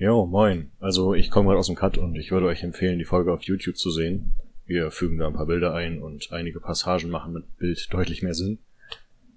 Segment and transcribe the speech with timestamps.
[0.00, 0.70] Jo, moin.
[0.78, 3.42] Also ich komme gerade aus dem Cut und ich würde euch empfehlen, die Folge auf
[3.42, 4.32] YouTube zu sehen.
[4.64, 8.34] Wir fügen da ein paar Bilder ein und einige Passagen machen mit Bild deutlich mehr
[8.34, 8.60] Sinn.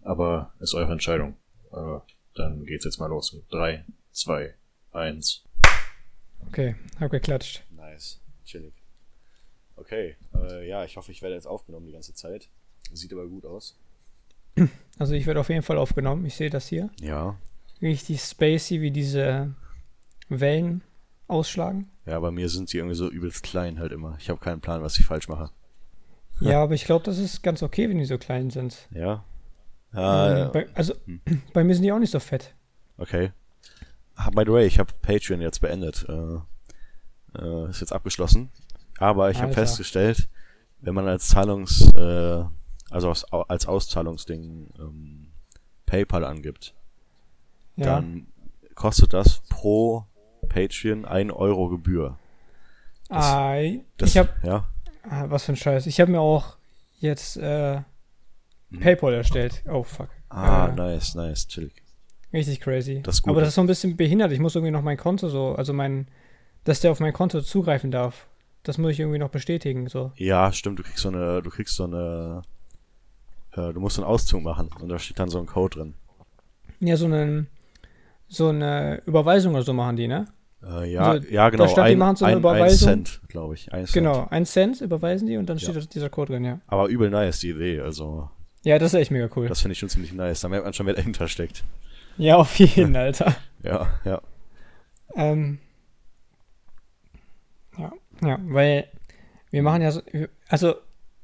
[0.04, 1.36] Aber ist eure Entscheidung.
[1.74, 1.97] Äh,
[2.36, 4.54] dann geht's jetzt mal los 3, 2,
[4.92, 5.44] 1.
[6.46, 7.63] Okay, hab geklatscht.
[7.71, 8.75] Nice, chillig.
[9.78, 12.49] Okay, äh, ja, ich hoffe, ich werde jetzt aufgenommen die ganze Zeit.
[12.93, 13.79] Sieht aber gut aus.
[14.99, 16.23] Also ich werde auf jeden Fall aufgenommen.
[16.27, 16.91] Ich sehe das hier.
[16.99, 17.39] Ja.
[17.81, 19.55] Richtig spacey, wie diese
[20.40, 20.82] Wellen
[21.27, 21.90] ausschlagen.
[22.05, 24.16] Ja, bei mir sind sie irgendwie so übelst klein halt immer.
[24.20, 25.49] Ich habe keinen Plan, was ich falsch mache.
[26.39, 28.88] Ja, aber ich glaube, das ist ganz okay, wenn die so klein sind.
[28.91, 29.23] Ja.
[29.94, 31.22] Ähm, Ah, bei, also, Hm.
[31.53, 32.53] bei mir sind die auch nicht so fett.
[32.98, 33.31] Okay.
[34.16, 36.05] Ah, by the way, ich habe Patreon jetzt beendet.
[36.08, 36.38] Äh,
[37.39, 38.50] äh, ist jetzt abgeschlossen.
[39.00, 40.30] Aber ich habe festgestellt,
[40.81, 42.44] wenn man als Zahlungs, äh,
[42.89, 45.27] also als, als Auszahlungsding ähm,
[45.86, 46.73] PayPal angibt,
[47.77, 47.86] Ja.
[47.86, 48.27] dann
[48.75, 50.05] kostet das pro
[50.53, 52.17] Patreon 1 Euro Gebühr.
[53.09, 53.55] das- ah,
[53.97, 54.67] Das, ich habe, ja,
[55.09, 55.85] ah, was für ein Scheiß.
[55.88, 56.58] Ich habe mir auch
[56.99, 57.81] jetzt äh,
[58.69, 58.80] Mhm.
[58.80, 59.63] PayPal erstellt.
[59.69, 60.08] Oh fuck.
[60.30, 61.73] Ah, Äh, nice, nice, chillig.
[62.31, 63.02] Richtig crazy.
[63.03, 63.31] Das ist gut.
[63.31, 64.31] Aber das ist so ein bisschen behindert.
[64.31, 66.08] Ich muss irgendwie noch mein Konto so, also mein,
[66.63, 68.27] dass der auf mein Konto zugreifen darf.
[68.63, 69.88] Das muss ich irgendwie noch bestätigen.
[69.89, 70.13] So.
[70.15, 72.43] Ja, stimmt, du kriegst so eine, du kriegst so eine,
[73.53, 75.93] äh, du musst einen Auszug machen und da steht dann so ein Code drin.
[76.80, 77.47] Ja, so eine,
[78.30, 80.27] so eine Überweisung oder so machen die, ne?
[80.64, 81.67] Äh, ja, Also, ja, genau.
[81.67, 82.90] stand, die ein, machen so eine ein, Überweisung.
[82.90, 83.73] Ein Cent, glaube ich.
[83.73, 83.94] Ein Cent.
[83.94, 85.81] Genau, ein Cent überweisen die und dann steht Ja.
[85.81, 86.59] dieser Code drin, ja.
[86.67, 87.80] Aber übel nice, die Idee.
[87.81, 88.30] Also,
[88.64, 89.48] Ja, das ist echt mega cool.
[89.48, 90.42] das finde ich schon ziemlich nice.
[90.42, 91.64] Da merkt man schon, wer dahinter steckt.
[92.17, 93.36] Ja, auf jeden, Alter.
[93.64, 94.22] Ja, ja.
[95.16, 95.58] Ähm,
[97.78, 97.92] ja,
[98.23, 98.86] ja, weil
[99.50, 100.02] wir machen ja so,
[100.48, 100.76] also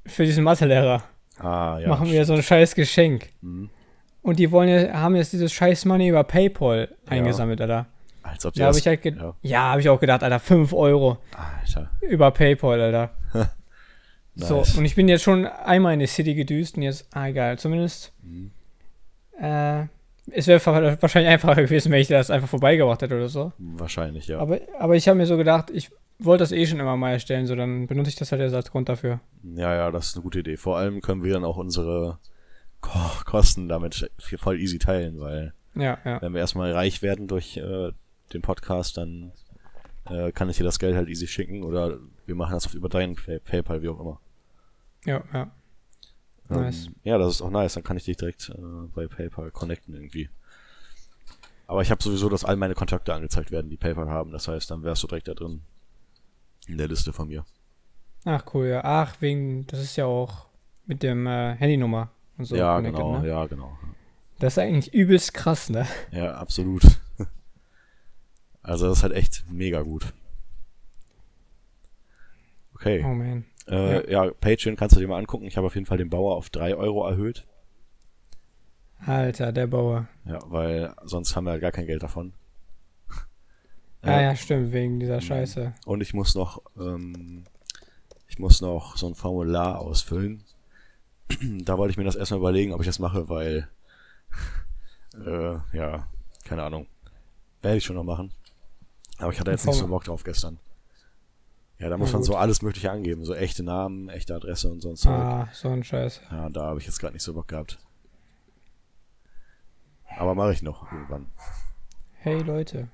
[0.06, 1.04] für diesen Mathelehrer
[1.40, 1.90] Ah, ja.
[1.90, 3.30] machen wir so ein scheiß Geschenk.
[3.42, 3.70] Mhm.
[4.24, 7.12] Und die wollen ja, haben jetzt dieses scheiß Money über PayPal Ja.
[7.12, 7.86] eingesammelt, Alter.
[8.30, 9.34] Als ob die Da habe ich halt ja.
[9.42, 11.90] ja, habe ich auch gedacht, Alter, 5 Euro Alter.
[12.02, 13.12] über PayPal, Alter.
[14.40, 14.76] So, Nice.
[14.78, 18.14] und ich bin jetzt schon einmal in die City gedüst und jetzt, ah, egal, zumindest.
[18.22, 18.52] Mhm.
[19.42, 19.86] Äh,
[20.30, 20.64] es wäre
[21.02, 23.52] wahrscheinlich einfacher gewesen, wenn ich das einfach vorbeigebracht hätte oder so.
[23.58, 24.38] Wahrscheinlich, ja.
[24.38, 27.48] Aber, aber ich habe mir so gedacht, ich wollte das eh schon immer mal erstellen,
[27.48, 29.22] so dann benutze ich das halt jetzt als Grund dafür.
[29.56, 30.58] Ja, ja, das ist eine gute Idee.
[30.58, 32.20] Vor allem können wir dann auch unsere
[32.82, 32.92] Ko
[33.26, 36.22] Kosten damit voll easy teilen, weil Ja, ja.
[36.22, 37.92] wenn wir erstmal reich werden durch äh,
[38.34, 39.32] den Podcast, dann
[40.10, 42.90] äh, kann ich dir das Geld halt easy schicken oder wir machen das auf über
[42.90, 44.20] deinen Pay PayPal, wie auch immer.
[45.06, 45.52] Ja, ja.
[46.50, 46.88] Nice.
[46.88, 47.74] Ähm, ja, das ist auch nice.
[47.74, 50.30] Dann kann ich dich direkt äh, bei PayPal connecten irgendwie.
[51.66, 54.32] Aber ich habe sowieso, dass all meine Kontakte angezeigt werden, die PayPal haben.
[54.32, 55.62] Das heißt, dann wärst du direkt da drin
[56.68, 57.46] in der Liste von mir.
[58.24, 58.82] Ach, cool, ja.
[58.84, 60.48] Ach, wegen, das ist ja auch
[60.86, 62.56] mit dem äh, Handynummer und so.
[62.56, 63.28] ja, genau, Ne?
[63.28, 63.78] ja, genau.
[64.40, 65.86] Das ist eigentlich übelst krass, ne?
[66.12, 66.84] Ja, absolut.
[68.68, 70.14] Also das ist halt echt mega gut.
[72.76, 73.04] Okay.
[73.04, 73.46] Oh man.
[73.68, 74.30] Äh, ja.
[74.30, 75.46] Patreon kannst du dir mal angucken.
[75.46, 77.46] Ich habe auf jeden Fall den Bauer auf 3 Euro erhöht.
[79.06, 80.08] Alter, der Bauer.
[80.26, 82.34] Ja, weil sonst haben wir halt gar kein Geld davon.
[84.04, 85.74] Ah Äh, ja, stimmt, wegen dieser Scheiße.
[85.86, 87.46] Und ich muss noch, ähm,
[88.28, 90.44] ich muss noch so ein Formular ausfüllen.
[91.64, 93.68] da wollte ich mir das erstmal überlegen, ob ich das mache, weil,
[95.26, 96.08] äh, ja,
[96.46, 96.86] keine Ahnung.
[97.64, 98.32] Werde ich schon noch machen.
[99.18, 100.60] Aber ich hatte jetzt nicht so Bock drauf gestern.
[101.80, 105.02] Ja, da muss man so alles Mögliche angeben, so echte Namen, echte Adresse und sonst.
[105.02, 105.14] Zeug.
[105.14, 106.22] Ah, so ein Scheiß.
[106.32, 107.80] Ja, da habe ich jetzt gerade nicht so Bock gehabt.
[110.18, 111.28] Aber mache ich noch irgendwann.
[112.14, 112.90] Hey Leute.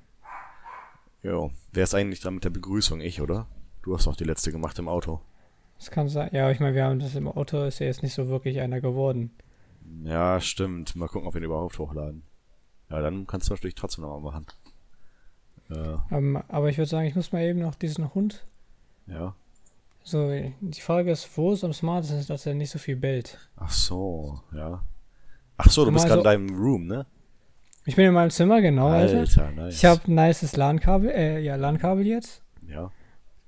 [1.22, 1.52] Jo.
[1.72, 3.00] Wer ist eigentlich dran mit der Begrüßung?
[3.00, 3.48] Ich, oder?
[3.82, 5.22] Du hast doch die letzte gemacht im Auto.
[5.78, 6.30] Das kann sein.
[6.34, 8.82] Ja, ich meine, wir haben das im Auto, ist ja jetzt nicht so wirklich einer
[8.82, 9.32] geworden.
[10.04, 10.96] Ja, stimmt.
[10.96, 12.24] Mal gucken, ob wir ihn überhaupt hochladen.
[12.90, 14.46] Ja, dann kannst du natürlich trotzdem nochmal machen.
[16.12, 18.46] Äh, Ähm, aber ich würde sagen, ich muss mal eben noch diesen Hund.
[19.08, 19.36] ja.
[20.06, 20.30] So,
[20.60, 23.38] die Frage ist, wo es am smartesten ist, dass er nicht so viel bellt.
[23.56, 24.84] Ach so, ja.
[25.56, 27.06] Ach so, du bist gerade in so- deinem Room, ne?
[27.86, 29.20] Ich bin in meinem Zimmer, genau, Alter.
[29.20, 29.76] Alter, nice.
[29.76, 32.42] Ich habe ein nices LAN-Kabel, äh, ja, LAN-Kabel jetzt.
[32.68, 32.92] Ja,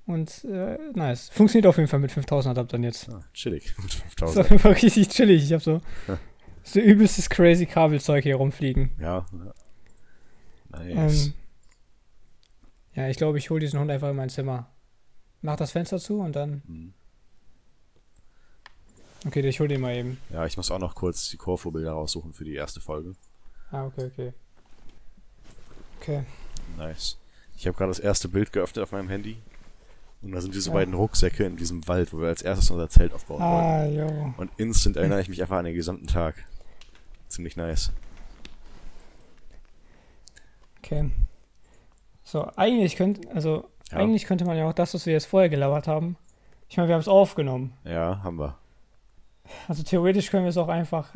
[0.06, 1.28] Und, äh, nice.
[1.28, 3.10] Funktioniert auf jeden Fall mit 5000 Adaptern jetzt.
[3.10, 3.76] ah, chillig.
[3.84, 4.50] Mit Ist auf 5000.
[4.52, 5.44] jeden Fall richtig chillig.
[5.44, 6.18] Ich habe so, Ja.
[6.64, 8.92] so übelstes crazy Kabelzeug hier rumfliegen.
[8.98, 9.26] Ja.
[9.34, 10.80] ja.
[10.94, 11.26] Nice.
[11.28, 11.34] Ähm,
[12.96, 14.70] ja, ich glaube, ich hole diesen Hund einfach in mein Zimmer.
[15.42, 16.62] Mach das Fenster zu und dann.
[16.68, 16.94] Mhm.
[19.28, 20.20] Okay, ich hole den mal eben.
[20.30, 23.14] Ja, ich muss auch noch kurz die Corfu-Bilder raussuchen für die erste Folge.
[23.72, 24.34] Ah, okay, okay.
[26.00, 26.24] Okay.
[26.78, 27.18] Nice.
[27.58, 29.38] Ich habe gerade das erste Bild geöffnet auf meinem Handy.
[30.22, 30.76] Und da sind diese Ja.
[30.76, 33.68] beiden Rucksäcke in diesem Wald, wo wir als erstes unser Zelt aufbauen wollten.
[33.68, 34.34] Ah, jo.
[34.38, 36.36] Und instant erinnere ich mich einfach an den gesamten Tag.
[37.28, 37.92] Ziemlich nice.
[40.84, 41.10] Okay.
[42.26, 43.98] So, eigentlich könnte, also Ja.
[44.00, 46.18] eigentlich könnte man ja auch das, was wir jetzt vorher gelabert haben.
[46.68, 47.74] Ich meine, wir haben es aufgenommen.
[47.86, 48.58] Ja, haben wir.
[49.68, 51.16] Also theoretisch können wir es auch einfach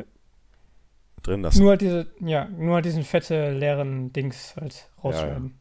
[1.23, 1.59] Drin lassen.
[1.61, 5.57] nur halt diese, ja, nur halt diesen fette, leeren Dings halt rausschneiden.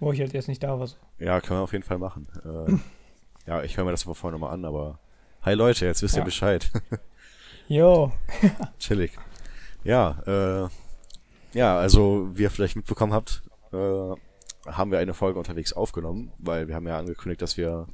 [0.00, 0.86] Wo ich halt jetzt nicht da war.
[0.86, 0.96] So.
[1.18, 2.28] Ja, können wir auf jeden Fall machen.
[2.44, 4.98] Äh, ja, ich höre mir das aber vorher nochmal an, aber.
[5.42, 6.24] Hi Leute, jetzt wisst ihr Ja.
[6.24, 6.70] Bescheid.
[7.68, 8.10] Jo,
[8.80, 9.12] Chillig.
[9.84, 10.68] Ja, äh,
[11.56, 13.42] ja, also wie ihr vielleicht mitbekommen habt,
[13.72, 14.14] äh,
[14.66, 17.86] haben wir eine Folge unterwegs aufgenommen, weil wir haben ja angekündigt, dass wir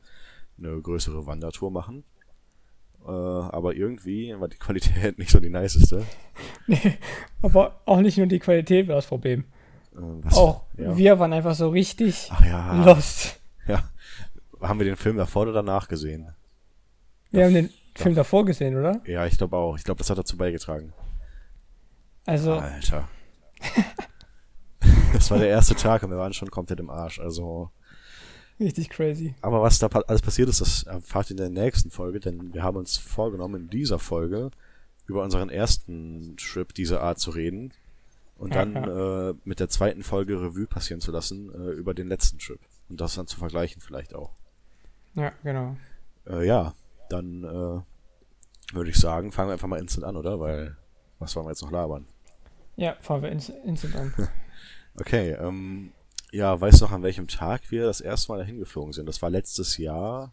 [0.58, 2.04] eine größere Wandertour machen.
[3.06, 6.04] Äh, aber irgendwie war die Qualität nicht so die niceste.
[7.42, 9.44] aber auch nicht nur die Qualität war das Problem.
[9.94, 10.96] Äh, was- Auch ja.
[10.96, 13.40] wir waren einfach so richtig Ach ja, lost.
[13.66, 13.88] ja.
[14.60, 16.32] Haben wir den Film davor oder danach gesehen?
[17.30, 18.02] Wir haben den Doch.
[18.02, 19.00] Film davor gesehen, oder?
[19.04, 19.76] Ja, ich glaube auch.
[19.76, 20.92] Ich glaube, das hat dazu beigetragen.
[22.24, 23.08] Also, Alter.
[25.16, 27.18] das war der erste Tag und wir waren schon komplett im Arsch.
[27.20, 27.70] Also,
[28.60, 29.34] richtig crazy.
[29.42, 32.62] aber was da alles passiert ist, das erfahrt ihr in der nächsten Folge, denn wir
[32.62, 34.50] haben uns vorgenommen, in dieser Folge
[35.06, 37.72] über unseren ersten Trip dieser Art zu reden
[38.38, 42.38] und dann Äh, mit der zweiten Folge Revue passieren zu lassen äh, über den letzten
[42.38, 44.30] Trip und das dann zu vergleichen vielleicht auch.
[45.14, 45.76] Ja, genau.
[46.28, 46.74] Äh, ja,
[47.08, 50.38] dann äh, würde ich sagen, fangen wir einfach mal instant an, oder?
[50.40, 50.76] Weil
[51.18, 52.06] was wollen wir jetzt noch labern?
[52.76, 54.12] Ja, fahren wir ins, instant an.
[54.98, 55.92] Okay, ähm,
[56.32, 59.06] ja, weißt du noch, an welchem Tag wir das erste Mal dahin geflogen sind?
[59.06, 60.32] Das war letztes Jahr.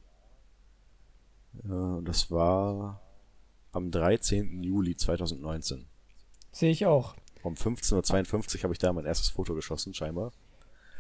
[1.64, 3.02] Äh, das war
[3.72, 4.64] am 13.
[4.64, 5.86] Juli 2019.
[6.52, 7.16] Sehe ich auch.
[7.42, 10.32] Um 15.52 Uhr habe ich da mein erstes Foto geschossen, scheinbar.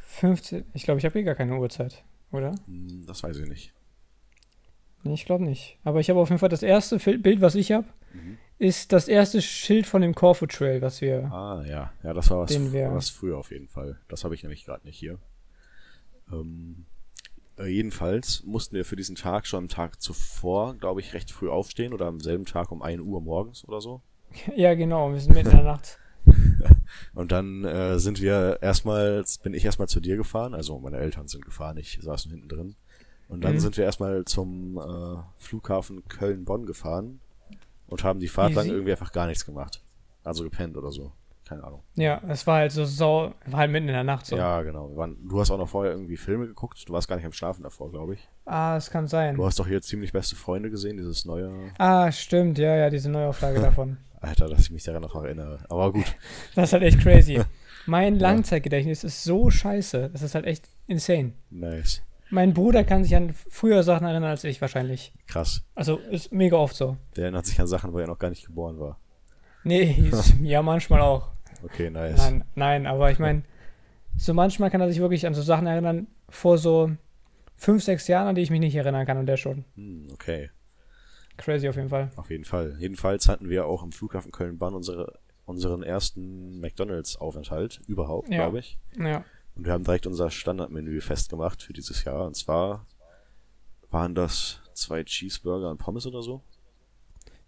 [0.07, 0.65] 15.
[0.73, 2.55] Ich glaube, ich habe hier gar keine Uhrzeit, oder?
[2.65, 3.73] Hm, das weiß ich nicht.
[5.03, 5.77] Nee, ich glaube nicht.
[5.83, 8.37] Aber ich habe auf jeden Fall das erste Bild, was ich habe, Mhm.
[8.59, 11.31] Ist das erste Schild von dem Corfu Trail, was wir.
[11.31, 11.91] Ah, ja.
[12.03, 13.99] Ja, das war was, wir- was früher auf jeden Fall.
[14.07, 15.19] Das habe ich nämlich gerade nicht hier.
[16.31, 16.85] Ähm,
[17.57, 21.49] äh, jedenfalls mussten wir für diesen Tag schon am Tag zuvor, glaube ich, recht früh
[21.49, 24.01] aufstehen oder am selben Tag um 1 Uhr morgens oder so.
[24.55, 25.11] Ja, genau.
[25.11, 25.99] Wir sind mitten in der Nacht.
[27.13, 31.27] Und dann äh, sind wir erstmal, bin ich erstmal zu dir gefahren, also meine Eltern
[31.27, 32.75] sind gefahren, ich saß hinten drin.
[33.27, 33.59] Und dann Mhm.
[33.59, 37.19] sind wir erstmal zum äh, Flughafen Köln-Bonn gefahren
[37.93, 38.73] und haben die Fahrt lang Easy.
[38.73, 39.81] irgendwie einfach gar nichts gemacht.
[40.23, 41.11] Also gepennt oder so.
[41.47, 41.83] Keine Ahnung.
[41.93, 43.35] Ja, es war halt so sau.
[43.45, 44.35] War halt mitten in der Nacht so.
[44.35, 44.95] Ja, genau.
[44.95, 46.83] Waren, du hast auch noch vorher irgendwie Filme geguckt.
[46.87, 48.27] Du warst gar nicht am Schlafen davor, glaube ich.
[48.45, 49.35] Ah, es kann sein.
[49.35, 51.51] Du hast doch hier ziemlich beste Freunde gesehen, dieses neue.
[51.77, 52.57] Ah, stimmt.
[52.57, 53.97] Ja, ja, diese Neuauflage davon.
[54.21, 55.63] Alter, dass ich mich daran noch erinnere.
[55.69, 56.05] Aber gut.
[56.55, 57.39] Das ist halt echt crazy.
[57.85, 60.09] Mein Langzeitgedächtnis ist so scheiße.
[60.11, 61.33] Das ist halt echt insane.
[61.51, 62.01] Nice.
[62.33, 65.13] Mein Bruder kann sich an frühere Sachen erinnern als ich wahrscheinlich.
[65.27, 65.63] Krass.
[65.75, 66.97] Also ist mega oft so.
[67.15, 68.99] Der erinnert sich an Sachen, wo er noch gar nicht geboren war.
[69.63, 71.29] Nee, ist, ja, manchmal auch.
[71.63, 72.17] Okay, nice.
[72.17, 73.43] Nein, nein, aber ich meine,
[74.17, 76.89] so manchmal kann er sich wirklich an so Sachen erinnern vor so
[77.55, 79.63] fünf, sechs Jahren, an die ich mich nicht erinnern kann und der schon.
[79.75, 80.49] Hm, okay.
[81.37, 82.09] Crazy auf jeden Fall.
[82.15, 82.75] Auf jeden Fall.
[82.79, 88.37] Jedenfalls hatten wir auch am Flughafen Köln-Bonn unsere, unseren ersten McDonalds-Aufenthalt überhaupt, Ja.
[88.37, 88.79] glaube ich.
[88.97, 89.23] Ja.
[89.55, 92.25] Und wir haben direkt unser Standardmenü festgemacht für dieses Jahr.
[92.25, 92.85] Und zwar
[93.91, 96.41] waren das zwei Cheeseburger und Pommes oder so.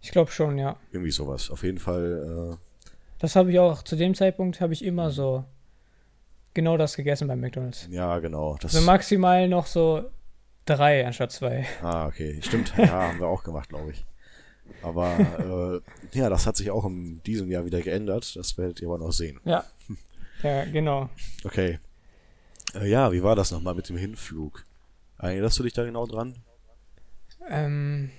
[0.01, 0.77] Ich glaube schon, ja.
[0.91, 1.49] Irgendwie sowas.
[1.49, 2.57] Auf jeden Fall,
[3.17, 5.43] Das habe ich auch, zu dem Zeitpunkt habe ich immer so
[6.53, 7.87] genau das gegessen beim McDonalds.
[7.87, 8.55] äh, ja, genau.
[8.61, 10.03] Das, So maximal noch so
[10.65, 11.65] drei anstatt zwei.
[11.81, 12.39] ah, okay.
[12.43, 12.73] Stimmt.
[12.77, 14.05] Ja, haben wir auch gemacht, glaube ich.
[14.83, 15.81] Aber
[16.13, 18.35] äh, ja, das hat sich auch in diesem Jahr wieder geändert.
[18.35, 19.39] Das werdet ihr aber noch sehen.
[19.45, 19.63] Ja.
[20.43, 21.09] Ja, genau.
[21.45, 21.79] Okay.
[22.75, 24.65] Äh, ja, wie war das nochmal mit dem Hinflug?
[25.17, 26.35] Erinnerst du dich da genau dran?
[27.49, 28.11] Ähm,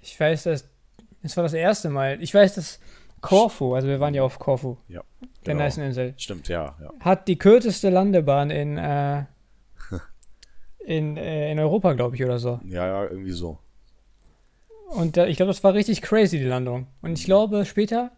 [0.00, 0.64] ich weiß, dass
[1.22, 2.22] es war das erste Mal.
[2.22, 2.78] Ich weiß, dass
[3.20, 5.02] Korfu, also wir waren ja auf Korfu, Ja.
[5.44, 5.64] der genau.
[5.64, 6.92] nicen Insel, Stimmt, ja, ja.
[7.00, 9.24] hat die kürzeste Landebahn in, äh,
[10.78, 12.60] in, äh, in Europa, glaube ich, oder so.
[12.64, 13.58] Ja, ja, irgendwie so.
[14.90, 16.86] Und ich glaube, das war richtig crazy, die Landung.
[17.02, 18.12] Und ich glaube, später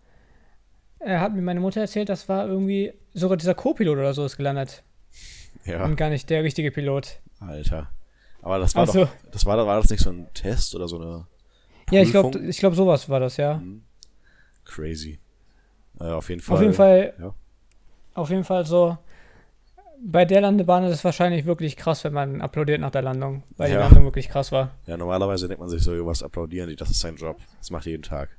[1.00, 4.36] äh, hat mir meine Mutter erzählt, das war irgendwie sogar dieser Co-Pilot oder so ist
[4.36, 4.82] gelandet.
[5.64, 7.20] Ja, Und gar nicht der richtige Pilot.
[7.40, 7.90] Alter.
[8.42, 10.96] Aber das war Also- doch, das war, war das nicht so ein Test oder so
[10.98, 11.26] eine
[11.90, 12.48] Ja, ich glaube, Prüfung?
[12.48, 13.54] ich glaub, sowas war das, ja.
[13.58, 13.82] Mhm.
[14.64, 15.18] Crazy.
[15.98, 16.54] Äh, auf jeden Fall.
[16.56, 17.34] Auf jeden Fall, ja.
[18.14, 18.96] auf jeden Fall so.
[20.02, 23.70] Bei der Landebahn ist es wahrscheinlich wirklich krass, wenn man applaudiert nach der Landung, weil
[23.70, 23.76] Ja.
[23.76, 24.70] die Landung wirklich krass war.
[24.86, 27.36] Ja, normalerweise denkt man sich so, was applaudieren die, das ist sein Job.
[27.58, 28.30] Das macht jeden Tag.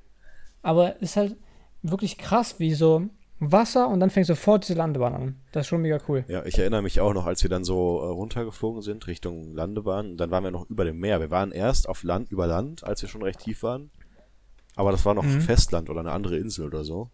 [0.64, 1.36] Aber es ist halt
[1.84, 3.04] wirklich krass, wie so
[3.40, 5.36] Wasser und dann fängt sofort diese Landebahn an.
[5.52, 6.24] Das ist schon mega cool.
[6.28, 10.16] Ja, ich erinnere mich auch noch, als wir dann so äh, runtergeflogen sind Richtung Landebahn,
[10.18, 11.20] dann waren wir noch über dem Meer.
[11.20, 13.90] Wir waren erst auf Land, über Land, als wir schon recht tief waren.
[14.76, 15.42] Aber das war noch Mhm.
[15.42, 17.10] Festland oder eine andere Insel oder so.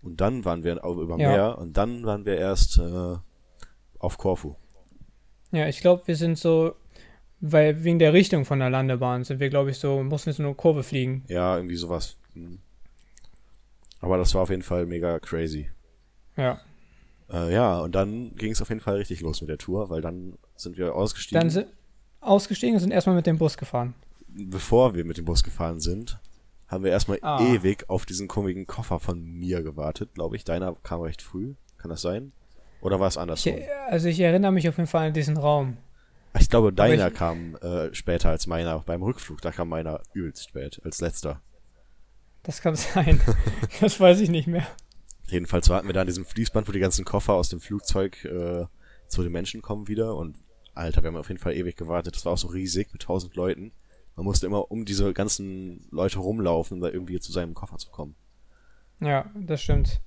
[0.00, 1.28] Und dann waren wir auch über Ja.
[1.30, 3.16] Meer und dann waren wir erst äh,
[3.98, 4.54] auf Korfu.
[5.50, 6.74] Ja, ich glaube, wir sind so,
[7.40, 10.42] weil wegen der Richtung von der Landebahn sind wir, glaube ich, so, mussten wir so
[10.44, 11.24] eine Kurve fliegen.
[11.28, 12.16] Ja, irgendwie sowas.
[12.34, 12.58] Hm.
[14.04, 15.70] Aber das war auf jeden Fall mega crazy.
[16.36, 16.60] Ja.
[17.32, 20.00] Äh, ja, und dann ging es auf jeden Fall richtig los mit der Tour, weil
[20.02, 21.40] dann sind wir ausgestiegen.
[21.40, 21.68] Dann sind
[22.20, 23.94] ausgestiegen und sind erstmal mit dem Bus gefahren.
[24.28, 26.18] Bevor wir mit dem Bus gefahren sind,
[26.68, 27.40] haben wir erstmal Ah.
[27.42, 30.44] ewig auf diesen komischen Koffer von mir gewartet, glaube ich.
[30.44, 31.54] Deiner kam recht früh.
[31.78, 32.32] Kann das sein?
[32.80, 33.54] Oder war es Ich, andersrum?
[33.88, 35.76] also ich erinnere mich auf jeden Fall an diesen Raum.
[36.38, 38.80] Ich, glaube, deiner ich- kam äh, später als meiner.
[38.80, 41.40] Beim Rückflug, da kam meiner übelst spät, als letzter.
[42.44, 43.20] Das kann sein.
[43.80, 44.66] das weiß ich nicht mehr.
[45.26, 48.66] Jedenfalls warten wir da an diesem Fließband, wo die ganzen Koffer aus dem Flugzeug äh,
[49.08, 50.14] zu den Menschen kommen wieder.
[50.14, 50.36] Und
[50.74, 52.14] Alter, wir haben auf jeden Fall ewig gewartet.
[52.14, 53.72] Das war auch so riesig mit tausend Leuten.
[54.16, 57.90] Man musste immer um diese ganzen Leute rumlaufen, um da irgendwie zu seinem Koffer zu
[57.90, 58.14] kommen.
[59.00, 60.00] Ja, das stimmt.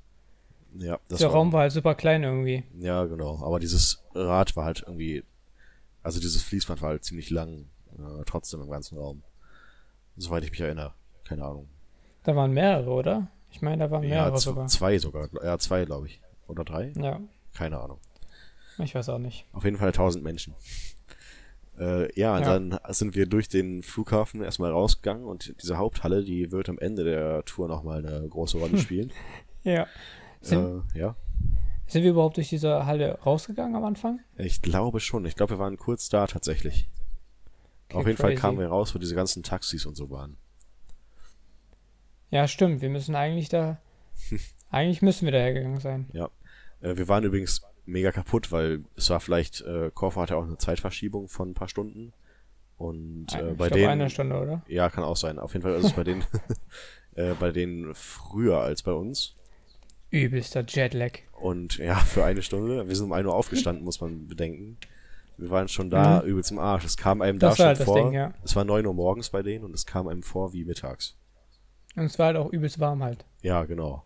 [0.76, 2.64] Ja, das der war, Raum war halt super klein irgendwie.
[2.80, 3.44] Ja, genau.
[3.44, 5.24] Aber dieses Rad war halt irgendwie,
[6.04, 7.66] also dieses Fließband war halt ziemlich lang,
[7.98, 9.24] äh, trotzdem im ganzen Raum.
[10.16, 10.94] Soweit ich mich erinnere.
[11.24, 11.68] Keine Ahnung.
[12.28, 13.28] Da waren mehrere, oder?
[13.52, 14.68] Ich meine, da waren Ja, mehrere z- sogar.
[14.68, 15.30] zwei sogar.
[15.44, 16.20] Ja, zwei, glaube ich.
[16.48, 16.92] Oder drei?
[16.98, 17.22] Ja,
[17.54, 18.00] Keine Ahnung.
[18.80, 19.46] ich weiß auch nicht.
[19.54, 20.54] Auf jeden Fall tausend Menschen.
[21.80, 22.44] Äh, ja, Ja.
[22.44, 27.04] dann sind wir durch den Flughafen erstmal rausgegangen und diese Haupthalle, die wird am Ende
[27.04, 29.12] der Tour nochmal eine große Rolle spielen.
[29.64, 29.86] Ja.
[30.42, 31.16] Sind, äh, ja,
[31.86, 34.20] sind wir überhaupt durch diese Halle rausgegangen am Anfang?
[34.38, 35.24] ich glaube schon.
[35.28, 36.90] Ich glaube, wir waren kurz da tatsächlich.
[37.90, 38.42] Okay, Auf jeden Fall crazy.
[38.42, 40.36] kamen wir raus, wo diese ganzen Taxis und so waren.
[42.30, 42.82] Ja, stimmt.
[42.82, 43.80] Wir müssen eigentlich da.
[44.72, 46.08] eigentlich müssen wir da hergegangen sein.
[46.14, 46.30] Ja.
[46.82, 50.58] Äh, wir waren übrigens mega kaputt, weil es war vielleicht, äh, Korfu hatte auch eine
[50.58, 52.14] Zeitverschiebung von ein paar Stunden.
[52.78, 53.90] Und äh, ich bei denen.
[53.90, 54.62] eine Stunde, oder?
[54.68, 55.40] Ja, kann auch sein.
[55.40, 56.24] Auf jeden Fall ist es bei denen,
[57.16, 59.36] äh, bei denen früher als bei uns.
[60.12, 61.20] Übelster Jetlag.
[61.34, 62.88] Und ja, für eine Stunde.
[62.88, 64.78] Wir sind um 1 Uhr aufgestanden, muss man bedenken.
[65.38, 66.30] Wir waren schon da Mhm.
[66.30, 66.86] übel zum Arsch.
[66.86, 67.96] Es kam einem Das da war schon halt das vor.
[67.98, 68.34] Ding, ja.
[68.44, 71.16] Es war 9 Uhr morgens bei denen und es kam einem vor wie mittags.
[71.98, 73.26] Und es war halt auch übelst warm halt.
[73.42, 74.06] Ja, genau.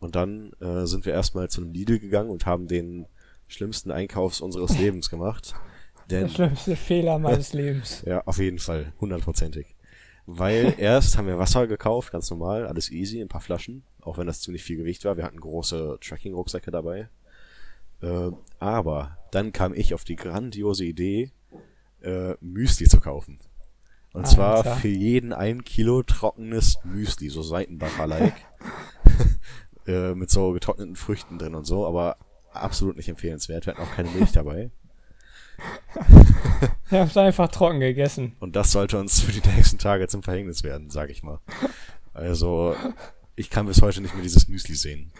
[0.00, 3.06] Und dann äh, sind wir erstmal zu einem Lidl gegangen und haben den
[3.48, 5.54] schlimmsten Einkaufs unseres Lebens gemacht.
[6.10, 8.02] Denn, Der schlimmste Fehler meines Lebens.
[8.06, 9.74] ja, auf jeden Fall, hundertprozentig.
[10.26, 14.26] Weil erst haben wir Wasser gekauft, ganz normal, alles easy, ein paar Flaschen, auch wenn
[14.26, 15.16] das ziemlich viel Gewicht war.
[15.18, 17.08] Wir hatten große Tracking-Rucksäcke dabei.
[18.00, 21.32] Äh, aber dann kam ich auf die grandiose Idee,
[22.02, 23.38] äh, Müsli zu kaufen.
[24.14, 24.76] Und zwar Alter.
[24.76, 28.34] für jeden ein Kilo trockenes Müsli, so Seitenbacher-like.
[29.86, 32.16] äh, mit so getrockneten Früchten drin und so, aber
[32.52, 33.66] absolut nicht empfehlenswert.
[33.66, 34.70] Wir hatten auch keine Milch dabei.
[36.88, 38.36] Wir haben es einfach trocken gegessen.
[38.38, 41.40] Und das sollte uns für die nächsten Tage zum Verhängnis werden, sag ich mal.
[42.12, 42.76] Also,
[43.34, 45.12] ich kann bis heute nicht mehr dieses Müsli sehen.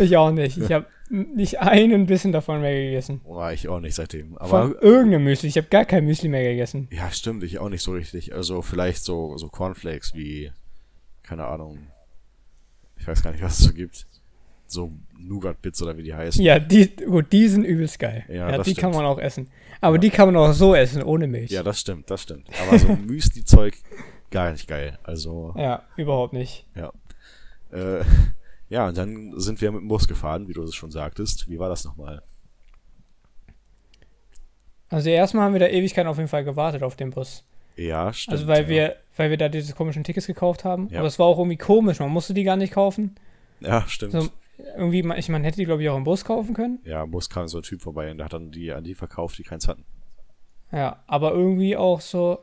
[0.00, 0.56] Ich auch nicht.
[0.58, 3.20] Ich habe nicht einen Bissen davon mehr gegessen.
[3.24, 4.30] Oh, ich auch nicht seitdem.
[4.36, 5.48] Von Aber irgendeinem Müsli.
[5.48, 6.88] Ich habe gar kein Müsli mehr gegessen.
[6.90, 8.34] ja, stimmt, ich auch nicht so richtig.
[8.34, 10.52] Also vielleicht so, so Cornflakes wie,
[11.22, 11.78] keine Ahnung,
[12.98, 14.06] ich weiß gar nicht, was es so gibt.
[14.66, 16.44] So Nougat-Bits oder wie die heißen.
[16.44, 18.24] Ja, die, gut, die sind übelst geil.
[18.28, 18.94] Ja, Ja, die kann stimmt.
[18.94, 19.48] man auch essen.
[19.80, 21.50] Aber die kann man auch so essen, ohne Milch.
[21.50, 22.46] Ja, das stimmt, das stimmt.
[22.68, 23.74] Aber so Müsli-Zeug,
[24.30, 24.96] gar nicht geil.
[25.02, 26.66] Also, Ja, überhaupt nicht.
[26.76, 26.92] ja.
[27.72, 28.04] Äh,
[28.70, 31.50] ja, und dann sind wir mit dem Bus gefahren, wie du es schon sagtest.
[31.50, 32.22] Wie war das nochmal?
[34.88, 37.44] Also erstmal haben wir da Ewigkeiten auf jeden Fall gewartet auf den Bus.
[37.76, 38.32] Ja, stimmt.
[38.32, 38.68] Also weil ja.
[38.68, 40.88] wir, weil wir da diese komischen Tickets gekauft haben.
[40.90, 41.00] Ja.
[41.00, 42.00] Aber es war auch irgendwie komisch.
[42.00, 43.16] Man musste die gar nicht kaufen.
[43.60, 44.12] Ja, stimmt.
[44.12, 44.28] So,
[44.76, 46.80] irgendwie, man- ich man hätte die, glaube ich, auch im Bus kaufen können.
[46.84, 48.94] Ja, im Bus kam so ein Typ vorbei und der hat dann die an die
[48.94, 49.84] verkauft, die keins hatten.
[50.72, 52.38] Ja, aber irgendwie auch so,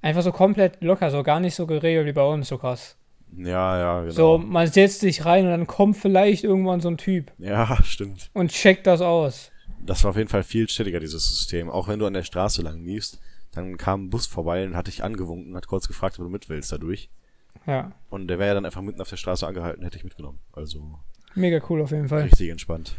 [0.00, 2.96] einfach so komplett locker, so gar nicht so geregelt wie bei uns, so krass.
[3.36, 4.12] Ja, ja, genau.
[4.12, 8.30] So, man setzt sich rein und dann kommt vielleicht irgendwann so ein Typ Ja, stimmt.
[8.34, 9.50] und checkt das aus.
[9.84, 11.70] Das war auf jeden Fall viel chilliger, dieses System.
[11.70, 13.20] Auch wenn du an der Straße lang liefst,
[13.52, 16.30] dann kam ein Bus vorbei und hat dich angewunken und hat kurz gefragt, ob du
[16.30, 17.10] mit willst dadurch.
[17.66, 20.38] Ja, Und der wäre ja dann einfach mitten auf der Straße angehalten, hätte ich mitgenommen.
[20.52, 20.98] Also
[21.34, 22.22] mega cool auf jeden Fall.
[22.22, 22.96] richtig entspannt.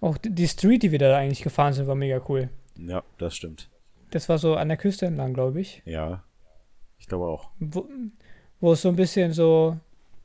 [0.00, 2.50] Auch die, die Street, die wir da eigentlich gefahren sind, war mega cool.
[2.76, 3.70] Ja, das stimmt.
[4.10, 5.82] Das war so an der Küste entlang, glaube ich.
[5.84, 6.22] Ja.
[6.98, 7.50] Ich glaube auch.
[7.58, 7.86] Wo,
[8.64, 9.78] wo es so ein bisschen so,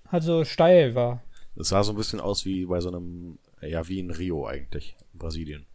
[0.09, 1.21] halt so steil war.
[1.57, 4.95] Es sah so ein bisschen aus wie bei so einem, ja, wie in Rio eigentlich,
[5.11, 5.65] in Brasilien.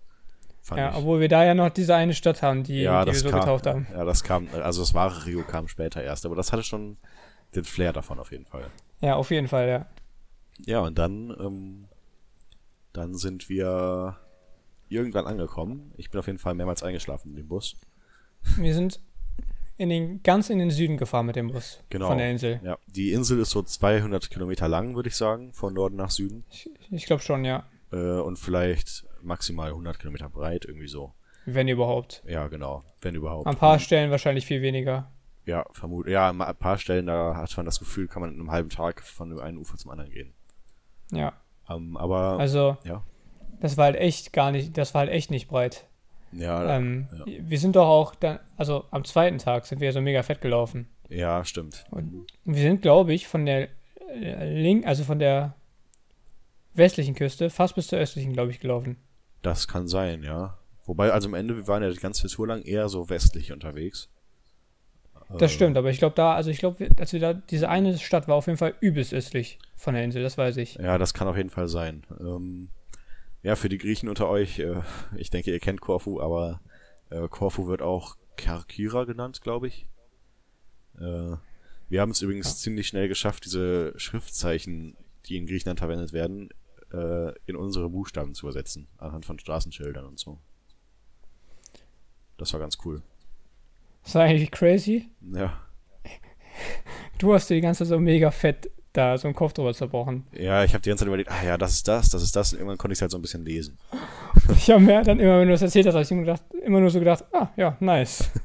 [0.71, 0.97] Ja, ich.
[0.97, 3.41] obwohl wir da ja noch diese eine Stadt haben, die, ja, die wir so kam,
[3.41, 3.87] getauft haben.
[3.93, 6.97] Ja, das kam, also das wahre Rio kam später erst, aber das hatte schon
[7.55, 8.71] den Flair davon auf jeden Fall.
[9.03, 9.87] Ja, auf jeden Fall, ja.
[10.65, 11.85] Ja, und dann, ähm,
[12.95, 14.17] dann sind wir
[14.89, 15.93] irgendwann angekommen.
[15.99, 17.77] Ich bin auf jeden Fall mehrmals eingeschlafen in dem Bus.
[18.57, 19.01] Wir sind
[19.77, 22.09] in den, ganz in den Süden gefahren mit dem Bus Genau.
[22.09, 22.61] von der Insel.
[22.63, 26.45] Ja, die Insel ist so 200 Kilometer lang, würde ich sagen, von Norden nach Süden.
[26.51, 27.65] Ich, ich glaube schon, ja.
[27.93, 31.13] Äh, und vielleicht maximal 100 Kilometer breit, irgendwie so.
[31.47, 32.23] Wenn überhaupt.
[32.27, 33.47] Ja, genau, wenn überhaupt.
[33.47, 35.11] An ein paar Stellen wahrscheinlich viel weniger.
[35.47, 36.11] Ja, vermute.
[36.11, 38.71] Ja, an ein paar Stellen, da hat man das Gefühl, kann man in einem halben
[38.71, 40.33] Tag von dem einen Ufer zum anderen gehen.
[41.11, 41.35] Ja.
[41.69, 43.03] Ähm, aber Also, ja,
[43.61, 45.87] das war halt echt gar nicht, das war halt echt nicht breit.
[46.37, 47.25] Ja, Ähm, ja.
[47.49, 50.89] Wir sind doch auch dann, also am zweiten Tag sind wir so mega fett gelaufen.
[51.09, 51.85] ja, stimmt.
[51.91, 53.69] Und wir sind, glaube ich, von der
[54.11, 55.55] äh, Link, also von der
[56.75, 58.97] westlichen Küste fast bis zur östlichen, glaube ich, gelaufen.
[59.43, 60.59] Das kann sein, ja.
[60.87, 64.09] Wobei, also am Ende, wir waren ja die ganze Tour lang eher so westlich unterwegs.
[65.39, 67.97] Das Äh, stimmt, aber ich glaube da, also ich glaube, als wir da, diese eine
[67.99, 70.75] Stadt war auf jeden Fall übelst östlich von der Insel, das weiß ich.
[70.75, 72.03] Ja, das kann auf jeden Fall sein.
[72.21, 72.69] Ähm,
[73.45, 74.81] ja, für die Griechen unter euch, äh,
[75.17, 76.61] ich denke, ihr kennt Korfu, aber
[77.11, 79.87] äh, Korfu wird auch Kerkyra genannt, glaube ich.
[80.99, 81.37] Äh,
[81.89, 82.57] wir haben es übrigens Ja.
[82.57, 84.97] ziemlich schnell geschafft, diese Schriftzeichen,
[85.27, 86.49] die in Griechenland verwendet werden,
[86.93, 90.39] äh, in unsere Buchstaben zu übersetzen, anhand von Straßenschildern und so.
[92.39, 93.03] Das war ganz cool.
[94.03, 95.09] Das war eigentlich crazy.
[95.33, 95.61] Ja,
[97.19, 100.27] Du hast dir die ganze Zeit so mega fett da so einen Kopf drüber zerbrochen.
[100.33, 102.53] ja ich habe die ganze Zeit überlegt, ah ja, das ist das, das ist das,
[102.53, 103.77] und irgendwann konnte ich es halt so ein bisschen lesen.
[104.57, 106.81] Ich habe mir dann immer, wenn du das erzählt hast, habe ich immer, gedacht, immer
[106.81, 108.31] nur so gedacht, ah, ja, nice.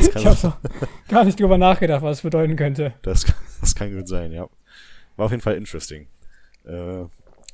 [0.00, 0.52] Ich habe so
[1.08, 2.94] gar nicht drüber nachgedacht, was es bedeuten könnte.
[3.02, 4.48] Das, kann- das kann gut sein, ja.
[5.16, 6.06] War auf jeden Fall interesting.
[6.66, 7.04] Äh,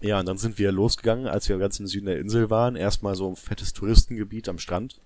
[0.00, 2.76] ja, und dann sind wir losgegangen, als wir ganz im Süden der Insel waren.
[2.76, 5.00] Erstmal so ein fettes Touristengebiet am Strand.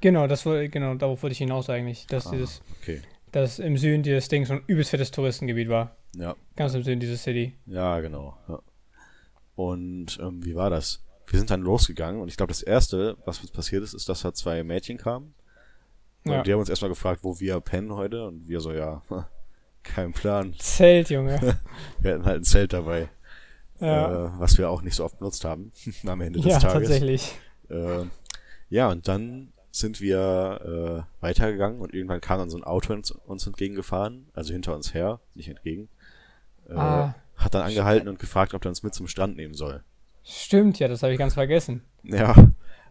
[0.00, 2.30] Genau, das war, genau, darauf wollte ich hinaus eigentlich, dass Ah.
[2.32, 3.02] dieses, Okay.
[3.32, 5.96] dass im Süden dieses Ding so ein übelst fettes Touristengebiet war.
[6.18, 7.54] Ja, Ganz im Süden dieses City.
[7.66, 8.36] ja, genau.
[8.48, 8.60] Ja.
[9.54, 11.02] Und ähm, wie war das?
[11.26, 14.22] Wir sind dann losgegangen und ich glaube, das Erste, was uns passiert ist, ist, dass
[14.22, 15.34] da zwei Mädchen kamen.
[16.24, 16.42] Und Ja.
[16.42, 18.26] die haben uns erstmal gefragt, wo wir pennen heute.
[18.26, 19.02] Und wir so, ja,
[19.82, 20.54] kein Plan.
[20.58, 21.38] Zelt, Junge.
[22.00, 23.08] Wir hatten halt ein Zelt dabei,
[23.80, 25.70] Ja, äh, was wir auch nicht so oft benutzt haben
[26.06, 26.88] am Ende des ja Tages.
[26.88, 27.32] tatsächlich.
[27.68, 28.04] Äh,
[28.68, 33.10] ja, und dann sind wir äh, weitergegangen und irgendwann kam dann so ein Auto uns,
[33.12, 35.88] uns entgegengefahren, also hinter uns her, nicht entgegen.
[36.68, 37.14] Äh, Ah.
[37.36, 39.84] Hat dann angehalten und gefragt, ob er uns mit zum Strand nehmen soll.
[40.24, 41.82] Stimmt, ja, das habe ich ganz vergessen.
[42.02, 42.34] Ja,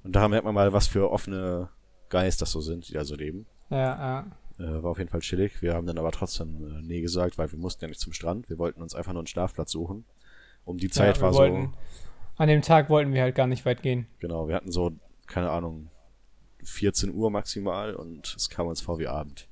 [0.04, 1.70] und da merkt man mal, was für offene
[2.10, 3.48] Guys das so sind, die da so leben.
[3.72, 4.26] Ja, ja.
[4.60, 5.62] Äh, war auf jeden Fall chillig.
[5.64, 8.48] Wir haben dann aber trotzdem äh, nee gesagt, weil wir mussten ja nicht zum Strand.
[8.50, 10.06] Wir wollten uns einfach nur einen Schlafplatz suchen.
[10.64, 11.74] Um die Zeit ja, war wir so, wollten,
[12.38, 14.08] An dem Tag wollten wir halt gar nicht weit gehen.
[14.20, 14.92] genau, wir hatten so,
[15.28, 15.90] keine Ahnung,
[16.64, 19.48] 14 Uhr maximal und es kam uns vor wie Abend.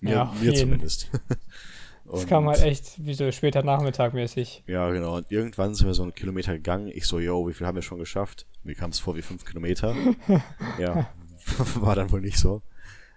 [0.00, 0.56] Mir, Ja, mir jeden.
[0.56, 1.10] zumindest.
[2.12, 4.62] Es Und- kam halt echt wie so später Nachmittag mäßig.
[4.66, 5.16] Ja, genau.
[5.16, 6.88] Und irgendwann sind wir so einen Kilometer gegangen.
[6.94, 8.46] Ich so, yo, wie viel haben wir schon geschafft?
[8.62, 9.94] Mir kam es vor wie fünf Kilometer.
[10.78, 11.08] ja,
[11.76, 12.62] war dann wohl nicht so.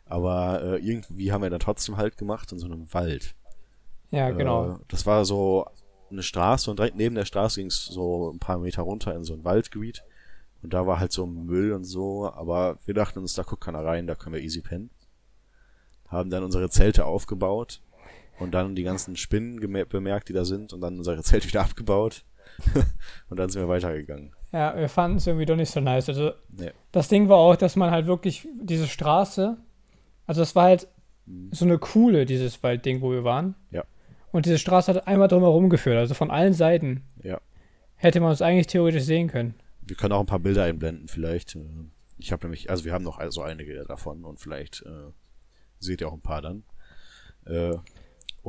[0.05, 3.35] Aber äh, irgendwie haben wir dann trotzdem Halt gemacht in so einem Wald.
[4.09, 4.71] Ja, genau.
[4.71, 5.67] Äh, das war so
[6.09, 9.23] eine Straße und direkt neben der Straße ging es so ein paar Meter runter in
[9.23, 10.03] so ein Waldgebiet.
[10.63, 13.85] Und da war halt so Müll und so, aber wir dachten uns, da guckt keiner
[13.85, 14.89] rein, da können wir easy pennen.
[16.07, 17.81] Haben dann unsere Zelte aufgebaut
[18.39, 22.23] und dann die ganzen Spinnen bemerkt, die da sind und dann unsere Zelte wieder abgebaut.
[23.29, 24.33] und dann sind wir weitergegangen.
[24.51, 26.09] Ja, wir fanden es irgendwie doch nicht so nice.
[26.09, 26.71] Also Nee.
[26.91, 29.57] das Ding war auch, dass man halt wirklich diese Straße,
[30.25, 30.87] also es war halt
[31.51, 33.55] so eine coole, dieses Waldding, wo wir waren.
[33.71, 33.83] Ja.
[34.31, 37.39] Und diese Straße hat einmal drumherum geführt, also von allen Seiten Ja.
[37.95, 39.53] hätte man uns eigentlich theoretisch sehen können.
[39.81, 41.57] Wir können auch ein paar Bilder einblenden, vielleicht.
[42.17, 45.11] Ich habe nämlich, also wir haben noch so einige davon und vielleicht äh,
[45.79, 46.63] seht ihr auch ein paar dann.
[47.45, 47.75] Äh,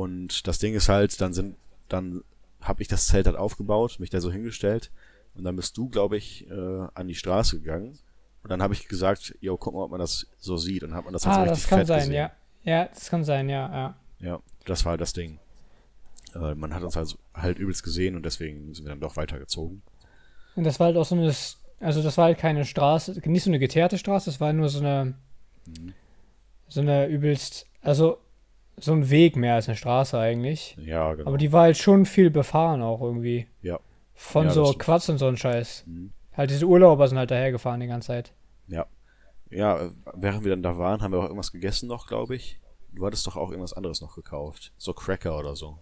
[0.00, 1.56] und das Ding ist halt, dann sind,
[1.88, 2.22] dann
[2.60, 4.90] habe ich das Zelt halt aufgebaut, mich da so hingestellt
[5.34, 7.98] und dann bist du, glaube ich, äh, an die Straße gegangen
[8.42, 11.04] und dann habe ich gesagt, yo, guck mal, ob man das so sieht und hat
[11.04, 12.14] man das halt ah, so das richtig kann fett sein, gesehen.
[12.14, 12.30] ja.
[12.62, 13.96] Ja, das kann sein, ja, ja.
[14.18, 15.38] Ja, das war halt das Ding.
[16.34, 19.82] Äh, man hat uns halt, halt übelst gesehen und deswegen sind wir dann doch weitergezogen.
[20.56, 21.34] Und das war halt auch so eine,
[21.80, 24.80] also das war halt keine Straße, nicht so eine geteerte Straße, das war nur so
[24.80, 25.14] eine,
[25.66, 25.94] Mhm.
[26.68, 28.18] so eine übelst, also
[28.80, 30.76] so ein Weg mehr als eine Straße eigentlich.
[30.80, 31.28] Ja, genau.
[31.28, 33.46] Aber die war halt schon viel befahren auch irgendwie.
[33.62, 33.78] Ja.
[34.14, 34.74] Von Ja, so.
[34.78, 35.84] Quads und so ein Scheiß.
[35.86, 36.12] Mhm.
[36.36, 38.32] Halt diese Urlauber sind halt dahergefahren die ganze Zeit.
[38.68, 38.86] Ja.
[39.50, 42.60] Ja, äh, während wir dann da waren, haben wir auch irgendwas gegessen noch, glaube ich.
[42.92, 44.72] Du hattest doch auch irgendwas anderes noch gekauft.
[44.78, 45.78] So Cracker oder so.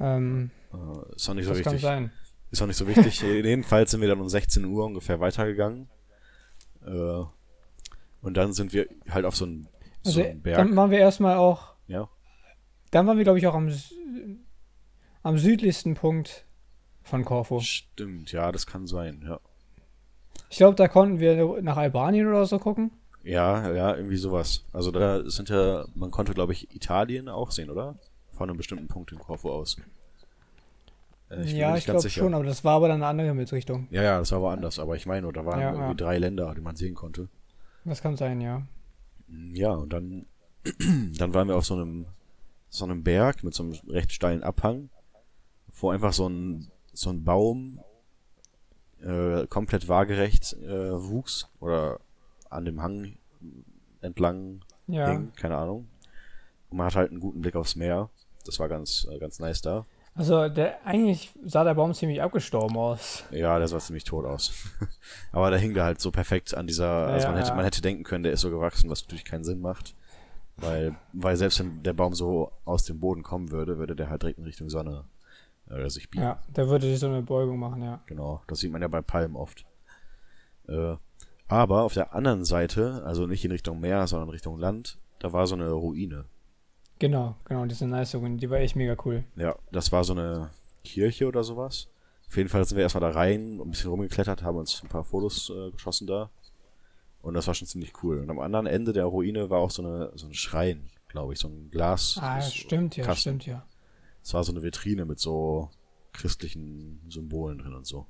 [0.00, 1.82] Ähm, Äh, ist auch nicht so das kann wichtig.
[1.82, 2.12] sein.
[2.50, 3.20] Ist auch nicht so wichtig.
[3.22, 5.88] Jedenfalls sind wir dann um 16 Uhr ungefähr weitergegangen.
[6.86, 7.22] Äh,
[8.22, 9.68] und dann sind wir halt auf so einen,
[10.06, 10.56] Also so einen Berg.
[10.56, 12.08] dann waren wir erstmal auch, Ja.
[12.90, 13.70] dann waren wir glaube ich auch am,
[15.22, 16.44] am südlichsten Punkt
[17.02, 17.60] von Korfu.
[17.60, 19.40] Stimmt, ja, das kann sein, ja.
[20.50, 22.92] Ich glaube, da konnten wir nach Albanien oder so gucken.
[23.24, 24.64] Ja, ja, irgendwie sowas.
[24.72, 27.96] Also da sind ja, man konnte, glaube ich, Italien auch sehen, oder?
[28.32, 29.76] Von einem bestimmten Punkt in Korfu aus.
[31.28, 33.88] Äh, bin mir ja, ich glaube schon, aber das war aber dann eine andere Himmelsrichtung.
[33.90, 35.94] Ja, ja, das war woanders, aber ich meine, da waren Ja, irgendwie ja.
[35.94, 37.28] drei Länder, die man sehen konnte.
[37.84, 38.62] Das kann sein, ja.
[39.28, 40.26] Ja, und dann,
[41.18, 42.06] dann waren wir auf so einem,
[42.68, 44.90] so einem Berg mit so einem recht steilen Abhang,
[45.80, 47.80] wo einfach so ein, so ein Baum
[49.00, 52.00] äh, komplett waagerecht äh, wuchs oder
[52.50, 53.18] an dem Hang
[54.00, 55.10] entlang Ja.
[55.10, 55.88] hing, keine Ahnung.
[56.70, 58.10] Und man hat halt einen guten Blick aufs Meer.
[58.44, 59.86] Das war ganz, äh, ganz nice da.
[60.16, 63.24] Also der eigentlich sah der Baum ziemlich abgestorben aus.
[63.30, 64.52] Ja, der sah ziemlich tot aus.
[65.32, 67.82] Aber da hing der halt so perfekt an dieser, also Ja, man hätte, man hätte
[67.82, 69.94] denken können, der ist so gewachsen, was natürlich keinen Sinn macht.
[70.56, 74.22] Weil, weil selbst wenn der Baum so aus dem Boden kommen würde, würde der halt
[74.22, 75.04] direkt in Richtung Sonne
[75.68, 76.24] äh, sich biegen.
[76.24, 78.00] Ja, der würde sich so eine Beugung machen, ja.
[78.06, 79.66] Genau, das sieht man ja bei Palmen oft.
[80.66, 80.96] Äh,
[81.48, 85.46] aber auf der anderen Seite, also nicht in Richtung Meer, sondern Richtung Land, da war
[85.46, 86.24] so eine Ruine.
[86.98, 89.24] Genau, genau, diese nice Ruine, die war echt mega cool.
[89.36, 90.50] Ja, das war so eine
[90.82, 91.88] Kirche oder sowas.
[92.28, 95.04] Auf jeden Fall sind wir erstmal da rein, ein bisschen rumgeklettert, haben uns ein paar
[95.04, 96.30] Fotos äh, geschossen da.
[97.22, 98.20] Und das war schon ziemlich cool.
[98.20, 101.38] Und am anderen Ende der Ruine war auch so, eine, so ein Schrein, glaube ich,
[101.38, 102.18] so ein Glas.
[102.20, 103.20] Ah, so stimmt, ja, Kasten.
[103.20, 103.66] stimmt, ja.
[104.22, 105.70] Es war so eine Vitrine mit so
[106.12, 108.06] christlichen Symbolen drin und so.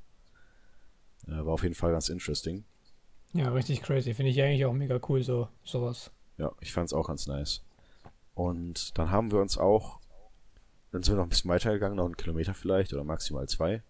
[1.27, 2.64] Äh, war auf jeden Fall ganz interesting.
[3.33, 4.14] Ja, richtig crazy.
[4.14, 6.11] Finde ich eigentlich auch mega cool, so sowas.
[6.38, 7.65] Ja, ich fand's auch ganz nice.
[8.37, 9.99] Und dann haben wir uns auch,
[10.92, 13.83] dann sind wir noch ein bisschen weitergegangen, noch einen Kilometer vielleicht oder maximal zwei.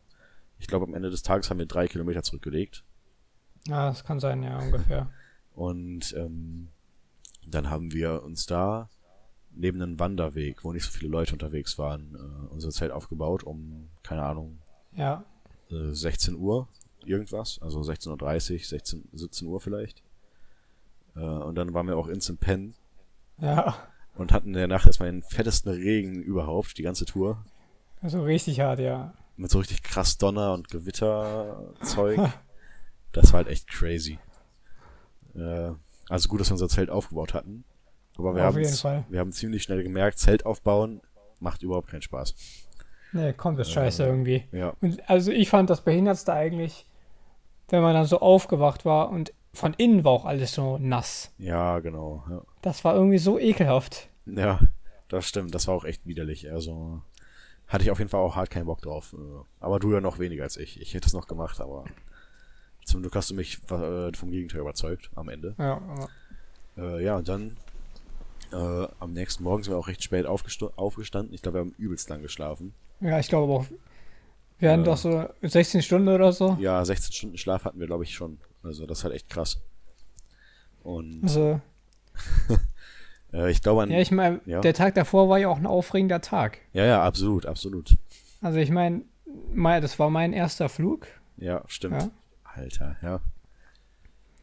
[0.61, 2.85] Ich glaube, am Ende des Tages haben wir drei Kilometer zurückgelegt.
[3.67, 5.11] Ja, das kann sein, ja, ungefähr.
[5.55, 6.69] Und ähm,
[7.45, 8.89] dann haben wir uns da
[9.51, 13.89] neben einem Wanderweg, wo nicht so viele Leute unterwegs waren, äh, unser Zelt aufgebaut um,
[14.05, 14.59] keine Ahnung,
[14.93, 15.25] Ja,
[15.71, 16.69] äh, 16 Uhr
[17.05, 20.05] irgendwas, also 16.30 Uhr, 16, 17 Uhr vielleicht.
[21.17, 22.77] Äh, und dann waren wir auch instant pennen
[23.39, 23.77] ja.
[24.17, 27.45] Und hatten in der Nacht erstmal den fettesten Regen überhaupt, die ganze Tour.
[28.03, 29.15] Also richtig hart, ja.
[29.37, 32.21] Mit so richtig krass Donner und Gewitterzeug.
[33.13, 34.19] das war halt echt crazy.
[35.35, 35.71] Äh,
[36.09, 37.65] also gut, dass wir unser Zelt aufgebaut hatten.
[38.19, 41.03] Aber wir haben wir haben ziemlich schnell gemerkt, Zelt aufbauen
[41.41, 42.35] macht überhaupt keinen Spaß.
[43.13, 44.45] Nee, kommt das scheiße Äh, irgendwie.
[44.53, 46.87] Ja, Und also ich fand das Behindertste eigentlich,
[47.69, 51.33] wenn man dann so aufgewacht war und von innen war auch alles so nass.
[51.39, 52.25] ja, genau.
[52.31, 52.43] Ja.
[52.63, 54.09] Das war irgendwie so ekelhaft.
[54.27, 54.61] ja,
[55.09, 55.55] das stimmt.
[55.55, 56.51] Das war auch echt widerlich.
[56.53, 57.01] Also
[57.69, 59.13] hatte ich auf jeden Fall auch hart keinen Bock drauf.
[59.13, 60.81] Äh, Aber du ja noch weniger als ich.
[60.81, 61.85] Ich hätte es noch gemacht, aber
[62.85, 65.55] zum Glück hast du mich äh, vom Gegenteil überzeugt am Ende.
[65.59, 66.09] Ja, aber-
[66.79, 67.57] Äh, ja, und dann
[68.53, 71.33] äh, am nächsten Morgen sind wir auch recht spät aufgestanden.
[71.35, 72.75] Ich glaube, wir haben übelst lang geschlafen.
[73.01, 73.67] ja ich glaube aber auch,
[74.59, 74.93] wir hatten Ja.
[74.93, 76.57] doch so 16 Stunden oder so.
[76.61, 78.39] Ja, 16 Stunden Schlaf hatten wir, glaube ich, schon.
[78.67, 79.61] Also das ist halt echt krass.
[80.83, 81.61] Und Also,
[83.33, 83.91] äh, ich glaube an.
[83.91, 84.61] ja, ich meine, ja.
[84.61, 86.59] der Tag davor war ja auch ein aufregender Tag.
[86.73, 87.97] ja, ja, absolut, absolut.
[88.43, 89.03] Also ich meine,
[89.53, 91.07] mein, das war mein erster Flug.
[91.37, 92.03] Ja, stimmt.
[92.03, 92.11] Ja.
[92.45, 93.21] Alter, ja.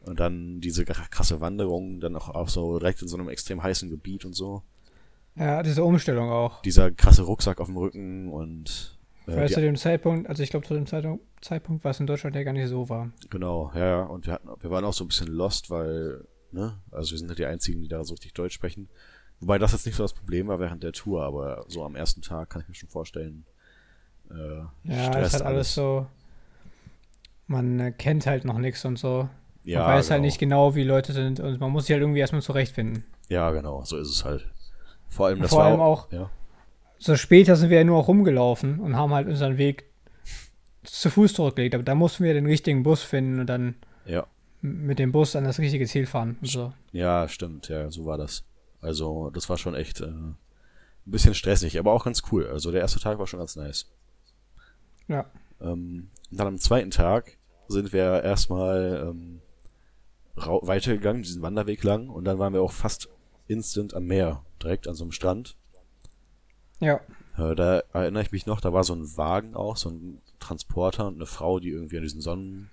[0.04, 3.62] Und dann diese kr- krasse Wanderung, dann auch, auch so direkt in so einem extrem
[3.62, 4.62] heißen Gebiet und so.
[5.36, 6.60] Ja, diese Umstellung auch.
[6.62, 8.93] Dieser krasse Rucksack auf dem Rücken und
[9.26, 12.06] Weil die, zu dem Zeitpunkt, also ich glaube zu dem Zeitpunkt, Zeitpunkt war es in
[12.06, 13.12] Deutschland ja gar nicht so warm.
[13.30, 14.02] genau, ja, ja.
[14.02, 17.28] Und wir hatten, wir waren auch so ein bisschen lost, weil, ne, also wir sind
[17.28, 18.88] halt die einzigen, die da so richtig Deutsch sprechen.
[19.40, 22.22] Wobei das jetzt nicht so das Problem war während der Tour, aber so am ersten
[22.22, 23.44] Tag kann ich mir schon vorstellen.
[24.30, 24.34] Äh,
[24.84, 26.06] Ja, stresst ist halt alles so.
[27.46, 29.28] Man äh, kennt halt noch nichts und so.
[29.64, 30.12] Ja, man weiß genau.
[30.14, 33.04] halt nicht genau, wie Leute sind und man muss sich halt irgendwie erstmal zurechtfinden.
[33.28, 34.46] Ja, genau, so ist es halt.
[35.08, 36.30] Vor allem, das Vor war allem auch- Ja,
[36.98, 39.84] So später sind wir ja nur auch rumgelaufen und haben halt unseren Weg
[40.84, 41.74] zu Fuß zurückgelegt.
[41.74, 43.74] Aber da mussten wir den richtigen Bus finden und dann
[44.06, 44.26] ja.
[44.62, 46.38] mit dem Bus an das richtige Ziel fahren.
[46.42, 46.72] So.
[46.92, 48.44] Ja, stimmt, ja, so war das.
[48.80, 50.36] Also, das war schon echt äh, ein
[51.06, 52.46] bisschen stressig, aber auch ganz cool.
[52.48, 53.90] Also, der erste Tag war schon ganz nice.
[55.08, 55.26] Ja.
[55.60, 59.40] Ähm, dann am zweiten Tag sind wir erstmal ähm,
[60.36, 63.08] weitergegangen, diesen Wanderweg lang, und dann waren wir auch fast
[63.46, 65.56] instant am Meer, direkt an so einem Strand.
[66.80, 67.00] Ja.
[67.36, 71.06] Äh, da erinnere ich mich noch, da war so ein Wagen auch, so ein Transporter
[71.06, 72.68] und eine Frau, die irgendwie an diesen Sonnenschirm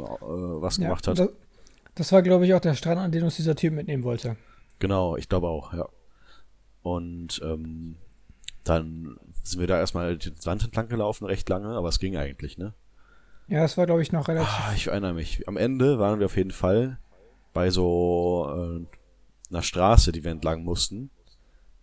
[0.00, 0.84] äh, was ja.
[0.84, 1.18] gemacht hat.
[1.18, 1.28] Das,
[1.94, 4.36] das war, glaube ich, auch der Strand, an den uns dieser Typ mitnehmen wollte.
[4.78, 5.88] Genau, ich glaube auch, ja.
[6.82, 7.96] Und ähm,
[8.64, 12.58] dann sind wir da erstmal den Sand entlang gelaufen, recht lange, aber es ging eigentlich,
[12.58, 12.74] ne?
[13.48, 14.48] Ja, das war, glaube ich, noch relativ.
[14.48, 15.46] Ah, ich erinnere mich.
[15.46, 16.98] Am Ende waren wir auf jeden Fall
[17.52, 18.86] bei so äh,
[19.50, 21.10] einer Straße, die wir entlang mussten.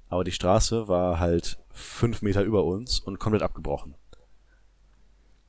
[0.09, 3.95] Aber die Straße war halt fünf Meter über uns und komplett abgebrochen.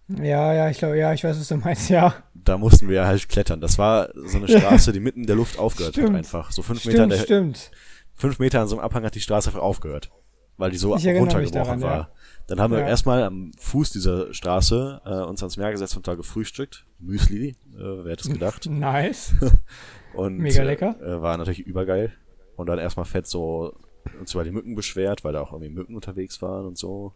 [0.09, 2.15] Ja, ja, ich glaube, ja, ich weiß, was du meinst, ja.
[2.35, 3.61] Da mussten wir halt klettern.
[3.61, 6.17] Das war so eine Straße, die mitten in der Luft aufgehört hat Stimmt.
[6.17, 6.51] einfach.
[6.51, 7.71] So fünf Meter, an Stimmt, der, stimmt.
[8.17, 10.11] fünf Meter an so einem Abhang hat die Straße einfach aufgehört.
[10.57, 12.11] weil die so runtergebrochen daran, war.
[12.49, 12.89] Dann haben wir Ja.
[12.89, 16.85] erstmal am Fuß dieser Straße äh, uns ans Meer gesetzt und da gefrühstückt.
[16.99, 18.67] Müsli, äh, wer hätte es gedacht.
[18.71, 19.33] Nice.
[20.13, 20.97] Und, Mega lecker.
[21.01, 22.13] Äh, war natürlich übergeil.
[22.57, 23.75] Und dann erstmal fett so
[24.19, 27.15] uns über die Mücken beschwert, weil da auch irgendwie Mücken unterwegs waren und so.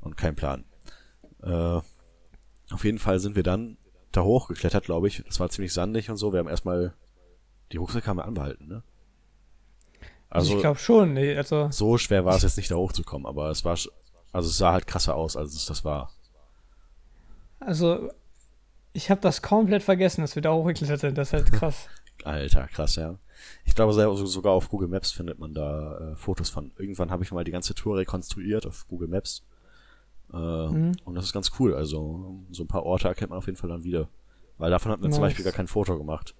[0.00, 0.64] Und kein Plan.
[1.42, 1.80] Äh,
[2.70, 3.76] auf jeden Fall sind wir dann
[4.12, 5.22] da hochgeklettert, glaube ich.
[5.26, 6.32] Das war ziemlich sandig und so.
[6.32, 6.94] Wir haben erstmal
[7.72, 8.82] die Rucksäcke haben wir anbehalten, ne?
[10.28, 11.12] Also, ich glaube schon.
[11.12, 13.76] Nee, also, so schwer war es jetzt nicht da hochzukommen, aber es war
[14.32, 16.12] also es sah halt krasser aus, als es das war.
[17.58, 18.10] also
[18.92, 21.18] ich habe das komplett vergessen, dass wir da hochgeklettert sind.
[21.18, 21.88] Das ist halt krass.
[22.24, 23.18] Alter, krass, ja.
[23.64, 23.92] Ich glaube,
[24.26, 26.70] sogar auf Google Maps findet man da äh, Fotos von.
[26.78, 29.44] Irgendwann habe ich mal die ganze Tour rekonstruiert auf Google Maps.
[30.32, 30.92] Äh, Mhm.
[31.04, 31.74] Und das ist ganz cool.
[31.74, 34.08] Also, so ein paar Orte erkennt man auf jeden Fall dann wieder.
[34.58, 35.30] Weil davon hat man zum Nice.
[35.30, 36.34] Beispiel gar kein Foto gemacht.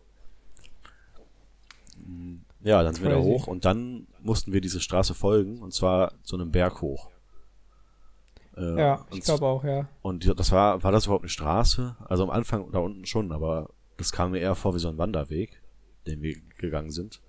[1.96, 3.28] Mm, Ja, dann sind wir da Crazy.
[3.30, 7.10] hoch und dann mussten wir diese Straße folgen und zwar so einem Berg hoch.
[8.56, 9.88] Äh, ja, ich glaube auch, ja.
[10.02, 11.96] Und das war, war das überhaupt eine Straße?
[12.06, 14.98] Also am Anfang da unten schon, aber das kam mir eher vor wie so ein
[14.98, 15.59] Wanderweg,
[16.10, 17.20] den wir gegangen sind.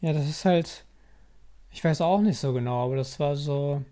[0.00, 0.84] Ja, das ist halt,
[1.70, 3.82] ich weiß auch nicht so genau, aber das war so,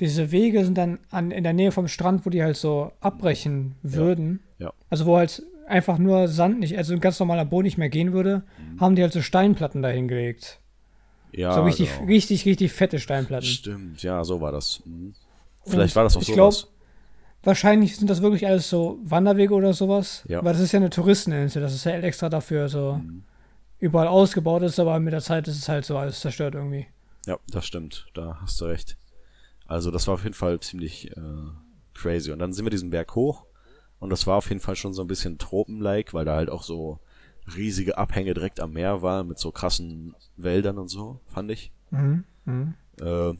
[0.00, 3.74] diese Wege sind dann an, in der Nähe vom Strand, wo die halt so abbrechen
[3.82, 4.40] würden.
[4.58, 4.72] ja.
[4.90, 8.12] Also wo halt einfach nur Sand nicht, also ein ganz normaler Boden nicht mehr gehen
[8.14, 8.42] würde,
[8.80, 10.60] haben die halt so Steinplatten dahin gelegt.
[11.32, 12.06] Ja, so richtig, genau.
[12.06, 13.46] richtig, richtig fette Steinplatten.
[13.46, 14.80] Stimmt, ja, so war das.
[14.86, 15.12] Mhm.
[15.66, 16.60] Vielleicht Und war das auch ich sowas.
[16.62, 16.72] glaub,
[17.44, 20.24] Wahrscheinlich sind das wirklich alles so Wanderwege oder sowas.
[20.26, 20.42] Ja.
[20.44, 23.22] Weil das ist ja eine Touristeninsel, das ist ja extra dafür so Mhm.
[23.78, 26.86] Überall ausgebaut ist, aber mit der Zeit ist es halt so alles zerstört irgendwie.
[27.26, 28.06] Ja, das stimmt.
[28.14, 28.96] Da hast du recht.
[29.66, 31.20] Also das war auf jeden Fall ziemlich äh,
[31.94, 32.32] crazy.
[32.32, 33.44] Und dann sind wir diesen Berg hoch
[34.00, 36.62] und das war auf jeden Fall schon so ein bisschen tropenlike, weil da halt auch
[36.62, 37.00] so
[37.56, 41.72] riesige Abhänge direkt am Meer waren mit so krassen Wäldern und so, fand ich.
[41.90, 42.24] Mhm.
[42.44, 42.74] Mhm.
[43.00, 43.34] Äh,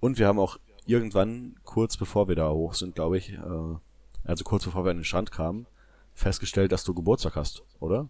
[0.00, 3.76] und wir haben auch irgendwann, kurz bevor wir da hoch sind, glaube ich, äh,
[4.24, 5.66] also kurz bevor wir an den Strand kamen,
[6.14, 8.08] festgestellt, dass du Geburtstag hast, oder?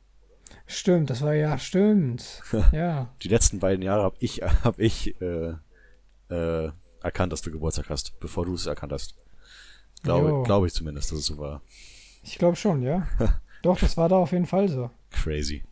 [0.66, 2.42] Stimmt, das war ja, stimmt.
[2.72, 3.08] ja.
[3.22, 5.54] Die letzten beiden Jahre habe ich, hab ich äh,
[6.30, 6.70] äh,
[7.02, 9.14] erkannt, dass du Geburtstag hast, bevor du es erkannt hast.
[10.02, 10.42] Glaube Jo.
[10.42, 11.62] glaube ich zumindest, dass es so war.
[12.22, 13.06] Ich glaube schon, ja.
[13.62, 14.90] Doch, das war da auf jeden Fall so.
[15.10, 15.62] Crazy.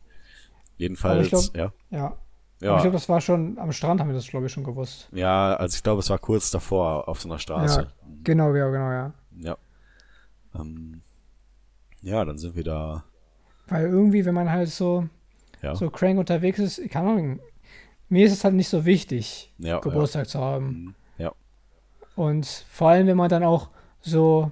[0.76, 1.72] Jedenfalls, glaub- ja.
[1.90, 2.16] Ja.
[2.62, 5.08] Ja, ich glaube, das war schon, am Strand haben wir das, glaube ich, schon gewusst.
[5.12, 7.90] ja, also ich glaube, es war kurz davor auf so einer Straße.
[8.22, 9.14] Genau, genau, genau, ja.
[9.38, 9.56] Ja.
[10.54, 11.00] Ähm,
[12.02, 13.04] ja, dann sind wir da.
[13.70, 15.08] Weil irgendwie, wenn man halt so,
[15.62, 17.40] Ja, so crank unterwegs ist, keine Ahnung,
[18.08, 20.44] mir ist es halt nicht so wichtig, ja, Geburtstag zu ja.
[20.44, 20.66] haben.
[20.66, 20.94] Mhm.
[21.18, 21.32] ja.
[22.16, 24.50] Und vor allem, wenn man dann auch so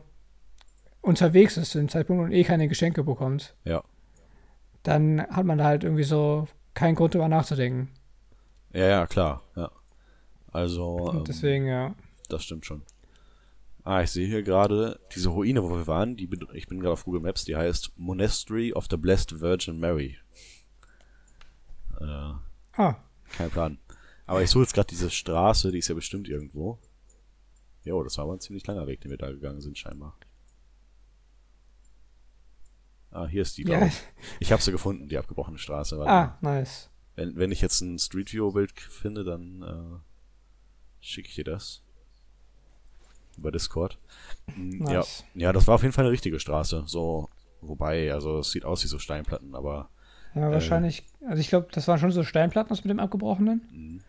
[1.03, 3.83] unterwegs ist zu dem Zeitpunkt und eh keine Geschenke bekommt, Ja.
[4.83, 7.89] dann hat man da halt irgendwie so keinen Grund drüber nachzudenken.
[8.73, 9.71] Ja, ja, klar, ja.
[10.53, 11.95] Also, ähm, Und deswegen, ja.
[12.29, 12.83] das stimmt schon.
[13.91, 17.05] Ah, ich sehe hier gerade diese Ruine, wo wir waren, die, ich bin gerade auf
[17.05, 20.19] Google Maps, die heißt Monastery of the Blessed Virgin Mary.
[21.99, 22.33] Äh,
[22.77, 22.97] Ah,
[23.37, 23.79] kein Plan.
[24.27, 26.79] Aber ich suche jetzt gerade diese Straße, die ist ja bestimmt irgendwo.
[27.85, 30.19] Jo, das war aber ein ziemlich langer Weg, den wir da gegangen sind, scheinbar.
[33.11, 34.03] Ah, hier ist die, glaube ich.
[34.39, 35.99] Ich habe sie gefunden, die abgebrochene Straße.
[35.99, 36.91] Warte Ah, nice.
[37.15, 39.99] Wenn, wenn ich jetzt ein Street View Bild k- finde, dann äh,
[41.01, 41.83] schicke ich dir das.
[43.39, 43.99] Über Discord.
[44.49, 44.55] Ja,
[44.99, 45.25] Nice.
[45.35, 46.83] ja, das war auf jeden Fall eine richtige Straße.
[46.87, 47.29] So,
[47.61, 49.89] wobei, also es sieht aus wie so Steinplatten, aber
[50.35, 51.05] Ja, wahrscheinlich.
[51.27, 53.63] Also ich glaube, das waren schon so Steinplatten das mit dem abgebrochenen.
[53.73, 54.01] Mhm.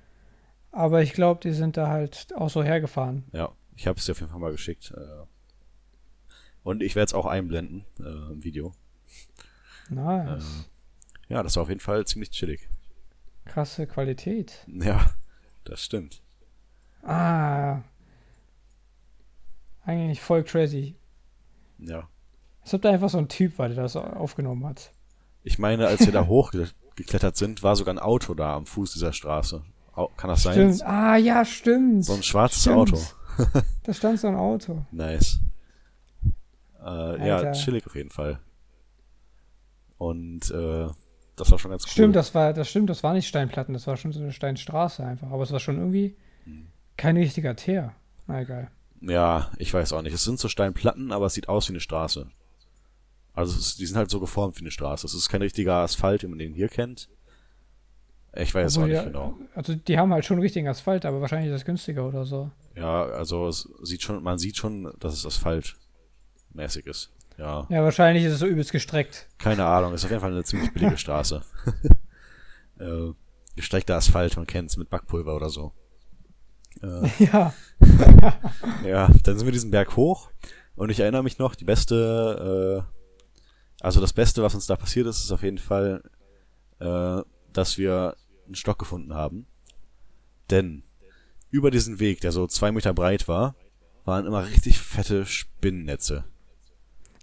[0.72, 3.24] Aber ich glaube, die sind da halt auch so hergefahren.
[3.34, 4.94] ja, ich habe es dir auf jeden Fall mal geschickt.
[4.96, 5.26] Äh,
[6.64, 8.74] und ich werde es auch einblenden äh, im Video.
[9.90, 10.68] Nice.
[11.30, 12.68] Äh, ja, das war auf jeden Fall ziemlich chillig.
[13.46, 14.66] Krasse Qualität.
[14.68, 15.12] Ja,
[15.64, 16.22] das stimmt.
[17.04, 17.82] Ah.
[19.90, 20.96] Eigentlich voll crazy.
[21.80, 22.08] Ja.
[22.62, 24.92] Als ob da einfach so ein Typ war, der das aufgenommen hat.
[25.44, 29.14] Ich meine, als wir da hochgeklettert sind, war sogar ein Auto da am Fuß dieser
[29.14, 29.64] Straße.
[30.16, 30.54] Kann das sein?
[30.54, 30.84] Stimmt.
[30.86, 32.06] Ah, ja, stimmt.
[32.06, 32.78] So ein schwarzes Stimmt.
[32.78, 32.98] Auto.
[33.84, 34.86] Da stand so ein Auto.
[34.92, 35.40] Nice.
[36.86, 38.40] Äh, ja, chillig auf jeden Fall.
[39.98, 40.88] Und äh,
[41.38, 41.92] das war schon ganz cool.
[41.92, 45.06] Stimmt, das war, das stimmt, das war nicht Steinplatten, das war schon so eine Steinstraße
[45.06, 45.32] einfach.
[45.32, 46.68] Aber es war schon irgendwie Hm.
[46.98, 47.94] kein richtiger Teer.
[48.28, 48.70] Na egal.
[49.02, 50.14] Ja, ich weiß auch nicht.
[50.14, 52.28] Es sind so Steinplatten, aber es sieht aus wie eine Straße.
[53.34, 55.06] Also es ist, die sind halt so geformt wie eine Straße.
[55.08, 57.10] Es ist kein richtiger Asphalt, wie man den hier kennt.
[58.36, 59.38] Ich weiß Obwohl, auch nicht ja, genau.
[59.56, 62.52] Also die haben halt schon richtigen Asphalt, aber wahrscheinlich ist das günstiger oder so.
[62.76, 67.12] Ja, also es sieht schon, man sieht schon, dass es asphaltmäßig ist.
[67.38, 69.28] Ja, Ja, wahrscheinlich ist es so übelst gestreckt.
[69.38, 69.94] keine Ahnung.
[69.94, 71.42] Ist auf jeden Fall eine ziemlich billige Straße.
[72.80, 73.14] äh,
[73.56, 75.72] gestreckter Asphalt, man kennt's mit Backpulver oder so.
[76.82, 77.54] Äh, Ja.
[78.86, 80.30] ja, dann sind wir diesen Berg hoch
[80.76, 85.08] und ich erinnere mich noch, die beste, äh, also das Beste, was uns da passiert
[85.08, 86.04] ist, ist auf jeden Fall,
[86.80, 87.22] äh,
[87.54, 89.48] dass wir einen Stock gefunden haben.
[90.50, 90.84] Denn
[91.52, 93.56] über diesen Weg, der so zwei Meter breit war,
[94.06, 96.26] waren immer richtig fette Spinnennetze.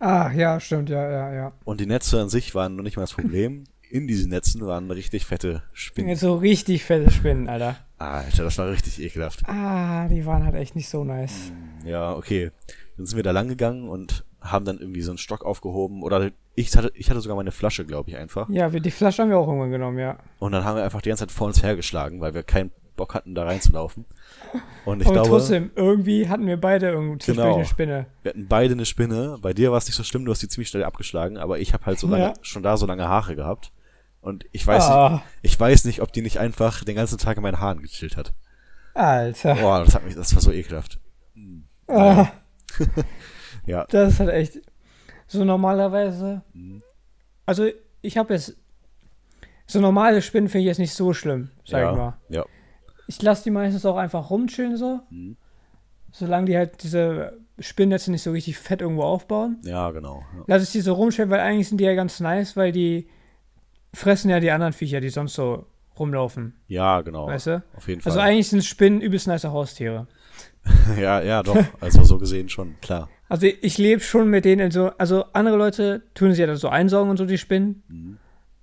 [0.00, 1.52] Ah, ja, stimmt, ja, ja, ja.
[1.64, 3.64] Und die Netze an sich waren noch nicht mal das Problem.
[3.90, 6.16] In diesen Netzen waren richtig fette Spinnen.
[6.16, 7.76] So richtig fette Spinnen, Alter.
[7.98, 9.42] Alter, das war richtig ekelhaft.
[9.48, 11.52] Ah, die waren halt echt nicht so nice.
[11.84, 12.50] Ja, okay.
[12.96, 16.02] Dann sind wir da lang gegangen und haben dann irgendwie so einen Stock aufgehoben.
[16.02, 18.48] Oder ich hatte, ich hatte sogar meine Flasche, glaube ich, einfach.
[18.48, 20.18] Ja, wir, die Flasche haben wir auch irgendwann genommen, ja.
[20.38, 23.14] Und dann haben wir einfach die ganze Zeit vor uns hergeschlagen, weil wir keinen Bock
[23.14, 24.04] hatten, da reinzulaufen.
[24.84, 27.56] Und ich Aber glaube, trotzdem, irgendwie hatten wir beide irgendwie Genau.
[27.56, 28.06] eine Spinne.
[28.22, 29.38] wir hatten beide eine Spinne.
[29.42, 31.72] Bei dir war es nicht so schlimm, du hast die ziemlich schnell abgeschlagen, aber ich
[31.74, 32.34] habe halt so lange, Ja.
[32.42, 33.70] schon da so lange Haare gehabt.
[34.26, 37.36] Und ich weiß, nicht, ah, ich weiß nicht, ob die nicht einfach den ganzen Tag
[37.36, 38.34] in meinen Haaren gechillt hat.
[38.92, 39.54] Alter.
[39.54, 40.98] Boah, das hat mich, das war so ekelhaft.
[41.86, 42.26] Ah,
[43.66, 44.60] Ja, das ist halt echt.
[45.28, 46.42] So normalerweise.
[46.54, 46.82] Mhm.
[47.46, 47.68] Also,
[48.02, 48.56] ich habe jetzt.
[49.68, 52.16] So normale Spinnen finde ich jetzt nicht so schlimm, sag ja, ich mal.
[52.28, 52.44] ja.
[53.08, 55.00] Ich lasse die meistens auch einfach rumchillen so.
[55.10, 55.36] Mhm.
[56.10, 59.58] Solange die halt diese Spinnennetze nicht so richtig fett irgendwo aufbauen.
[59.62, 60.24] Ja, genau.
[60.36, 60.44] Ja.
[60.48, 63.08] Lass ich die so rumchillen, weil eigentlich sind die ja ganz nice, weil die
[63.96, 65.66] fressen ja die anderen Viecher, die sonst so
[65.98, 66.54] rumlaufen.
[66.68, 67.26] Ja, genau.
[67.26, 67.62] Weißt du?
[67.74, 68.12] Auf jeden Fall.
[68.12, 70.06] Also eigentlich sind Spinnen übelst nice Haustiere.
[71.00, 71.56] ja, ja, doch.
[71.80, 73.08] Also so gesehen schon, klar.
[73.28, 76.56] Also ich lebe schon mit denen in so, also andere Leute tun sie ja dann
[76.56, 77.82] so einsaugen und so die Spinnen.
[77.88, 78.18] Mhm.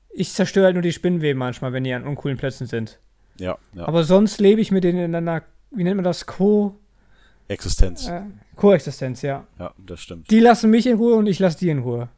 [0.09, 2.99] Ich zerstöre halt nur die Spinnenweben manchmal, wenn die an uncoolen Plätzen sind.
[3.39, 3.87] Ja, ja.
[3.87, 5.41] Aber sonst lebe ich mit denen in einer,
[5.71, 6.79] wie nennt man das, Co,
[7.47, 8.07] Existenz.
[8.07, 8.21] äh,
[8.55, 9.47] Koexistenz, ja.
[9.57, 10.29] Ja, das stimmt.
[10.29, 12.09] Die lassen mich in Ruhe und ich lasse die in Ruhe.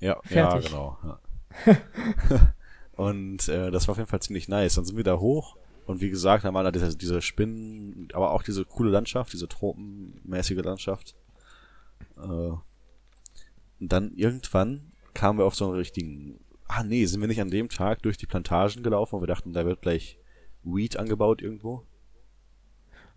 [0.00, 0.70] Ja, ja, Fertig.
[0.70, 0.96] genau.
[1.04, 1.18] Ja.
[2.96, 4.74] und äh, das war auf jeden Fall ziemlich nice.
[4.74, 8.32] Dann sind wir da hoch und wie gesagt, da waren da diese, diese Spinnen, aber
[8.32, 11.16] auch diese coole Landschaft, diese tropenmäßige Landschaft.
[12.16, 12.20] Äh,
[13.80, 16.40] und dann irgendwann kamen wir auf so einen richtigen.
[16.68, 19.52] Ah nee, sind wir nicht an dem Tag durch die Plantagen gelaufen und wir dachten,
[19.52, 20.18] da wird gleich
[20.62, 21.84] Weed angebaut irgendwo.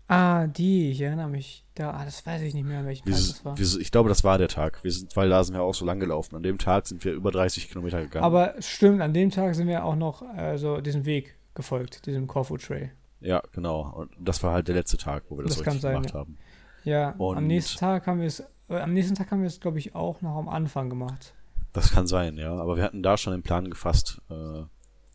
[0.08, 1.64] Ah, die, ich erinnere mich.
[1.74, 3.58] Da, ah, das weiß ich nicht mehr, an welchem Wir, Tag das war.
[3.58, 4.82] wir, ich glaube, das war der Tag.
[4.84, 6.36] Wir sind, weil da sind wir auch so lang gelaufen.
[6.36, 8.24] An dem Tag sind wir über 30 Kilometer gegangen.
[8.24, 12.56] Aber stimmt, an dem Tag sind wir auch noch also diesen Weg gefolgt, diesem Corfu
[12.56, 12.92] Trail.
[13.20, 13.90] Ja, genau.
[13.96, 16.20] Und das war halt der letzte Tag, wo wir das, Das richtig sein, gemacht ja.
[16.20, 16.38] haben.
[16.84, 19.58] Ja, Und- am nächsten Tag haben wir es, äh, am nächsten Tag haben wir es,
[19.58, 21.34] glaube ich, auch noch am Anfang gemacht.
[21.72, 22.54] Das kann sein, ja.
[22.54, 24.62] Aber wir hatten da schon den Plan gefasst, äh,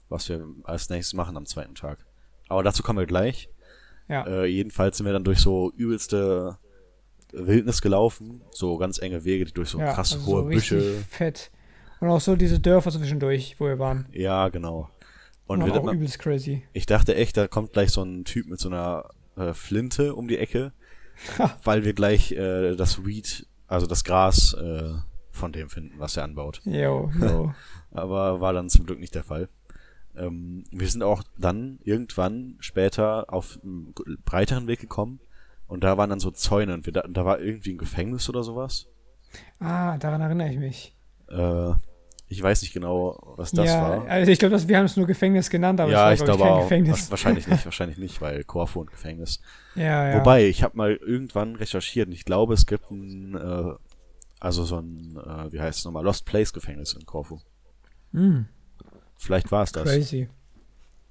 [0.10, 2.06] was wir als nächstes machen am zweiten Tag.
[2.50, 3.48] Aber dazu kommen wir gleich.
[4.08, 4.26] Ja.
[4.26, 6.58] Äh, jedenfalls sind wir dann durch so übelste
[7.32, 8.42] Wildnis gelaufen.
[8.52, 10.82] So ganz enge Wege, durch so ja, krass also hohe so Büsche.
[11.10, 11.52] fett.
[12.00, 14.08] Und auch so diese Dörfer zwischendurch, wo wir waren.
[14.12, 14.90] Ja, genau.
[15.46, 16.64] Und Und wir, auch übelst crazy.
[16.74, 20.28] ich dachte echt, da kommt gleich so ein Typ mit so einer äh, Flinte um
[20.28, 20.72] die Ecke,
[21.64, 24.94] weil wir gleich äh, das Weed, also das Gras äh,
[25.32, 26.62] von dem finden, was er anbaut.
[26.66, 27.54] Jo, jo.
[27.92, 29.50] aber war dann zum Glück nicht der Fall.
[30.16, 33.94] Ähm, wir sind auch dann irgendwann später auf einen
[34.26, 35.20] breiteren Weg gekommen
[35.68, 38.44] und da waren dann so Zäune und wir da, da war irgendwie ein Gefängnis oder
[38.44, 38.88] sowas.
[39.60, 40.96] ah, daran erinnere ich mich.
[41.30, 41.72] Äh,
[42.28, 44.08] ich weiß nicht genau, was das ja, war.
[44.08, 46.44] also ich glaube, wir haben es nur Gefängnis genannt, aber ja, es ich war, glaube
[46.44, 46.64] kein auch.
[46.64, 47.08] Gefängnis.
[47.08, 49.42] Wa- Wahrscheinlich nicht, wahrscheinlich nicht, weil Korfu und Gefängnis.
[49.76, 50.20] Ja, ja.
[50.20, 53.74] Wobei, ich habe mal irgendwann recherchiert und ich glaube, es gibt ein, äh,
[54.40, 57.40] also so ein, äh, wie heißt es nochmal, Lost Place Gefängnis in Korfu.
[58.14, 58.46] Hm,
[59.22, 59.84] Vielleicht war es das.
[59.84, 60.28] crazy.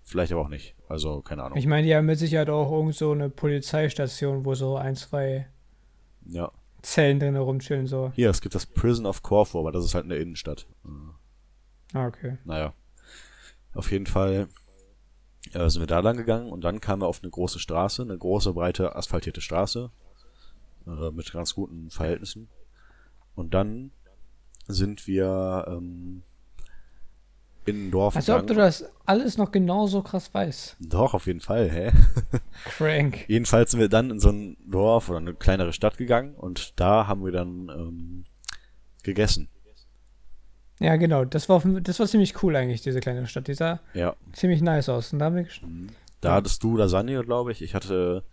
[0.03, 0.75] Vielleicht aber auch nicht.
[0.89, 1.57] Also, keine Ahnung.
[1.57, 5.47] Ich meine, die haben mit Sicherheit auch irgend so eine Polizeistation, wo so ein, zwei
[6.27, 6.51] ja.
[6.83, 8.11] Zellen drin rumchillen, so.
[8.17, 10.67] Hier, es gibt das Prison of Corfu, aber das ist halt in der Innenstadt.
[11.93, 12.39] Ah, okay.
[12.45, 12.75] naja.
[13.75, 14.49] Auf jeden Fall
[15.53, 18.19] äh, sind wir da lang gegangen und dann kamen wir auf eine große Straße, eine
[18.19, 19.93] große, breite, asphaltierte Straße
[20.89, 22.49] äh, mit ganz guten Verhältnissen.
[23.37, 23.93] Und dann
[24.67, 26.25] sind wir ähm,
[27.67, 30.77] in ein Dorf Als ob du das alles noch genauso krass weißt.
[30.81, 31.93] Doch, auf jeden Fall, hä?
[32.77, 33.29] Crank.
[33.29, 37.07] Jedenfalls sind wir dann in so ein Dorf oder eine kleinere Stadt gegangen und da
[37.07, 38.25] haben wir dann ähm,
[39.03, 39.49] gegessen.
[40.81, 41.25] Ja, genau.
[41.27, 43.49] Das war, das war ziemlich cool eigentlich, diese kleine Stadt.
[43.49, 45.13] Die sah Ja, ziemlich nice aus.
[45.13, 45.61] Und da haben wir gesch-
[46.23, 47.61] Da hattest du Lasagne, glaube ich.
[47.61, 48.25] Ich hatte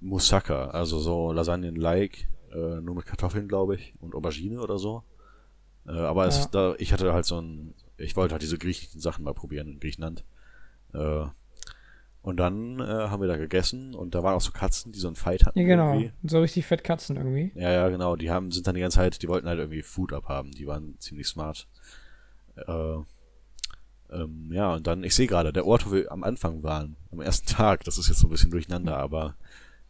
[0.00, 5.04] Moussaka, also so Lasagnen-like, äh, nur mit Kartoffeln, glaube ich, und Aubergine oder so.
[5.86, 6.48] Äh, aber es, Ja.
[6.50, 9.80] da, ich hatte halt so ein, ich wollte halt diese griechischen Sachen mal probieren in
[9.80, 10.24] Griechenland.
[10.94, 11.26] Äh,
[12.22, 15.06] und dann äh, haben wir da gegessen und da waren auch so Katzen, die so
[15.06, 15.58] einen Fight hatten.
[15.58, 15.92] Ja, genau.
[15.94, 16.12] Irgendwie.
[16.24, 17.52] So richtig fett Katzen irgendwie.
[17.54, 18.16] Ja, ja, genau.
[18.16, 20.50] Die haben, sind dann die ganze Zeit, die wollten halt irgendwie Food abhaben.
[20.50, 21.68] Die waren ziemlich smart.
[22.56, 22.96] Äh,
[24.10, 27.20] ähm, ja, und dann, ich sehe gerade, der Ort, wo wir am Anfang waren, am
[27.20, 29.36] ersten Tag, das ist jetzt so ein bisschen durcheinander, aber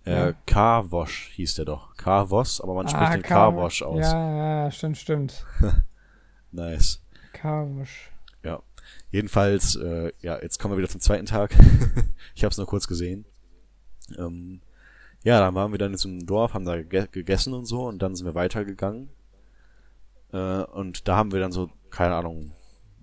[0.05, 0.33] Äh, Ja.
[0.47, 1.95] Carwash hieß der doch.
[1.97, 4.01] Carwash, aber man spricht den Car- Carwash aus.
[4.01, 5.45] Ja, ja, stimmt, stimmt.
[6.53, 7.03] Nice.
[7.41, 8.11] Carwash.
[8.43, 8.63] Ja.
[9.11, 11.55] Jedenfalls, äh, ja, jetzt kommen wir wieder zum zweiten Tag.
[12.35, 13.25] ich habe es nur kurz gesehen.
[14.17, 14.61] Ähm,
[15.25, 17.87] ja, dann waren wir dann in so einem Dorf, haben da ge gegessen und so
[17.87, 19.11] und dann sind wir weitergegangen.
[20.33, 22.53] Äh, und da haben wir dann so, keine Ahnung,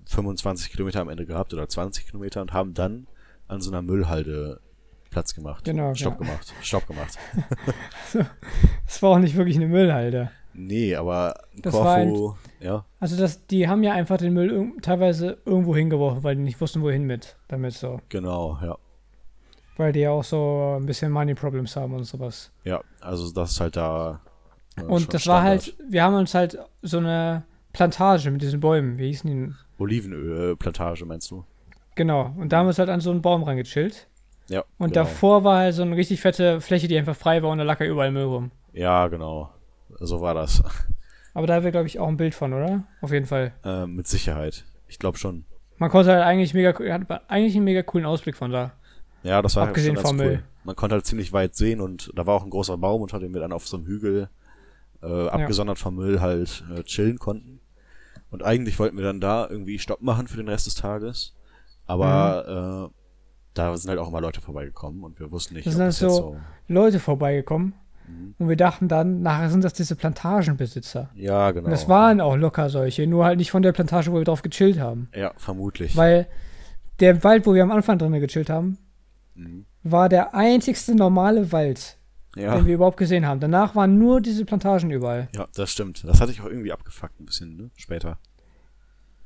[0.06, 3.08] 25 Kilometer am Ende gehabt oder 20 Kilometer und haben dann
[3.48, 4.60] an so einer Müllhalde
[5.10, 5.64] Platz gemacht.
[5.66, 6.20] Genau, Stopp ja.
[6.20, 6.54] gemacht.
[6.62, 7.18] Stopp gemacht.
[8.86, 10.32] Das war auch nicht wirklich eine Müllhalde.
[10.58, 14.82] Nee, aber Das war Corfu, ja, Also das, die haben ja einfach den Müll irg-
[14.82, 17.36] teilweise irgendwo hingeworfen, weil die nicht wussten, wohin mit.
[17.50, 18.00] Damit so.
[18.10, 18.78] genau, ja.
[19.78, 22.52] Weil die ja auch so ein bisschen Money Problems haben und sowas.
[22.64, 24.22] Ja, also das ist halt da.
[24.78, 25.64] äh, und das war Standard.
[25.66, 27.44] halt, wir haben uns halt so eine
[27.74, 29.54] Plantage mit diesen Bäumen, wie hießen die?
[29.84, 31.44] Olivenölplantage, meinst du?
[31.96, 32.32] Genau.
[32.38, 34.08] Und da haben wir uns halt an so einen Baum rangechillt.
[34.48, 34.62] Ja.
[34.78, 35.04] Und genau.
[35.06, 37.80] davor war halt so eine richtig fette Fläche, die einfach frei war und da lag
[37.82, 38.52] ja überall Müll rum.
[38.74, 39.50] Ja, genau.
[40.00, 40.64] So war das.
[41.34, 42.84] Aber da haben wir, glaube ich, auch ein Bild von, oder?
[43.02, 43.54] Auf jeden Fall.
[43.64, 44.66] Äh, mit Sicherheit.
[44.88, 45.46] Ich glaube schon.
[45.78, 48.72] Man konnte halt eigentlich mega, hat eigentlich einen mega coolen Ausblick von da.
[49.24, 50.26] Ja, das war Abgesehen schon ganz vom cool.
[50.28, 50.44] Müll.
[50.64, 53.34] Man konnte halt ziemlich weit sehen und da war auch ein großer Baum, unter dem
[53.34, 54.30] wir dann auf so einem Hügel
[55.04, 57.60] äh, abgesondert vom Müll halt äh, chillen konnten.
[58.32, 61.34] Und eigentlich wollten wir dann da irgendwie Stopp machen für den Rest des Tages.
[61.86, 63.02] Aber äh,
[63.54, 66.02] da sind halt auch immer Leute vorbeigekommen und wir wussten nicht, Das ob sind das
[66.02, 66.40] halt jetzt so- so.
[66.74, 67.74] Leute vorbeigekommen.
[68.08, 68.36] Mhm.
[68.38, 71.10] Und wir dachten dann, nachher sind das diese Plantagenbesitzer.
[71.16, 71.66] Ja, genau.
[71.66, 74.42] Und das waren auch locker solche, nur halt nicht von der Plantage, wo wir drauf
[74.42, 75.10] gechillt haben.
[75.16, 75.96] Ja, vermutlich.
[75.98, 76.28] Weil
[77.00, 78.78] der Wald, wo wir am Anfang drin gechillt haben,
[79.36, 79.66] Mhm.
[79.84, 81.98] war der einzigste normale Wald,
[82.38, 82.56] ja.
[82.56, 83.40] den wir überhaupt gesehen haben.
[83.42, 85.28] Danach waren nur diese Plantagen überall.
[85.36, 86.04] ja, das stimmt.
[86.08, 87.70] Das hatte ich auch irgendwie abgefuckt ein bisschen, ne?
[87.76, 88.18] Später.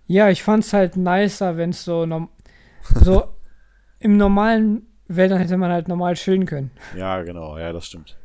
[0.07, 2.30] Ja, ich fand's halt nicer, wenn es so, norm
[3.03, 3.23] so
[3.99, 6.71] im normalen Wäldern hätte man halt normal chillen können.
[6.97, 8.17] Ja, genau, ja, das stimmt.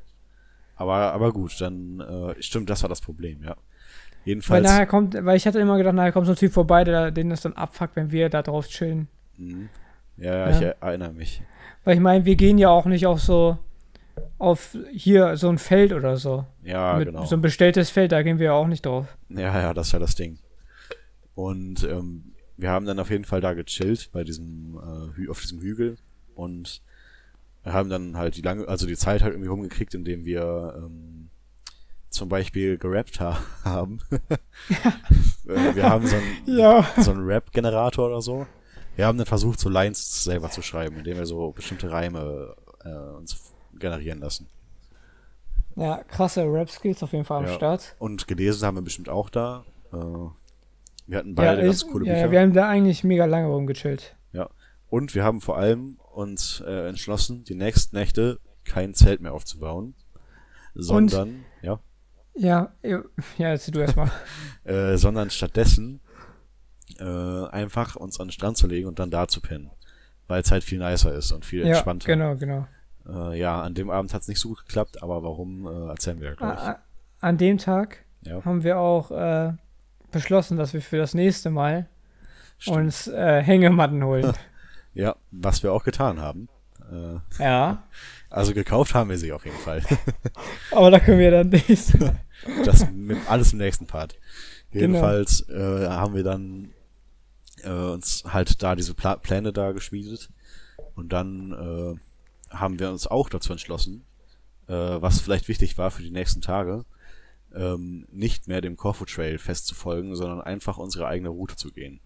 [0.76, 3.50] Aber, aber gut, dann äh, stimmt, das war das Problem, ja.
[3.50, 3.56] Weil
[4.24, 4.64] Jedenfalls.
[4.64, 7.28] nachher kommt, weil ich hatte immer gedacht, nachher kommt so ein Typ vorbei, der den
[7.30, 9.06] das dann abfuckt, wenn wir da drauf chillen.
[9.36, 9.68] Mhm.
[10.16, 10.56] Ja, ja, Ja.
[10.56, 11.42] ich er- erinnere mich.
[11.84, 13.58] Weil ich meine, wir gehen ja auch nicht auf so
[14.38, 16.46] auf hier so ein Feld oder so.
[16.62, 17.24] Ja, Mit genau.
[17.24, 19.06] so ein bestelltes Feld, da gehen wir ja auch nicht drauf.
[19.28, 20.38] Ja, ja, das ist ja das Ding.
[21.34, 24.78] Und ähm, wir haben dann auf jeden Fall da gechillt bei diesem
[25.18, 25.98] äh, auf diesem Hügel
[26.34, 26.80] und
[27.64, 31.30] wir haben dann halt die lange, also die Zeit halt irgendwie rumgekriegt, indem wir ähm,
[32.10, 34.00] zum Beispiel gerappt ha haben.
[35.46, 36.86] Äh, wir haben so einen, Ja.
[36.98, 38.46] so einen Rap-Generator oder so.
[38.96, 42.88] Wir haben dann versucht, so Lines selber zu schreiben, indem wir so bestimmte Reime äh,
[43.18, 44.46] uns generieren lassen.
[45.76, 47.52] Ja, krasse Rap-Skills auf jeden Fall am Ja.
[47.52, 47.94] Start.
[47.98, 49.64] Und gelesen haben wir bestimmt auch da.
[49.92, 49.96] Äh,
[51.08, 52.30] wir hatten beide ja, ganz ist, coole ja, Bücher.
[52.30, 54.16] wir haben da eigentlich mega lange rumgechillt.
[54.94, 59.96] Und wir haben vor allem uns äh, entschlossen, die nächsten Nächte kein Zelt mehr aufzubauen,
[60.76, 61.80] sondern ja,
[62.34, 63.02] Ja, ja,
[63.36, 64.12] ja, erzähl du erstmal.
[64.62, 65.98] äh, sondern stattdessen
[67.00, 67.02] äh,
[67.48, 69.72] einfach uns an den Strand zu legen und dann da zu pennen,
[70.28, 72.06] weil es halt viel nicer ist und viel ja, entspannter.
[72.06, 72.68] genau, genau.
[73.04, 76.20] Äh, ja, an dem Abend hat es nicht so gut geklappt, aber warum äh, erzählen
[76.20, 76.76] wir ja gleich.
[77.18, 79.54] An dem Tag ja, haben wir auch äh,
[80.12, 81.88] beschlossen, dass wir für das nächste Mal
[82.58, 82.76] stimmt.
[82.76, 84.32] uns äh, Hängematten holen.
[84.94, 86.48] ja, was wir auch getan haben.
[86.90, 87.84] Äh, ja,
[88.30, 89.82] also gekauft haben wir sie auf jeden Fall.
[90.70, 92.20] aber da können wir dann nächstes Mal.
[92.64, 94.16] Das mit, alles im nächsten Part.
[94.70, 94.82] Genau.
[94.82, 96.70] Jedenfalls äh, haben wir dann
[97.62, 100.30] äh, uns halt da diese Pla Pläne da geschmiedet
[100.94, 104.04] und dann äh, haben wir uns auch dazu entschlossen,
[104.66, 106.84] äh, was vielleicht wichtig war für die nächsten Tage,
[107.54, 112.00] ähm, nicht mehr dem Corfu Trail festzufolgen, sondern einfach unsere eigene Route zu gehen.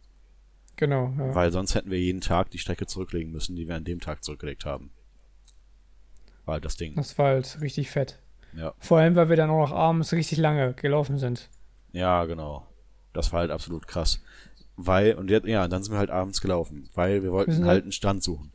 [0.79, 1.35] Genau, ja.
[1.35, 4.23] Weil sonst hätten wir jeden Tag die Strecke zurücklegen müssen, die wir an dem Tag
[4.23, 4.91] zurückgelegt haben.
[6.45, 6.95] War halt das Ding.
[6.95, 8.21] Das war halt richtig fett.
[8.57, 8.73] Ja.
[8.79, 11.51] Vor allem, weil wir dann auch noch abends richtig lange gelaufen sind.
[11.93, 12.65] Ja, genau.
[13.13, 14.23] Das war halt absolut krass.
[14.77, 17.71] Weil, und jetzt, ja, dann sind wir halt abends gelaufen, weil wir wollten sind halt
[17.73, 18.53] halt- einen Stand suchen.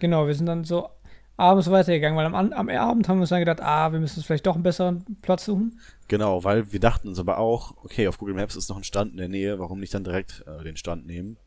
[0.00, 0.90] Genau, wir sind dann so
[1.38, 4.26] abends weitergegangen, weil am, am Abend haben wir uns dann gedacht, ah, wir müssen uns
[4.26, 5.80] vielleicht doch einen besseren Platz suchen.
[6.08, 9.12] Genau, weil wir dachten uns aber auch, okay, auf Google Maps ist noch ein Stand
[9.12, 11.38] in der Nähe, warum nicht dann direkt äh, den Stand nehmen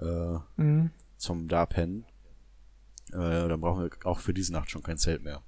[0.00, 0.90] äh, Mhm.
[1.16, 2.04] zum da pennen.
[3.12, 5.42] Äh, dann brauchen wir auch für diese Nacht schon kein Zelt mehr.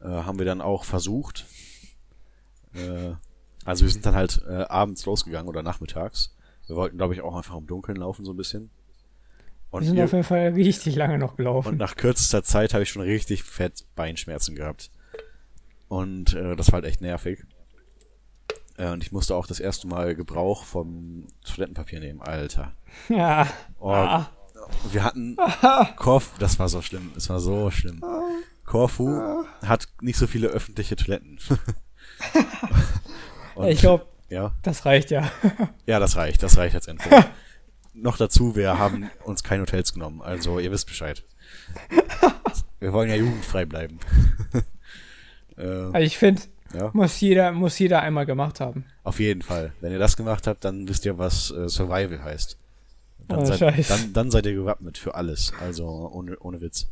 [0.00, 1.44] Äh, haben wir dann auch versucht.
[2.74, 3.12] Äh,
[3.64, 6.34] also wir sind dann halt äh, abends losgegangen oder nachmittags.
[6.66, 8.70] Wir wollten, glaube ich, auch einfach im Dunkeln laufen so ein bisschen.
[9.72, 11.70] Und Wir sind ihr- auf jeden Fall richtig lange noch gelaufen.
[11.70, 14.90] Und nach kürzester Zeit habe ich schon richtig fett Beinschmerzen gehabt.
[15.88, 17.44] Und äh, das war halt echt nervig.
[18.78, 22.72] Äh, und ich musste auch das erste Mal Gebrauch vom Toilettenpapier nehmen, Alter.
[23.08, 23.46] ja.
[23.80, 24.30] Oh, Ah.
[24.92, 25.36] Wir hatten
[25.96, 28.00] Koff, das war so schlimm, es war so schlimm.
[28.64, 31.40] Korfu hat nicht so viele öffentliche Toiletten.
[33.54, 35.30] Und- ich glaube, ja, das reicht ja.
[35.86, 37.08] ja, das reicht, das reicht als Info.
[37.94, 41.24] Noch dazu, wir haben uns keine Hotels genommen, also ihr wisst Bescheid.
[42.80, 43.98] Wir wollen ja jugendfrei bleiben.
[45.56, 46.42] äh, Also ich finde,
[46.74, 48.86] ja, muss jeder, muss jeder einmal gemacht haben.
[49.04, 49.72] auf jeden Fall.
[49.80, 52.56] Wenn ihr das gemacht habt, dann wisst ihr, was äh, Survival heißt.
[53.28, 56.88] Dann, Oh, seid, dann, dann seid ihr gewappnet für alles, also ohne, ohne Witz.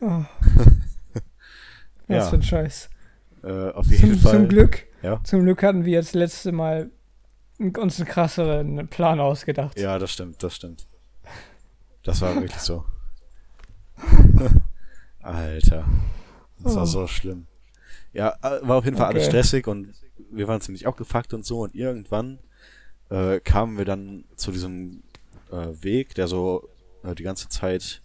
[0.00, 0.24] Oh.
[2.10, 2.20] Ja.
[2.20, 2.88] Was für ein Scheiß.
[3.44, 4.32] Äh, auf jeden Zum, Fall.
[4.32, 5.20] zum Glück, Ja.
[5.24, 6.90] zum Glück hatten wir jetzt letzte Mal
[7.58, 9.78] uns einen krasseren Plan ausgedacht.
[9.78, 10.86] Ja, das stimmt, das stimmt.
[12.04, 12.84] Das war wirklich so.
[15.22, 15.84] Alter.
[16.60, 16.86] Das war Oh.
[16.86, 17.46] so schlimm.
[18.12, 19.30] Ja, äh, war auf jeden Fall alles Okay.
[19.30, 19.92] stressig und
[20.30, 22.38] wir waren ziemlich abgefuckt und so und irgendwann
[23.10, 25.02] äh, kamen wir dann zu diesem
[25.50, 26.68] äh, Weg, der so
[27.04, 28.02] äh, die ganze Zeit,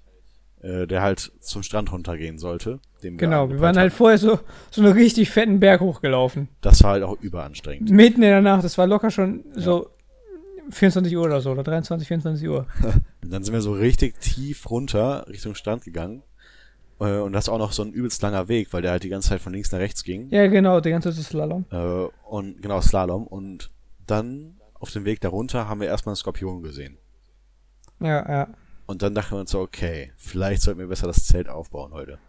[0.63, 2.79] äh, der halt zum Strand runtergehen sollte.
[3.03, 3.97] Den Genau, wir angepeilt waren halt hatten.
[3.97, 4.39] vorher so,
[4.71, 6.47] so einen richtig fetten Berg hochgelaufen.
[6.61, 7.89] Das war halt auch überanstrengend.
[7.91, 9.89] Mitten in der Nacht, das war locker schon so
[10.69, 12.65] 24 Uhr oder so, oder 23, 24 Uhr.
[13.21, 16.23] Und dann sind wir so richtig tief runter Richtung Strand gegangen.
[16.99, 19.09] Äh, Und das ist auch noch so ein übelst langer Weg, weil der halt die
[19.09, 20.29] ganze Zeit von links nach rechts ging.
[20.29, 21.65] Ja, genau, die ganze Zeit Slalom.
[21.71, 23.27] Äh, und genau, Slalom.
[23.27, 23.69] Und
[24.07, 26.97] dann auf dem Weg darunter haben wir erstmal einen Skorpion gesehen.
[27.99, 28.47] Ja, ja.
[28.85, 32.19] Und dann dachten wir uns so, okay, vielleicht sollten wir besser das Zelt aufbauen heute.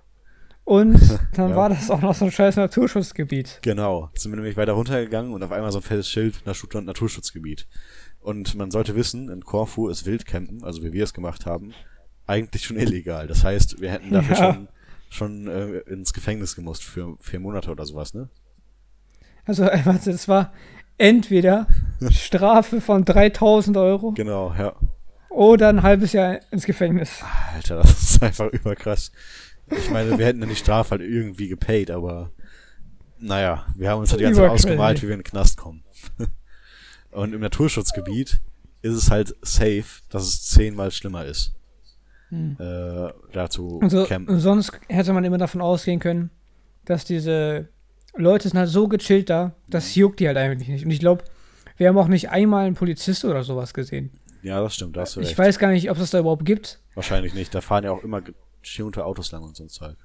[0.64, 0.98] Und
[1.34, 1.56] dann Ja.
[1.56, 3.58] war das auch noch so ein scheiß Naturschutzgebiet.
[3.62, 4.10] Genau.
[4.14, 7.66] Sind wir nämlich weiter runtergegangen und auf einmal so ein fettes Schild Natur- Naturschutzgebiet.
[8.20, 11.74] Und man sollte wissen, in Korfu ist Wildcampen, also wie wir es gemacht haben,
[12.26, 13.26] eigentlich schon illegal.
[13.26, 14.54] Das heißt, wir hätten dafür Ja.
[14.54, 14.68] schon,
[15.10, 18.30] schon äh, ins Gefängnis gemusst für vier Monate oder sowas, ne?
[19.44, 20.52] Also, warte, es war
[20.96, 21.66] entweder
[22.08, 24.74] Strafe von 3000 Euro Genau, ja.
[25.34, 27.22] Oder ein halbes Jahr ins Gefängnis.
[27.54, 29.12] Alter, das ist einfach überkrass.
[29.70, 32.30] Ich meine, wir hätten dann die Strafe halt irgendwie gepaid, aber
[33.18, 35.82] naja, wir haben uns halt die ganze Zeit ausgemalt, wie wir in den Knast kommen.
[37.10, 38.40] Und im Naturschutzgebiet
[38.82, 41.54] ist es halt safe, dass es zehnmal schlimmer ist.
[42.32, 44.40] Äh, dazu Also, campen.
[44.40, 46.30] sonst hätte man immer davon ausgehen können,
[46.84, 47.68] dass diese
[48.16, 50.84] Leute sind halt so gechillt da, das juckt die halt eigentlich nicht.
[50.84, 51.22] Und ich glaube,
[51.76, 54.10] wir haben auch nicht einmal einen Polizist oder sowas gesehen.
[54.44, 55.38] Ja, das stimmt, da hast du Ich recht.
[55.38, 56.78] weiß gar nicht, ob es das da überhaupt gibt.
[56.94, 57.54] Wahrscheinlich nicht.
[57.54, 59.96] Da fahren ja auch immer getunte Autos lang und so ein Zeug.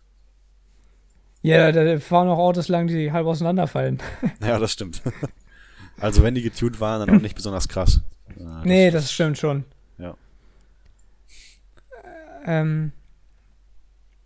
[1.42, 4.00] Ja, da fahren auch Autos lang, die halb auseinanderfallen.
[4.42, 5.02] Ja, das stimmt.
[6.00, 8.02] Also wenn die getuned waren, dann auch nicht besonders krass.
[8.40, 9.66] Ja, nee, das stimmt schon.
[9.98, 10.16] Ja.
[12.46, 12.92] Ähm,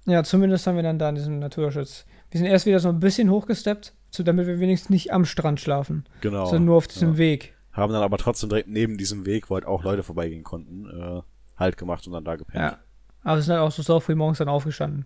[0.05, 2.05] ja, zumindest haben wir dann da in diesem Naturschutz.
[2.31, 5.59] Wir sind erst wieder so ein bisschen hochgesteppt, so damit wir wenigstens nicht am Strand
[5.61, 6.45] schlafen, Genau.
[6.45, 7.17] sondern nur auf diesem ja.
[7.17, 7.53] Weg.
[7.73, 11.21] Haben dann aber trotzdem direkt neben diesem Weg, wo halt auch Leute vorbeigehen konnten, äh,
[11.57, 12.63] halt gemacht und dann da gepennt.
[12.63, 12.79] Ja.
[13.23, 15.05] Aber wir sind halt auch so sau früh morgens dann aufgestanden.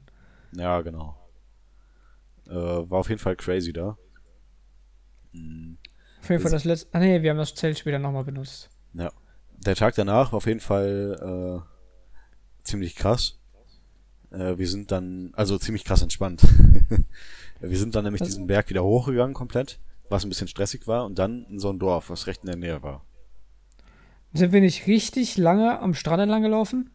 [0.51, 1.18] Ja, genau.
[2.47, 3.97] Äh, war auf jeden Fall crazy da.
[5.32, 5.78] Mhm.
[6.22, 6.89] Auf jeden Fall das letzte.
[6.93, 8.70] Ah, nee, wir haben das Zelt später nochmal benutzt.
[9.65, 13.39] Der Tag danach war auf jeden Fall äh, ziemlich krass.
[14.32, 16.43] Äh, wir sind dann, also ziemlich krass entspannt.
[17.59, 19.80] wir sind dann nämlich Also- diesen Berg wieder hochgegangen komplett,
[20.10, 22.55] was ein bisschen stressig war, und dann in so ein Dorf, was recht in der
[22.58, 23.03] Nähe war.
[24.34, 26.89] Sind wir nicht richtig lange am Strand entlang gelaufen?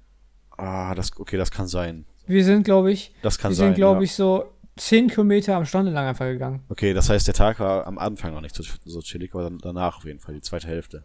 [0.56, 2.04] Ah, das, okay, das kann sein.
[2.26, 3.68] Wir sind, glaube ich, Das kann wir sein.
[3.68, 4.04] sind, glaube ja.
[4.04, 4.44] ich, so
[4.76, 6.62] 10 Kilometer am Strand entlang einfach gegangen.
[6.68, 9.58] Okay, das heißt, der Tag war am Anfang noch nicht so, so chillig, aber dann,
[9.58, 11.04] danach auf jeden Fall, die zweite Hälfte.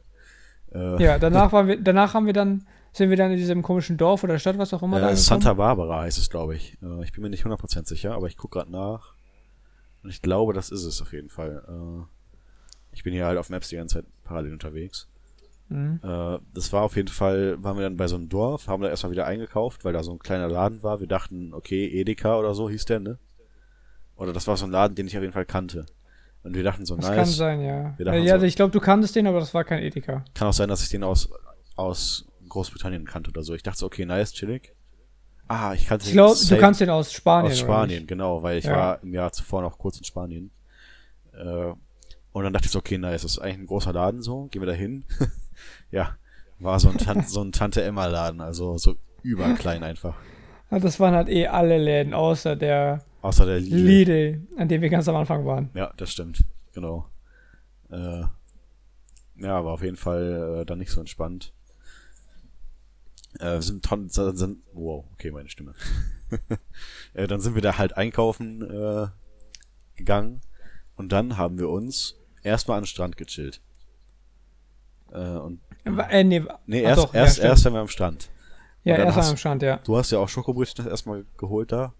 [0.73, 3.97] Äh, Ja, danach waren wir, danach haben wir dann, sind wir dann in diesem komischen
[3.97, 4.99] Dorf oder Stadt, was auch immer.
[4.99, 5.15] da äh.
[5.15, 6.77] Santa Barbara heißt es, glaube ich.
[6.83, 9.15] Äh, ich bin mir nicht 100% sicher, aber ich gucke gerade nach.
[10.03, 11.63] Und ich glaube, das ist es auf jeden Fall.
[11.67, 12.05] Äh,
[12.93, 15.07] ich bin hier halt auf Maps die ganze Zeit parallel unterwegs.
[15.69, 15.99] Mhm.
[16.03, 18.89] Äh, das war auf jeden Fall, waren wir dann bei so einem Dorf, haben da
[18.89, 20.99] erstmal wieder eingekauft, weil da so ein kleiner Laden war.
[20.99, 23.19] Wir dachten, okay, Edeka oder so hieß der, ne?
[24.15, 25.85] Oder das war so ein Laden, den ich auf jeden Fall kannte.
[26.43, 27.15] Und wir dachten so, Das nice.
[27.15, 27.95] kann sein, ja.
[27.99, 30.23] Ja, so- ich glaube, du kanntest den, aber das war kein Edeka.
[30.33, 31.29] Kann auch sein, dass ich den aus,
[31.75, 33.53] aus Großbritannien kannte oder so.
[33.53, 34.73] Ich dachte so, okay, nice, chillig.
[35.47, 37.51] Ah, ich kannte Ich glaube, du kannst den aus Spanien.
[37.51, 38.75] aus Spanien, genau, weil ich Ja.
[38.75, 40.51] war im Jahr zuvor noch kurz in Spanien.
[41.33, 41.73] Äh,
[42.33, 44.61] und dann dachte ich so, okay, nice, das ist eigentlich ein großer Laden so, gehen
[44.61, 45.05] wir da hin.
[45.91, 46.17] ja,
[46.59, 50.15] war so ein, Tan so ein Tante-Emma-Laden, also so überklein einfach.
[50.69, 53.77] Ja, Das waren halt eh alle Läden, außer der Außer der Lidl.
[53.77, 55.69] Lidl, an dem wir ganz am Anfang waren.
[55.73, 56.43] Ja, das stimmt,
[56.73, 57.05] genau.
[57.89, 58.23] Äh,
[59.39, 61.53] ja, war auf jeden Fall äh, dann nicht so entspannt.
[63.39, 65.73] Äh, sind, ton- sind, wow, okay, meine Stimme.
[67.13, 69.07] äh, dann sind wir da halt einkaufen äh,
[69.95, 70.41] gegangen
[70.95, 73.61] und dann haben wir uns erstmal an den Strand gechillt.
[75.11, 77.47] Äh, und Äh, nee, nee, erst, doch, ja, erst, stimmt.
[77.49, 78.29] erst waren wir am Strand.
[78.83, 79.77] Ja, erst hast- am Strand, ja.
[79.83, 81.93] Du hast ja auch Schokobrötchen erstmal geholt da.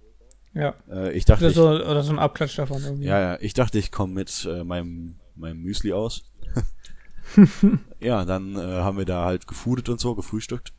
[0.53, 0.73] Ja.
[0.89, 3.05] Äh, ich dachte, Oder so, oder so ein Abklatsch davon irgendwie.
[3.05, 6.31] ja, ja, ich dachte, ich komme mit äh, meinem, meinem Müsli aus.
[7.99, 10.73] ja, dann äh, haben wir da halt gefoodet und so, gefrühstückt.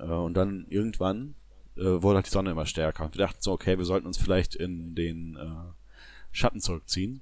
[0.00, 1.34] Äh, und dann irgendwann
[1.76, 3.04] äh, wurde halt die Sonne immer stärker.
[3.04, 5.72] Und wir dachten so, okay, wir sollten uns vielleicht in den äh,
[6.32, 7.20] Schatten zurückziehen.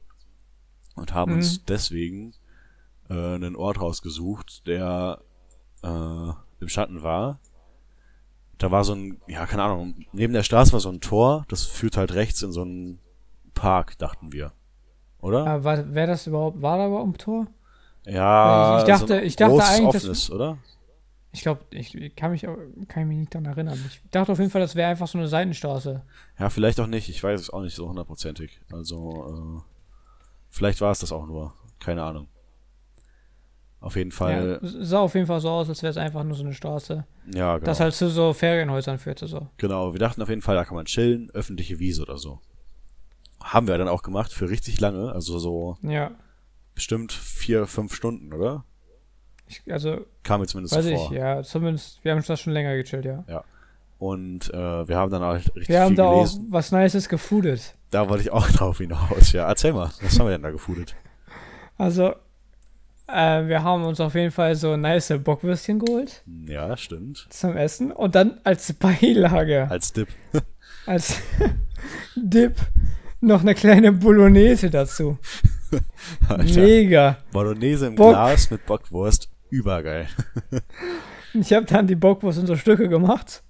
[0.95, 1.39] Und haben Mhm.
[1.39, 2.35] uns deswegen
[3.09, 5.21] einen Ort rausgesucht, der
[5.83, 7.39] im Schatten war.
[8.59, 11.65] Da war so ein, ja, keine Ahnung, neben der Straße war so ein Tor, das
[11.65, 12.99] führt halt rechts in so einen
[13.55, 14.53] Park, dachten wir.
[15.21, 15.47] Oder?
[15.47, 17.47] Aber war, wer das überhaupt, war da überhaupt ein Tor?
[18.05, 20.59] Ja, Ich dachte- so ein ich dachte eigentlich, das- offenes, oder?
[21.31, 22.57] Ich glaube, ich, ich kann mich, auch-
[22.89, 23.79] kann mich nicht daran erinnern.
[23.87, 26.03] Ich dachte auf jeden Fall, das wäre einfach so eine Seitenstraße.
[26.39, 27.09] Ja, vielleicht auch nicht.
[27.11, 28.61] Ich weiß es auch nicht so hundertprozentig.
[28.73, 29.63] Also, äh,
[30.49, 31.53] vielleicht war es das auch nur.
[31.81, 32.29] Keine Ahnung.
[33.81, 36.35] Auf jeden Fall, Ja, sah auf jeden Fall so aus, als wäre es einfach nur
[36.35, 37.05] so eine Straße.
[37.33, 37.65] ja, genau.
[37.65, 39.29] Das halt zu so Ferienhäusern führte.
[39.29, 39.49] So.
[39.59, 42.41] Genau, wir dachten auf jeden Fall, da kann man chillen, öffentliche Wiese oder so.
[43.41, 46.11] Haben wir dann auch gemacht für richtig lange, also so Ja.
[46.75, 48.65] bestimmt vier, fünf Stunden, oder?
[49.49, 51.13] Ich, also, Kam mir zumindest weiß so ich, vor.
[51.15, 51.43] ja.
[51.43, 53.25] Zumindest, wir haben das schon länger gechillt, ja.
[53.99, 56.47] Und äh, wir haben dann halt richtig Wir haben da auch gelesen.
[56.51, 57.75] was Nices gefoodet.
[57.91, 59.33] Da wollte ich auch drauf hinaus.
[59.33, 60.95] Ja, erzähl mal, was haben wir denn da gefoodet?
[61.79, 62.15] Also,
[63.09, 67.27] äh, wir haben uns auf jeden Fall so nice Bockwürstchen geholt Ja, stimmt.
[67.31, 70.09] zum Essen und dann als Beilage, Als Dip.
[70.87, 71.17] als
[72.17, 72.57] Dip,
[73.21, 75.19] noch eine kleine Bolognese dazu.
[76.29, 76.61] Alter.
[76.61, 77.17] Mega.
[77.33, 78.11] Bolognese im Bock.
[78.11, 79.29] Glas mit Bockwurst.
[79.51, 80.07] Übergeil.
[81.35, 83.43] Ich habe dann die Bockwurst in so Stücke gemacht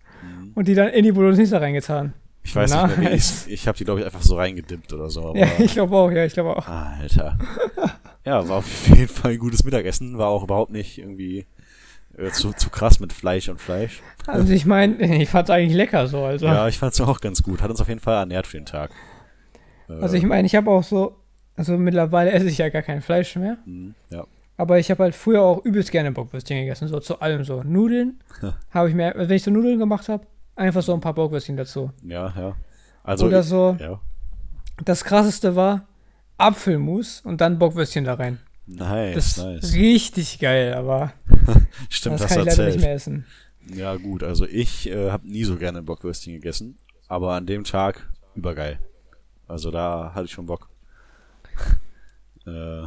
[0.57, 2.13] und die dann in die Bolognese reingetan.
[2.43, 3.47] Ich weiß nicht mehr, wie ich.
[3.47, 5.33] Ich habe die, glaube ich, einfach so reingedippt oder so.
[5.37, 6.67] Ja, ich glaube auch, ja, ich glaube auch.
[6.67, 7.39] Alter.
[8.25, 10.19] Ja, war auf jeden Fall ein gutes Mittagessen.
[10.19, 11.47] War auch überhaupt nicht irgendwie
[12.19, 14.03] äh, zu, zu krass mit Fleisch und Fleisch.
[14.27, 16.25] Also ich meine, ich fand es eigentlich lecker so.
[16.25, 17.63] Also, Ja, ich fand es auch ganz gut.
[17.63, 18.91] Hat uns auf jeden Fall ernährt für den Tag.
[19.89, 21.17] Äh, also ich meine, ich habe auch so,
[21.57, 23.57] also mittlerweile esse ich ja gar kein Fleisch mehr.
[23.65, 24.27] mh, ja.
[24.59, 27.63] Aber ich habe halt früher auch übelst gerne Bockwürstchen gegessen, so zu allem so.
[27.63, 28.19] Nudeln
[28.71, 31.93] habe ich mir, wenn ich so Nudeln gemacht habe, einfach so ein paar Bockwürstchen dazu.
[32.03, 32.57] Ja, ja.
[33.05, 34.01] Also, Oder so, ja.
[34.85, 35.87] das krasseste war
[36.39, 38.41] Apfelmus und dann Bockwürstchen da rein.
[38.67, 39.75] Nice, Das ist nice.
[39.75, 41.13] richtig geil, aber
[41.89, 43.25] Stimmt, das hast kann ich leider nicht mehr essen.
[43.73, 44.23] Ja, gut.
[44.25, 46.77] Also ich äh, habe nie so gerne Bockwürstchen gegessen.
[47.07, 48.79] Aber an dem Tag übergeil.
[49.47, 50.69] Also da hatte ich schon Bock.
[52.47, 52.83] äh,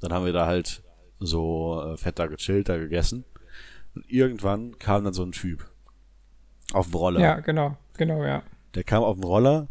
[0.00, 0.82] dann haben wir da halt
[1.20, 3.24] so äh, fett da gechillt, da gegessen.
[3.94, 5.68] Und irgendwann kam dann so ein Typ.
[6.72, 7.20] Auf dem Roller.
[7.20, 8.42] Ja, genau, genau, ja.
[8.74, 9.68] Der kam auf dem Roller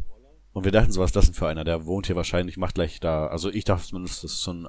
[0.53, 1.63] und wir dachten so, was ist das denn für einer?
[1.63, 3.27] Der wohnt hier wahrscheinlich, macht gleich da.
[3.27, 4.67] Also ich dachte zumindest, das ist so ein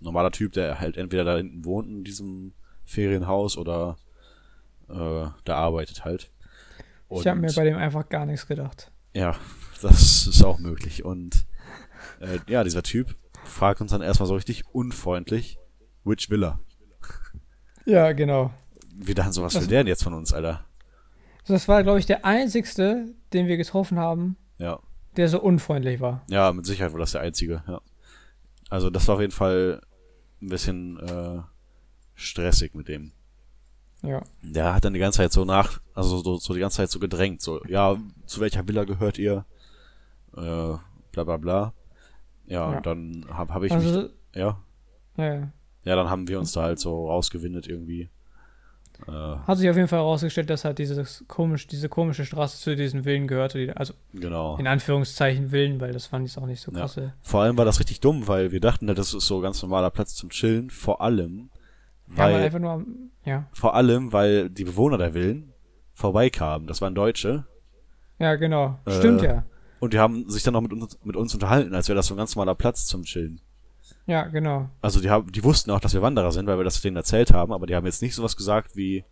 [0.00, 3.98] normaler Typ, der halt entweder da hinten wohnt in diesem Ferienhaus oder
[4.88, 6.30] äh, da arbeitet halt.
[7.10, 8.90] Ich habe mir bei dem einfach gar nichts gedacht.
[9.12, 9.36] ja,
[9.82, 11.04] das ist auch möglich.
[11.04, 11.44] Und
[12.20, 13.14] äh, ja, dieser Typ
[13.44, 15.58] fragt uns dann erstmal so richtig unfreundlich,
[16.04, 16.58] which Villa?
[17.86, 18.50] Ja, genau.
[18.96, 20.64] Wir dachten so, was Das- will der denn jetzt von uns, Alter?
[21.46, 24.78] Das war, glaube ich, der einzigste, den wir getroffen haben, Ja.
[25.16, 26.22] der so unfreundlich war.
[26.30, 27.80] Ja, mit Sicherheit war das der einzige, ja.
[28.70, 29.82] Also das war auf jeden Fall
[30.40, 31.42] ein bisschen äh,
[32.14, 33.12] stressig mit dem.
[34.02, 34.22] Ja.
[34.42, 36.98] Der hat dann die ganze Zeit so nach, also so, so die ganze Zeit so
[36.98, 37.96] gedrängt, so, ja,
[38.26, 39.44] zu welcher Villa gehört ihr?
[40.36, 40.40] Äh,
[41.12, 41.72] bla bla bla.
[42.46, 42.76] Ja, Ja.
[42.78, 44.58] und dann habe hab ich mich, Also, ja,
[45.16, 45.52] ja, ja.
[45.84, 48.10] Ja, dann haben wir uns da halt so rausgewindet irgendwie.
[49.08, 52.76] Äh, Hat sich auf jeden Fall herausgestellt, dass halt dieses komisch, diese komische Straße zu
[52.76, 54.56] diesen Villen gehörte, die, also genau.
[54.56, 56.78] in Anführungszeichen Villen, weil das fand ich auch nicht so Ja.
[56.80, 57.12] krasse.
[57.22, 60.14] Vor allem war das richtig dumm, weil wir dachten, das ist so ganz normaler Platz
[60.14, 61.50] zum Chillen, vor allem,
[62.10, 65.52] Ja, weil weil, einfach nur am, ja, vor allem, weil die Bewohner der Villen
[65.92, 66.66] vorbeikamen.
[66.68, 67.46] Das waren Deutsche.
[68.20, 68.78] ja, genau.
[68.86, 69.44] Äh, Stimmt ja.
[69.80, 72.14] Und die haben sich dann noch mit uns, mit uns unterhalten, als wäre das so
[72.14, 73.40] ein ganz normaler Platz zum Chillen.
[74.06, 74.68] Ja, genau.
[74.82, 77.32] Also die haben, die wussten auch, dass wir Wanderer sind, weil wir das denen erzählt
[77.32, 79.04] haben, aber die haben jetzt nicht sowas gesagt wie,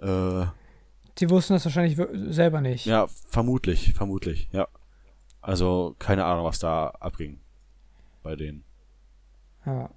[0.00, 0.46] äh,
[1.18, 1.98] Die wussten das wahrscheinlich
[2.34, 2.86] selber nicht.
[2.86, 4.68] ja, vermutlich, vermutlich, ja.
[5.40, 7.38] Also keine Ahnung, was da abging
[8.22, 8.64] bei denen.
[9.64, 9.88] Ja.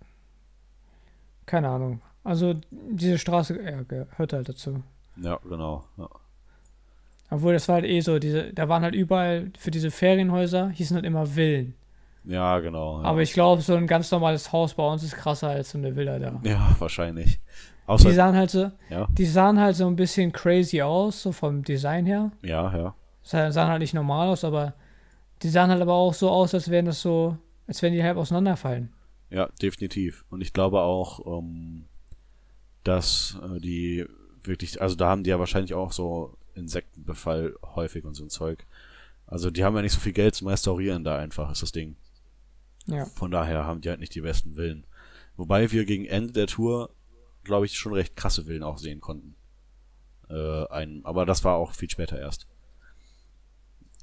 [1.45, 2.01] Keine Ahnung.
[2.24, 4.84] Also diese Straße ja, gehört halt dazu.
[5.18, 5.84] Ja, genau.
[5.97, 6.07] Ja,
[7.32, 10.95] Obwohl das war halt eh so, diese, da waren halt überall für diese Ferienhäuser, hießen
[10.95, 11.74] halt immer Villen.
[12.26, 13.02] Ja genau.
[13.02, 13.06] Ja.
[13.10, 15.96] Aber ich glaube, so ein ganz normales Haus bei uns ist krasser als so eine
[15.96, 16.40] Villa da.
[16.44, 17.40] ja, wahrscheinlich.
[17.86, 21.32] Außer, Die sahen halt so, ja, die sahen halt so ein bisschen crazy aus, so
[21.32, 22.32] vom Design her.
[22.44, 22.96] ja, ja.
[23.24, 24.74] Sa- Sahen halt nicht normal aus, aber
[25.42, 28.18] die sahen halt aber auch so aus, als wären das so, als wären die halb
[28.18, 28.92] auseinanderfallen.
[29.32, 30.24] Ja, definitiv.
[30.30, 31.86] Und ich glaube auch, ähm,
[32.84, 34.06] dass äh, die
[34.44, 38.66] wirklich, also da haben die ja wahrscheinlich auch so Insektenbefall häufig und so ein Zeug.
[39.28, 41.96] Also die haben ja nicht so viel Geld zum Restaurieren da einfach, ist das Ding.
[42.90, 43.06] Ja.
[43.06, 44.86] Von daher haben die halt nicht die besten Villen.
[45.38, 46.90] Wobei wir gegen Ende der Tour,
[47.44, 49.36] glaube ich, schon recht krasse Villen auch sehen konnten.
[50.30, 52.48] Äh, ein, aber das war auch viel später erst.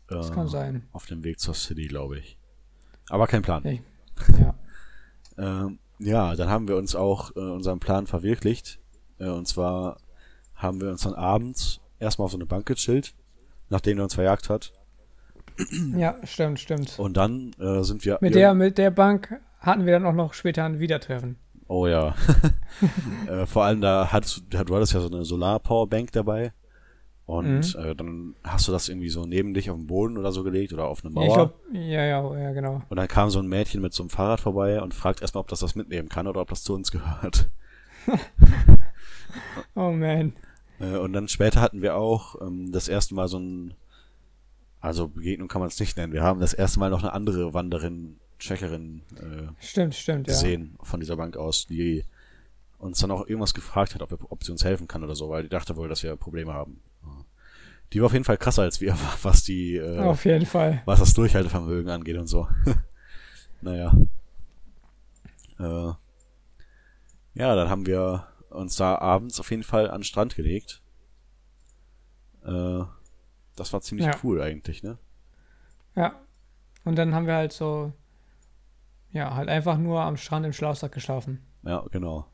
[0.09, 0.89] Das Äh, kann sein.
[0.93, 2.39] Auf dem Weg zur City, glaube ich.
[3.09, 3.62] Aber kein Plan.
[3.64, 3.78] Ja.
[4.39, 4.55] Ja.
[5.39, 8.78] Ähm, ja, dann haben wir uns auch äh, unseren Plan verwirklicht.
[9.18, 9.99] Äh, und zwar
[10.55, 13.14] haben wir uns dann abends erstmal auf so eine Bank gechillt,
[13.68, 14.72] nachdem er uns verjagt hat.
[15.96, 16.98] Ja, stimmt, stimmt.
[16.98, 18.18] Und dann äh, sind wir.
[18.20, 21.36] Mit der, mit der Bank hatten wir dann auch noch später ein Wiedertreffen.
[21.68, 22.14] Oh ja.
[23.28, 26.52] äh, vor allem da hattest du, hattest ja so eine Solar-Powerbank dabei.
[27.24, 27.82] Und Mhm.
[27.84, 30.72] äh, dann hast du das irgendwie so neben dich auf den Boden oder so gelegt
[30.72, 31.26] oder auf eine Mauer.
[31.26, 32.82] ich glaube, ja, ja, ja, genau.
[32.88, 35.48] und dann kam so ein Mädchen mit so einem Fahrrad vorbei und fragt erstmal, ob
[35.48, 37.50] das das mitnehmen kann oder ob das zu uns gehört.
[39.74, 40.32] Oh man.
[40.80, 43.74] Äh, und dann später hatten wir auch ähm, das erste Mal so ein,
[44.87, 46.12] also Begegnung kann man es nicht nennen.
[46.12, 50.32] Wir haben das erste Mal noch eine andere Wanderin, Checkerin äh, Stimmt, stimmt, ja.
[50.32, 52.05] gesehen von dieser Bank aus, die
[52.78, 55.28] uns dann auch irgendwas gefragt hat, ob, wir, ob sie uns helfen kann oder so,
[55.28, 56.80] weil die dachte wohl, dass wir Probleme haben.
[57.93, 60.82] Die war auf jeden Fall krasser als wir, was die, äh, Auf jeden Fall.
[60.84, 62.49] was das Durchhaltevermögen angeht und so.
[63.61, 63.93] naja.
[65.59, 65.93] Äh,
[67.34, 70.80] ja, dann haben wir uns da abends auf jeden Fall an den Strand gelegt.
[72.45, 72.84] Äh,
[73.57, 74.14] das war ziemlich Ja.
[74.22, 74.98] cool eigentlich, ne?
[75.94, 76.14] Ja.
[76.84, 77.92] Und dann haben wir halt so,
[79.11, 81.42] ja, halt einfach nur am Strand im Schlafsack geschlafen.
[81.64, 82.26] Ja, genau.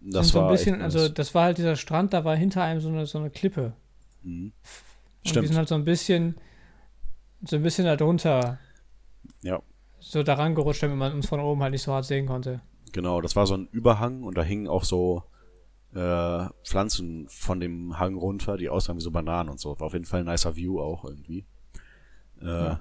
[0.00, 2.62] Das Das so ein war bisschen, also das war halt dieser Strand, da war hinter
[2.62, 3.72] einem so eine, so eine Klippe.
[4.22, 4.52] Mhm.
[4.52, 4.52] Und
[5.24, 5.46] wir Stimmt.
[5.48, 6.36] sind halt so ein bisschen,
[7.42, 8.58] so ein bisschen da drunter,
[9.42, 9.60] Ja,
[9.98, 12.60] so daran gerutscht, damit man uns von oben halt nicht so hart sehen konnte.
[12.92, 13.20] genau.
[13.20, 15.22] Das war so ein Überhang und da hingen auch so
[15.94, 19.78] äh, Pflanzen von dem Hang runter, die aussahen wie so Bananen und so.
[19.80, 21.46] War auf jeden Fall ein nicer View auch irgendwie.
[22.40, 22.80] Äh, Ja.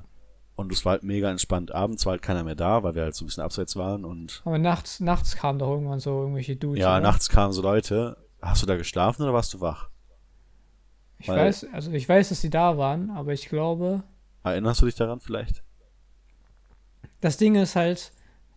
[0.55, 1.71] Und es war halt mega entspannt.
[1.73, 4.41] Abends war halt keiner mehr da, weil wir halt so ein bisschen abseits waren und
[4.43, 6.81] Aber nachts, nachts kamen doch irgendwann so irgendwelche Dudes.
[6.81, 6.99] ja, oder?
[7.01, 8.17] nachts kamen so Leute.
[8.41, 9.89] Hast du da geschlafen oder warst du wach?
[11.17, 14.03] Ich weil- weiß, also ich weiß, dass die da waren, aber ich glaube,
[14.43, 15.63] Erinnerst du dich daran vielleicht?
[17.21, 18.11] das Ding ist halt,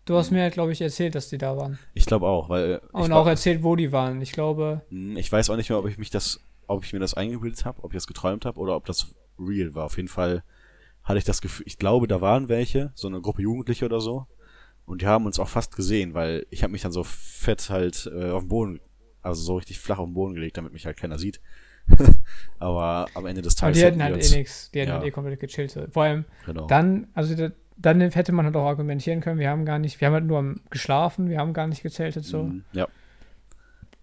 [0.04, 1.78] du hast mir halt, glaube ich, erzählt, dass die da waren.
[1.94, 4.20] Ich glaube auch, weil äh, ich, Und war- auch erzählt, wo die waren.
[4.20, 6.98] Ich glaube, Hm, ich weiß auch nicht mehr, ob ich mich das, ob ich mir
[7.00, 9.84] das eingebildet habe, ob ich das geträumt habe oder ob das real war.
[9.86, 10.42] Auf jeden Fall
[11.04, 14.26] hatte ich das Gefühl, ich glaube, da waren welche, so eine Gruppe Jugendliche oder so.
[14.86, 18.10] Und die haben uns auch fast gesehen, weil ich habe mich dann so fett halt
[18.12, 18.80] äh, auf den Boden,
[19.22, 21.40] also so richtig flach auf den Boden gelegt, damit mich halt keiner sieht.
[22.58, 24.70] Aber am Ende des aber Tages die hätten halt eh nichts.
[24.70, 24.96] Die hätten ja.
[24.98, 25.76] halt eh komplett gechillt.
[25.90, 26.66] Vor allem Genau.
[26.66, 27.34] dann, also
[27.76, 30.54] dann hätte man halt auch argumentieren können, wir haben gar nicht, wir haben halt nur
[30.70, 32.44] geschlafen, wir haben gar nicht gezeltet so.
[32.44, 32.86] Mhm, Ja.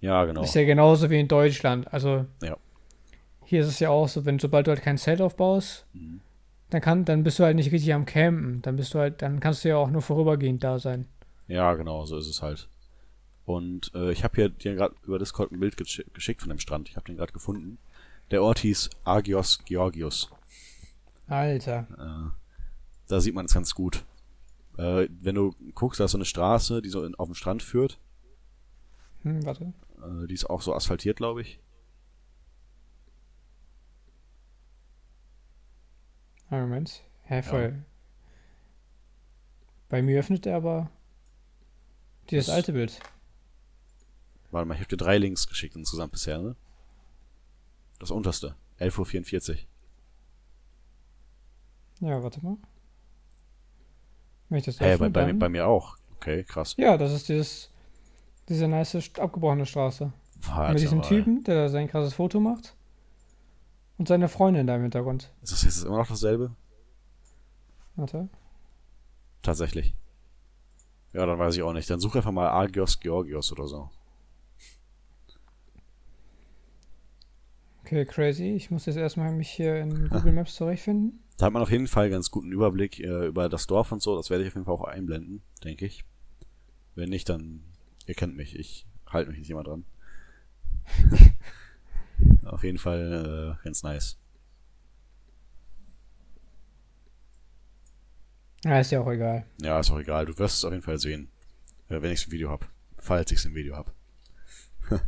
[0.02, 0.44] Ja, genau.
[0.44, 1.92] Ist ja genauso wie in Deutschland.
[1.94, 2.56] Also Ja.
[3.46, 6.22] hier ist es ja auch so, wenn sobald du halt kein Zelt aufbaust, Mhm.
[6.70, 8.62] dann kann, dann bist du halt nicht richtig am Campen.
[8.62, 11.06] Dann bist du halt, dann kannst du ja auch nur vorübergehend da sein.
[11.48, 12.70] Ja, genau, so ist es halt.
[13.46, 16.60] Und äh, ich habe hier dir gerade über Discord ein Bild gesch geschickt von dem
[16.60, 16.88] Strand.
[16.88, 17.78] Ich habe den gerade gefunden.
[18.32, 20.30] Der Ort hieß Agios Georgios.
[21.28, 21.88] Alter.
[23.10, 24.06] Da sieht man es ganz gut.
[24.78, 27.62] Äh, wenn du guckst, da ist so eine Straße, die so in, auf den Strand
[27.64, 28.00] führt.
[29.24, 29.74] Hm, warte.
[30.02, 31.60] Äh, die ist auch so asphaltiert, glaube ich.
[36.50, 37.04] Einen Moment.
[37.24, 37.84] Hä, voll.
[39.90, 40.90] Bei mir öffnet er aber
[42.30, 43.00] dieses Das- alte Bild.
[44.52, 46.56] Warte mal, ich habe dir drei Links geschickt insgesamt bisher, ne?
[48.00, 48.56] Das unterste.
[48.80, 49.66] 11.44
[52.02, 52.10] Uhr.
[52.10, 52.58] Ja, warte mal.
[54.50, 55.96] Wenn ich das öffne, bei, bei, mir- bei mir auch.
[56.18, 56.76] Okay, krass.
[56.78, 57.70] Ja, das ist dieses,
[58.50, 60.12] diese nice abgebrochene Straße.
[60.42, 61.08] Warte Mit diesem mal.
[61.08, 62.76] Typen, der sein krasses Foto macht.
[63.98, 65.32] Und seine Freundin da im Hintergrund.
[65.42, 66.56] Ist das jetzt immer noch dasselbe?
[67.96, 68.30] Warte.
[69.42, 69.94] Tatsächlich.
[71.14, 71.90] Ja, dann weiß ich auch nicht.
[71.90, 73.90] Dann such einfach mal Agios Georgios oder so.
[77.82, 78.52] Okay, crazy.
[78.56, 81.20] Ich muss jetzt erstmal mich hier in Google Maps zurechtfinden.
[81.40, 84.18] Da hat man auf jeden Fall ganz guten Überblick äh, über das Dorf und so.
[84.18, 86.04] Das werde ich auf jeden Fall auch einblenden, denke ich.
[86.96, 87.64] Wenn nicht, dann,
[88.08, 89.86] ihr kennt mich, ich halte mich nicht immer dran.
[92.44, 94.20] auf jeden Fall äh, ganz nice.
[98.66, 99.46] Ja, ist ja auch egal.
[99.62, 100.26] Ja, ist auch egal.
[100.26, 101.32] Du wirst es auf jeden Fall sehen,
[101.88, 102.68] äh, wenn ich ein Video hab.
[102.98, 103.94] Falls ich es im Video hab.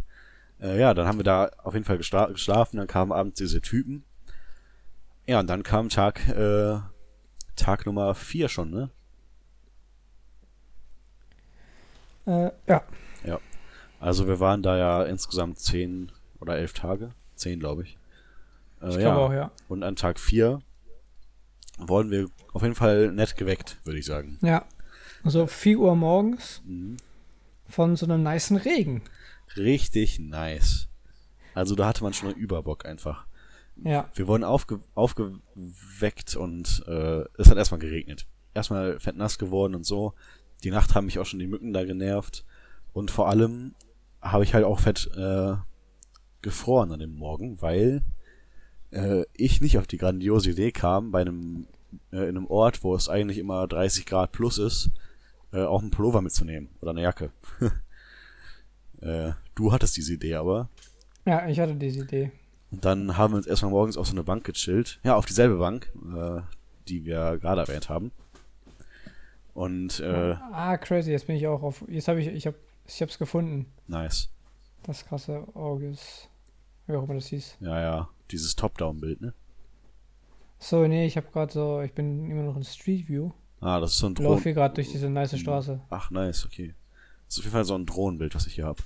[0.62, 2.78] äh, ja, dann haben wir da auf jeden Fall geschla geschlafen.
[2.78, 4.06] Dann kamen abends diese Typen.
[5.28, 6.80] Ja, und dann kam Tag, äh,
[7.56, 8.90] Tag Nummer 4 schon, ne?
[12.26, 12.84] Äh, ja.
[14.00, 17.12] Also wir waren da ja insgesamt zehn oder elf Tage.
[17.36, 18.00] Zehn, glaube ich.
[18.82, 19.02] Äh, Ich ja.
[19.02, 19.52] glaube auch, ja.
[19.68, 20.60] Und an Tag vier
[21.78, 24.40] wurden wir auf jeden Fall nett geweckt, würde ich sagen.
[24.42, 24.66] Ja.
[25.24, 26.98] Also 4 Uhr morgens Mhm.
[27.68, 29.04] von so einem nicen Regen.
[29.56, 30.88] Richtig nice.
[31.54, 33.28] Also da hatte man schon einen Überbock einfach.
[33.84, 34.10] Ja.
[34.14, 38.28] Wir wurden aufge aufgeweckt und äh, es hat erstmal geregnet.
[38.54, 40.14] Erstmal fett nass geworden und so.
[40.64, 42.46] Die Nacht haben mich auch schon die Mücken da genervt.
[42.94, 43.74] Und vor allem
[44.22, 45.56] habe ich halt auch fett äh,
[46.42, 48.04] gefroren an dem Morgen, weil
[48.92, 51.68] äh, ich nicht auf die grandiose Idee kam, bei einem
[52.12, 54.92] äh, in einem Ort, wo es eigentlich immer 30 Grad plus ist,
[55.54, 57.32] äh, auch einen Pullover mitzunehmen oder eine Jacke.
[59.02, 60.70] äh, du hattest diese Idee aber.
[61.26, 62.32] Ja, ich hatte diese Idee.
[62.72, 65.00] Und dann haben wir uns erstmal morgens auf so eine Bank gechillt.
[65.04, 66.42] Ja, auf dieselbe Bank, äh,
[66.88, 68.12] die wir gerade erwähnt haben.
[69.54, 71.84] Und äh, Ah, crazy, jetzt bin ich auch auf.
[71.90, 72.58] Jetzt habe ich, ich habe,
[72.88, 73.66] ich hab's gefunden.
[73.88, 74.30] nice.
[74.84, 76.28] Das krasse August.
[76.88, 77.58] Wie auch immer das hieß.
[77.60, 79.34] Ja, ja, dieses Top-Down-Bild, ne?
[80.58, 83.30] So, nee, ich habe gerade so, ich bin immer noch in Street View.
[83.60, 84.44] Ah, das ist so ein Laufe Drohnen.
[84.44, 85.82] hier gerade durch diese nice Straße.
[85.92, 86.74] Ach, nice, okay.
[87.28, 88.82] Das ist auf jeden Fall so ein Drohnenbild, was ich hier habe.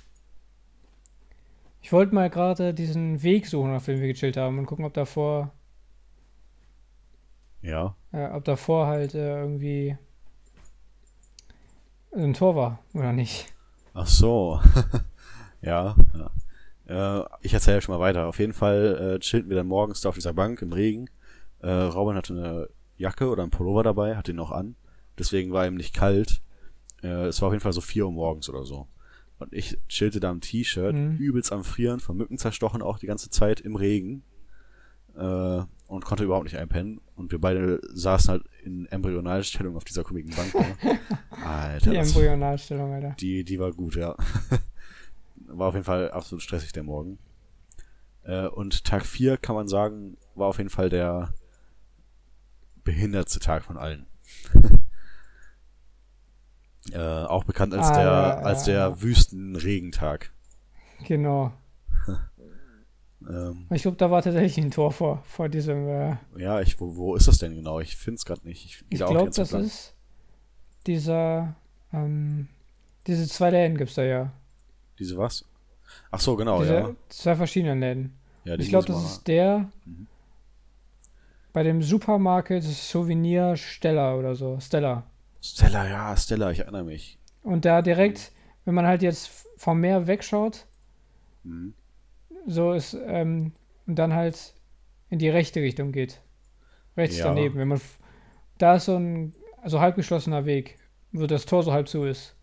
[1.86, 4.92] Ich wollte mal gerade diesen Weg suchen, auf dem wir gechillt haben und gucken, ob
[4.92, 5.52] davor,
[7.62, 7.94] Ja.
[8.10, 9.96] äh, ob davor halt äh, irgendwie
[12.12, 13.54] ein Tor war oder nicht.
[13.94, 14.60] Ach so.
[15.62, 15.94] ja,
[16.88, 17.20] ja.
[17.22, 18.26] Äh, ich erzähle schon mal weiter.
[18.26, 21.08] Auf jeden Fall äh, chillten wir dann morgens da auf dieser Bank im Regen.
[21.60, 24.74] Äh, Robin hatte eine Jacke oder einen Pullover dabei, hatte ihn noch an.
[25.20, 26.42] Deswegen war ihm nicht kalt.
[27.04, 28.88] Äh, es war auf jeden Fall so 4 Uhr morgens oder so.
[29.38, 31.16] Und ich chillte da im T-Shirt, Mhm.
[31.18, 34.22] übelst am Frieren, von Mücken zerstochen auch die ganze Zeit im Regen.
[35.16, 37.00] Äh, und konnte überhaupt nicht einpennen.
[37.14, 40.52] Und wir beide saßen halt in Embryonalstellung auf dieser komischen Bank.
[41.44, 43.14] Alter, Die Embryonalstellung, Alter.
[43.20, 44.16] die, die war gut, ja.
[45.46, 47.18] war auf jeden Fall absolut stressig der Morgen.
[48.24, 51.32] Äh, und Tag 4 kann man sagen, war auf jeden Fall der
[52.84, 54.06] behindertste Tag von allen.
[56.92, 59.02] äh, auch bekannt als Ah, der, ja, als der ja.
[59.02, 60.32] Wüstenregentag.
[61.06, 61.52] Genau.
[63.28, 65.88] Ähm, Ich glaube, da war tatsächlich ein Tor vor, vor diesem.
[65.88, 67.80] Äh, ja, ich, wo, wo ist das denn genau?
[67.80, 68.64] Ich finde es gerade nicht.
[68.64, 69.64] Ich, ich glaube, das lang.
[69.64, 69.94] ist
[70.86, 71.56] dieser.
[71.92, 72.46] Ähm,
[73.06, 74.32] diese zwei Läden gibt es da ja.
[74.98, 75.44] Diese was?
[76.10, 76.90] Ach so, genau, diese ja.
[77.08, 78.16] zwei verschiedenen Läden.
[78.44, 79.70] ja ich glaube, das ist der.
[79.84, 80.06] Mhm.
[81.52, 84.58] Bei dem Supermarkt Souvenir Stella oder so.
[84.60, 85.04] Stella.
[85.40, 87.18] Stella, ja, Stella, ich erinnere mich.
[87.42, 88.32] Und da direkt,
[88.64, 90.66] wenn man halt jetzt vom Meer wegschaut,
[91.44, 91.74] Mhm.
[92.46, 93.52] so ist, ähm,
[93.86, 94.54] und dann halt
[95.10, 96.20] in die rechte Richtung geht.
[96.96, 97.26] Rechts Ja.
[97.26, 97.56] daneben.
[97.58, 97.80] Wenn man,
[98.58, 99.32] da ist so ein,
[99.62, 100.76] also halb geschlossener Weg,
[101.12, 102.34] wo das Tor so halb zu ist.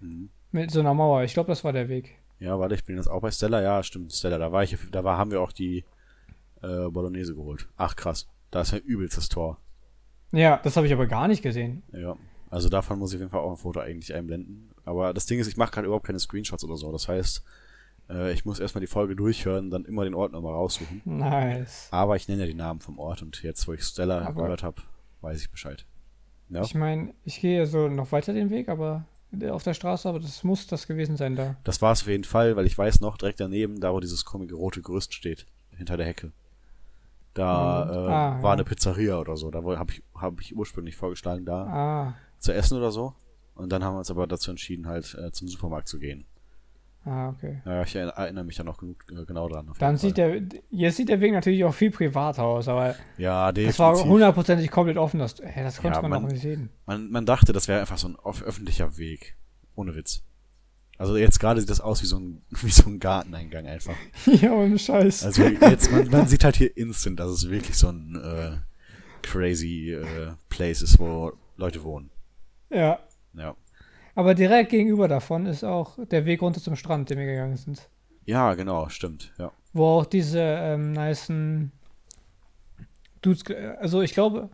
[0.00, 0.30] Mhm.
[0.50, 1.22] Mit so einer Mauer.
[1.24, 2.18] Ich glaube, das war der Weg.
[2.40, 3.60] Ja, warte, ich bin jetzt auch bei Stella.
[3.62, 4.38] Ja, stimmt, Stella.
[4.38, 5.84] Da war ich, da war, haben wir auch die
[6.62, 7.68] äh, Bolognese geholt.
[7.76, 9.58] Ach krass, da ist ja übelst das Tor.
[10.32, 11.82] Ja, das habe ich aber gar nicht gesehen.
[11.92, 12.16] Ja,
[12.50, 14.70] also davon muss ich auf jeden Fall auch ein Foto eigentlich einblenden.
[14.84, 16.90] Aber das Ding ist, ich mache gerade überhaupt keine Screenshots oder so.
[16.92, 17.42] Das heißt,
[18.10, 21.02] äh, ich muss erstmal die Folge durchhören, dann immer den Ort nochmal raussuchen.
[21.04, 21.88] Nice.
[21.90, 24.62] Aber ich nenne ja die Namen vom Ort und jetzt, wo ich Stella Aber- gehört
[24.62, 24.82] habe,
[25.20, 25.84] weiß ich Bescheid.
[26.50, 26.62] Ja.
[26.62, 29.04] Ich meine, ich gehe so noch weiter den Weg, aber
[29.50, 31.56] auf der Straße, aber das muss das gewesen sein da.
[31.64, 34.24] Das war es auf jeden Fall, weil ich weiß noch, direkt daneben, da wo dieses
[34.24, 35.44] komische rote Gerüst steht,
[35.76, 36.32] hinter der Hecke.
[37.34, 37.90] Da Mhm.
[37.92, 38.52] äh, Ah, war ja.
[38.54, 39.50] eine Pizzeria oder so.
[39.50, 43.14] Da habe ich, hab ich ursprünglich vorgeschlagen, da Ah, zu essen oder so.
[43.54, 46.26] Und dann haben wir uns aber dazu entschieden, halt äh, zum Supermarkt zu gehen.
[47.04, 47.60] ah, okay.
[47.64, 49.68] Ja, ich erinner- erinnere mich da noch genug, äh, genau dran.
[49.68, 53.50] auf Dann sieht der, jetzt sieht der Weg natürlich auch viel privater aus, aber Ja,
[53.50, 55.18] das war hundertprozentig komplett offen.
[55.18, 56.70] Das, hä, das konnte Ja, man man- noch nicht sehen.
[56.86, 59.36] Man, man dachte, das wäre einfach so ein öffentlicher Weg.
[59.74, 60.22] Ohne Witz.
[60.98, 63.94] Also jetzt gerade sieht das aus wie so ein, wie so ein Garteneingang einfach.
[64.26, 65.24] ja, ohne Scheiß.
[65.24, 68.56] Also jetzt, man, man sieht halt hier instant, dass es wirklich so ein äh,
[69.22, 72.10] crazy äh, Place ist, wo Leute wohnen.
[72.70, 72.98] Ja.
[73.34, 73.54] Ja.
[74.14, 77.88] Aber direkt gegenüber davon ist auch der Weg runter zum Strand, den wir gegangen sind.
[78.24, 79.32] Ja, genau, stimmt.
[79.38, 79.52] Ja.
[79.72, 81.70] Wo auch diese ähm, nicen
[83.22, 83.44] Dudes,
[83.80, 84.48] also ich glaube,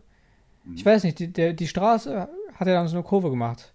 [0.63, 0.75] Mhm.
[0.77, 3.73] ich weiß nicht, die, der, die Straße hat ja dann so eine Kurve gemacht.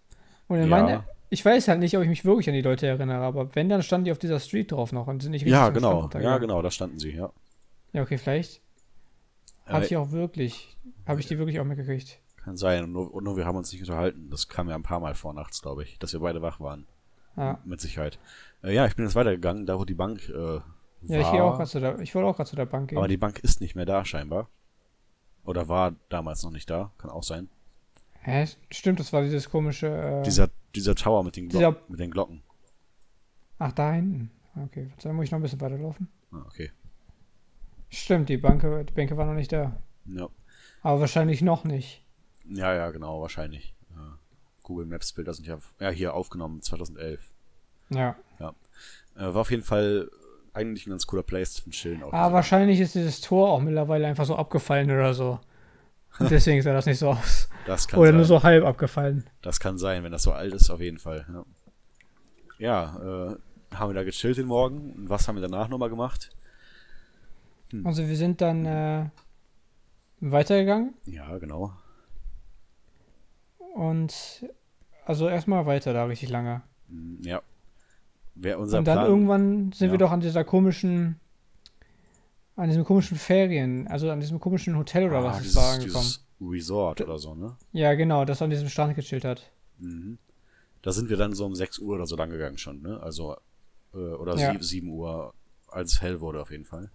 [0.49, 0.69] Und in Ja.
[0.69, 3.69] meine, ich weiß halt nicht, ob ich mich wirklich an die Leute erinnere, aber wenn,
[3.69, 5.93] dann standen die auf dieser Street drauf noch und sind nicht richtig Ja, genau.
[5.93, 6.41] Ja, runtergegangen.
[6.41, 7.31] genau, da standen sie, ja.
[7.93, 8.61] Ja, okay, vielleicht
[9.69, 10.77] Äh, ich auch wirklich,
[11.07, 12.19] habe ich die wirklich auch mitgekriegt.
[12.51, 12.85] Kann sein.
[12.85, 14.29] Und nur, und nur wir haben uns nicht unterhalten.
[14.31, 16.87] Das kam ja ein paar Mal vor nachts, glaube ich, dass wir beide wach waren.
[17.37, 18.19] Ja, Mit Sicherheit.
[18.63, 20.65] Äh, ja, ich bin jetzt weitergegangen, da wo die Bank äh, war.
[21.03, 22.99] ja ich gehe auch gerade zu der, ich wollte auch gerade zu der Bank gehen.
[22.99, 24.49] aber die Bank ist nicht mehr da, scheinbar.
[25.45, 26.91] Oder war damals noch nicht da.
[26.99, 27.49] Kann auch sein.
[28.23, 28.47] Hä?
[28.71, 29.87] Stimmt, das war dieses komische.
[29.87, 32.43] Äh, Dieser, dieser Tower mit den, Glocken, Dieser- mit den Glocken.
[33.59, 34.31] ach, da hinten.
[34.65, 36.09] Okay, dann muss ich noch ein bisschen weiterlaufen.
[36.33, 36.71] Ah, okay.
[37.89, 39.81] Stimmt, die Banke, die Bänke waren noch nicht da.
[40.07, 40.29] Ja.
[40.83, 42.05] Aber wahrscheinlich noch nicht.
[42.51, 43.75] Ja, ja, genau, wahrscheinlich.
[43.95, 44.19] Ja.
[44.63, 47.31] Google Maps Bilder sind ja, ja hier aufgenommen, 2011.
[47.91, 48.17] Ja.
[48.39, 48.55] Ja.
[49.17, 50.11] Äh, war auf jeden Fall
[50.53, 52.03] eigentlich ein ganz cooler Place zum Chillen.
[52.03, 55.39] Auch Aber wahrscheinlich ist dieses Tor auch mittlerweile einfach so abgefallen oder so.
[56.19, 57.49] Und deswegen sah das nicht so aus.
[57.67, 58.17] das kann Oder sein.
[58.17, 59.25] nur so halb abgefallen.
[59.43, 61.27] Das kann sein, wenn das so alt ist, auf jeden Fall.
[61.29, 61.45] Ja,
[62.59, 63.37] ja äh,
[63.75, 64.93] haben wir da gechillt den Morgen.
[64.95, 66.31] Und was haben wir danach nochmal gemacht?
[67.85, 69.07] Also wir sind dann äh,
[70.21, 71.73] weitergegangen Ja, genau.
[73.75, 74.45] Und
[75.07, 76.63] also erstmal weiter da richtig lange.
[76.89, 77.43] Hm, Ja.
[78.37, 79.07] Wer unser und dann Plan.
[79.11, 79.93] irgendwann sind Ja.
[79.93, 81.21] wir doch an dieser komischen,
[82.57, 85.73] an diesem komischen Ferien, also an diesem komischen Hotel oder Ah, was es dieses, war
[85.75, 86.11] angekommen.
[86.41, 87.57] Resort oder so, ne?
[87.73, 89.51] Ja, genau, das an diesem Strand gechillt hat.
[89.79, 90.19] Mhm.
[90.83, 92.99] Da sind wir dann so um 6 Uhr oder so lang gegangen schon, ne?
[93.03, 93.37] Also,
[93.93, 94.53] äh, oder Ja.
[94.53, 95.35] sieb- 7 Uhr,
[95.69, 96.91] als es hell wurde auf jeden Fall.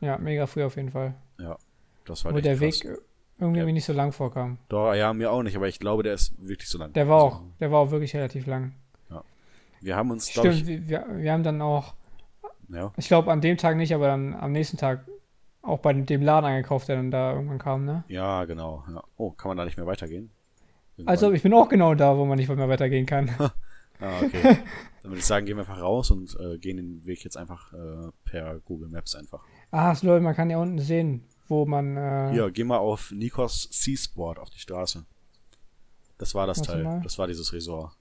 [0.00, 1.14] Ja, mega früh auf jeden Fall.
[1.38, 1.58] Ja.
[2.06, 2.82] Das war Wo der krass.
[2.84, 2.98] Weg
[3.38, 3.66] irgendwie Ja.
[3.66, 4.58] mir nicht so lang vorkam.
[4.68, 6.92] Doch, ja, mir auch nicht, aber ich glaube, der ist wirklich so lang.
[6.94, 8.72] Der war Also, auch, der war auch wirklich relativ lang.
[9.82, 10.88] Wir haben uns, Stimmt, ich.
[10.88, 11.94] wir, wir haben dann auch,
[12.70, 12.92] Ja.
[12.96, 15.06] ich glaube an dem Tag nicht, aber dann am nächsten Tag
[15.62, 18.02] auch bei dem Laden eingekauft, der dann da irgendwann kam, ne?
[18.08, 18.84] Ja, genau.
[18.88, 19.02] Ja.
[19.16, 20.30] Oh, kann man da nicht mehr weitergehen?
[20.96, 21.12] Irgendwann.
[21.12, 23.30] Also ich bin auch genau da, wo man nicht mehr weitergehen kann.
[23.98, 24.42] Ah, okay.
[25.02, 27.72] Dann würde ich sagen, gehen wir einfach raus und äh, gehen den Weg jetzt einfach
[27.72, 29.42] äh, per Google Maps einfach.
[29.70, 31.96] ah, so Leute, man kann ja unten sehen, wo man.
[31.96, 35.04] Äh, Hier, geh mal auf Nikos Seasport auf die Straße.
[36.18, 36.82] Das war das Teil.
[36.82, 37.00] mal.
[37.02, 37.96] Das war dieses Resort.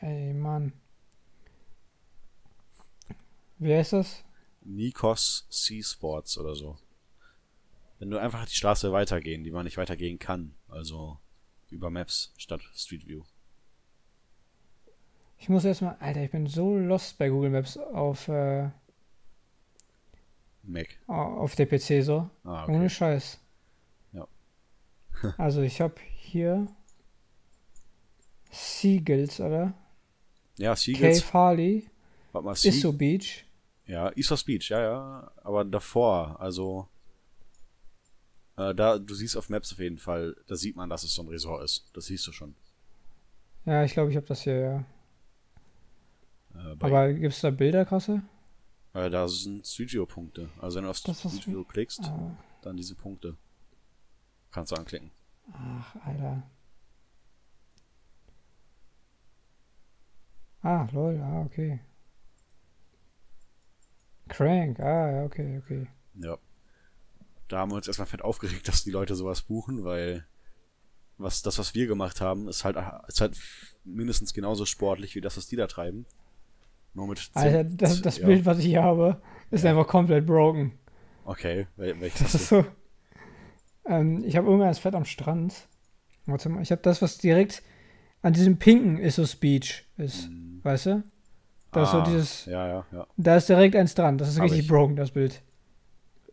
[0.00, 0.72] Ey, Mann.
[3.58, 4.24] Wer ist das?
[4.62, 6.76] Nikos Seasports oder so.
[7.98, 10.54] Wenn du einfach die Straße weitergehen, die man nicht weitergehen kann.
[10.68, 11.18] Also
[11.70, 13.24] über Maps statt Street View.
[15.38, 15.96] Ich muss erstmal.
[16.00, 18.70] Alter, ich bin so lost bei Google Maps auf, äh,
[20.68, 20.98] Mac.
[21.06, 22.30] auf der PC so.
[22.44, 22.90] Ah, Ohne okay.
[22.90, 23.40] Scheiß.
[24.12, 24.28] Ja.
[25.38, 26.66] also ich habe hier
[28.50, 29.74] Seagulls, oder?
[30.56, 31.20] Ja, Seagulls.
[31.22, 31.90] Cave Harley,
[32.32, 33.44] Warte mal, Sea Isso Beach.
[33.86, 35.32] Ja, Isos Beach, ja, ja.
[35.42, 36.88] Aber davor, also.
[38.56, 41.22] Äh, da, du siehst auf Maps auf jeden Fall, da sieht man, dass es so
[41.22, 41.90] ein Resort ist.
[41.94, 42.54] Das siehst du schon.
[43.64, 44.84] Ja, ich glaube, ich habe das hier, ja.
[46.54, 48.22] Äh, Aber gibt es da Bilder, krasse?
[48.98, 50.48] Äh, da sind Studio-Punkte.
[50.60, 53.36] Also wenn du auf Das, Studio klickst, Ah, dann diese Punkte.
[54.50, 55.10] Kannst du anklicken.
[55.52, 56.42] ach, Alter.
[60.62, 61.80] Ah, lol, ah, okay.
[64.28, 65.86] Crank, ah, ja, okay, okay.
[66.14, 66.36] Ja.
[67.48, 70.26] Da haben wir uns erstmal fett aufgeregt, dass die Leute sowas buchen, weil
[71.16, 72.76] was das, was wir gemacht haben, ist halt,
[73.08, 73.36] ist halt
[73.84, 76.06] mindestens genauso sportlich wie das, was die da treiben.
[76.98, 78.26] Nur mit Alter, das, das ja.
[78.26, 79.22] Bild, was ich hier habe,
[79.52, 79.70] ist Ja.
[79.70, 80.72] einfach komplett broken.
[81.24, 82.64] Okay, wel welches Das ist so.
[83.86, 85.54] Ähm, ich habe irgendwas fett am Strand.
[86.26, 87.62] Warte mal, ich habe das, was direkt
[88.20, 90.28] an diesem pinken Issus Beach ist.
[90.28, 90.58] Mhm.
[90.64, 91.04] Weißt du?
[91.70, 92.46] Da ist so Ah, dieses.
[92.46, 93.06] Ja, ja, ja.
[93.16, 94.18] Da ist direkt eins dran.
[94.18, 94.68] Das ist Hab richtig ich.
[94.68, 95.40] broken, das Bild.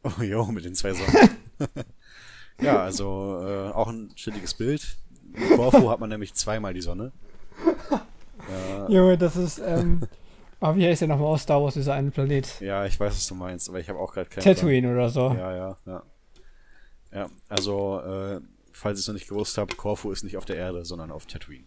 [0.03, 1.29] Oh jo, mit den zwei Sonnen.
[2.61, 4.97] ja, also äh, auch ein chilliges Bild.
[5.33, 7.11] In Corfu hat man nämlich zweimal die Sonne.
[8.47, 9.59] Ja, Junge, das ist.
[9.65, 10.01] Ähm,
[10.61, 12.59] oh, wie heißt der nochmal aus Star Wars, dieser eine Planet?
[12.61, 15.29] ja, ich weiß, was du meinst, aber ich habe auch gerade keinen Tatooine oder so.
[15.29, 15.37] Plan.
[15.37, 16.03] Ja, ja, ja.
[17.13, 18.41] Ja, also, äh,
[18.71, 21.25] falls ihr es noch nicht gewusst habt, Corfu ist nicht auf der Erde, sondern auf
[21.25, 21.63] Tatooine.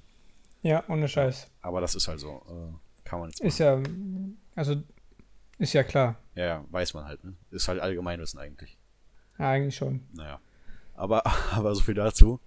[0.62, 1.50] Ja, ohne Scheiß.
[1.62, 2.42] Aber das ist halt so.
[2.48, 3.80] Äh, kann man jetzt Ist ja.
[4.54, 4.82] Also,
[5.58, 6.16] ist ja klar.
[6.34, 7.34] Ja, ja, weiß man halt, ne?
[7.50, 8.78] Ist halt Allgemeinwissen eigentlich.
[9.38, 10.06] Ja, eigentlich schon.
[10.12, 10.40] Naja.
[10.94, 12.40] Aber, aber so viel dazu.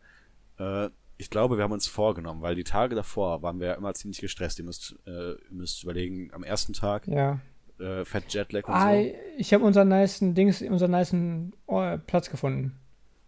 [0.60, 0.90] Äh,
[1.22, 4.20] ich glaube, wir haben uns vorgenommen, weil die Tage davor waren wir ja immer ziemlich
[4.20, 4.58] gestresst.
[4.58, 7.40] Ihr müsst, äh, ihr müsst überlegen, am ersten Tag Ja.
[7.80, 9.14] äh, Fett Jetlag und Ah, so.
[9.38, 12.76] ich habe unseren nicen Dings, unseren nicen oh, Platz gefunden.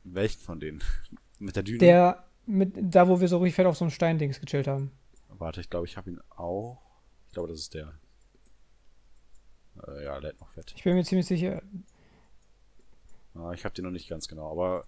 [0.04, 0.82] Welchen von denen?
[1.40, 1.78] Mit der Düne?
[1.78, 4.92] Der, mit, da wo wir so richtig fett auf so einem Steindings gechillt haben.
[5.30, 6.82] Warte, ich glaube, ich habe ihn auch.
[7.28, 7.94] Ich glaube, das ist der.
[9.88, 10.74] Äh, ja, lädt noch fett.
[10.76, 11.62] Ich bin mir ziemlich sicher.
[13.36, 14.52] Ah, ich habe den noch nicht ganz genau.
[14.52, 14.86] Aber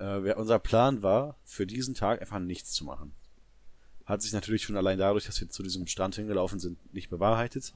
[0.00, 3.12] äh, unser Plan war, für diesen Tag einfach nichts zu machen.
[4.04, 7.74] Hat sich natürlich schon allein dadurch, dass wir zu diesem Strand hingelaufen sind, nicht bewahrheitet.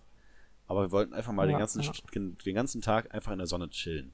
[0.66, 1.92] Aber wir wollten einfach mal den, Ja, ganzen, ja.
[2.14, 4.12] Den ganzen Tag einfach in der Sonne chillen.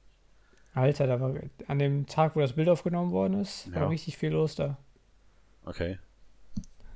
[0.73, 1.33] Alter, da war
[1.67, 3.81] an dem Tag, wo das Bild aufgenommen worden ist, Ja.
[3.81, 4.77] war richtig viel los da.
[5.63, 5.99] Okay.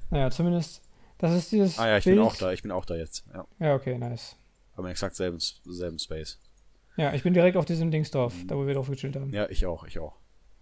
[0.10, 0.82] Naja, zumindest.
[1.18, 1.80] Das ist dieses.
[1.80, 2.18] Ah ja, ich Bild.
[2.18, 2.52] bin auch da.
[2.52, 3.26] Ich bin auch da jetzt.
[3.34, 3.46] Ja.
[3.60, 4.36] Ja, okay, nice.
[4.76, 6.40] Aber exakt selben, selben Space.
[6.98, 9.28] Ja, ich bin direkt auf diesem Dings drauf, da wo wir drauf gechillt haben.
[9.28, 9.34] Mhm.
[9.34, 10.16] Ja, ich auch, ich auch.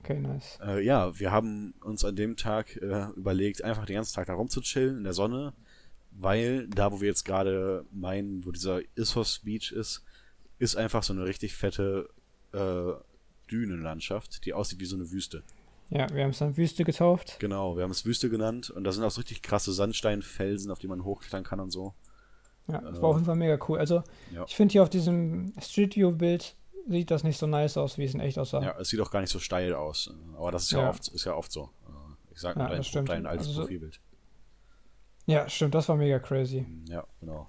[0.03, 0.59] Okay, nice.
[0.65, 4.33] Äh, ja, wir haben uns an dem Tag äh, überlegt, einfach den ganzen Tag da
[4.33, 5.53] rumzuchillen in der Sonne,
[6.11, 10.03] weil da, wo wir jetzt gerade meinen, wo dieser Issos Beach ist,
[10.59, 12.09] ist einfach so eine richtig fette
[12.53, 12.93] äh,
[13.51, 15.43] Dünenlandschaft, die aussieht wie so eine Wüste.
[15.89, 17.37] Ja, wir haben es dann Wüste getauft.
[17.39, 20.79] Genau, wir haben es Wüste genannt und da sind auch so richtig krasse Sandsteinfelsen, auf
[20.79, 21.93] die man hochklettern kann und so.
[22.67, 23.77] Ja, das war auf jeden Fall mega cool.
[23.77, 24.45] Also, Ja.
[24.47, 26.55] ich finde hier auf diesem Street View-Bild
[26.87, 28.61] sieht das nicht so nice aus, wie es in echt aussah.
[28.61, 30.13] Ja, es sieht auch gar nicht so steil aus.
[30.37, 30.89] Aber das ist ja, Ja.
[30.89, 31.63] oft, ist ja oft so.
[31.87, 33.09] Äh, Ich sag Ja, mal, dein, stimmt.
[33.09, 33.99] dein altes Also so- Profilbild.
[35.27, 36.65] Ja, stimmt, das war mega crazy.
[36.87, 37.47] Ja, genau.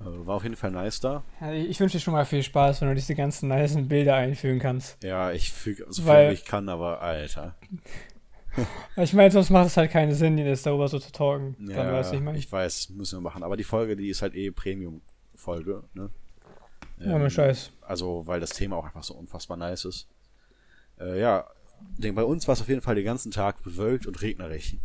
[0.00, 1.22] Äh, War auf jeden Fall nice da.
[1.52, 5.02] Ich wünsche dir schon mal viel Spaß, wenn du diese ganzen nicen Bilder einfügen kannst.
[5.04, 7.54] Ja, ich füge so viel Weil- wie ich kann, aber Alter.
[8.96, 11.56] Ich meine, sonst macht es halt keinen Sinn, jetzt darüber so zu talken.
[11.70, 12.36] Ja, Dann weißt du, ich meine.
[12.36, 13.42] ich weiß, müssen wir machen.
[13.42, 16.10] Aber die Folge, die ist halt eh Premium-Folge, ne?
[17.04, 17.72] Ohne Ähm, Scheiß.
[17.82, 20.08] Also, weil das Thema auch einfach so unfassbar nice ist.
[20.98, 21.46] Äh, ja,
[21.98, 24.76] denk, bei uns war es auf jeden Fall den ganzen Tag bewölkt und regnerisch.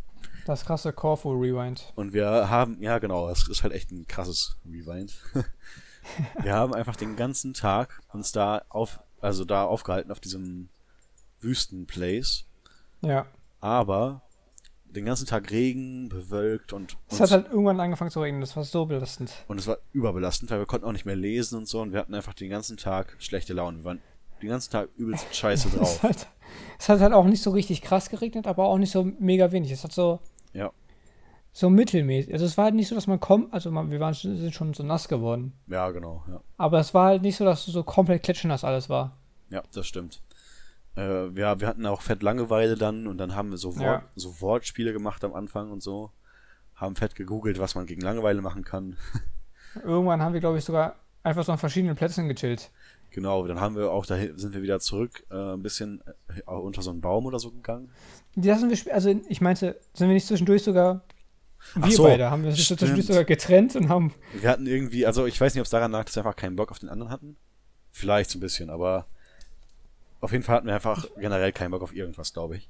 [0.45, 1.91] Das krasse Corfu Rewind.
[1.95, 5.13] Und wir haben, ja genau, das ist halt echt ein krasses Rewind.
[6.41, 10.69] wir haben einfach den ganzen Tag uns da auf, also da aufgehalten auf diesem
[11.41, 12.45] Wüstenplace.
[13.01, 13.27] Ja.
[13.59, 14.21] Aber
[14.97, 18.63] den ganzen Tag Regen, bewölkt und, Es hat halt irgendwann angefangen zu regnen, das war
[18.63, 19.31] so belastend.
[19.47, 21.99] und es war überbelastend, weil wir konnten auch nicht mehr lesen und so und wir
[21.99, 23.77] hatten einfach den ganzen Tag schlechte Laune.
[23.79, 24.01] Wir waren
[24.41, 26.03] den ganzen Tag übelst scheiße Es drauf.
[26.03, 26.27] hat,
[26.79, 29.71] es hat halt auch nicht so richtig krass geregnet, aber auch nicht so mega wenig.
[29.71, 30.19] Es hat so,
[30.53, 30.71] Ja,
[31.53, 32.31] so mittelmäßig.
[32.33, 34.53] Also es war halt nicht so, dass man kommt, also man, wir waren, schon- sind
[34.53, 35.53] schon so nass geworden.
[35.67, 36.39] ja, genau, ja.
[36.57, 39.17] Aber es war halt nicht so, dass so komplett klitschnass alles war.
[39.49, 40.21] Ja, das stimmt.
[40.97, 44.03] Äh, ja, wir hatten auch fett Langeweile dann und dann haben wir so, Wort, Ja.
[44.15, 46.11] so Wortspiele gemacht am Anfang und so.
[46.75, 48.97] Haben fett gegoogelt, was man gegen Langeweile machen kann.
[49.83, 52.71] Irgendwann haben wir, glaube ich, sogar einfach so an verschiedenen Plätzen gechillt.
[53.11, 56.81] genau, dann haben wir auch, da sind wir wieder zurück, äh, ein bisschen äh, unter
[56.81, 57.89] so einen Baum oder so gegangen.
[58.35, 61.01] Die lassen wir, also ich meinte, sind wir nicht zwischendurch sogar,
[61.75, 65.25] wir so, beide haben wir uns zwischendurch sogar getrennt und haben, Wir hatten irgendwie, also
[65.25, 67.11] ich weiß nicht, ob es daran lag, dass wir einfach keinen Bock auf den anderen
[67.11, 67.35] hatten.
[67.91, 69.07] Vielleicht so ein bisschen, aber
[70.21, 72.69] auf jeden Fall hatten wir einfach generell keinen Bock auf irgendwas, glaube ich.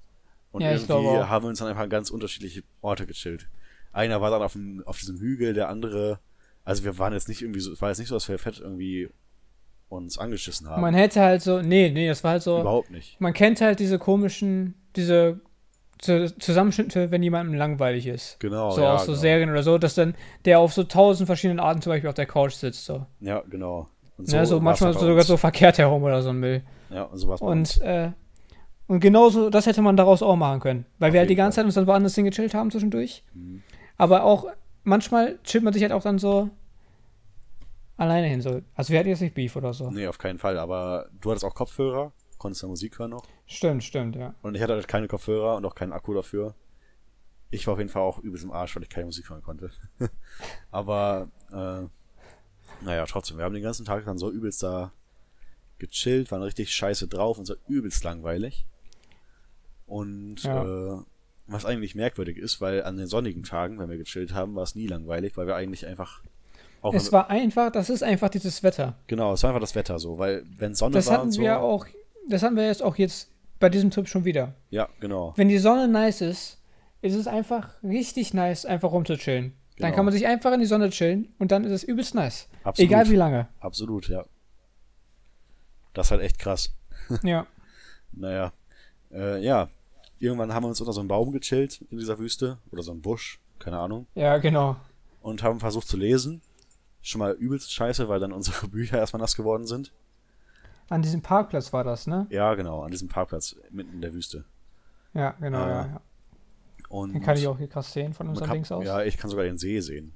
[0.52, 1.28] Und Ja, ich irgendwie auch.
[1.28, 3.48] haben wir uns dann einfach an ganz unterschiedliche Orte gechillt.
[3.94, 6.20] Einer war dann auf, dem, auf diesem Hügel, der andere,
[6.66, 8.60] also wir waren jetzt nicht irgendwie so, es war jetzt nicht so, dass wir fett
[8.60, 9.10] irgendwie
[9.90, 10.82] uns angeschissen haben.
[10.82, 13.20] man hätte halt so, nee, nee, das war halt so, Überhaupt nicht.
[13.22, 15.40] man kennt halt diese komischen, diese
[16.00, 18.40] Zu- Zusammenschnitte, wenn jemandem langweilig ist.
[18.40, 19.22] Genau, so ja, aus so genau.
[19.22, 20.14] Serien oder so, dass dann
[20.46, 22.86] der auf so tausend verschiedenen Arten zum Beispiel auf der Couch sitzt.
[22.86, 23.88] So, Ja, genau.
[24.18, 26.62] Und so, ne, so war's manchmal bei sogar so verkehrt herum oder so ein Müll.
[26.90, 27.78] Ja, und so war's bei uns.
[27.78, 28.12] Und, äh,
[28.88, 30.86] und genauso, das hätte man daraus auch machen können.
[30.98, 31.64] Weil Auf wir halt die ganze Fall.
[31.64, 33.24] Zeit uns dann woanders hingechillt haben zwischendurch.
[33.34, 33.62] Mhm.
[33.98, 34.48] Aber auch
[34.84, 36.50] manchmal chillt man sich halt auch dann so
[37.98, 38.42] alleine hin.
[38.42, 38.62] So.
[38.76, 39.92] Also wir hatten jetzt nicht Beef oder so.
[39.92, 40.58] Nee, auf keinen Fall.
[40.58, 43.26] Aber du hattest auch Kopfhörer, konntest da Musik hören noch.
[43.46, 44.34] Stimmt, stimmt, ja.
[44.42, 46.56] Und ich hatte halt keine Kopfhörer und auch keinen Akku dafür.
[47.50, 49.72] Ich war auf jeden Fall auch übelst im Arsch, weil ich keine Musik hören konnte.
[50.72, 51.88] Aber, äh,
[52.84, 54.92] naja, trotzdem, wir haben den ganzen Tag dann so übelst da
[55.80, 58.66] gechillt, waren richtig scheiße drauf und so übelst langweilig.
[59.86, 60.64] Und, Ja.
[60.96, 61.00] äh,
[61.48, 64.76] was eigentlich merkwürdig ist, weil an den sonnigen Tagen, wenn wir gechillt haben, war es
[64.76, 66.22] nie langweilig, weil wir eigentlich einfach
[66.82, 68.98] auch Es war einfach, das ist einfach dieses Wetter.
[69.08, 71.42] genau, es war einfach das Wetter so, weil wenn Sonne Das war hatten und so,
[71.42, 71.86] wir auch,
[72.30, 74.54] das hatten wir jetzt auch jetzt bei diesem Trip schon wieder.
[74.70, 75.34] ja, genau.
[75.38, 76.62] Wenn die Sonne nice ist,
[77.02, 79.54] ist es einfach richtig nice, einfach rumzuchillen.
[79.78, 79.96] Dann Genau.
[79.96, 82.50] kann man sich einfach in die Sonne chillen und dann ist es übelst nice.
[82.64, 82.90] Absolut.
[82.92, 83.48] Egal wie lange.
[83.60, 84.26] Absolut, ja.
[85.98, 86.74] Das ist halt echt krass.
[87.24, 87.46] Ja.
[88.14, 88.52] Naja,
[89.12, 89.68] äh, ja.
[90.20, 93.02] Irgendwann haben wir uns unter so einem Baum gechillt in dieser Wüste oder so einem
[93.02, 94.78] Busch, keine Ahnung, Ja, genau.
[95.22, 96.42] und haben versucht zu lesen.
[97.02, 99.92] Schon mal übelst scheiße, weil dann unsere Bücher erstmal nass geworden sind.
[100.90, 102.26] An diesem Parkplatz war das, ne?
[102.30, 104.46] Ja, genau, an diesem Parkplatz mitten in der Wüste.
[105.14, 105.68] Ja, genau, Ah.
[105.70, 106.02] ja, ja.
[106.90, 108.86] Und Den kann ich auch hier krass sehen von kann, Links aus.
[108.86, 110.14] Ja, ich kann sogar den See sehen.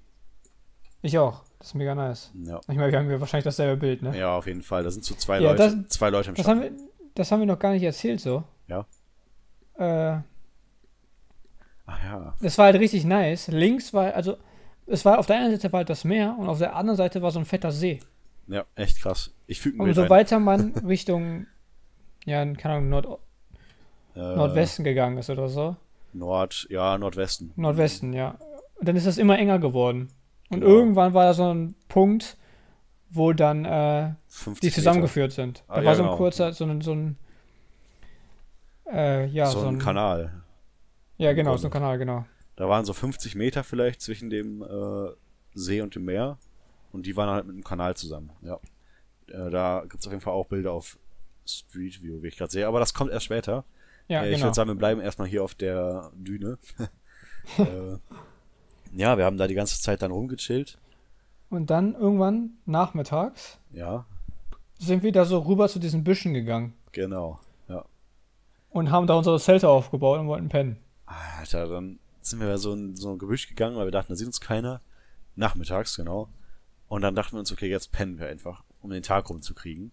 [1.01, 1.43] Ich auch.
[1.61, 2.31] Das ist mega nice.
[2.43, 4.17] Ja, Ich meine, wir haben ja wahrscheinlich dasselbe Bild, ne?
[4.17, 4.83] ja auf jeden Fall.
[4.83, 6.61] Da sind so zwei Ja, Leute, das- zwei Leute im Das Schatten.
[6.63, 6.83] haben, wir,
[7.15, 8.43] das haben wir noch gar nicht erzählt so.
[8.67, 8.85] Ja.
[9.77, 10.21] Äh,
[11.85, 13.47] Ach ja, das war halt richtig nice.
[13.47, 14.37] Links war, also,
[14.87, 17.21] es war auf der einen Seite war halt das Meer und auf der anderen Seite
[17.21, 17.99] war so ein fetter See.
[18.47, 19.31] ja, echt krass.
[19.47, 20.09] Ich füge ein Und Bild so ein.
[20.09, 21.47] weiter man Richtung,
[22.25, 23.19] ja, keine Ahnung, Nord
[24.15, 25.75] Äh, Nordwesten gegangen ist oder so.
[26.13, 27.51] Nord, ja, Nordwesten.
[27.55, 28.35] Nordwesten, ja.
[28.79, 30.09] Und dann ist das immer enger geworden.
[30.51, 30.67] Und Genau.
[30.75, 32.37] irgendwann war da so ein Punkt,
[33.09, 34.75] wo dann äh, 50 die Meter.
[34.75, 35.63] zusammengeführt sind.
[35.67, 36.17] Da Ah, war ja, so ein genau.
[36.17, 37.17] kurzer, so ein, so ein
[38.91, 40.43] äh, ja, so, ein Kanal.
[41.17, 42.25] Ja, genau, so ein Kanal, genau.
[42.55, 45.09] Da waren so 50 Meter vielleicht zwischen dem äh,
[45.53, 46.37] See und dem Meer.
[46.91, 48.31] Und die waren halt mit einem Kanal zusammen.
[48.41, 48.59] Ja.
[49.27, 50.99] Äh, da gibt's auf jeden Fall auch Bilder auf
[51.47, 52.67] Street View, wie ich gerade sehe.
[52.67, 53.63] Aber das kommt erst später.
[54.07, 54.47] Ja, äh, Ich genau.
[54.47, 56.57] würde sagen, wir bleiben erstmal hier auf der Düne.
[57.57, 57.97] äh,
[58.93, 60.77] ja, wir haben da die ganze Zeit dann rumgechillt.
[61.49, 64.05] Und dann irgendwann nachmittags Ja.
[64.79, 66.73] sind wir da so rüber zu diesen Büschen gegangen.
[66.91, 67.85] Genau, ja.
[68.69, 70.77] Und haben da unsere Zelte aufgebaut und wollten pennen.
[71.05, 74.27] Alter, dann sind wir so in so ein Gebüsch gegangen, weil wir dachten, da sieht
[74.27, 74.79] uns keiner.
[75.35, 76.29] Nachmittags, genau.
[76.87, 79.91] Und dann dachten wir uns, okay, jetzt pennen wir einfach, um den Tag rumzukriegen.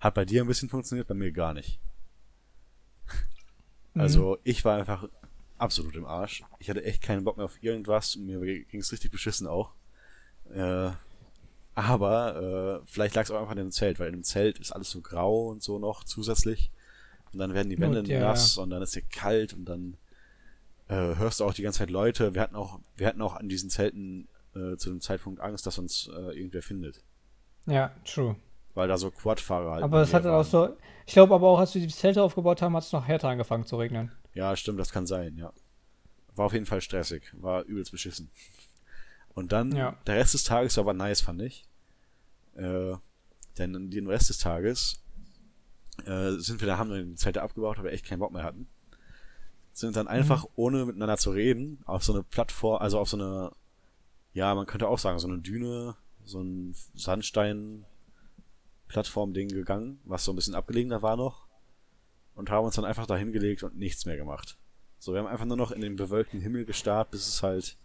[0.00, 1.80] Hat bei dir ein bisschen funktioniert, bei mir gar nicht.
[3.94, 5.08] Also, ich war einfach
[5.58, 6.44] absolut im Arsch.
[6.58, 9.74] Ich hatte echt keinen Bock mehr auf irgendwas und mir ging es richtig beschissen auch.
[10.52, 10.90] Äh,
[11.74, 14.72] aber äh, vielleicht lag es auch einfach in dem Zelt, weil in dem Zelt ist
[14.72, 16.70] alles so grau und so noch zusätzlich.
[17.32, 19.96] Und dann werden die Wände ja, nass und dann ist hier kalt und dann
[20.88, 22.34] äh, hörst du auch die ganze Zeit Leute.
[22.34, 25.78] Wir hatten auch, wir hatten auch an diesen Zelten äh, zu dem Zeitpunkt Angst, dass
[25.78, 27.02] uns äh, irgendwer findet.
[27.66, 28.36] Ja, true.
[28.74, 29.82] Weil da so Quadfahrer halt.
[29.82, 30.76] Aber es hat auch so.
[31.06, 33.66] Ich glaube aber auch, als wir die Zelte aufgebaut haben, hat es noch härter angefangen
[33.66, 34.12] zu regnen.
[34.36, 35.50] Ja, stimmt, das kann sein, ja.
[36.34, 38.30] War auf jeden Fall stressig, war übelst beschissen.
[39.34, 39.96] Und dann, Ja.
[40.06, 41.64] der Rest des Tages war aber nice, fand ich.
[42.54, 42.94] Äh,
[43.58, 45.00] denn den Rest des Tages
[46.04, 48.42] äh, sind wir da, haben wir die Zelte abgebaut, weil wir echt keinen Bock mehr
[48.42, 48.68] hatten.
[49.72, 53.50] Sind dann einfach, ohne miteinander zu reden, auf so eine Plattform, also auf so eine,
[54.34, 60.36] ja, man könnte auch sagen, so eine Düne, so ein Sandstein-Plattform-Ding gegangen, was so ein
[60.36, 61.45] bisschen abgelegener war noch.
[62.36, 64.56] Und haben uns dann einfach da hingelegt und nichts mehr gemacht.
[64.98, 67.76] So, wir haben einfach nur noch in den bewölkten Himmel gestarrt, bis es halt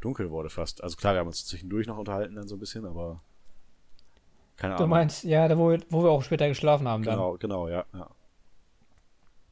[0.00, 0.82] dunkel wurde fast.
[0.82, 3.20] Also klar, wir haben uns zwischendurch noch unterhalten dann so ein bisschen, aber
[4.56, 4.90] keine Du Ahnung.
[4.90, 8.08] meinst, ja, da wo wir, wo wir auch später geschlafen haben Genau, genau, ja, ja.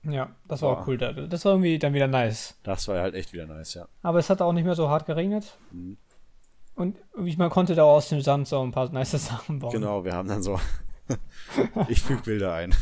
[0.05, 0.13] dann.
[0.13, 0.83] Ja, das war Boah.
[0.83, 0.99] auch cool.
[0.99, 2.57] da- Das war irgendwie dann wieder nice.
[2.63, 3.89] Das war halt echt wieder nice, ja.
[4.03, 5.57] Aber es hat auch nicht mehr so hart geregnet.
[5.73, 5.97] Mhm.
[6.77, 6.99] Und
[7.39, 9.73] man konnte da aus dem Sand so ein paar nice Sachen bauen.
[9.73, 10.61] Genau, wir haben dann so.
[11.89, 12.75] ich füge Bilder ein.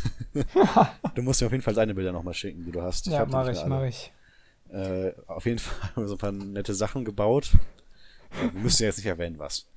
[1.15, 3.07] du musst mir auf jeden Fall deine Bilder nochmal schicken, die du hast.
[3.07, 4.13] ja, hab die mach ich, mach ich.
[4.71, 7.53] Äh, auf jeden Fall haben wir so ein paar nette Sachen gebaut.
[8.41, 9.69] Wir müssen jetzt nicht erwähnen, was.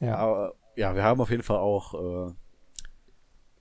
[0.00, 0.16] Ja.
[0.16, 2.32] Aber ja, wir haben auf jeden Fall auch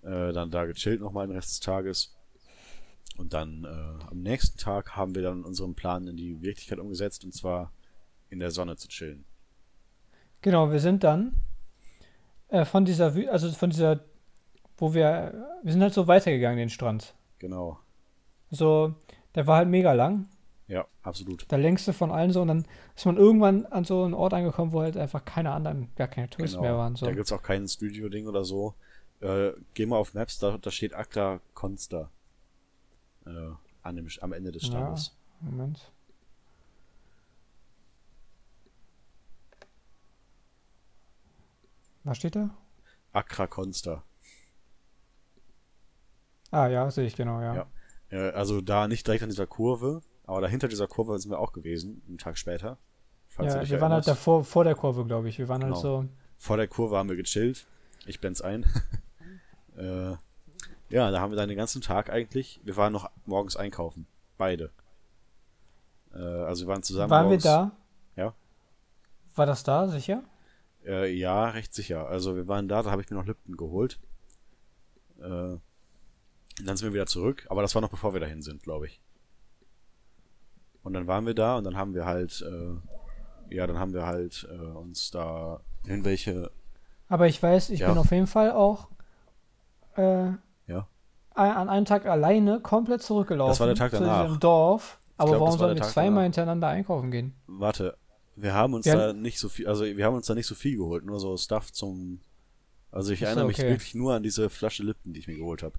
[0.04, 2.16] äh, äh, dann da gechillt nochmal den Rest des Tages.
[3.18, 7.26] Und dann äh, am nächsten Tag haben wir dann unseren Plan in die Wirklichkeit umgesetzt
[7.26, 7.74] und zwar
[8.30, 9.26] in der Sonne zu chillen.
[10.42, 11.42] Genau, wir sind dann
[12.48, 14.00] äh, von dieser, also von dieser,
[14.80, 17.14] wo wir, wir sind halt so weitergegangen, den Strand.
[17.40, 17.80] Genau.
[18.50, 18.96] So,
[19.36, 20.28] der war halt mega lang,
[20.68, 21.50] Ja, absolut.
[21.52, 22.66] der längste von allen so, und dann
[22.96, 26.30] ist man irgendwann an so einen Ort angekommen, wo halt einfach keine anderen, gar keine
[26.30, 26.70] Touristen Genau.
[26.70, 26.96] mehr waren.
[26.96, 27.06] So.
[27.06, 28.74] Da gibt's auch kein Studio-Ding oder so.
[29.22, 32.10] Äh, geh mal auf Maps, da, da steht Accra Consta.
[33.26, 33.30] Äh,
[33.84, 34.70] an dem, am Ende des Ja.
[34.70, 35.16] Strandes.
[35.42, 35.92] Moment.
[42.04, 42.50] Was steht da?
[43.14, 44.04] Accra Consta.
[46.52, 47.68] Ah, ja, sehe ich genau, ja.
[48.12, 48.30] Ja.
[48.32, 52.02] Also da nicht direkt an dieser Kurve, aber dahinter dieser Kurve sind wir auch gewesen,
[52.08, 52.78] einen Tag später.
[53.28, 54.08] Falls Ja, wir waren halt erinnerst.
[54.08, 55.38] davor, vor der Kurve, glaube ich.
[55.38, 55.82] Wir waren halt Genau.
[55.82, 56.06] so,
[56.38, 57.68] Vor der Kurve haben wir gechillt.
[58.08, 58.66] Ich blend's ein.
[59.78, 60.12] äh,
[60.90, 62.60] ja, da haben wir dann den ganzen Tag eigentlich.
[62.64, 64.08] Wir waren noch morgens einkaufen.
[64.38, 64.72] Beide.
[66.14, 67.12] Äh, also wir waren zusammen.
[67.12, 67.44] waren wir morgens.
[67.44, 67.72] da?
[68.16, 68.34] Ja.
[69.36, 70.24] War das da, sicher?
[70.86, 72.08] Äh, ja, recht sicher.
[72.08, 74.00] Also wir waren da, da habe ich mir noch Lipton geholt.
[75.22, 75.58] Äh,
[76.60, 78.88] und dann sind wir wieder zurück, aber das war noch bevor wir dahin sind, glaube
[78.88, 79.02] ich.
[80.84, 84.06] Und dann waren wir da und dann haben wir halt, äh, ja, dann haben wir
[84.06, 86.52] halt äh, uns da irgendwelche,
[87.08, 87.90] Aber ich weiß, ich Ja.
[87.90, 88.88] bin auf jeden Fall auch
[89.98, 90.32] äh,
[90.68, 90.88] ja,
[91.34, 93.52] an einem Tag alleine komplett zurückgelaufen.
[93.52, 94.26] Das war der Tag zu danach.
[94.26, 95.00] diesem Dorf.
[95.18, 96.24] Aber glaub, warum sollen wir zweimal danach.
[96.24, 97.34] hintereinander einkaufen gehen?
[97.48, 97.98] warte,
[98.38, 100.48] wir haben uns Wir da haben- nicht so viel, also wir haben uns da nicht
[100.48, 102.22] so viel geholt, nur so Stuff zum,
[102.92, 103.70] also ich erinnere mich okay.
[103.70, 105.78] wirklich nur an diese Flasche Lipton, die ich mir geholt habe.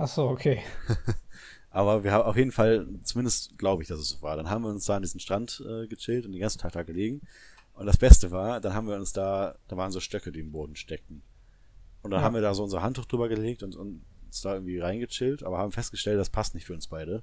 [0.00, 0.62] Ach so, okay.
[1.70, 4.36] Aber wir haben auf jeden Fall, zumindest glaube ich, dass es so war.
[4.36, 6.82] Dann haben wir uns da an diesen Strand äh, gechillt und den ganzen Tag da
[6.82, 7.20] gelegen.
[7.74, 10.52] Und das Beste war, dann haben wir uns da, da waren so Stöcke, die im
[10.52, 11.22] Boden steckten.
[12.02, 12.24] Und dann Ja.
[12.26, 15.58] haben wir da so unser Handtuch drüber gelegt und, und uns da irgendwie reingechillt, aber
[15.58, 17.22] haben festgestellt, das passt nicht für uns beide.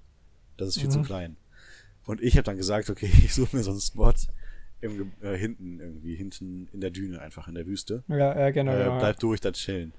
[0.56, 0.92] Das ist viel Mhm.
[0.94, 1.38] zu klein.
[2.06, 4.14] Und ich habe dann gesagt, okay, ich suche mir so einen Spot
[4.82, 8.04] im, äh, hinten irgendwie, hinten in der Düne einfach, in der Wüste.
[8.08, 8.72] Ja, ja genau.
[8.74, 9.00] Äh, genau.
[9.00, 9.92] bleib durch, da chillen.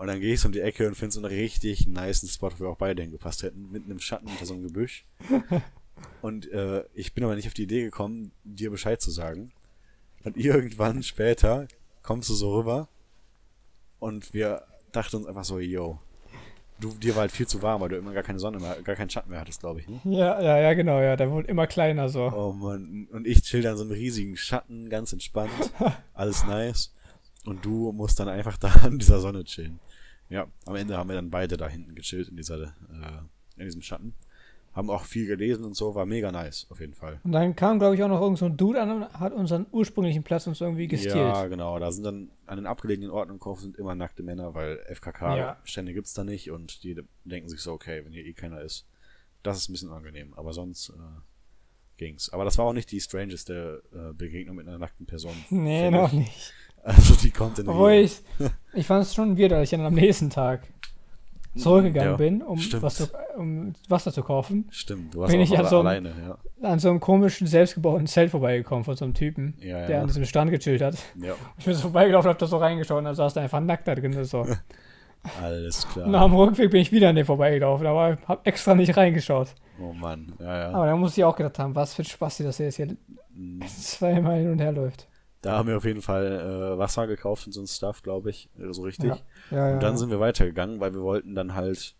[0.00, 2.50] Und dann gehe ich so um die Ecke und finde so einen richtig niceen Spot,
[2.56, 5.04] wo wir auch beide hingepasst hätten, mitten im Schatten unter so einem Gebüsch.
[6.22, 9.52] und äh, ich bin aber nicht auf die Idee gekommen, dir Bescheid zu sagen.
[10.24, 11.68] Und irgendwann später
[12.02, 12.88] kommst du so rüber
[13.98, 14.62] und wir
[14.92, 15.98] dachten uns einfach so, yo,
[16.80, 18.96] du, dir war halt viel zu warm, weil du immer gar keine Sonne mehr, gar
[18.96, 20.00] keinen Schatten mehr hattest, glaube ich, ne?
[20.04, 21.16] Ja, ja, ja, genau, ja.
[21.16, 22.32] Der wurde immer kleiner so.
[22.34, 25.52] Oh Mann, und ich chill dann so einen riesigen Schatten, ganz entspannt,
[26.14, 26.94] alles nice.
[27.44, 29.78] Und du musst dann einfach da in dieser Sonne chillen.
[30.30, 33.20] Ja, am Ende haben wir dann beide da hinten gechillt in dieser, äh,
[33.56, 34.14] in diesem Schatten.
[34.72, 37.20] haben auch viel gelesen und so, war mega nice, auf jeden Fall.
[37.24, 39.66] Und dann kam, glaube ich, auch noch irgend so ein Dude an und hat unseren
[39.72, 41.16] ursprünglichen Platz uns irgendwie gestealt.
[41.16, 41.76] Ja, genau.
[41.80, 45.92] Da sind dann an den abgelegenen Orten im Kauf sind immer nackte Männer, weil FKK-Stände
[45.92, 48.86] gibt's da nicht und die denken sich so, okay, wenn hier eh keiner ist,
[49.42, 50.34] das ist ein bisschen unangenehm.
[50.34, 50.92] Aber sonst äh,
[51.96, 52.30] ging's.
[52.30, 55.34] Aber das war auch nicht die strangeste äh, Begegnung mit einer nackten Person.
[55.50, 56.18] Nee, noch ich.
[56.20, 56.54] nicht.
[56.82, 58.20] Also die kommt in Obwohl ich,
[58.74, 60.62] ich fand es schon weird, als ich dann am nächsten Tag
[61.56, 64.68] zurückgegangen Ja, bin, um, was zu, um Wasser zu kaufen.
[64.70, 66.12] Stimmt, du warst Bin auch ich an so einem- alleine,
[66.62, 66.68] ja.
[66.68, 70.24] An so einem komischen, selbstgebauten Zelt vorbeigekommen von so einem Typen, Ja, der an diesem
[70.24, 70.94] Strand gechillt hat.
[71.20, 71.34] ja.
[71.58, 73.94] Ich bin so vorbeigelaufen, hab da so reingeschaut und da saß da einfach nackt da
[73.94, 74.22] drin.
[74.24, 74.46] So.
[75.42, 76.06] Alles klar.
[76.08, 79.48] Nach dem Rückweg bin ich wieder an den vorbeigelaufen, aber hab extra nicht reingeschaut.
[79.82, 80.70] Oh Mann, ja, ja.
[80.70, 82.96] Aber da musste ich auch gedacht haben, was für ein Spaß, dass er jetzt hier
[83.34, 83.62] Mhm.
[83.66, 85.08] zweimal hin und her läuft.
[85.42, 86.26] Da haben wir auf jeden Fall
[86.74, 88.50] äh, Wasser gekauft und so ein Stuff, glaube ich.
[88.58, 89.24] äh, So richtig.
[89.50, 89.74] Ja, ja.
[89.74, 91.94] Und dann sind wir weitergegangen, weil wir wollten dann halt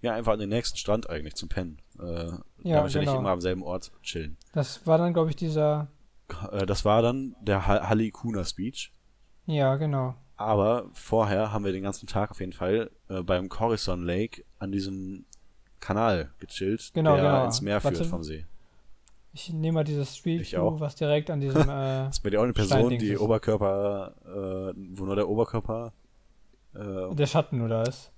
[0.00, 1.78] ja einfach an den nächsten Strand eigentlich zum Pennen.
[2.00, 2.30] Äh,
[2.62, 3.18] Ja, damit wir nicht genau.
[3.20, 4.36] immer am selben Ort chillen.
[4.52, 5.88] das war dann, glaube ich, dieser.
[6.50, 8.92] Äh, das war dann der Ha- Halli Kunas Beach.
[9.46, 10.14] Ja, genau.
[10.36, 14.70] Aber vorher haben wir den ganzen Tag auf jeden Fall äh, beim Corison Lake an
[14.72, 15.24] diesem
[15.80, 17.44] Kanal gechillt, Genau, der genau.
[17.46, 18.08] ins Meer führt Warte.
[18.08, 18.46] vom See.
[19.40, 20.80] Ich nehme mal dieses Street Ich View, auch.
[20.80, 21.62] was direkt an diesem.
[21.68, 23.20] Äh, Das ist bei dir auch eine Person, die ist.
[23.20, 25.92] Oberkörper, äh, wo nur der Oberkörper.
[26.74, 28.10] Äh, der Schatten oder ist.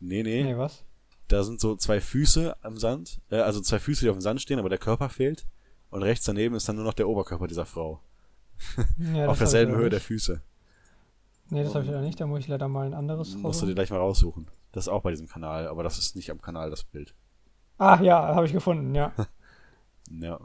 [0.00, 0.84] nee, nee, Nee, was?
[1.28, 4.40] Da sind so zwei Füße am Sand, äh, also zwei Füße, die auf dem Sand
[4.40, 5.46] stehen, aber der Körper fehlt.
[5.90, 8.00] Und rechts daneben ist dann nur noch der Oberkörper dieser Frau.
[8.98, 10.00] Ja, auf derselben Höhe der.
[10.00, 10.40] Füße.
[11.50, 12.18] Nee, das habe ich leider nicht.
[12.20, 13.74] Da muss ich leider mal ein anderes Musst du dir raussuchen.
[13.74, 14.46] gleich mal raussuchen.
[14.72, 17.14] Das ist auch bei diesem Kanal, aber das ist nicht am Kanal das Bild.
[17.78, 19.12] Ah, ja, habe ich gefunden, ja.
[20.20, 20.38] Ja,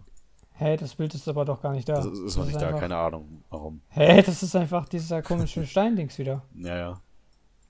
[0.60, 1.94] Hä, das Bild ist aber doch gar nicht da.
[1.95, 3.81] das ist, ist noch nicht da, einfach, keine Ahnung warum.
[3.90, 6.44] Hä, das ist einfach dieser komische Steindings wieder.
[6.56, 6.90] Ja, ja.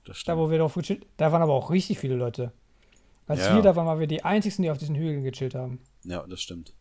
[0.04, 0.38] Das Da, stimmt.
[0.38, 2.52] wo wir drauf gechillt Da waren aber auch richtig viele Leute.
[3.28, 3.54] Als Ja.
[3.54, 5.78] wir da waren, waren wir die einzigen, die auf diesen Hügeln gechillt haben.
[6.04, 6.72] Ja, das stimmt.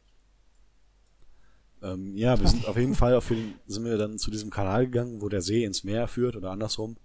[1.83, 4.85] Ähm, ja, wir sind auf jeden Fall auf den, sind wir dann zu diesem Kanal
[4.87, 6.97] gegangen, wo der See ins Meer führt oder andersrum.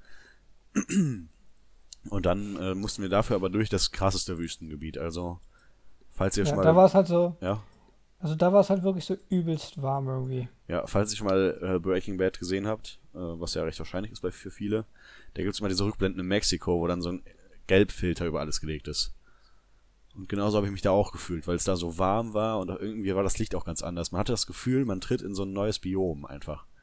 [2.10, 4.98] Und dann äh, mussten wir dafür aber durch das krasseste Wüstengebiet.
[4.98, 5.38] Also,
[6.10, 6.64] falls ihr Ja, schon mal.
[6.64, 7.62] da war es halt so, ja,
[8.24, 10.48] also da war es halt wirklich so übelst warm irgendwie.
[10.66, 14.12] ja, falls ihr schon mal äh, Breaking Bad gesehen habt, äh, was ja recht wahrscheinlich
[14.12, 14.86] ist bei für viele,
[15.34, 17.22] da gibt's immer diese Rückblenden in Mexiko, wo dann so ein
[17.66, 19.14] Gelbfilter über alles gelegt ist.
[20.14, 22.68] Und genauso habe ich mich da auch gefühlt, weil es da so warm war und
[22.70, 24.12] irgendwie war das Licht auch ganz anders.
[24.12, 26.64] Man hatte das Gefühl, man tritt in so ein neues Biom einfach.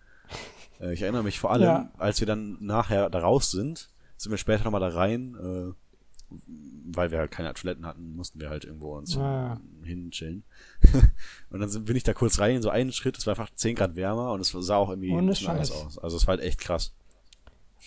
[0.80, 1.92] Äh, ich erinnere mich vor allem, Ja.
[2.00, 6.36] als wir dann nachher da raus sind, sind wir später nochmal da rein, äh,
[6.84, 10.44] weil wir halt keine Toiletten hatten, mussten wir halt irgendwo uns Ah, hin chillen.
[11.50, 13.54] und dann sind, bin ich da kurz rein, in so einen Schritt, es war einfach
[13.54, 15.98] 10 Grad wärmer und es sah auch irgendwie anders aus.
[16.00, 16.94] Also es war halt echt krass.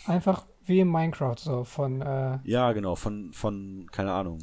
[0.06, 4.38] Einfach wie im Minecraft, so von, äh, Ja, genau, von, von, keine Ahnung.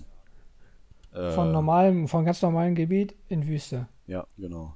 [1.14, 3.88] Äh, von normalem, von ganz normalem Gebiet in Wüste.
[4.08, 4.76] Ja, genau.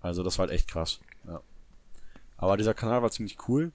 [0.00, 1.00] Also das war halt echt krass.
[1.26, 1.40] Ja.
[2.36, 3.72] Aber dieser Kanal war ziemlich cool.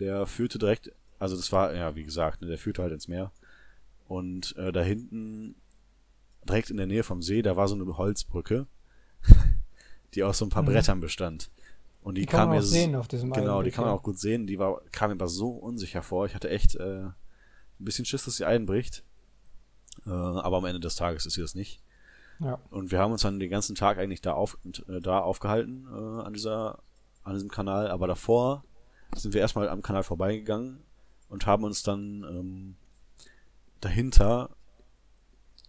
[0.00, 3.30] Der führte direkt, also das war, ja, wie gesagt, ne, der führte halt ins Meer.
[4.10, 5.54] Und äh, da hinten,
[6.44, 8.66] direkt in der Nähe vom See, da war so eine Holzbrücke,
[10.14, 10.66] die aus so ein paar Mhm.
[10.66, 11.48] Brettern bestand.
[12.02, 13.94] Und die, Die kann kam man mir sehen auf diesem Genau, einen die kann man
[13.94, 14.48] auch gut sehen.
[14.48, 16.26] Die war, kam mir aber so unsicher vor.
[16.26, 17.14] Ich hatte echt äh, ein
[17.78, 19.04] bisschen Schiss, dass sie einbricht.
[20.04, 21.80] Äh, aber am Ende des Tages ist sie das nicht.
[22.40, 22.58] Ja.
[22.70, 24.58] Und wir haben uns dann den ganzen Tag eigentlich da, auf,
[24.88, 26.80] äh, da aufgehalten äh, an dieser,
[27.22, 27.88] an diesem Kanal.
[27.92, 28.64] Aber davor
[29.14, 30.80] sind wir erstmal am Kanal vorbeigegangen
[31.28, 32.76] und haben uns dann ähm,
[33.80, 34.50] dahinter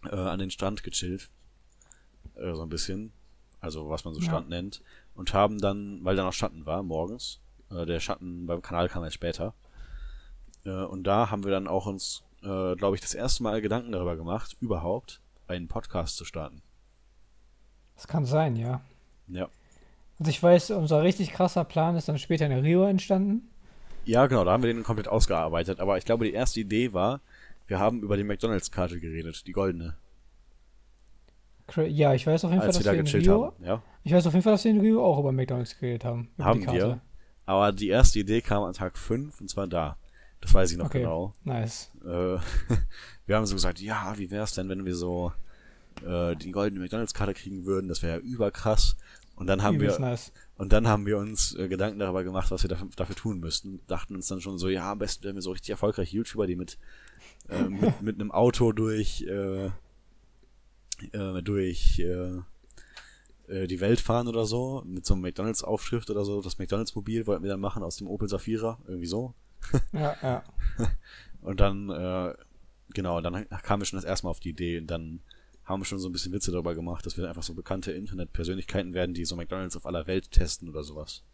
[0.04, 1.30] äh, an den Strand gechillt.
[2.34, 3.12] Äh, so ein bisschen.
[3.60, 4.26] Also was man so Ja.
[4.26, 4.82] Strand nennt.
[5.14, 7.40] Und haben dann, weil da noch Schatten war, morgens.
[7.70, 9.54] Äh, der Schatten beim Kanal kam erst später.
[10.64, 13.92] Äh, und da haben wir dann auch uns, äh, glaube ich, das erste Mal Gedanken
[13.92, 16.62] darüber gemacht, überhaupt einen Podcast zu starten.
[17.94, 18.80] Das kann sein, ja.
[19.28, 19.48] Ja.
[20.18, 23.48] Also ich weiß, unser richtig krasser Plan ist dann später in Rio entstanden.
[24.04, 25.78] Ja, genau, da haben wir den komplett ausgearbeitet.
[25.78, 27.20] Aber ich glaube, die erste Idee war,
[27.66, 29.96] wir haben über die McDonalds-Karte geredet, die goldene,
[31.76, 33.64] Ja, ich weiß auf jeden Fall, als dass wir da in Rio, haben.
[33.64, 36.28] Ja, ich weiß auf jeden Fall, dass wir in Rio auch über McDonalds geredet haben.
[36.38, 37.00] Haben wir.
[37.46, 39.96] Aber die erste Idee kam an Tag 5 und zwar da.
[40.40, 41.00] Das weiß ich noch Okay.
[41.00, 41.32] genau.
[41.44, 41.90] Nice.
[42.04, 42.06] Äh,
[43.26, 45.32] wir haben so gesagt, ja, wie wär's denn, wenn wir so
[46.04, 47.88] äh, die goldene McDonalds-Karte kriegen würden?
[47.88, 48.96] Das wäre ja überkrass.
[49.36, 50.32] Und dann haben Übelst wir nice.
[50.56, 53.80] Und dann haben wir uns äh, Gedanken darüber gemacht, was wir dafür, dafür tun müssten.
[53.86, 56.56] Dachten uns dann schon so, ja, am besten wären wir so richtig erfolgreiche YouTuber, die
[56.56, 56.78] mit,
[57.52, 59.66] äh, mit, mit einem Auto durch, äh,
[61.12, 62.40] äh, durch äh,
[63.48, 66.40] äh, die Welt fahren oder so, mit so einem McDonalds-Aufschrift oder so.
[66.40, 69.34] Das McDonalds-Mobil wollten wir dann machen aus dem Opel Safira, irgendwie so.
[69.92, 70.44] Ja, ja.
[71.42, 72.34] Und dann, äh,
[72.90, 75.20] genau, dann kamen wir schon das erste Mal auf die Idee, und dann
[75.64, 78.94] haben wir schon so ein bisschen Witze darüber gemacht, dass wir einfach so bekannte Internetpersönlichkeiten
[78.94, 81.24] werden, die so McDonalds auf aller Welt testen oder sowas.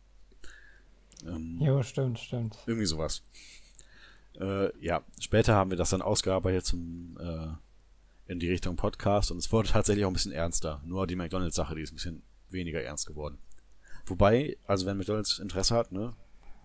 [1.27, 2.57] Ähm, jo, stimmt, stimmt.
[2.67, 3.23] Irgendwie sowas.
[4.41, 9.39] Äh, ja, später haben wir das dann ausgearbeitet zum äh, in die Richtung Podcast und
[9.39, 10.81] es wurde tatsächlich auch ein bisschen ernster.
[10.85, 13.39] Nur die McDonalds-Sache, die ist ein bisschen weniger ernst geworden.
[14.07, 16.13] Wobei, also wenn McDonalds Interesse hat, ne?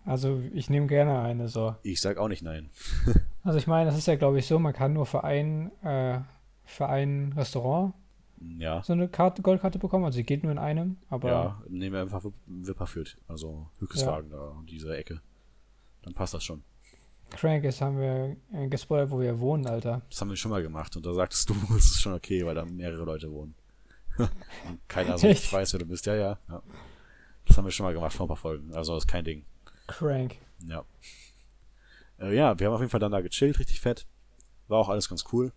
[0.05, 1.75] Also ich nehme gerne eine so.
[1.83, 2.69] Ich sag auch nicht nein.
[3.43, 6.19] also ich meine, das ist ja glaube ich so, man kann nur für ein, äh,
[6.65, 7.93] für ein Restaurant
[8.57, 8.83] ja.
[8.83, 10.05] so eine Karte, Goldkarte bekommen.
[10.05, 11.29] Also sie geht nur in einem, aber.
[11.29, 14.37] Ja, nehmen wir einfach Wipperfürth, also Hückeswagen ja.
[14.37, 15.21] da, diese Ecke.
[16.01, 16.63] Dann passt das schon.
[17.33, 20.01] Crank ist, haben wir äh, gespoilert, wo wir wohnen, Alter.
[20.09, 22.55] Das haben wir schon mal gemacht und da sagtest du, es ist schon okay, weil
[22.55, 23.55] da mehrere Leute wohnen.
[24.87, 26.05] keiner so richtig weiß, wer du bist.
[26.05, 26.61] Ja, ja, ja.
[27.45, 28.73] Das haben wir schon mal gemacht vor ein paar Folgen.
[28.73, 29.45] Also ist kein Ding.
[29.87, 30.37] Crank.
[30.65, 30.85] Ja.
[32.19, 34.05] Äh, ja, wir haben auf jeden Fall dann da gechillt, richtig fett.
[34.67, 35.51] War auch alles ganz cool.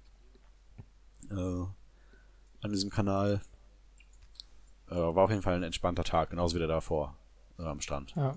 [1.30, 3.40] Äh, an diesem Kanal.
[4.88, 7.16] Äh, war auf jeden Fall ein entspannter Tag, genauso wie der davor
[7.58, 8.14] äh, am Strand.
[8.16, 8.36] Ja.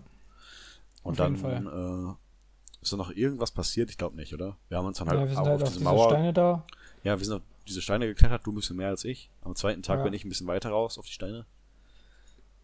[1.03, 2.15] Und auf dann äh,
[2.81, 3.89] ist da noch irgendwas passiert?
[3.89, 4.57] Ich glaube nicht, oder?
[4.69, 6.09] Wir haben uns dann halt, ja, wir sind halt auf diese Mauer.
[6.09, 6.65] Steine da.
[7.03, 9.29] Ja, wir sind auf diese Steine geklettert, du ein bisschen mehr als ich.
[9.41, 10.03] Am zweiten Tag ja.
[10.03, 11.45] bin ich ein bisschen weiter raus auf die Steine.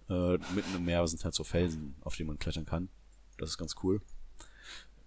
[0.10, 2.90] Äh, mitten im Meer sind halt so Felsen, auf die man klettern kann.
[3.38, 4.02] Das ist ganz cool.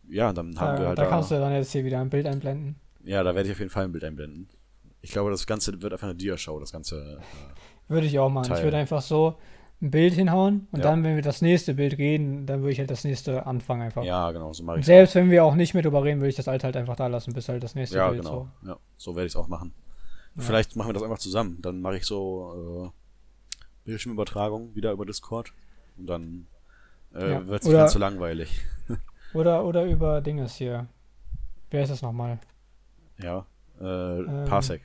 [0.09, 0.99] Ja, dann haben da, wir halt.
[0.99, 2.77] Da, da kannst du dann jetzt hier wieder ein Bild einblenden.
[3.05, 4.49] Ja, da werde ich auf jeden Fall ein Bild einblenden.
[5.01, 7.21] Ich glaube, das Ganze wird einfach eine Dia-Show, das Ganze.
[7.21, 8.49] Äh, würde ich auch machen.
[8.49, 8.59] Teil.
[8.59, 9.39] Ich würde einfach so
[9.81, 10.85] ein Bild hinhauen und ja.
[10.85, 14.03] dann, wenn wir das nächste Bild reden, dann würde ich halt das nächste anfangen einfach.
[14.03, 15.21] Ja, genau, so mache ich Selbst auch.
[15.21, 17.33] wenn wir auch nicht mehr drüber reden, würde ich das alte halt einfach da lassen,
[17.33, 18.49] bis halt das nächste ja, Bild genau.
[18.63, 18.69] so.
[18.69, 19.73] Ja, so werde ich es auch machen.
[20.35, 20.43] Ja.
[20.43, 21.59] Vielleicht machen wir das einfach zusammen.
[21.63, 22.99] Dann mache ich so äh,
[23.85, 25.53] Bildschirmübertragung wieder über Discord
[25.97, 26.47] und dann
[27.15, 27.47] äh, ja.
[27.47, 28.61] wird es nicht ganz so langweilig.
[29.35, 30.89] oder, oder über Dinges hier.
[31.71, 32.41] Wer ist das nochmal?
[33.19, 33.47] Ja,
[33.81, 34.83] äh, ähm, Parsec.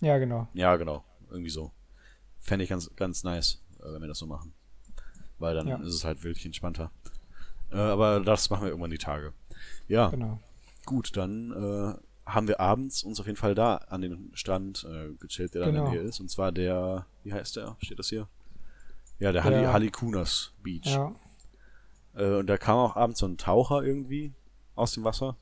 [0.00, 0.48] Ja, genau.
[0.54, 1.04] Ja, genau.
[1.30, 1.70] Irgendwie so.
[2.38, 3.62] Fände ich ganz, ganz nice.
[3.86, 4.52] Äh, wenn wir das so machen.
[5.38, 5.76] Weil dann ja.
[5.76, 6.90] ist es halt wirklich entspannter.
[7.70, 9.32] Äh, aber das machen wir irgendwann die Tage.
[9.88, 10.08] Ja.
[10.08, 10.40] Genau.
[10.84, 15.14] Gut, dann äh, haben wir abends uns auf jeden Fall da an den Strand äh,
[15.14, 15.64] gechillt, der genau.
[15.64, 15.90] da in der genau.
[15.90, 16.20] Nähe ist.
[16.20, 17.76] Und zwar der, wie heißt der?
[17.80, 18.28] Steht das hier?
[19.18, 20.86] Ja, der, der Halikunas Beach.
[20.86, 21.14] Ja.
[22.14, 24.32] Äh, und da kam auch abends so ein Taucher irgendwie
[24.74, 25.36] aus dem Wasser.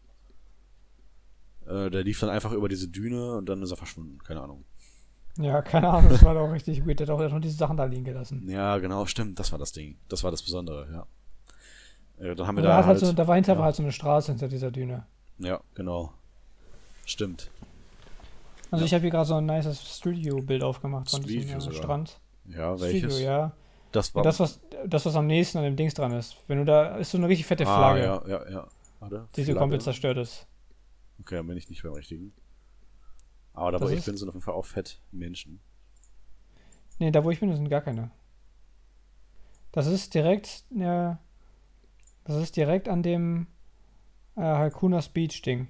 [1.66, 4.18] Äh, der lief dann einfach über diese Düne und dann ist er verschwunden.
[4.18, 4.64] Keine Ahnung.
[5.36, 7.00] Ja, keine Ahnung, das war doch richtig weird.
[7.00, 8.48] Der hat auch schon diese Sachen da liegen gelassen.
[8.48, 9.38] Ja, genau, stimmt.
[9.38, 9.96] Das war das Ding.
[10.08, 11.06] Das war das Besondere, ja.
[12.24, 12.76] Äh, dann haben wir da.
[12.76, 13.58] Halt, halt so, da war hinter ja.
[13.58, 15.06] war halt so eine Straße hinter dieser Düne.
[15.38, 16.12] Ja, genau.
[17.04, 17.50] Stimmt.
[18.70, 18.86] Also ja.
[18.86, 22.20] ich habe hier gerade so ein nices Studio-Bild aufgemacht von Street diesem äh, Strand.
[22.46, 23.12] Ja, welches?
[23.12, 23.52] Studio, ja.
[23.92, 24.22] Das war.
[24.22, 26.36] Ja, das, was, das, was am nächsten an dem Dings dran ist.
[26.46, 28.10] Wenn du da, ist so eine richtig fette ah, Flagge.
[28.10, 28.68] Ah, ja, ja, ja.
[29.00, 29.28] Warte.
[29.36, 30.46] Die so komplett zerstört ist.
[31.20, 32.32] Okay, dann bin ich nicht beim richtigen.
[33.54, 35.60] Aber da, wo ich bin, sind auf jeden Fall auch fett Menschen.
[36.98, 38.10] Nee, da wo ich bin, sind gar keine.
[39.72, 41.18] Das ist direkt, ja,
[42.24, 43.46] das ist direkt an dem
[44.36, 45.68] äh, Halkunas Beach Ding.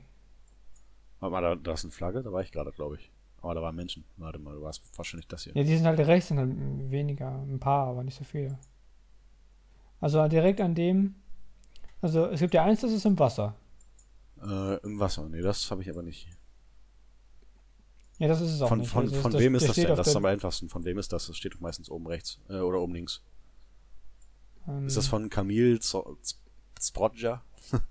[1.21, 3.11] Warte mal, da, da ist eine Flagge, da war ich gerade, glaube ich.
[3.41, 4.05] Aber da waren Menschen.
[4.17, 5.55] Warte mal, du warst wahrscheinlich das hier.
[5.55, 6.51] Ja, die sind halt rechts, sind halt
[6.91, 8.59] weniger, ein paar, aber nicht so viele.
[10.01, 11.15] Also direkt an dem,
[12.03, 13.55] also es gibt ja eins, das ist im Wasser.
[14.43, 16.29] Äh, Im Wasser, nee, das habe ich aber nicht.
[18.19, 18.91] Ja, das ist es auch von, nicht.
[18.91, 19.89] Von, also von das, wem ist das denn?
[19.89, 20.69] Das ist am einfachsten.
[20.69, 21.27] Von wem ist das?
[21.27, 23.23] Das steht doch meistens oben rechts äh, oder oben links.
[24.69, 25.79] Ähm, ist das von Camille
[26.81, 27.43] Sprodja?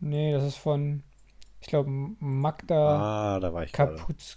[0.00, 1.02] nee, das ist von,
[1.60, 4.36] ich glaube, Magda Ah, da war ich Kapruz,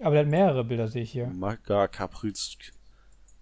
[0.00, 1.26] aber der hat mehrere Bilder, sehe ich hier.
[1.26, 2.56] Magda Kapruz.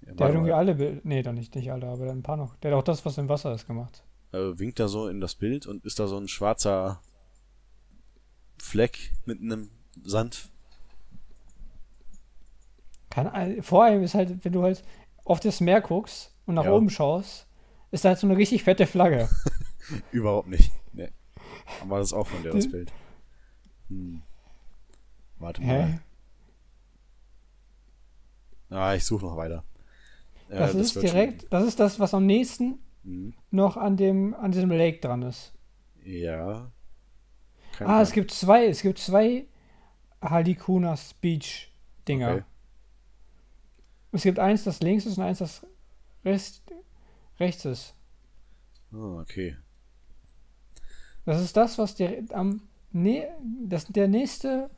[0.03, 1.01] Ja, der hat irgendwie alle Bilder.
[1.05, 2.57] Nee, doch nicht, nicht alle, aber ein paar noch.
[2.57, 4.03] Der hat auch das, was im Wasser ist, gemacht.
[4.33, 7.01] Äh, winkt da so in das Bild und ist da so ein schwarzer
[8.59, 9.71] Fleck mit einem
[10.05, 10.49] Sand.
[13.11, 14.85] Kann, vor allem ist halt, wenn du halt
[15.25, 16.73] auf das Meer guckst und nach ja.
[16.73, 17.47] oben schaust,
[17.91, 19.29] ist da halt so eine richtig fette Flagge.
[20.13, 20.71] Überhaupt nicht.
[20.93, 21.11] Nee.
[21.83, 22.93] Aber das ist auch von dir, das Bild.
[23.89, 24.23] Hm.
[25.39, 25.87] Warte mal.
[25.87, 25.99] Hä?
[28.71, 29.65] Ah, ich suche noch weiter.
[30.49, 31.51] Äh, das, das, ist direkt, schon...
[31.51, 33.35] das ist das, was am nächsten mhm.
[33.51, 35.53] noch an dem, an diesem Lake dran ist.
[36.05, 36.71] Ja.
[37.73, 38.03] Kein ah, Plan.
[38.03, 39.47] es gibt zwei, es gibt zwei
[40.21, 41.71] Halikunas Beach
[42.07, 42.35] Dinger.
[42.35, 42.45] Okay.
[44.13, 45.65] Es gibt eins, das links ist und eins, das
[46.25, 46.63] Rest,
[47.39, 47.95] rechts ist.
[48.93, 49.57] Oh, okay.
[51.25, 53.29] Das ist das, was der am ne,
[53.67, 54.71] das der nächste,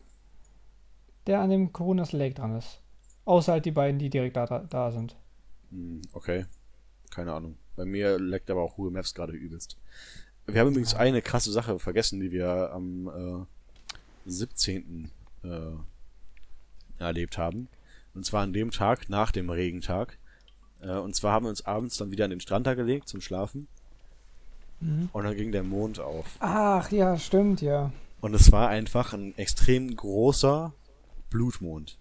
[1.26, 2.80] der an dem Coronas Lake dran ist.
[3.24, 5.16] Außer halt die beiden, die direkt da, da sind.
[5.70, 6.46] Hm, okay.
[7.10, 7.56] Keine Ahnung.
[7.76, 9.76] Bei mir leckt aber auch Google Maps gerade übelst.
[10.46, 13.46] Wir haben übrigens eine krasse Sache vergessen, die wir am
[14.26, 15.10] äh, 17.
[15.44, 15.76] Äh,
[16.98, 17.68] erlebt haben.
[18.14, 20.18] Und zwar an dem Tag nach dem Regentag.
[20.80, 23.20] Äh, und zwar haben wir uns abends dann wieder an den Strand da gelegt zum
[23.20, 23.68] Schlafen.
[24.80, 25.08] Mhm.
[25.12, 26.26] Und dann ging der Mond auf.
[26.40, 27.92] Ach ja, stimmt, ja.
[28.20, 30.72] Und es war einfach ein extrem großer
[31.30, 31.98] Blutmond.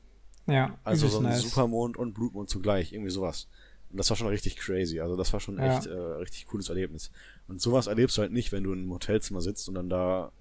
[0.48, 0.78] Ja.
[0.84, 1.42] Also so ein nice.
[1.42, 3.48] Supermond und Blutmond zugleich, irgendwie sowas.
[3.90, 5.00] Und das war schon richtig crazy.
[5.00, 5.78] Also das war schon ja.
[5.78, 7.12] echt äh, richtig cooles Erlebnis.
[7.48, 10.32] Und sowas erlebst du halt nicht, wenn du in einem Hotelzimmer sitzt und dann da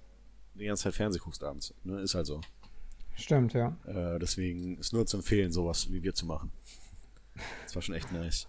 [0.55, 1.75] die ganze Zeit Fernsehen guckst abends.
[1.85, 2.01] Ne?
[2.01, 2.41] Ist halt so.
[3.21, 3.77] Stimmt, ja.
[3.87, 6.51] Äh, deswegen ist nur zu empfehlen, sowas wie wir zu machen.
[7.65, 8.49] Das war schon echt nice.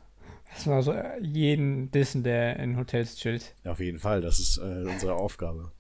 [0.54, 3.54] Das war so äh, jeden Dissen, der in Hotels chillt.
[3.64, 4.22] Ja, auf jeden Fall.
[4.22, 5.72] Das ist äh, unsere Aufgabe.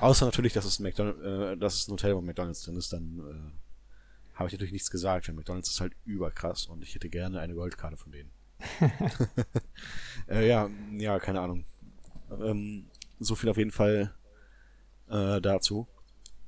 [0.00, 3.20] Außer natürlich, dass es, McDonald, äh, dass es ein Hotel, wo McDonalds drin ist, dann
[3.20, 7.40] äh, habe ich natürlich nichts gesagt, weil McDonalds ist halt überkrass und ich hätte gerne
[7.40, 8.30] eine Goldkarte von denen.
[10.28, 10.68] äh, ja,
[10.98, 11.64] ja, keine Ahnung.
[12.30, 12.86] Ähm,
[13.18, 14.14] so viel auf jeden Fall
[15.08, 15.86] äh, dazu.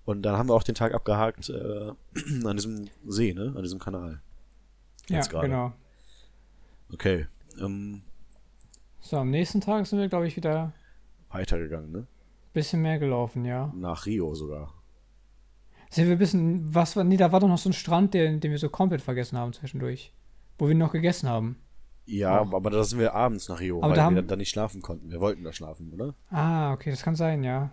[0.06, 1.90] Und dann haben wir auch den Tag abgehakt äh,
[2.44, 3.52] an diesem See, ne?
[3.54, 4.22] An diesem Kanal.
[5.08, 5.48] Jetzt ja, grade.
[5.48, 5.72] genau.
[6.92, 7.26] Okay.
[7.60, 8.02] Ähm,
[9.00, 10.72] so, am nächsten Tag sind wir, glaube ich, wieder
[11.30, 12.06] weitergegangen, ne?
[12.52, 13.72] Bisschen mehr gelaufen, ja.
[13.76, 14.72] Nach Rio sogar.
[15.90, 18.40] Sind wir ein bisschen, was war, nee, da war doch noch so ein Strand, den,
[18.40, 20.12] den wir so komplett vergessen haben zwischendurch.
[20.56, 21.56] Wo wir noch gegessen haben.
[22.06, 22.52] Ja, auch.
[22.52, 25.10] aber da sind wir abends nach Rio, aber weil da wir dann nicht schlafen konnten.
[25.10, 26.14] Wir wollten da schlafen, oder?
[26.30, 27.70] Ah, okay, das kann sein, ja.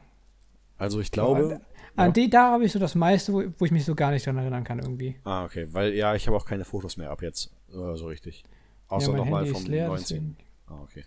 [0.77, 1.61] Also ich glaube.
[1.95, 2.11] An ja.
[2.11, 4.37] die, da habe ich so das meiste, wo, wo, ich mich so gar nicht dran
[4.37, 5.15] erinnern kann irgendwie.
[5.23, 5.67] Ah, okay.
[5.71, 7.51] Weil ja, ich habe auch keine Fotos mehr ab jetzt.
[7.69, 8.43] Äh, so richtig.
[8.87, 10.01] Außer ja, nochmal vom leer, 19.
[10.01, 10.37] Deswegen.
[10.67, 11.05] Ah, okay.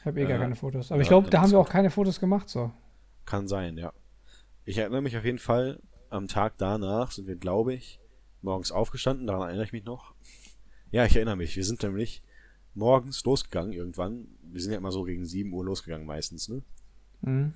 [0.00, 0.90] Ich habe eh äh, gar keine Fotos.
[0.90, 2.70] Aber ja, ich glaube, da haben wir auch keine Fotos gemacht, so.
[3.26, 3.92] Kann sein, ja.
[4.64, 8.00] Ich erinnere mich auf jeden Fall, am Tag danach sind wir, glaube ich,
[8.40, 10.14] morgens aufgestanden, daran erinnere ich mich noch.
[10.90, 11.54] Ja, ich erinnere mich.
[11.54, 12.22] Wir sind nämlich
[12.72, 14.26] morgens losgegangen irgendwann.
[14.40, 16.62] Wir sind ja immer so gegen 7 Uhr losgegangen meistens, ne?
[17.20, 17.52] Mhm.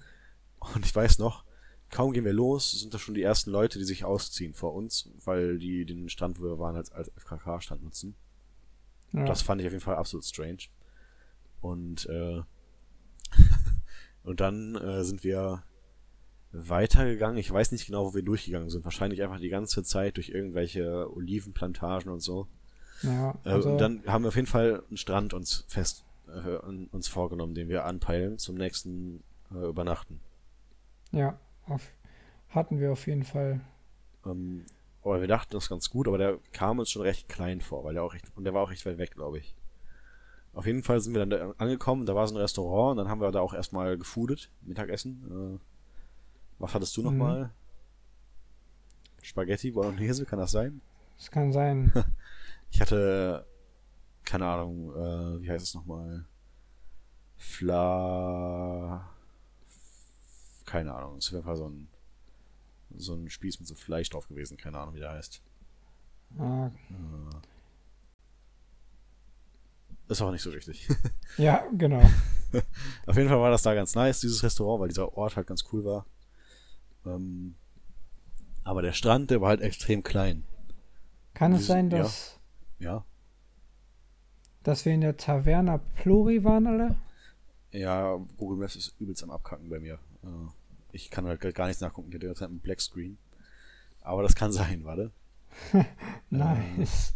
[0.74, 1.44] Und ich weiß noch,
[1.90, 5.10] kaum gehen wir los, sind da schon die ersten Leute, die sich ausziehen vor uns,
[5.24, 8.14] weil die den Strand, wo wir waren, als, als FKK-Stand nutzen.
[9.12, 9.24] Ja.
[9.24, 10.68] Das fand ich auf jeden Fall absolut strange.
[11.60, 12.40] Und, äh,
[14.24, 15.62] und dann äh, sind wir
[16.52, 17.38] weitergegangen.
[17.38, 18.84] Ich weiß nicht genau, wo wir durchgegangen sind.
[18.84, 22.48] Wahrscheinlich einfach die ganze Zeit durch irgendwelche Olivenplantagen und so.
[23.02, 26.04] Ja, äh, also äh, und dann haben wir auf jeden Fall einen Strand uns fest
[26.28, 29.22] äh, uns vorgenommen, den wir anpeilen zum nächsten
[29.54, 30.20] äh, Übernachten.
[31.12, 31.92] Ja, auf,
[32.48, 33.60] hatten wir auf jeden Fall.
[34.26, 34.64] Ähm,
[35.02, 37.94] aber wir dachten das ganz gut, aber der kam uns schon recht klein vor, weil
[37.94, 39.54] der auch recht, und der war auch recht weit weg, glaube ich.
[40.54, 43.08] Auf jeden Fall sind wir dann da angekommen, da war so ein Restaurant und dann
[43.08, 45.58] haben wir da auch erstmal gefoodet, Mittagessen.
[45.58, 45.58] Äh,
[46.58, 47.44] was hattest du nochmal?
[47.44, 47.50] Mhm.
[49.22, 50.80] Spaghetti Bolognese, kann das sein?
[51.16, 51.92] Das kann sein.
[52.70, 53.46] ich hatte,
[54.24, 56.26] keine Ahnung, äh, wie heißt es nochmal?
[57.36, 59.08] Fla
[60.72, 61.18] keine Ahnung.
[61.18, 61.88] Es ist auf jeden Fall so ein,
[62.96, 64.56] so ein Spieß mit so Fleisch drauf gewesen.
[64.56, 65.42] Keine Ahnung, wie der heißt.
[66.38, 66.68] Ah.
[66.68, 66.70] Äh.
[70.08, 70.88] Ist auch nicht so wichtig.
[71.36, 72.00] ja, genau.
[73.06, 75.62] auf jeden Fall war das da ganz nice, dieses Restaurant, weil dieser Ort halt ganz
[75.72, 76.06] cool war.
[77.04, 77.54] Ähm,
[78.64, 80.44] aber der Strand, der war halt extrem klein.
[81.34, 82.38] Kann es sein, dass.
[82.78, 82.92] Ja.
[82.92, 83.04] ja.
[84.62, 86.96] Dass wir in der Taverna Pluri waren, alle?
[87.72, 89.98] Ja, Google Maps ist übelst am Abkacken bei mir.
[90.22, 90.48] Uh,
[90.92, 93.18] ich kann halt gar nichts nachgucken, ich hatte jetzt einen Black Screen.
[94.02, 95.12] Aber das kann sein, warte.
[96.30, 97.14] nice.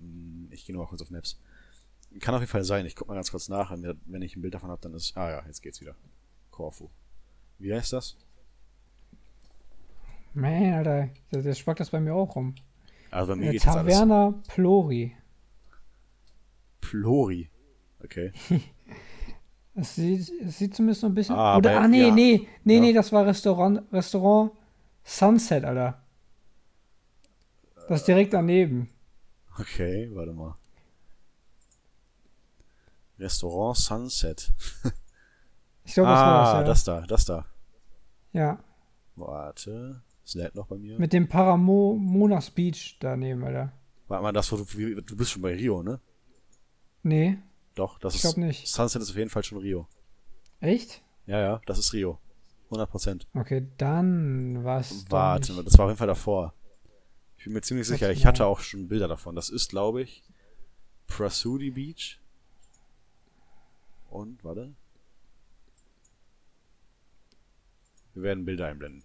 [0.00, 1.40] Ähm, ich gehe nur mal kurz auf Maps.
[2.20, 4.54] Kann auf jeden Fall sein, ich guck mal ganz kurz nach, wenn ich ein Bild
[4.54, 5.16] davon habe, dann ist.
[5.16, 5.94] Ah ja, jetzt geht's wieder.
[6.50, 6.90] Corfu.
[7.58, 8.16] Wie heißt das?
[10.34, 12.54] Man, Alter, der, der das bei mir auch rum.
[13.10, 14.48] Also bei mir geht Taverna alles.
[14.48, 15.16] Plori.
[16.80, 17.50] Plori.
[18.02, 18.32] Okay.
[19.74, 21.34] Es sieht, es sieht zumindest so ein bisschen.
[21.34, 22.14] Ah, Oder, ah, nee, ja.
[22.14, 22.80] nee, nee, ja.
[22.80, 24.52] nee, das war Restaurant, Restaurant
[25.02, 26.02] Sunset, Alter.
[27.88, 28.90] Das ist direkt daneben.
[29.58, 30.56] Okay, warte mal.
[33.18, 34.52] Restaurant Sunset.
[35.84, 37.00] ich glaube, das ah, war das, ja.
[37.00, 37.46] das da, das da.
[38.32, 38.58] Ja.
[39.16, 40.98] Warte, es lädt noch bei mir.
[40.98, 43.72] Mit dem Paramonas Beach daneben, Alter.
[44.08, 46.00] Warte mal, das, du, du bist schon bei Rio, ne?
[47.02, 47.38] Nee.
[47.74, 48.36] Doch, das ich ist.
[48.36, 48.68] nicht.
[48.68, 49.88] Sunset ist auf jeden Fall schon Rio.
[50.60, 51.02] Echt?
[51.26, 52.18] Ja, ja, das ist Rio.
[52.66, 53.26] 100 Prozent.
[53.34, 55.04] Okay, dann was.
[55.10, 56.54] Warte, das war auf jeden Fall davor.
[57.36, 59.34] Ich bin mir ziemlich sicher, ich hatte auch schon Bilder davon.
[59.34, 60.22] Das ist, glaube ich,
[61.06, 62.20] Prasudi Beach.
[64.08, 64.74] Und, warte.
[68.14, 69.04] Wir werden Bilder einblenden.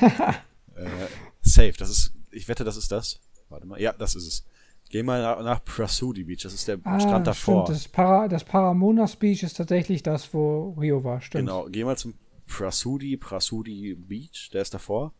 [0.00, 1.06] äh,
[1.42, 2.12] safe, das ist.
[2.30, 3.20] Ich wette, das ist das.
[3.48, 3.80] Warte mal.
[3.80, 4.46] Ja, das ist es.
[4.94, 7.64] Geh mal nach, nach Prasudi Beach, das ist der ah, Strand davor.
[7.64, 11.48] Stimmt, das, Para, das Paramonas Beach ist tatsächlich das, wo Rio war, stimmt.
[11.48, 12.14] Genau, geh mal zum
[12.46, 15.12] Prasudi, Prasudi Beach, der ist davor.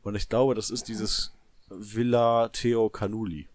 [0.00, 1.34] Und ich glaube, das ist dieses
[1.68, 3.46] Villa Theo Canuli.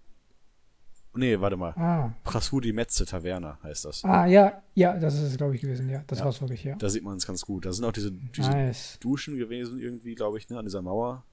[1.15, 1.71] Nee, warte mal.
[1.71, 2.13] Ah.
[2.23, 4.05] Prasudi Metze Taverna heißt das.
[4.05, 6.03] Ah, ja, ja, das ist es, glaube ich, gewesen, ja.
[6.05, 6.25] Das Ja.
[6.25, 6.75] war's wirklich, ja.
[6.75, 7.65] Da sieht man es ganz gut.
[7.65, 8.99] Da sind auch diese, diese Nice.
[8.99, 11.23] Duschen gewesen, irgendwie, glaube ich, ne, an dieser Mauer.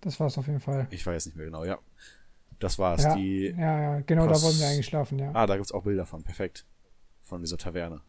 [0.00, 0.88] Das war's auf jeden Fall.
[0.90, 1.78] Ich weiß nicht mehr genau, ja.
[2.64, 3.02] Das war's.
[3.02, 5.30] Ja, Die, ja, ja, genau, Pros- da wollen wir eigentlich schlafen, ja.
[5.34, 6.22] Ah, da gibt's auch Bilder von.
[6.22, 6.64] Perfekt.
[7.20, 8.00] Von dieser Taverne.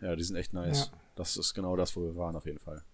[0.00, 0.90] Ja, die sind echt nice.
[0.92, 0.98] Ja.
[1.16, 2.84] Das ist genau das, wo wir waren, auf jeden Fall.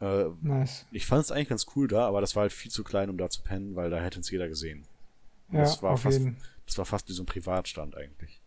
[0.00, 0.86] Äh, Nice.
[0.90, 3.16] ich fand es eigentlich ganz cool da, aber das war halt viel zu klein, um
[3.16, 4.84] da zu pennen, weil da hätte uns jeder gesehen.
[5.48, 6.36] Und Ja, das war auf fast, jeden.
[6.66, 8.42] Das war fast wie so ein Privatstand eigentlich.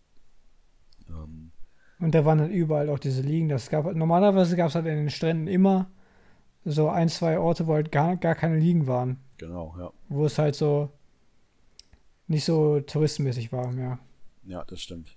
[1.09, 1.51] Ähm,
[1.99, 3.47] Und da waren dann überall auch diese Liegen.
[3.47, 5.89] Das gab, normalerweise gab es halt in den Stränden immer
[6.69, 9.19] so ein, zwei Orte, wo halt gar, gar keine Liegen waren.
[9.37, 9.91] genau, ja.
[10.09, 10.89] Wo es halt so
[12.27, 13.99] nicht so touristenmäßig war, ja.
[14.45, 15.15] Ja, das stimmt.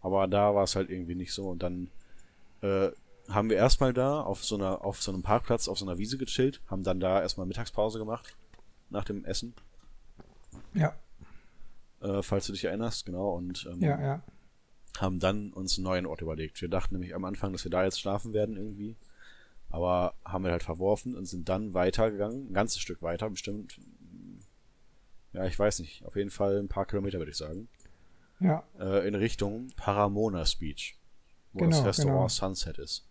[0.00, 1.48] Aber da war es halt irgendwie nicht so.
[1.48, 1.90] Und dann
[2.60, 2.90] äh,
[3.28, 6.18] haben wir erstmal da auf so einer, auf so einem Parkplatz, auf so einer Wiese
[6.18, 8.36] gechillt, haben dann da erstmal Mittagspause gemacht
[8.90, 9.54] nach dem Essen,
[10.74, 10.94] Ja,
[12.02, 14.22] äh, falls du dich erinnerst, genau, und ähm, ja, ja.
[14.98, 16.60] haben dann uns einen neuen Ort überlegt.
[16.60, 18.96] Wir dachten nämlich am Anfang, dass wir da jetzt schlafen werden irgendwie.
[19.72, 23.80] Aber haben wir halt verworfen und sind dann weitergegangen, ein ganzes Stück weiter, bestimmt,
[25.32, 27.68] ja, ich weiß nicht, auf jeden Fall ein paar Kilometer, würde ich sagen.
[28.38, 30.98] Ja, äh, in Richtung Paramonas Beach,
[31.54, 32.28] wo Genau, das Restaurant genau.
[32.28, 33.06] Sunset ist.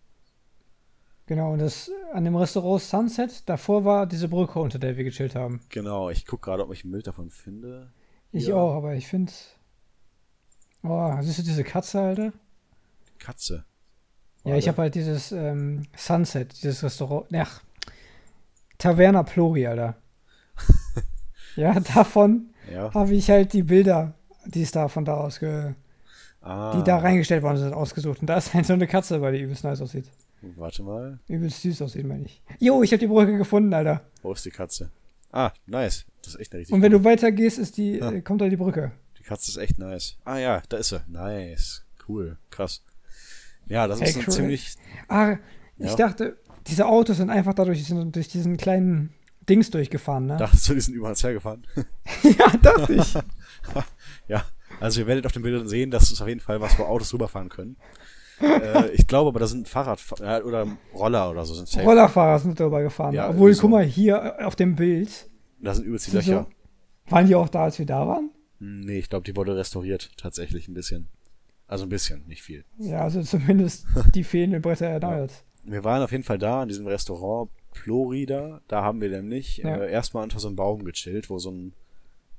[1.26, 1.52] genau.
[1.54, 5.60] Und das an dem Restaurant Sunset, davor war diese Brücke, unter der wir gechillt haben.
[5.70, 7.92] Genau, ich gucke gerade, ob ich ein Bild davon finde.
[8.30, 8.54] Ich Ja.
[8.54, 9.32] auch, aber ich finde.
[10.84, 12.32] Oh, siehst du diese Katze, Alter?
[13.18, 13.64] Katze.
[14.44, 17.26] Ja, ich habe halt dieses ähm, Sunset, dieses Restaurant.
[17.34, 17.62] Ach,
[18.78, 19.96] Taverna Plori, Alter.
[21.56, 22.92] ja, davon Ja.
[22.92, 24.14] habe ich halt die Bilder,
[24.46, 25.74] die es da von da aus, ge
[26.44, 28.20] Ah, die da reingestellt worden sind, ausgesucht.
[28.20, 30.06] Und da ist halt so eine Katze, weil die übelst nice aussieht.
[30.56, 31.20] Warte mal.
[31.28, 32.42] Übelst süß aussieht, meine ich.
[32.58, 34.00] Jo, ich habe die Brücke gefunden, Alter.
[34.22, 34.90] Wo ist die Katze?
[35.30, 36.04] Ah, nice.
[36.22, 36.74] Das ist echt eine richtig.
[36.74, 38.10] Und wenn du weitergehst, ist die, Ja.
[38.10, 38.90] äh, kommt da die Brücke.
[39.20, 40.16] Die Katze ist echt nice.
[40.24, 41.00] Ah ja, da ist sie.
[41.06, 41.84] Nice.
[42.08, 42.36] Cool.
[42.50, 42.82] Krass.
[43.72, 44.74] Ja, das ist ziemlich.
[45.08, 45.36] Ah,
[45.78, 45.96] ich Ja.
[45.96, 49.12] dachte, diese Autos sind einfach dadurch sind durch diesen kleinen
[49.48, 50.36] Dings durchgefahren, ne?
[50.38, 51.66] Dachtest du, die sind über uns hergefahren?
[52.22, 53.14] ja, dachte ich.
[54.28, 54.44] ja.
[54.80, 57.12] Also ihr werdet auf den Bildern sehen, das ist auf jeden Fall was, wo Autos
[57.12, 57.76] rüberfahren können.
[58.40, 61.84] äh, ich glaube aber, da sind Fahrrad ja, oder Roller oder so sind safe.
[61.84, 63.14] Rollerfahrer sind darüber gefahren.
[63.14, 63.62] Ja, Obwohl, so.
[63.62, 65.28] guck mal, hier äh, auf dem Bild,
[65.60, 66.46] Da sind übelst die Sind so- Löcher.
[67.08, 68.30] waren die auch da, als wir da waren?
[68.58, 71.08] Hm, Nee, ich glaube, die wurde restauriert, tatsächlich ein bisschen.
[71.72, 72.66] Also ein bisschen, nicht viel.
[72.76, 75.32] Ja, also zumindest die fehlenden Bretter erneuert.
[75.64, 78.60] Wir waren auf jeden Fall da, in diesem Restaurant Florida.
[78.68, 79.76] Da haben wir nämlich Ja.
[79.78, 81.72] äh, erstmal unter so einem Baum gechillt, wo so ein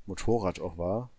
[0.06, 1.10] Motorrad auch war.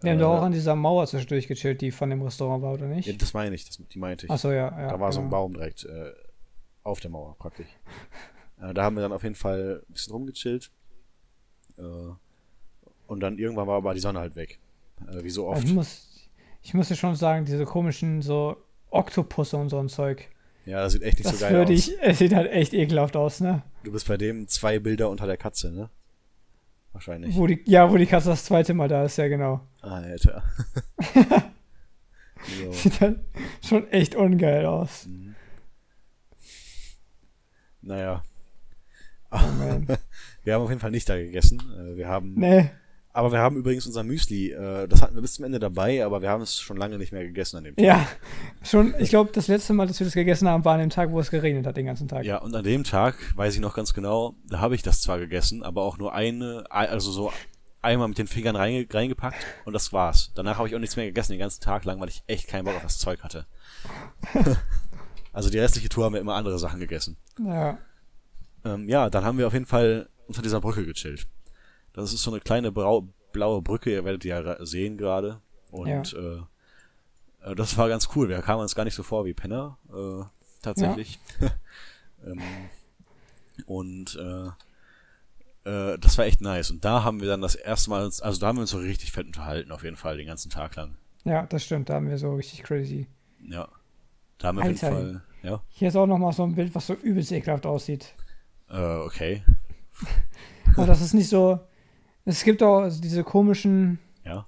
[0.00, 2.74] Wir haben Äh, doch auch an dieser Mauer zwischendurch gechillt, die von dem Restaurant war,
[2.74, 3.20] oder Ja, nicht?
[3.20, 4.30] das meine ich, das, die meinte ich.
[4.30, 4.88] Achso, ja, ja.
[4.88, 5.38] da war so ein genau.
[5.38, 6.12] Baum direkt äh,
[6.84, 7.66] auf der Mauer praktisch.
[8.62, 10.70] äh, da haben wir dann auf jeden Fall ein bisschen rumgechillt.
[11.78, 11.82] Äh,
[13.08, 14.60] und dann irgendwann war aber die Sonne halt weg.
[15.10, 15.66] Äh, wie so Also oft.
[15.68, 16.07] Ich muss,
[16.68, 18.58] ich muss dir schon sagen, diese komischen so
[18.90, 20.28] Oktopusse und so ein Zeug.
[20.66, 21.70] Ja, das sieht echt nicht Das so geil aus.
[21.70, 23.62] ich, es sieht halt echt ekelhaft aus, ne?
[23.84, 25.88] Du bist bei dem zwei Bilder unter der Katze, ne?
[26.92, 27.34] Wahrscheinlich.
[27.36, 29.66] Wo die, ja, wo die Katze das zweite Mal da ist, ja genau.
[29.80, 30.42] Alter.
[32.60, 32.72] so.
[32.72, 33.20] Sieht halt
[33.66, 35.08] schon echt ungeil aus.
[37.80, 38.22] Naja.
[39.30, 39.38] Oh.
[40.44, 41.62] Wir haben auf jeden Fall nicht da gegessen.
[41.78, 42.68] Äh, Wir haben, nee,
[43.18, 46.22] aber wir haben übrigens unser Müsli, äh, das hatten wir bis zum Ende dabei, aber
[46.22, 47.84] wir haben es schon lange nicht mehr gegessen an dem Tag.
[47.84, 48.06] ja.
[48.62, 51.10] Schon, ich glaube, das letzte Mal, dass wir das gegessen haben, war an dem Tag,
[51.10, 52.24] wo es geregnet hat, den ganzen Tag.
[52.24, 55.18] Ja, und an dem Tag, weiß ich noch ganz genau, da habe ich das zwar
[55.18, 57.32] gegessen, aber auch nur eine, also so
[57.82, 60.30] einmal mit den Fingern reinge reingepackt und das war's.
[60.36, 62.66] Danach habe ich auch nichts mehr gegessen den ganzen Tag lang, weil ich echt keinen
[62.66, 63.46] Bock auf das Zeug hatte.
[65.32, 67.16] also die restliche Tour haben wir immer andere Sachen gegessen.
[67.44, 67.78] Ja.
[68.64, 71.26] Ähm, ja, dann haben wir auf jeden Fall unter dieser Brücke gechillt.
[71.92, 75.40] Das ist so eine kleine brau blaue Brücke, ihr werdet die ja sehen gerade.
[75.70, 78.28] Und äh, äh, das war ganz cool.
[78.28, 80.24] Wir kamen uns gar nicht so vor wie Penner, äh,
[80.62, 81.18] tatsächlich.
[82.26, 82.40] ähm,
[83.66, 84.48] und äh,
[85.68, 86.70] äh, das war echt nice.
[86.70, 88.78] Und da haben wir dann das erste Mal uns, also da haben wir uns so
[88.78, 90.96] richtig fett unterhalten, auf jeden Fall, den ganzen Tag lang.
[91.24, 91.90] Ja, das stimmt.
[91.90, 93.06] Da haben wir so richtig crazy.
[93.46, 93.68] Ja.
[94.38, 94.96] Da haben wir auf jeden Alter.
[94.96, 98.14] Fall, ja, Hier ist auch noch mal so ein Bild, was so übelst ekelhaft aussieht.
[98.70, 99.42] äh, okay,
[100.76, 101.58] Und das ist nicht so.
[102.28, 104.44] Es gibt auch also diese komischen, ja.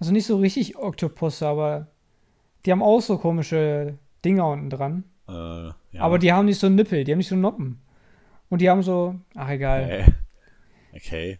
[0.00, 1.86] also nicht so richtig Oktopusse, aber
[2.66, 5.04] die haben auch so komische Dinger unten dran.
[5.28, 5.74] Äh, ja.
[6.00, 7.80] Aber die haben nicht so Nippel, die haben nicht so Noppen.
[8.48, 10.12] Und die haben so, ach egal.
[10.92, 11.38] Okay.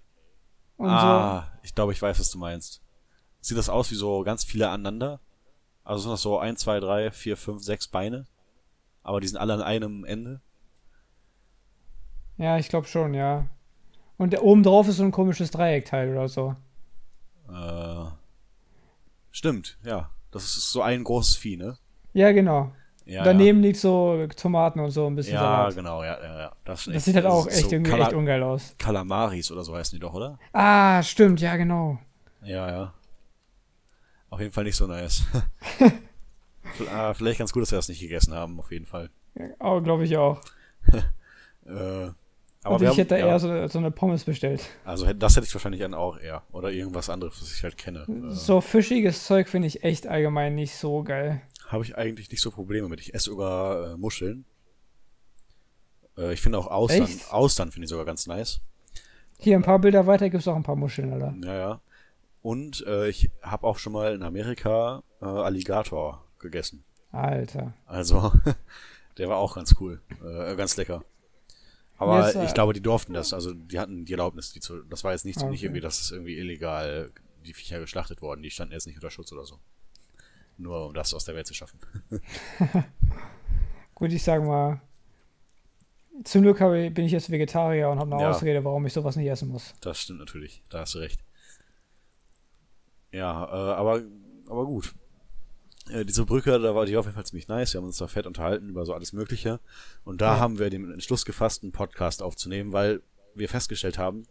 [0.76, 2.80] Und ah, ich glaube, ich weiß, was du meinst.
[3.40, 5.18] Sieht das aus wie so ganz viele aneinander?
[5.82, 8.28] Also sind das so 1, 2, 3, 4, 5, 6 Beine?
[9.02, 10.40] Aber die sind alle an einem Ende?
[12.36, 13.48] so, ja, ich glaube schon, ja.
[14.20, 16.54] Und der, oben drauf ist so ein komisches Dreieckteil oder so.
[17.48, 18.04] Äh,
[19.30, 20.10] stimmt, ja.
[20.30, 21.78] Das ist so ein großes Vieh, ne?
[22.12, 22.70] Ja, genau.
[23.06, 23.68] Ja, Daneben ja.
[23.68, 25.74] liegt so Tomaten und so ein bisschen Ja, Salat.
[25.74, 26.52] genau, ja, ja, ja.
[26.66, 28.74] Das, das sieht halt auch echt so irgendwie Kala echt ungeil aus.
[28.76, 30.38] Kalamaris oder so heißen die doch, oder?
[30.52, 31.98] Ah, stimmt, ja, genau.
[32.42, 32.94] Ja, ja.
[34.28, 35.22] Auf jeden Fall nicht so nice.
[36.92, 39.10] Ah, vielleicht ganz gut, dass wir das nicht gegessen haben, auf jeden Fall.
[39.34, 40.40] Ja, oh, glaube ich auch.
[41.66, 42.10] äh,
[42.62, 44.62] aber Und ich haben, hätte ja, eher so, so, eine Pommes bestellt.
[44.84, 46.42] Also das hätte ich wahrscheinlich dann auch eher.
[46.52, 48.00] Oder irgendwas anderes, was ich halt kenne.
[48.06, 48.34] Äh.
[48.34, 51.40] So fischiges Zeug finde ich echt allgemein nicht so geil.
[51.68, 53.00] Habe ich eigentlich nicht so Probleme mit.
[53.00, 54.44] Ich esse sogar äh, Muscheln.
[56.18, 57.04] Äh, ich finde auch Austern.
[57.04, 57.32] Echt?
[57.32, 58.60] Austern finde ich sogar ganz nice.
[59.38, 61.34] Hier ein paar Bilder weiter gibt es auch ein paar Muscheln, Alter.
[61.42, 61.80] Ja, ja.
[62.42, 66.84] Und äh, ich habe auch schon mal in Amerika äh, Alligator gegessen.
[67.10, 67.72] Alter.
[67.86, 68.32] Also,
[69.18, 70.02] der war auch ganz cool.
[70.22, 71.02] Äh, ganz lecker.
[72.00, 73.34] Aber yes, ich glaube, die durften das.
[73.34, 74.82] Also, die hatten die Erlaubnis, die zu.
[74.84, 75.50] Das war jetzt nicht, okay.
[75.50, 77.12] nicht irgendwie, dass es irgendwie illegal
[77.44, 78.42] die Viecher geschlachtet worden.
[78.42, 79.58] Die standen jetzt nicht unter Schutz oder so.
[80.56, 81.78] Nur um das aus der Welt zu schaffen.
[83.94, 84.80] Gut, ich sag mal,
[86.24, 88.30] zum Glück bin ich jetzt Vegetarier und habe eine ja.
[88.30, 89.74] Ausrede, warum ich sowas nicht essen muss.
[89.82, 91.20] Das stimmt natürlich, da hast du recht.
[93.12, 94.00] Ja, äh, aber,
[94.48, 94.94] aber gut.
[95.90, 97.74] Äh, diese Brücke, da war die auf jeden Fall ziemlich nice.
[97.74, 99.60] Wir haben uns da fett unterhalten über so alles Mögliche.
[100.04, 100.40] Und da ja.
[100.40, 103.02] haben wir den Entschluss gefasst, einen Podcast aufzunehmen, weil
[103.34, 104.26] wir festgestellt haben,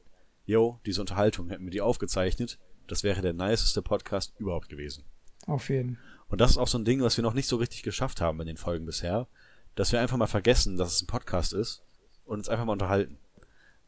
[0.45, 2.59] yo, diese Unterhaltung hätten wir die aufgezeichnet.
[2.87, 5.03] Das wäre der niceste Podcast überhaupt gewesen.
[5.45, 5.97] Auf jeden.
[6.27, 8.39] Und das ist auch so ein Ding, was wir noch nicht so richtig geschafft haben
[8.41, 9.27] in den Folgen bisher,
[9.75, 11.83] dass wir einfach mal vergessen, dass es ein Podcast ist
[12.25, 13.17] und uns einfach mal unterhalten.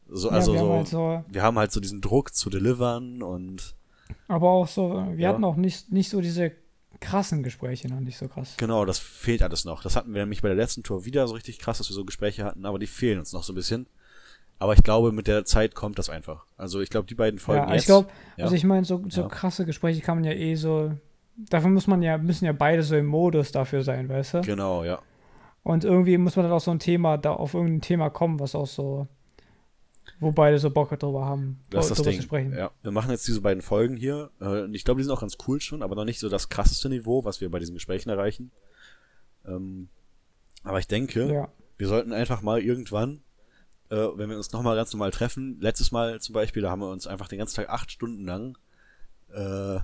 [0.08, 2.50] So, ja, also wir, so, haben halt so, wir haben halt so diesen Druck zu
[2.50, 3.76] delivern und.
[4.28, 5.28] Aber auch so, wir ja.
[5.30, 6.52] hatten auch nicht, nicht so diese
[7.02, 8.54] krassen Gespräche noch nicht so krass.
[8.56, 9.82] Genau, das fehlt alles noch.
[9.82, 12.04] Das hatten wir nämlich bei der letzten Tour wieder so richtig krass, dass wir so
[12.04, 13.86] Gespräche hatten, aber die fehlen uns noch so ein bisschen.
[14.58, 16.46] Aber ich glaube, mit der Zeit kommt das einfach.
[16.56, 17.82] Also ich glaube, die beiden Folgen ja, jetzt.
[17.82, 18.44] Ich glaube, ja.
[18.44, 19.28] also ich meine, so, so ja.
[19.28, 20.92] krasse Gespräche kann man ja eh so
[21.36, 24.40] dafür muss man ja, müssen ja beide so im Modus dafür sein, weißt du?
[24.42, 25.00] Genau, ja.
[25.62, 28.54] Und irgendwie muss man dann auch so ein Thema, da auf irgendein Thema kommen, was
[28.54, 29.06] auch so,
[30.20, 32.16] wo beide so Bock drüber haben, das ist das Ding.
[32.16, 32.52] zu sprechen.
[32.52, 34.30] Ja, wir machen jetzt diese beiden Folgen hier.
[34.40, 36.88] Äh, ich glaube, die sind auch ganz cool schon, aber noch nicht so das krasseste
[36.88, 38.50] Niveau, was wir bei diesen Gesprächen erreichen.
[39.46, 39.88] Ähm,
[40.62, 41.48] aber ich denke, ja.
[41.76, 43.22] wir sollten einfach mal irgendwann,
[43.90, 46.90] äh, wenn wir uns nochmal ganz normal treffen, letztes Mal zum Beispiel, da haben wir
[46.90, 48.56] uns einfach den ganzen Tag acht Stunden lang
[49.32, 49.80] äh,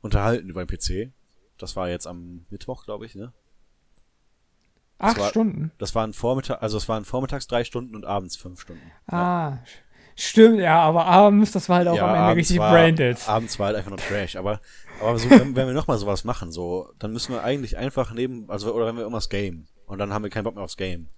[0.00, 1.12] unterhalten über den PC.
[1.56, 3.32] Das war jetzt am Mittwoch, glaube ich, ne?
[4.98, 5.70] Acht war, Stunden?
[5.78, 8.90] Das waren Vormittag, also es waren vormittags drei Stunden und abends fünf Stunden.
[9.06, 9.58] Ah, ja.
[10.16, 13.28] stimmt, ja, aber abends, das war halt auch ja, am Ende richtig war, branded.
[13.28, 14.60] Abends war halt einfach nur Trash, aber,
[15.00, 18.50] aber so, wenn, wenn wir nochmal sowas machen, so, dann müssen wir eigentlich einfach neben,
[18.50, 21.08] also, oder wenn wir irgendwas game und dann haben wir keinen Bock mehr aufs Game.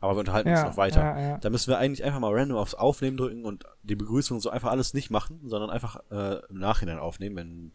[0.00, 1.00] Aber wir unterhalten ja, uns noch weiter.
[1.00, 1.38] Ja, ja.
[1.38, 4.70] Da müssen wir eigentlich einfach mal random aufs Aufnehmen drücken und die Begrüßung so einfach
[4.70, 7.72] alles nicht machen, sondern einfach äh, im Nachhinein aufnehmen, wenn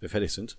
[0.00, 0.56] wir fertig sind.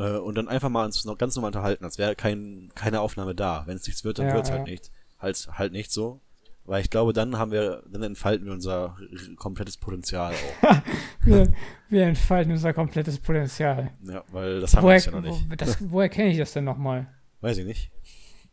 [0.00, 3.34] Äh, und dann einfach mal uns noch ganz normal unterhalten, als wäre kein, keine Aufnahme
[3.34, 3.64] da.
[3.66, 4.56] Wenn es nichts wird, dann ja, wird's ja.
[4.56, 4.90] halt nicht.
[5.18, 6.20] Halt, halt nicht so.
[6.64, 8.96] Weil ich glaube, dann haben wir, dann entfalten wir unser
[9.36, 10.82] komplettes Potenzial auch.
[11.24, 11.52] wir,
[11.88, 13.90] wir, entfalten unser komplettes Potenzial.
[14.04, 15.50] Ja, weil das haben woher, wir ja noch nicht.
[15.50, 17.08] Wo, das, woher kenne ich das denn nochmal?
[17.40, 17.90] Weiß ich nicht.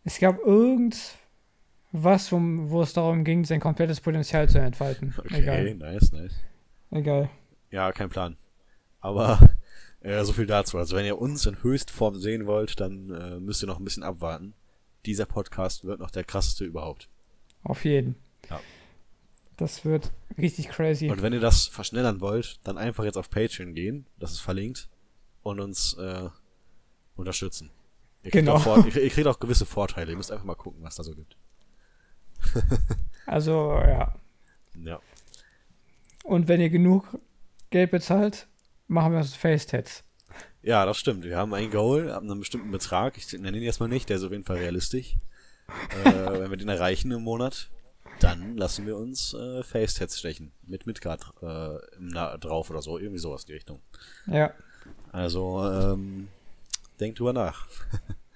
[0.03, 1.11] Es gab irgendwas,
[2.31, 5.13] wo, wo es darum ging, sein komplettes Potenzial zu entfalten.
[5.17, 5.75] Okay, Egal.
[5.75, 6.33] nice, nice.
[6.91, 7.29] Egal.
[7.71, 8.35] Ja, kein Plan.
[8.99, 9.39] Aber
[10.03, 10.77] ja, so viel dazu.
[10.77, 14.03] Also wenn ihr uns in Höchstform sehen wollt, dann äh, müsst ihr noch ein bisschen
[14.03, 14.53] abwarten.
[15.05, 17.09] Dieser Podcast wird noch der krasseste überhaupt.
[17.63, 18.15] Auf jeden.
[18.49, 18.59] Ja.
[19.57, 21.09] Das wird richtig crazy.
[21.09, 24.89] Und wenn ihr das verschnellern wollt, dann einfach jetzt auf Patreon gehen, das ist verlinkt,
[25.41, 26.29] und uns äh,
[27.15, 27.71] unterstützen.
[28.23, 28.55] Ihr kriegt, genau.
[28.55, 30.11] auch, ihr, ihr kriegt auch gewisse Vorteile.
[30.11, 31.37] Ihr müsst einfach mal gucken, was da so gibt.
[33.25, 34.15] also, ja.
[34.83, 34.99] Ja.
[36.23, 37.17] Und wenn ihr genug
[37.69, 38.47] Geld bezahlt,
[38.87, 40.03] machen wir Face-Tats.
[40.61, 41.23] Ja, das stimmt.
[41.23, 43.17] Wir haben ein Goal ab einem bestimmten Betrag.
[43.17, 45.15] Ich nenne ihn erstmal nicht, der ist auf jeden Fall realistisch.
[46.03, 47.69] äh, wenn wir den erreichen im Monat,
[48.19, 50.51] dann lassen wir uns äh, Face-Tats stechen.
[50.63, 52.97] Mit Midgard äh, drauf oder so.
[52.97, 53.81] Irgendwie sowas in die Richtung.
[54.25, 54.53] Ja.
[55.11, 56.27] Also, ähm,
[56.99, 57.67] denkt drüber nach.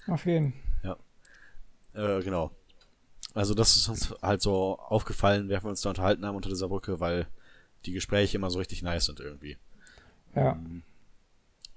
[0.08, 0.54] auf jeden.
[0.84, 0.98] Ja.
[1.94, 2.52] Äh, genau.
[3.34, 6.68] Also das ist uns halt so aufgefallen, während wir uns da unterhalten haben unter dieser
[6.68, 7.28] Brücke, weil
[7.86, 9.58] die Gespräche immer so richtig nice sind irgendwie.
[10.36, 10.54] Ja.
[10.54, 10.84] Ähm,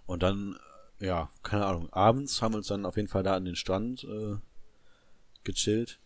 [0.06, 0.56] und dann,
[1.00, 4.04] ja, keine Ahnung, abends haben wir uns dann auf jeden Fall da an den Strand
[4.04, 4.36] äh,
[5.44, 5.98] gechillt.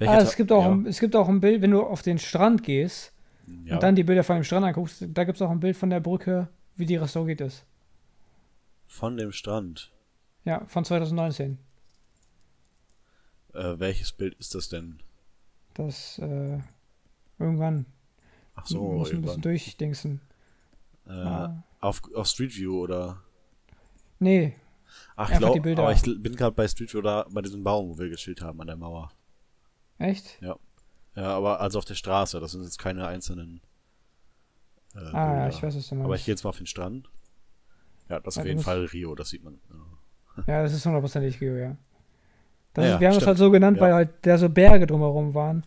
[0.00, 0.70] ah, es gibt, auch ja.
[0.72, 3.12] ein, es gibt auch ein Bild, wenn du auf den Strand gehst
[3.64, 3.74] ja.
[3.74, 5.90] und dann die Bilder von dem Strand anguckst, da gibt es auch ein Bild von
[5.90, 7.64] der Brücke, wie die restauriert ist.
[8.86, 9.92] Von dem Strand?
[10.44, 11.58] Ja, von 2019.
[13.54, 15.00] Äh, welches Bild ist das denn?
[15.74, 16.58] Das, äh,
[17.38, 17.86] irgendwann
[18.54, 19.22] Ach so, Muss ein irgendwann.
[19.22, 20.20] bisschen durchdingsen.
[21.06, 21.62] Äh, Ah.
[21.82, 23.22] Auf, auf Street View oder.
[24.18, 24.54] Nee,
[25.16, 27.98] Ach, ich glaube, aber ich bin gerade bei Street View da bei diesem Baum, wo
[27.98, 29.10] wir gechillt haben an der Mauer.
[29.98, 30.40] echt?
[30.40, 30.56] Ja.
[31.14, 33.60] Ja, aber also auf der Straße, das sind jetzt keine einzelnen.
[34.94, 35.36] Äh, Ah, Bilder.
[35.42, 36.04] ja, ich weiß, was du meinst.
[36.06, 37.10] Aber ich gehe jetzt mal auf den Strand.
[38.08, 39.60] Ja, das ist Ja, auf jeden musst- Fall Rio, das sieht man.
[39.70, 40.44] Ja.
[40.46, 41.76] Ja, das ist hundertprozentig Geo, ja.
[42.72, 45.34] Das Ja, ist, wir haben es halt so genannt, weil halt da so Berge drumherum
[45.34, 45.62] waren,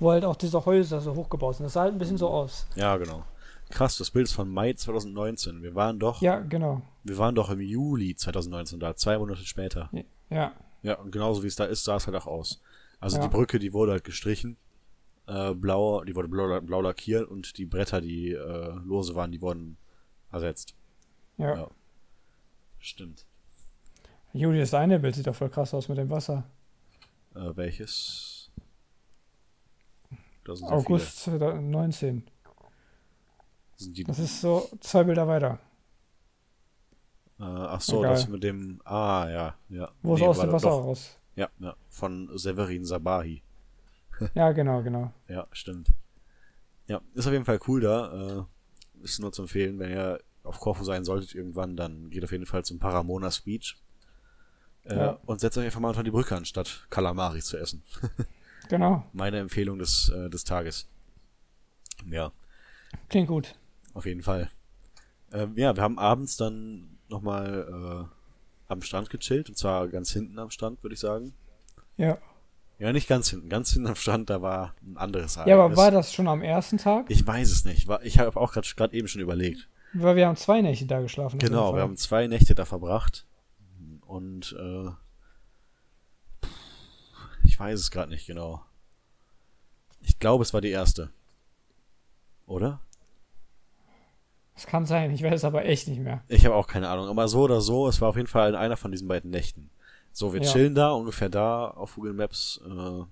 [0.00, 1.64] wo halt auch diese Häuser so hochgebaut sind.
[1.64, 2.66] Das sah halt ein bisschen so aus.
[2.74, 3.24] ja, genau.
[3.70, 5.62] Krass, das Bild ist von Mai 2019.
[5.62, 6.82] Wir waren doch, Ja, genau.
[7.04, 9.90] wir waren doch im Juli 2019 da, zwei Monate später.
[10.30, 12.62] Ja, Ja, und genauso wie es da ist, sah es halt auch aus.
[13.00, 13.24] Also Ja.
[13.24, 14.56] die Brücke, die wurde halt gestrichen,
[15.26, 19.40] äh, blau, die wurde blau, blau lackiert und die Bretter, die äh, lose waren, die
[19.42, 19.76] wurden
[20.32, 20.74] ersetzt.
[21.36, 21.54] ja.
[21.56, 21.70] Ja.
[22.80, 23.26] Stimmt.
[24.32, 26.44] Juli, das eine Bild sieht doch voll krass aus mit dem Wasser.
[27.34, 28.50] Äh, welches?
[30.62, 32.22] August 2019.
[32.22, 32.22] Viele.
[32.22, 32.37] Sind die,
[34.06, 35.58] Das ist so zwei Bilder weiter.
[37.38, 38.10] äh, ach so, Egal.
[38.14, 38.80] das mit dem.
[38.84, 39.90] Ah, ja, ja.
[40.02, 40.84] Wo es Nee, aus war dem Wasser doch.
[40.84, 41.16] raus.
[41.36, 41.76] Ja, ja.
[41.88, 43.42] Von Severin Sabahi.
[44.34, 45.12] Ja, genau, genau.
[45.28, 45.92] Ja, stimmt.
[46.88, 48.38] Ja, ist auf jeden Fall cool da.
[48.40, 52.32] Äh, ist nur zu empfehlen, wenn ihr auf Korfu sein solltet irgendwann, dann geht auf
[52.32, 53.76] jeden Fall zum Paramonas Beach.
[54.82, 55.18] Äh, Ja.
[55.24, 57.84] Und setzt euch einfach mal unter die Brücke, anstatt Kalamari zu essen.
[58.68, 59.04] Genau.
[59.12, 60.88] Meine Empfehlung des, äh, des Tages.
[62.10, 62.32] Ja,
[63.08, 63.54] Klingt gut.
[63.98, 64.50] Auf jeden Fall.
[65.32, 70.38] Ähm, ja, wir haben abends dann nochmal äh, am Strand gechillt, und zwar ganz hinten
[70.38, 71.34] am Strand, würde ich sagen.
[71.96, 72.16] Ja.
[72.78, 73.48] Ja, nicht ganz hinten.
[73.48, 75.78] Ganz hinten am Strand, da war ein anderes Ja, aber Ereignis.
[75.78, 77.06] war das schon am ersten Tag?
[77.08, 77.88] Ich weiß es nicht.
[78.02, 79.68] Ich habe auch gerade eben schon überlegt.
[79.94, 81.38] Weil wir haben zwei Nächte da geschlafen.
[81.38, 83.26] Genau, wir haben zwei Nächte da verbracht.
[84.06, 84.90] Und äh,
[87.44, 88.62] ich weiß es gerade nicht genau.
[90.02, 91.10] Ich glaube, es war die erste.
[92.46, 92.80] Oder?
[94.58, 96.24] Das kann sein, ich weiß es aber echt nicht mehr.
[96.26, 97.06] Ich habe auch keine Ahnung.
[97.06, 99.70] Aber so oder so, es war auf jeden Fall in einer von diesen beiden Nächten.
[100.12, 100.50] So, wir Ja.
[100.52, 103.04] chillen da, ungefähr da auf Google Maps, äh,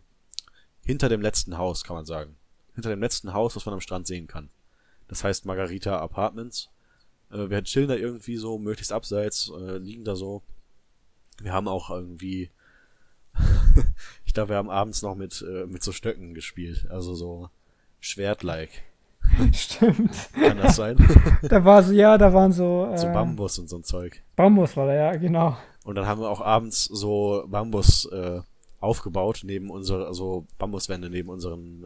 [0.84, 2.34] hinter dem letzten Haus, kann man sagen.
[2.74, 4.50] Hinter dem letzten Haus, was man am Strand sehen kann.
[5.06, 6.68] Das heißt Margarita Apartments.
[7.30, 10.42] Äh, wir chillen da irgendwie so, möglichst abseits, äh, liegen da so.
[11.40, 12.50] Wir haben auch irgendwie,
[14.24, 16.88] ich glaube, wir haben abends noch mit, äh, mit so Stöcken gespielt.
[16.90, 17.50] Also so
[18.00, 18.82] Schwert-like.
[19.52, 20.10] Stimmt.
[20.34, 20.96] Kann das sein?
[21.42, 22.88] Da war so, ja, da waren so.
[22.92, 24.22] Äh, so Bambus und so ein Zeug.
[24.36, 25.56] Bambus war da, ja, genau.
[25.84, 28.40] Und dann haben wir auch abends so Bambus äh,
[28.80, 31.84] aufgebaut, neben unsere, also Bambuswände neben unseren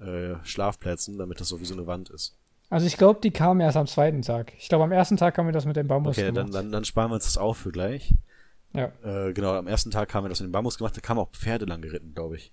[0.00, 2.34] äh, äh, Schlafplätzen, damit das so wie so eine Wand ist.
[2.70, 4.52] Also ich glaube, die kamen erst am zweiten Tag.
[4.58, 6.54] Ich glaube, am ersten Tag haben wir das mit dem Bambus Okay, dann, gemacht.
[6.54, 8.14] dann, dann sparen wir uns das auf für gleich.
[8.72, 8.92] ja.
[9.02, 11.30] Äh, genau, am ersten Tag haben wir das mit dem Bambus gemacht, da kamen auch
[11.30, 12.52] Pferde lang geritten, glaube ich.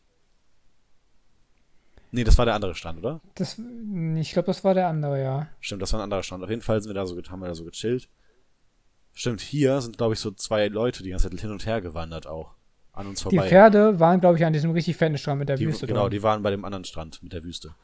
[2.11, 3.19] Nee, das war der andere Stand, oder?
[3.35, 3.59] Das,
[4.15, 5.47] ich glaube, das war der andere, ja.
[5.59, 6.43] Stimmt, das war ein anderer Stand.
[6.43, 8.07] Auf jeden Fall sind wir da so, haben wir da so gechillt.
[9.13, 12.27] Stimmt, hier sind, glaube ich, so zwei Leute die ganze Zeit hin und her gewandert
[12.27, 12.51] auch.
[12.93, 13.47] An uns Die vorbei.
[13.49, 16.11] Pferde waren, glaube ich, an diesem richtig fetten Strand mit der Die, Wüste genau, dran.
[16.11, 17.75] die waren bei dem anderen Strand mit der Wüste.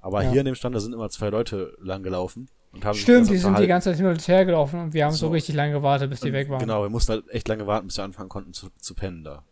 [0.00, 0.30] Aber Ja.
[0.30, 3.36] hier an dem Stand, da sind immer zwei Leute lang gelaufen und haben Stimmt, die
[3.36, 5.32] sind die ganze Zeit hin und her gelaufen und wir haben so, So.
[5.32, 6.60] richtig lange gewartet, bis die weg waren.
[6.60, 9.42] Genau, wir mussten halt echt lange warten, bis wir anfangen konnten zu, zu pennen da.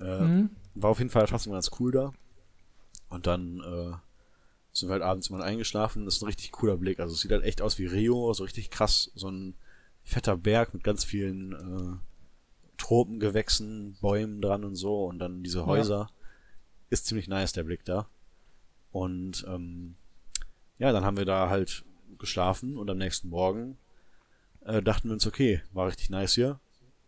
[0.00, 0.50] Äh, Mhm.
[0.74, 2.12] War auf jeden Fall trotzdem ganz cool da.
[3.14, 3.96] Und dann äh,
[4.72, 6.04] sind wir halt abends mal eingeschlafen.
[6.04, 6.98] Das ist ein richtig cooler Blick.
[6.98, 9.12] Also es sieht halt echt aus wie Rio, so richtig krass.
[9.14, 9.54] So ein
[10.02, 11.96] fetter Berg mit ganz vielen äh,
[12.76, 15.04] Tropengewächsen, Bäumen dran und so.
[15.04, 16.10] Und dann diese Häuser.
[16.90, 18.08] Ist ziemlich nice, der Blick da.
[18.90, 19.96] Und ähm,
[20.78, 21.84] ja, dann haben wir da halt
[22.18, 23.78] geschlafen und am nächsten Morgen
[24.64, 26.60] äh, dachten wir uns, okay, war richtig nice hier.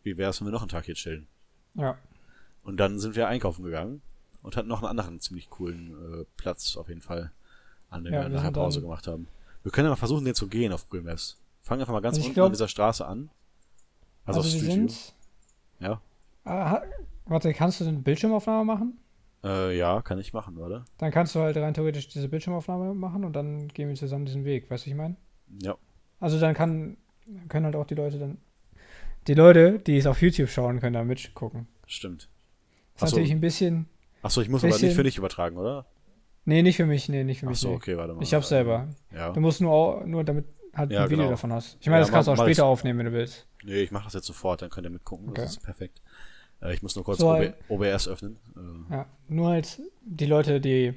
[0.03, 1.27] Wie wär's, wenn wir noch einen Tag hier chillen?
[1.75, 1.99] Ja.
[2.63, 4.03] Und dann sind wir einkaufen gegangen
[4.47, 5.91] und hatten noch einen anderen ziemlich coolen
[6.21, 7.33] äh, Platz auf jeden Fall,
[7.91, 9.27] an dem Ja, wir nachher Pause dann- gemacht haben.
[9.65, 11.37] Wir können ja mal versuchen, den zu gehen auf Google Maps.
[11.63, 13.29] Fangen einfach mal ganz Also unten glaub- an dieser Straße an.
[14.25, 14.71] Also, Also, auf Street View.
[14.89, 15.15] sind.
[15.81, 16.01] Ja.
[16.45, 16.83] Ah,
[17.25, 18.99] warte, kannst du denn Bildschirmaufnahme machen?
[19.43, 20.85] Äh, ja, kann ich machen, oder?
[20.99, 24.45] Dann kannst du halt rein theoretisch diese Bildschirmaufnahme machen und dann gehen wir zusammen diesen
[24.45, 25.17] Weg, weißt du, was ich meine?
[25.63, 25.77] Ja.
[26.21, 26.97] Also dann kann,
[27.49, 28.39] können halt auch die Leute dann.
[29.27, 31.67] Die Leute, die es auf YouTube schauen, können da mitgucken.
[31.89, 32.23] Stimmt.
[32.95, 33.17] Ist Ach so.
[33.17, 33.87] natürlich ein bisschen.
[34.27, 35.87] Achso, ich muss aber nicht Bisschen- für dich übertragen, oder?
[36.45, 37.57] Nee, nicht für mich, nee, nicht für mich.
[37.59, 38.23] Achso, okay, warte mal.
[38.23, 38.89] Ich hab's selber.
[39.13, 39.33] Ja.
[39.33, 40.45] Du musst nur, nur damit
[40.75, 41.31] halt Ja, ein Video genau.
[41.31, 41.77] davon hast.
[41.81, 43.47] Ich meine, Ja, das kannst du auch später aufnehmen, wenn du willst.
[43.65, 45.29] Nee, ich mache das jetzt sofort, dann könnt ihr mitgucken.
[45.31, 45.41] Okay.
[45.43, 46.01] Das ist perfekt.
[46.63, 48.39] Äh, ich muss nur kurz So, OB halt- OBS öffnen.
[48.57, 50.95] Äh, Ja, nur halt die Leute, die,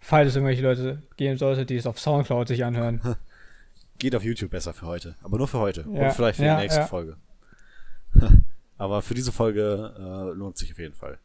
[0.00, 3.00] falls es irgendwelche Leute geben sollte, die es auf Soundcloud sich anhören.
[3.98, 5.14] Geht auf YouTube besser für heute.
[5.22, 5.86] Aber nur für heute.
[5.90, 6.82] Ja, Und vielleicht für die nächste.
[6.82, 7.16] Folge.
[8.78, 11.18] Aber für diese Folge äh, lohnt sich auf jeden Fall.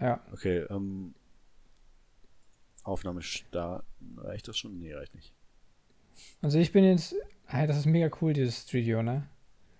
[0.00, 1.14] Ja, Okay, ähm,
[2.84, 4.18] Aufnahme starten.
[4.18, 4.78] Reicht das schon?
[4.78, 5.32] Nee, reicht nicht.
[6.42, 7.14] Also ich bin jetzt.
[7.46, 9.28] Hey, das ist mega cool, dieses Studio, ne?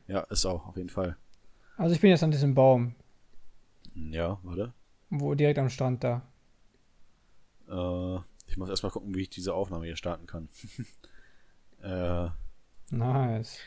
[0.06, 1.16] Ja, ist auch, auf jeden Fall.
[1.76, 2.94] Also ich bin jetzt an diesem Baum,
[3.94, 4.72] Ja, warte.
[5.10, 6.22] wo direkt am Strand da.
[7.68, 8.16] Äh,
[8.46, 10.48] ich muss erstmal gucken, wie ich diese Aufnahme hier starten kann.
[11.82, 12.28] äh,
[12.90, 13.58] Nice.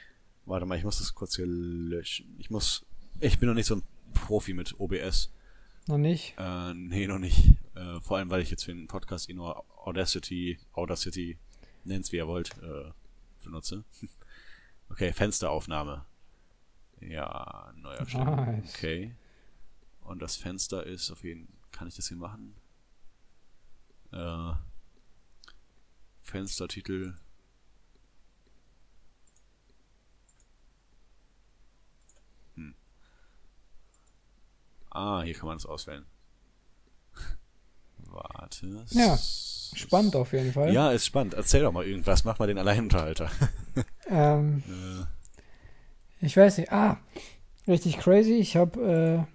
[0.45, 2.35] warte mal, ich muss das kurz hier löschen.
[2.39, 2.85] Ich muss.
[3.19, 3.83] Ich bin noch nicht so ein
[4.13, 5.31] Profi mit OBS.
[5.87, 6.35] Noch nicht?
[6.37, 7.57] Äh, nee, noch nicht.
[7.75, 11.37] Äh, vor allem, weil ich jetzt für den Podcast eh nur Audacity, Audacity,
[11.83, 12.91] nennt's wie ihr wollt, äh,
[13.43, 13.83] benutze.
[14.89, 16.05] okay, Fensteraufnahme.
[16.99, 18.61] Ja, neuer Stern.
[18.61, 18.75] Nice.
[18.75, 19.15] Okay.
[20.01, 22.55] Und das Fenster ist auf jeden kann ich das hier machen?
[24.11, 24.53] Äh,
[26.21, 27.15] Fenstertitel.
[32.55, 32.75] Hm.
[34.91, 36.05] Ah, hier kann man das auswählen.
[37.97, 38.85] Warte.
[38.91, 39.17] Ja,
[39.73, 40.73] Spannend auf jeden Fall.
[40.73, 41.33] Ja, ist spannend.
[41.33, 42.25] Erzähl doch mal irgendwas.
[42.25, 43.29] Mach mal den Alleinunterhalter.
[44.13, 46.73] Ähm, Äh, ich weiß nicht.
[46.73, 46.99] Ah,
[47.65, 48.33] richtig crazy.
[48.33, 49.25] Ich habe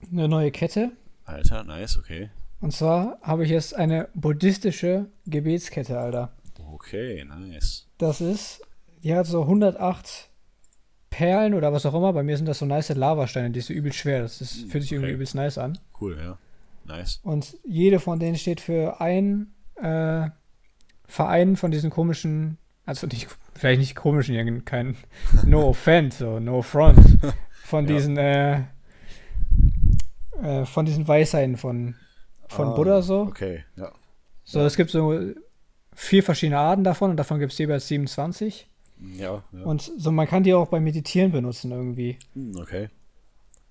[0.00, 0.92] äh, eine neue Kette.
[1.24, 2.30] Alter, nice, okay.
[2.60, 6.32] Und zwar habe ich jetzt eine buddhistische Gebetskette, Alter.
[6.72, 7.88] Okay, nice.
[7.98, 8.60] Das ist,
[9.02, 10.30] die hat so 108
[11.16, 12.12] Perlen oder was auch immer.
[12.12, 14.22] Bei mir sind das so nice Lavasteine, die ist so übel schwer.
[14.22, 15.14] Das ist, Hm, fühlt sich irgendwie okay.
[15.14, 15.78] übelst nice an.
[16.00, 16.38] Cool, ja.
[16.86, 17.20] Nice.
[17.22, 20.28] Und jede von denen steht für einen äh,
[21.06, 24.96] Verein von diesen komischen, also nicht, vielleicht nicht komischen, kein
[25.46, 26.98] No Offense, so No Front,
[27.64, 27.94] von Ja.
[27.94, 28.62] diesen, äh,
[30.42, 31.94] äh, von diesen Weisheiten von,
[32.48, 33.20] von Ah, Buddha so.
[33.22, 33.92] Okay, ja.
[34.42, 35.18] So, es gibt so
[35.94, 38.68] vier verschiedene Arten davon und davon gibt es jeweils 27.
[39.16, 39.62] Ja, ja.
[39.64, 42.18] Und so, man kann die auch beim Meditieren benutzen irgendwie.
[42.34, 42.88] Hm, okay.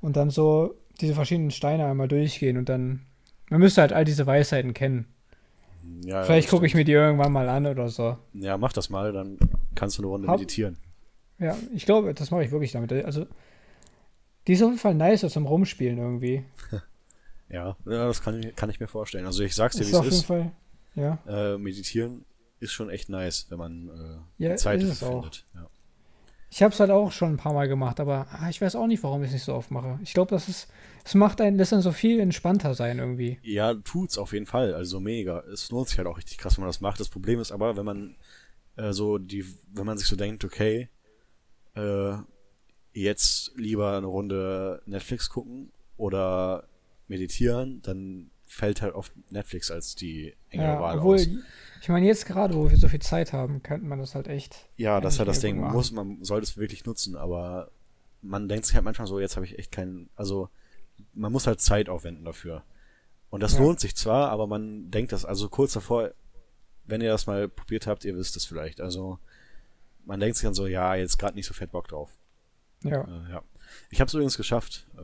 [0.02, 3.02] Und dann so diese verschiedenen Steine einmal durchgehen und dann,
[3.50, 5.08] man müsste halt all diese Weisheiten kennen.
[6.06, 8.18] Ja, Vielleicht ja, gucke ich mir die irgendwann mal an oder so.
[8.34, 9.38] Ja, mach das mal, dann
[9.76, 10.78] kannst du eine Runde Hab- meditieren.
[11.40, 12.92] Ja, ich glaube, das mache ich wirklich damit.
[12.94, 13.26] Also,
[14.48, 16.44] die ist auf jeden Fall nice so zum Rumspielen irgendwie.
[17.50, 19.28] Ja, das kann ich, kann ich mir vorstellen.
[19.28, 20.26] Also ich sag's dir, Ist wie auf es jeden ist.
[20.26, 20.52] Fall.
[20.96, 21.20] Ja,
[21.54, 22.26] Äh, meditieren
[22.64, 23.90] ist schon echt nice, wenn man
[24.40, 25.46] äh, Ja, Zeit ist findet.
[25.54, 25.70] Ja.
[26.50, 28.88] ich habe es halt auch schon ein paar Mal gemacht, aber ah, ich weiß auch
[28.88, 30.00] nicht, warum ich es nicht so oft mache.
[30.04, 30.68] Ich glaube, das ist,
[31.04, 33.40] es macht einen, lässt dann so viel entspannter sein irgendwie.
[33.44, 34.74] ja, tut's auf jeden Fall.
[34.74, 35.40] Also mega.
[35.52, 37.00] Es lohnt sich halt auch richtig krass, wenn man das macht.
[37.00, 38.16] Das Problem ist aber, wenn man
[38.76, 40.90] äh, so die, wenn man sich so denkt, okay,
[41.76, 42.14] äh,
[42.94, 46.68] jetzt lieber eine Runde Netflix gucken oder
[47.08, 51.28] meditieren, dann fällt halt oft Netflix als die engere Ja, Wahl obwohl, aus.
[51.84, 54.70] Ich meine, jetzt gerade, wo wir so viel Zeit haben, könnte man das halt echt.
[54.78, 55.60] Ja, das ist halt das Ding.
[55.60, 57.72] Man muss, man sollte es wirklich nutzen, aber
[58.22, 60.48] man denkt sich halt manchmal so, jetzt habe ich echt keinen, also
[61.14, 62.64] man muss halt Zeit aufwenden dafür.
[63.30, 63.60] Und das Ja.
[63.60, 66.12] lohnt sich zwar, aber man denkt das, also kurz davor,
[66.86, 68.80] wenn ihr das mal probiert habt, ihr wisst es vielleicht.
[68.80, 69.20] Also
[70.06, 72.12] man denkt sich dann so, ja, jetzt gerade nicht so fett Bock drauf.
[72.84, 73.42] Ja, Äh, ja.
[73.90, 74.88] Ich habe es übrigens geschafft.
[74.98, 75.02] Äh,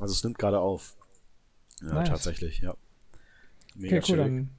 [0.00, 0.96] also es nimmt gerade auf.
[1.80, 2.08] Ja, Nice.
[2.08, 2.74] tatsächlich, ja.
[3.74, 4.24] Mega okay, cool, chillig.
[4.26, 4.50] dann.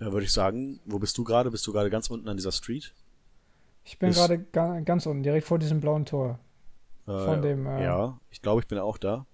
[0.00, 1.50] Ja, würde ich sagen, wo bist du gerade?
[1.50, 2.94] Bist du gerade ganz unten an dieser Street?
[3.84, 6.38] Ich bin gerade ga, ganz unten, direkt vor diesem blauen Tor.
[7.06, 9.26] Äh, Von dem, äh, ja, ich glaube, ich bin auch da.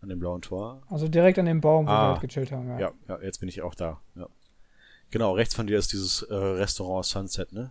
[0.00, 0.82] An dem blauen Tor.
[0.88, 2.08] Also direkt an dem Baum, wo Ah.
[2.08, 2.68] wir halt gechillt haben.
[2.68, 2.78] Ja.
[2.78, 4.00] Ja, ja, jetzt bin ich auch da.
[4.16, 4.26] Ja.
[5.10, 7.70] Genau, rechts von dir ist dieses äh, Restaurant Sunset, ne?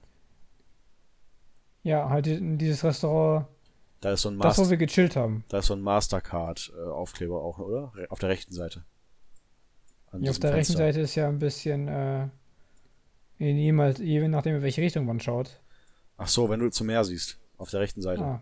[1.83, 3.47] Ja, halt dieses Restaurant,
[4.01, 5.43] Da ist so ein, das, wo Master, wir gechillt haben.
[5.49, 7.91] da ist so ein Mastercard-Aufkleber auch, oder?
[8.09, 8.83] Auf der rechten Seite.
[10.21, 10.77] Ja, auf der rechten Fenster.
[10.77, 12.27] Seite ist ja ein bisschen, äh,
[13.39, 15.59] in jemals, je nachdem, in welche Richtung man schaut.
[16.17, 17.37] Ach so, wenn du zum Meer siehst.
[17.57, 18.23] Auf der rechten Seite.
[18.23, 18.41] Ah,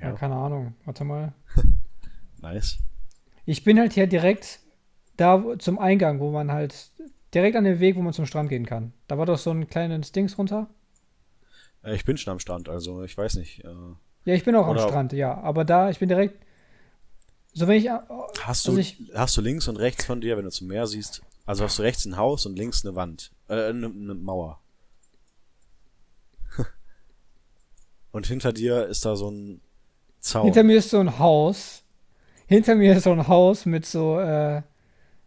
[0.00, 0.10] ja.
[0.10, 0.16] Ja.
[0.16, 0.74] keine Ahnung.
[0.84, 1.32] Warte mal.
[2.42, 2.78] Nice.
[3.44, 4.60] Ich bin halt hier direkt
[5.18, 6.90] da zum Eingang, wo man halt
[7.34, 8.94] direkt an dem Weg, wo man zum Strand gehen kann.
[9.08, 10.70] Da war doch so ein kleines Dings runter.
[11.84, 13.62] Äh, ich bin schon am Strand, also ich weiß nicht.
[13.64, 13.68] Äh,
[14.24, 15.36] Ja, ich bin auch Oder- am Strand, ja.
[15.38, 16.42] Aber da, ich bin direkt.
[17.60, 17.90] So, wenn ich.
[17.90, 18.00] hast,
[18.46, 21.20] Also du, ich- hast du links und rechts von dir, wenn du zum Meer siehst,
[21.44, 24.60] also hast du rechts ein Haus und links eine Wand, äh, eine, eine Mauer.
[28.12, 29.60] und hinter dir ist da so ein
[30.20, 30.44] Zaun.
[30.44, 31.82] Hinter mir ist so ein Haus.
[32.46, 34.62] Hinter mir ist so ein Haus mit so, äh,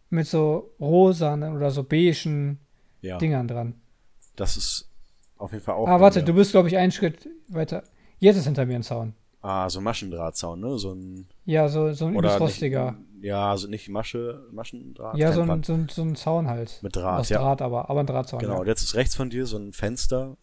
[0.09, 2.59] mit so rosanen oder so beigen
[3.01, 3.75] ja, Dingern dran.
[4.35, 4.89] das ist
[5.37, 5.87] auf jeden Fall auch.
[5.87, 6.25] ah, warte, mir.
[6.25, 7.83] du bist, glaube ich, einen Schritt weiter.
[8.17, 9.13] Jetzt ist hinter mir ein Zaun.
[9.43, 10.77] Ah, so ein Maschendrahtzaun, ne?
[10.79, 11.27] So ein.
[11.45, 12.95] Ja, so, so ein übelst rostiger.
[13.21, 15.17] Ja, also nicht Masche, Maschendraht.
[15.17, 16.79] Ja, so ein, so, ein, so ein Zaun halt.
[16.81, 17.39] Mit Draht, Aus ja.
[17.39, 18.39] Draht aber, aber ein Drahtzaun.
[18.39, 18.71] Genau, und Ja.
[18.71, 20.35] jetzt ist rechts von dir so ein Fenster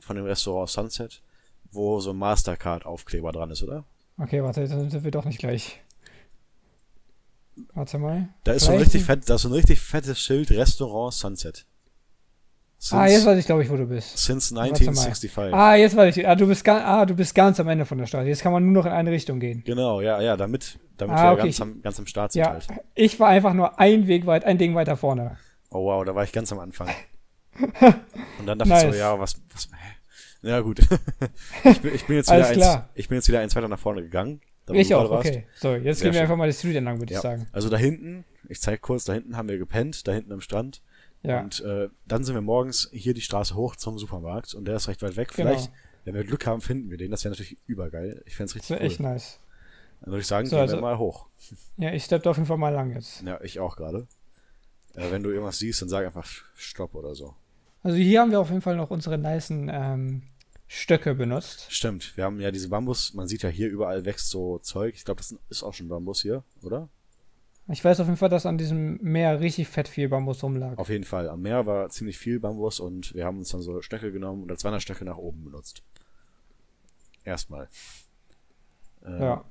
[0.00, 1.22] von dem Restaurant Sunset,
[1.70, 3.84] wo so ein Mastercard-Aufkleber dran ist, oder?
[4.18, 5.80] Okay, warte, dann sind wir doch nicht gleich.
[7.74, 8.28] Warte mal.
[8.44, 11.66] Da ist so ein richtig fett, da ist so ein richtig fettes Schild Restaurant Sunset.
[12.78, 14.18] Since, Ah, jetzt weiß ich, glaube ich, wo du bist.
[14.18, 14.78] since Warte mal.
[14.78, 15.38] 1965.
[15.54, 16.28] Ah, jetzt weiß ich.
[16.28, 18.28] Ah, du bist, ga ah, du bist ganz am Ende von der Straße.
[18.28, 19.62] Jetzt kann man nur noch in eine Richtung gehen.
[19.64, 22.40] Genau, ja, ja, damit, damit Ah, wir okay, ganz, ich- am, ganz am Start sind
[22.42, 22.66] Ja, halt.
[22.94, 25.38] ich war einfach nur ein Weg weit, ein Ding weiter vorne.
[25.70, 26.88] Oh wow, da war ich ganz am Anfang.
[28.38, 28.98] Und dann dachte ich so, Nice.
[28.98, 30.48] ja, was, was, hä?
[30.48, 30.78] Ja, gut.
[31.64, 32.88] ich, bin, ich bin jetzt wieder Alles eins, klar.
[32.94, 34.40] ich bin jetzt wieder eins weiter nach vorne gegangen.
[34.72, 35.46] Ich auch, okay.
[35.54, 36.22] So, jetzt Sehr gehen wir schön.
[36.22, 37.22] einfach mal die Street entlang, würde ich Ja.
[37.22, 37.46] sagen.
[37.52, 40.82] Also da hinten, ich zeig kurz, da hinten haben wir gepennt, da hinten am Strand.
[41.26, 44.76] Ja, Und äh, dann sind wir morgens hier die Straße hoch zum Supermarkt und der
[44.76, 45.32] ist recht weit weg.
[45.34, 45.50] Genau.
[45.50, 45.72] Vielleicht,
[46.04, 47.10] wenn wir Glück haben, finden wir den.
[47.10, 48.22] Das wäre natürlich übergeil.
[48.26, 48.86] Ich fände es das richtig wäre cool.
[48.86, 49.40] echt nice.
[50.00, 51.26] Dann würde ich sagen, So, gehen also- wir mal hoch.
[51.76, 53.22] Ja, ich steppe auf jeden Fall mal lang jetzt.
[53.22, 54.06] Ja, ich auch gerade.
[54.94, 57.34] Äh, wenn du irgendwas siehst, dann sag einfach Stopp oder so.
[57.82, 60.22] Also hier haben wir auf jeden Fall noch unsere nicen ähm,
[60.68, 61.66] Stöcke benutzt.
[61.70, 64.94] Stimmt, wir haben ja diese Bambus, man sieht ja hier überall wächst so Zeug.
[64.96, 66.88] Ich glaube, das ist auch schon Bambus hier, oder?
[67.68, 70.78] Ich weiß auf jeden Fall, dass an diesem Meer richtig fett viel Bambus rumlag.
[70.78, 71.28] Auf jeden Fall.
[71.28, 74.50] Am Meer war ziemlich viel Bambus und wir haben uns dann so Stöcke genommen und
[74.52, 75.82] als Wanderstöcke nach oben benutzt.
[77.24, 77.68] Erstmal.
[79.04, 79.44] Äh, Ja.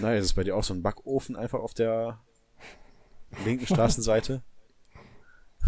[0.00, 2.20] Nein, ist es bei dir auch so ein Backofen einfach auf der
[3.44, 4.42] linken Straßenseite?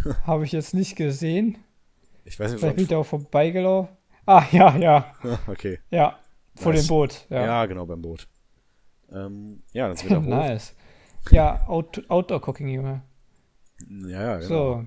[0.25, 1.59] Habe ich jetzt nicht gesehen.
[2.25, 3.97] Ich weiß nicht, Vielleicht bin ich da auch vorbeigelaufen.
[4.27, 5.15] Ah, ja, ja,
[5.49, 5.81] Okay.
[5.91, 6.19] ja.
[6.55, 6.83] Vor Nice.
[6.85, 7.27] dem Boot.
[7.31, 8.29] Ja, Ja, genau, beim Boot.
[9.11, 10.29] Ähm, ja, dann sind wir da hoch.
[10.29, 10.75] nice.
[11.31, 13.03] Ja, Out Outdoor-Cooking, Junge.
[13.89, 14.49] Ja, ja, genau.
[14.49, 14.87] So,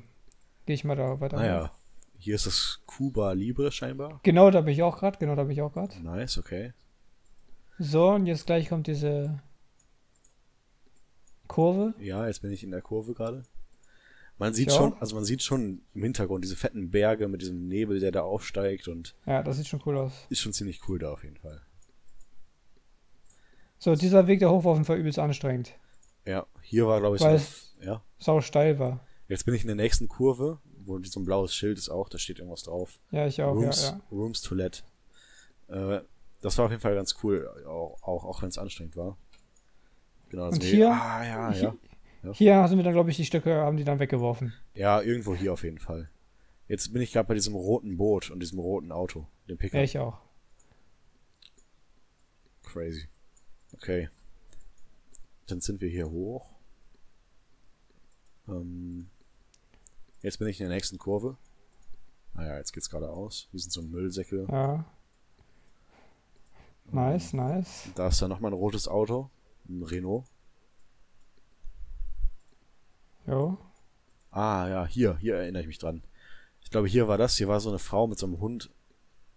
[0.66, 1.38] gehe ich mal da weiter.
[1.38, 1.72] Naja,
[2.18, 4.20] hier ist das Cuba Libre scheinbar.
[4.24, 5.18] Genau, da bin ich auch gerade.
[5.18, 6.00] Genau, da bin ich auch gerade.
[6.02, 6.74] Nice, okay.
[7.80, 9.40] So, und jetzt gleich kommt diese
[11.48, 11.94] Kurve.
[12.00, 13.44] Ja, jetzt bin ich in der Kurve gerade.
[14.40, 14.78] Man sieht Ja.
[14.78, 18.22] schon, also man sieht schon im Hintergrund diese fetten Berge mit diesem Nebel, der da
[18.22, 20.14] aufsteigt und Ja, das sieht schon cool aus.
[20.30, 21.62] ist schon ziemlich cool da auf jeden Fall.
[23.80, 25.74] So, dieser Weg da hoch war auf jeden Fall übelst anstrengend.
[26.28, 27.46] Ja, hier war glaube ich Weil so,
[27.82, 28.04] ja.
[28.20, 29.00] Sau steil war.
[29.28, 32.18] Jetzt bin ich in der nächsten Kurve, wo so ein blaues Schild ist auch, da
[32.18, 33.00] steht irgendwas drauf.
[33.12, 34.02] Ja, ich auch, Rooms, ja, ja.
[34.12, 34.84] Rooms Toilette.
[35.70, 36.02] Äh,
[36.42, 39.18] das war auf jeden Fall ganz cool, auch, auch, auch wenn es anstrengend war.
[40.30, 40.92] Genau, das Und hier?
[40.92, 41.76] Ah, ja, ja.
[42.34, 44.54] Hier sind wir dann, glaube ich, die Stücke, haben die dann weggeworfen.
[44.74, 46.10] Ja, irgendwo hier auf jeden Fall.
[46.68, 49.76] Jetzt bin ich gerade bei diesem roten Boot und diesem roten Auto, dem Pickup.
[49.78, 50.20] Ja, ich auch.
[52.64, 53.08] Crazy.
[53.74, 54.10] Okay.
[55.48, 56.50] Dann sind wir hier hoch.
[58.48, 59.10] Ähm,
[60.22, 61.38] jetzt bin ich in der nächsten Kurve.
[62.34, 63.48] Naja, jetzt geht's geradeaus.
[63.52, 64.46] Hier sind so Müllsäcke.
[64.50, 64.86] Ja.
[66.92, 67.90] Nice, nice.
[67.96, 69.30] Da ist dann nochmal ein rotes Auto.
[69.68, 70.26] Ein Renault.
[73.26, 73.58] Jo.
[74.32, 76.04] Ah, ja, hier, hier erinnere ich mich dran.
[76.62, 77.38] Ich glaube, hier war das.
[77.38, 78.70] Hier war so eine Frau mit so einem Hund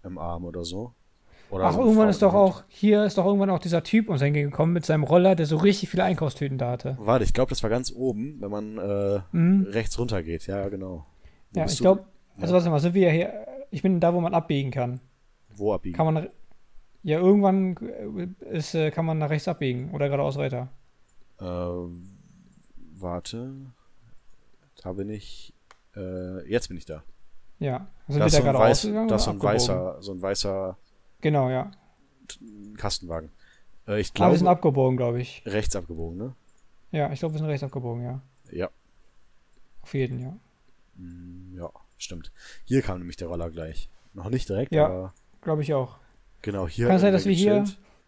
[0.02, 0.94] im Arm oder so.
[1.50, 4.72] Oder Ach, irgendwann ist doch auch, hier ist doch irgendwann auch dieser Typ uns entgegengekommen
[4.72, 6.96] mit seinem Roller, der so richtig viele Einkaufstüten da hatte.
[7.00, 9.66] Warte, ich glaube, das war ganz oben, wenn man äh, Mhm.
[9.68, 10.46] rechts runter geht.
[10.46, 11.06] Ja, genau.
[11.52, 12.04] Wo Ja, ich glaube,
[12.40, 12.58] also Ja.
[12.58, 13.32] warte mal, sind wir hier,
[13.72, 15.00] ich bin da, wo man abbiegen kann.
[15.54, 15.96] Wo abbiegen?
[15.96, 16.28] Kann man,
[17.02, 20.68] ja, irgendwann äh, ist, äh, kann man nach rechts abbiegen oder geradeaus weiter.
[21.40, 22.10] Ähm,
[22.96, 23.50] warte.
[24.82, 25.52] Da bin ich.
[25.96, 27.02] Äh, jetzt bin ich da.
[27.58, 27.88] Ja.
[28.06, 30.22] Sind Da wir ist da geradeaus weiß, gegangen da ist so ein weißer, so ein
[30.22, 30.76] weißer
[31.20, 31.70] Genau, ja.
[32.76, 33.30] Kastenwagen.
[33.86, 35.42] Äh, ich Aber wir sind glaube, abgebogen, glaube ich.
[35.46, 36.34] rechts abgebogen, ne?
[36.92, 38.20] Ja, ich glaube, wir sind rechts abgebogen, ja.
[38.50, 38.68] Ja.
[39.82, 40.36] Auf jeden, ja.
[40.96, 42.32] Mm, Ja, stimmt.
[42.64, 43.88] Hier kam nämlich der Roller gleich.
[44.14, 44.86] Noch nicht direkt, Ja.
[44.86, 45.98] aber Glaube ich auch.
[46.42, 46.86] genau hier.
[46.86, 47.64] Kann es sein, dass wir hier,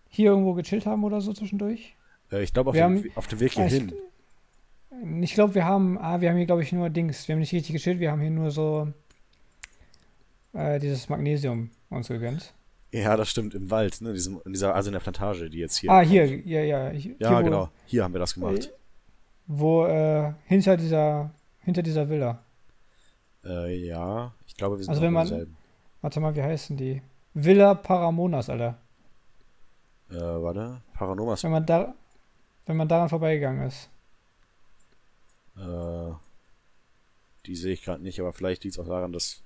[0.08, 1.96] hier irgendwo gechillt haben oder so zwischendurch?
[2.30, 3.92] Äh, ich glaube, auf, haben- auf dem Weg hier Ah, ich- hin.
[5.22, 7.26] Ich glaube, wir haben, ah, wir haben hier, glaube ich, nur Dings.
[7.26, 8.92] Wir haben nicht richtig gechillt, wir haben hier nur so
[10.52, 12.52] äh, dieses Magnesium uns gegönnt.
[12.92, 14.12] Ja, das stimmt, im Wald, ne?
[14.12, 15.90] Diesem, in dieser, also in der Plantage, die jetzt hier.
[15.90, 16.10] ah, kommt.
[16.10, 16.90] hier, ja, ja.
[16.90, 17.70] Hier, Ja, hier, genau.
[17.86, 18.70] Hier haben wir das gemacht.
[19.46, 22.42] Wo, äh, hinter dieser, hinter dieser Villa.
[23.44, 25.56] Äh, ja, ich glaube, wir sind Also wenn man- derselben.
[26.02, 27.00] Warte mal, wie heißen die?
[27.34, 28.76] Villa Paramonas, Alter.
[30.10, 30.82] Äh, warte.
[30.94, 31.42] Paranomas.
[31.44, 31.94] Wenn man da,
[32.66, 33.88] wenn man daran vorbeigegangen ist.
[35.56, 36.12] Äh,
[37.46, 39.42] die sehe ich gerade nicht, aber vielleicht liegt es auch daran, dass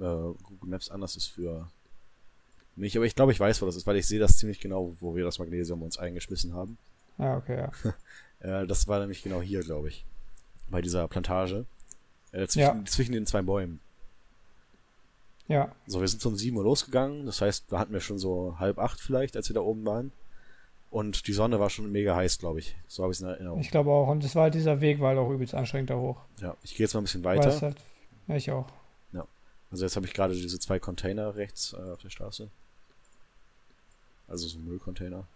[0.00, 1.68] äh, Google Maps anders ist für
[2.76, 2.96] mich.
[2.96, 5.14] Aber ich glaube, ich weiß, wo das ist, weil ich sehe das ziemlich genau, wo
[5.14, 6.78] wir das Magnesium uns eingeschmissen haben.
[7.18, 7.72] Ja, okay, ja.
[8.40, 10.04] Äh, das war nämlich genau hier, glaube ich.
[10.68, 11.64] Bei dieser Plantage.
[12.30, 12.84] Äh, zwischen, Ja.
[12.84, 13.80] zwischen den zwei Bäumen.
[15.48, 17.24] Ja, So, wir sind so um 7 Uhr losgegangen.
[17.24, 20.12] Das heißt, da hatten wir schon so halb acht vielleicht, als wir da oben waren.
[20.90, 22.76] Und die Sonne war schon mega heiß, glaube ich.
[22.86, 23.60] So habe ich es in Erinnerung.
[23.60, 24.08] ich glaube auch.
[24.08, 26.20] Und das war halt dieser Weg, war halt auch übelst anstrengend da hoch.
[26.40, 27.48] ja, ich gehe jetzt mal ein bisschen weiter.
[27.48, 27.76] es Halt,
[28.28, 28.66] ja, ich auch.
[29.70, 32.48] Also jetzt habe ich gerade diese zwei Container rechts äh, auf der Straße.
[34.28, 35.26] Also so Müllcontainer.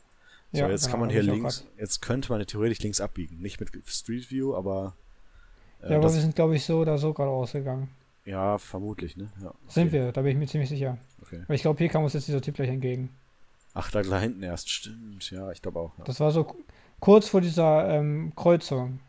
[0.53, 3.39] So, Ja, jetzt genau, kann man hier links, jetzt könnte man theoretisch links abbiegen.
[3.41, 4.95] Nicht mit Street View, aber.
[5.83, 7.91] äh, Ja, aber wir sind, glaube ich, so oder so gerade ausgegangen.
[8.25, 9.31] ja, vermutlich, ne?
[9.43, 10.97] Ja, Sind okay, wir, da bin ich mir ziemlich sicher.
[11.23, 11.43] Okay.
[11.47, 13.11] Weil ich glaube, hier kam uns jetzt dieser Typ gleich entgegen.
[13.75, 15.31] Ach, da, hinten erst, stimmt.
[15.31, 15.93] Ja, ich glaube auch.
[15.99, 16.05] Ja.
[16.05, 16.57] Das war so ku-
[17.01, 19.01] kurz vor dieser ähm, Kreuzung,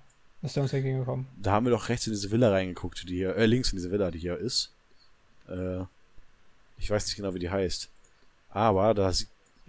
[0.41, 1.27] ist der uns entgegengekommen.
[1.37, 3.89] Da haben wir doch rechts in diese Villa reingeguckt, die hier, äh, links in diese
[3.91, 4.71] Villa, die hier ist.
[5.47, 5.83] Äh,
[6.77, 7.89] ich weiß nicht genau, wie die heißt.
[8.49, 9.11] Aber da,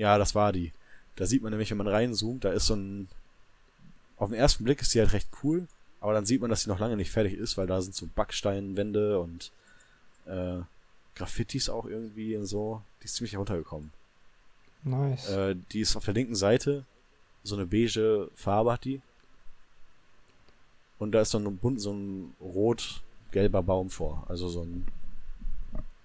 [0.00, 0.72] ja, das war die.
[1.16, 3.08] Da sieht man nämlich, wenn man reinzoomt, da ist so ein,
[4.16, 5.68] auf den ersten Blick ist die halt recht cool,
[6.00, 8.08] aber dann sieht man, dass sie noch lange nicht fertig ist, weil da sind so
[8.14, 9.52] Backsteinwände und,
[10.24, 10.60] äh,
[11.14, 12.80] Graffitis auch irgendwie und so.
[13.02, 13.92] Die ist ziemlich heruntergekommen.
[14.84, 15.28] Nice.
[15.28, 16.86] Äh, die ist auf der linken Seite,
[17.42, 19.02] so eine beige Farbe hat die.
[20.98, 24.24] Und da ist so ein bunt, so ein rot-gelber Baum vor.
[24.28, 24.86] Also so ein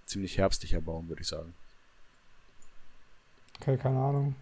[0.06, 1.54] ziemlich herbstlicher Baum, würde ich sagen.
[3.62, 4.36] Okay, keine Ahnung.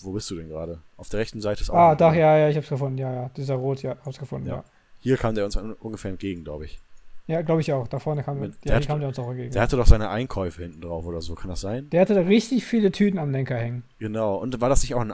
[0.00, 0.78] Wo bist du denn gerade?
[0.96, 1.74] Auf der rechten Seite ist auch.
[1.74, 2.18] Ah, da, Baum.
[2.18, 2.98] ja, ja, ich hab's gefunden.
[2.98, 3.30] Ja, ja.
[3.36, 4.56] Dieser Rot, ja, hab's gefunden, Ja.
[4.56, 4.64] ja.
[5.00, 6.78] Hier kam der uns un- ungefähr entgegen, glaube ich.
[7.26, 7.88] Ja, glaube ich auch.
[7.88, 9.50] Da vorne kam, Mit- ja, der hier hat- kam der uns auch entgegen.
[9.52, 11.88] Der hatte doch seine Einkäufe hinten drauf oder so, kann das sein?
[11.90, 13.82] Der hatte da richtig viele Tüten am Lenker hängen.
[13.98, 14.36] Genau.
[14.36, 15.12] Und war das nicht auch ein.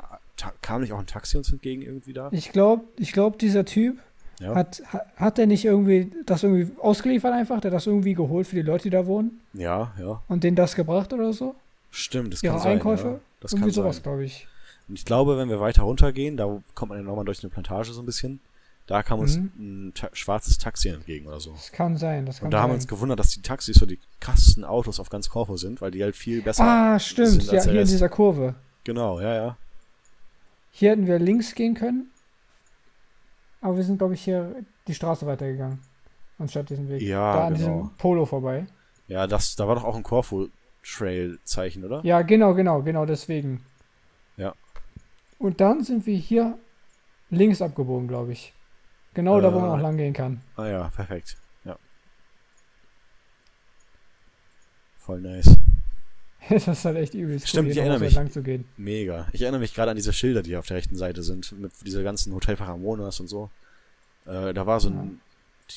[0.60, 2.28] Kam nicht auch ein Taxi uns entgegen irgendwie da?
[2.32, 3.98] Ich glaube, ich glaub, dieser Typ
[4.40, 4.54] Ja.
[4.56, 7.60] hat, ha- hat der nicht irgendwie das irgendwie ausgeliefert einfach?
[7.60, 10.20] Der hat das irgendwie geholt für die Leute, die da wohnen Ja, ja.
[10.28, 11.54] und denen das gebracht oder so?
[11.92, 12.72] Stimmt, das kann sein.
[12.72, 13.06] Einkäufe?
[13.08, 13.20] Ja.
[13.40, 14.02] Das irgendwie kann sowas, sein.
[14.02, 14.48] glaube ich.
[14.88, 17.92] Und ich glaube, wenn wir weiter runtergehen, da kommt man ja nochmal durch eine Plantage
[17.92, 18.40] so ein bisschen,
[18.86, 19.52] da kam uns Mhm.
[19.58, 21.52] ein ta schwarzes Taxi entgegen oder so.
[21.52, 22.62] Das kann sein, das kann Und da sein.
[22.64, 25.80] haben wir uns gewundert, dass die Taxis so die krassesten Autos auf ganz Korfu sind,
[25.80, 27.28] weil die halt viel besser ah, stimmt.
[27.28, 28.54] sind Ja, als der hier in dieser Kurve.
[28.84, 29.56] Genau, ja, ja.
[30.72, 32.10] Hier hätten wir links gehen können.
[33.60, 34.56] Aber wir sind, glaube ich, hier
[34.88, 35.78] die Straße weitergegangen.
[36.38, 37.02] Anstatt diesen Weg.
[37.02, 37.66] Ja, da an genau.
[37.82, 38.66] diesem Polo vorbei.
[39.06, 40.02] Ja, das, da war doch auch ein
[40.82, 42.00] Korfu-Trail-Zeichen, oder?
[42.04, 43.64] Ja, genau, genau, genau deswegen.
[44.36, 44.54] Ja.
[45.38, 46.58] Und dann sind wir hier
[47.30, 48.52] links abgebogen, glaube ich.
[49.14, 49.72] Genau da, wo man Äh.
[49.74, 50.40] auch lang gehen kann.
[50.56, 51.36] Ah ja, perfekt.
[51.64, 51.76] Ja.
[54.98, 55.56] Voll nice.
[56.48, 58.14] das ist halt echt übelst Stimmt, ich hier erinnere mich.
[58.14, 58.64] lang zu gehen.
[58.76, 59.28] Mega.
[59.32, 62.02] Ich erinnere mich gerade an diese Schilder, die auf der rechten Seite sind, mit dieser
[62.02, 63.50] ganzen Hotel Paramonas und so.
[64.26, 65.20] Äh, da war so ein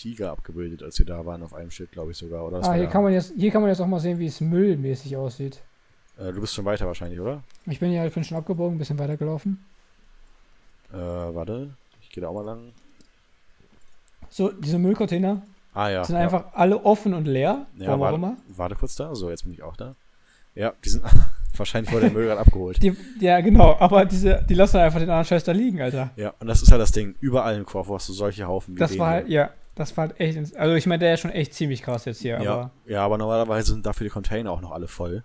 [0.01, 2.45] Tiger abgebildet, als wir da waren, auf einem Schild, glaube ich sogar.
[2.45, 4.41] Oder Ah, hier kann, man jetzt, hier kann man jetzt auch mal sehen, wie es
[4.41, 5.61] müllmäßig aussieht.
[6.17, 7.43] Äh, du bist schon weiter wahrscheinlich, oder?
[7.65, 9.63] Ich bin ja ich bin schon abgebogen, ein bisschen weiter gelaufen.
[10.93, 11.71] Äh, warte.
[12.01, 12.71] Ich gehe da auch mal lang.
[14.29, 15.41] So, diese Müllcontainer
[15.73, 16.03] Ah ja.
[16.03, 16.21] sind ja.
[16.21, 17.65] einfach alle offen und leer.
[17.77, 18.37] Ja, warum warte, immer.
[18.55, 19.13] warte kurz da.
[19.15, 19.93] So, jetzt bin ich auch da.
[20.55, 21.03] Ja, die sind
[21.57, 22.81] wahrscheinlich wurde der Müll gerade abgeholt.
[22.81, 26.11] Die, ja, genau, aber diese, die lassen einfach den anderen Scheiß da liegen, Alter.
[26.15, 27.15] Ja, und das ist halt das Ding.
[27.19, 30.19] Überall im Korfu hast du solche Haufen wie Das war halt, ja, das war halt
[30.19, 32.71] echt, ins- also ich meine, der ist schon echt ziemlich krass jetzt hier, Ja, aber
[32.85, 35.23] ja, aber normalerweise sind dafür die Container auch noch alle voll.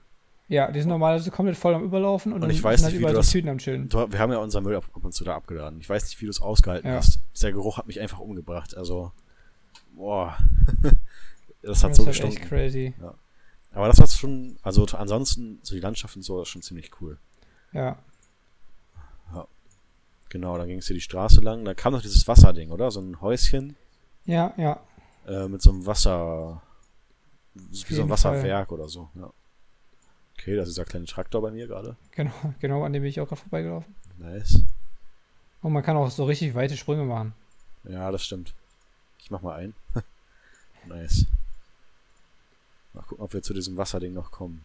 [0.48, 3.00] ja, die sind normalerweise komplett voll am Überlaufen und, Und dann ich weiß sind nicht,
[3.00, 3.88] wie du das- Tüten am Chillen.
[3.88, 5.80] Du, wir haben ja unser Müll ab, und zu da abgeladen.
[5.80, 6.96] Ich weiß nicht, wie du es ausgehalten Ja.
[6.96, 7.20] hast.
[7.34, 8.76] Dieser Geruch hat mich einfach umgebracht.
[8.76, 9.12] Also,
[9.92, 10.36] boah.
[11.62, 12.48] das hat Das so ist halt echt gestunken.
[12.48, 12.94] crazy.
[13.72, 17.18] Aber das war schon, also ansonsten, so die Landschaft und so, ist schon ziemlich cool.
[17.72, 17.96] Ja,
[20.32, 21.64] Genau, dann ging es hier die Straße lang.
[21.64, 22.92] Da kam noch dieses Wasserding, oder?
[22.92, 23.74] So ein Häuschen
[24.24, 24.80] ja, ja.
[25.26, 26.62] äh, mit so einem Wasser.
[27.54, 29.08] Wie so ein Wasserwerk oder so.
[29.14, 29.32] Ja.
[30.38, 31.96] Okay, das ist dieser kleine Traktor bei mir gerade.
[32.12, 33.94] Genau, genau, an dem bin ich auch gerade vorbeigelaufen.
[34.18, 34.62] Nice.
[35.62, 37.34] Und man kann auch so richtig weite Sprünge machen.
[37.84, 38.54] Ja, das stimmt.
[39.18, 39.74] Ich mach mal ein.
[40.86, 41.26] nice.
[42.94, 44.64] Mal gucken, ob wir zu diesem Wasserding noch kommen.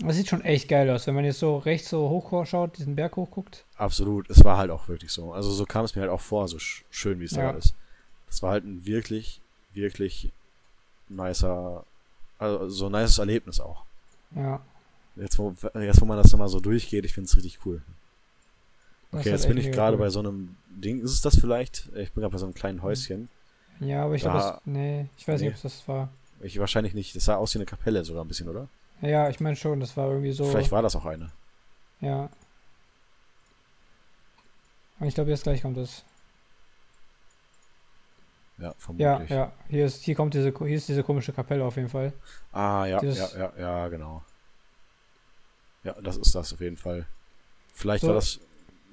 [0.00, 2.94] Das sieht schon echt geil aus, wenn man jetzt so rechts so hoch schaut, diesen
[2.94, 3.64] Berg hochguckt.
[3.76, 5.32] Absolut, es war halt auch wirklich so.
[5.32, 7.52] Also so kam es mir halt auch vor, so sch schön wie es Ja.
[7.52, 7.74] da ist.
[8.28, 9.40] Das war halt ein wirklich,
[9.74, 10.30] wirklich
[11.08, 11.84] nicer,
[12.38, 13.82] also so ein nices Erlebnis auch.
[14.36, 14.60] Ja.
[15.16, 17.82] Jetzt wo, jetzt, wo man das nochmal so durchgeht, ich finde es richtig cool.
[19.10, 20.04] Okay, jetzt bin ich gerade cool.
[20.04, 21.00] bei so einem Ding.
[21.02, 21.88] Ist es das vielleicht?
[21.96, 23.28] Ich bin gerade bei so einem kleinen Häuschen.
[23.80, 24.60] Ja, aber ich glaube.
[24.64, 25.48] Nee, ich weiß Nee.
[25.48, 26.08] nicht, ob das war.
[26.40, 27.16] Ich wahrscheinlich nicht.
[27.16, 28.68] Das sah aus wie eine Kapelle sogar ein bisschen, oder?
[29.00, 30.44] Ja, ich meine schon, das war irgendwie so.
[30.44, 31.30] Vielleicht war das auch eine.
[32.00, 32.28] Ja.
[35.00, 36.04] Und ich glaube, jetzt gleich kommt es.
[38.58, 39.30] Ja, Ja, vermutlich.
[39.30, 39.52] ja.
[39.68, 42.12] Hier ist, hier kommt diese, hier ist diese komische Kapelle auf jeden Fall.
[42.52, 44.22] Ah, ja, Dieses- ja, ja, ja, genau.
[45.84, 47.06] Ja, das ist das auf jeden Fall.
[47.72, 48.08] Vielleicht So.
[48.08, 48.40] war das.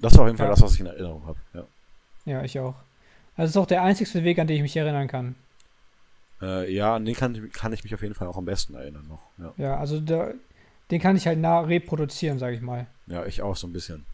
[0.01, 0.51] Das war auf jeden Fall Ja.
[0.51, 1.39] das, was ich in Erinnerung habe.
[1.53, 1.63] Ja.
[2.25, 2.75] Ja, ich auch.
[3.37, 5.35] Also es ist auch der einzigste Weg, an den ich mich erinnern kann.
[6.41, 9.07] Äh, ja, an den kann, kann ich mich auf jeden Fall auch am besten erinnern
[9.07, 9.21] noch.
[9.37, 10.33] Ja, Ja, also der,
[10.91, 12.87] den kann ich halt nah reproduzieren, sage ich mal.
[13.07, 14.05] ja ich auch so ein bisschen.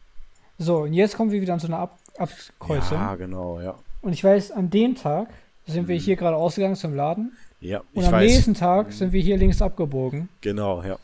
[0.58, 2.98] So, und jetzt kommen wir wieder an so eine Ab Abkreuzung.
[2.98, 3.76] Ja, genau, ja.
[4.02, 5.30] Und ich weiß, an dem Tag
[5.66, 6.00] sind wir Mhm.
[6.00, 7.36] hier gerade ausgegangen zum Laden.
[7.62, 8.32] Ja, Und ich am weiß.
[8.32, 8.92] nächsten Tag Mhm.
[8.92, 10.30] sind wir hier links abgebogen.
[10.42, 10.98] Genau, ja.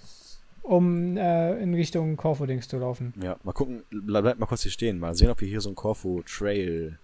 [0.63, 3.13] um äh, in Richtung Corfu-Dings zu laufen.
[3.23, 4.99] Ja, mal gucken, bleib, bleib mal kurz hier stehen.
[4.99, 6.99] Mal sehen, ob wir hier so ein Corfu Trail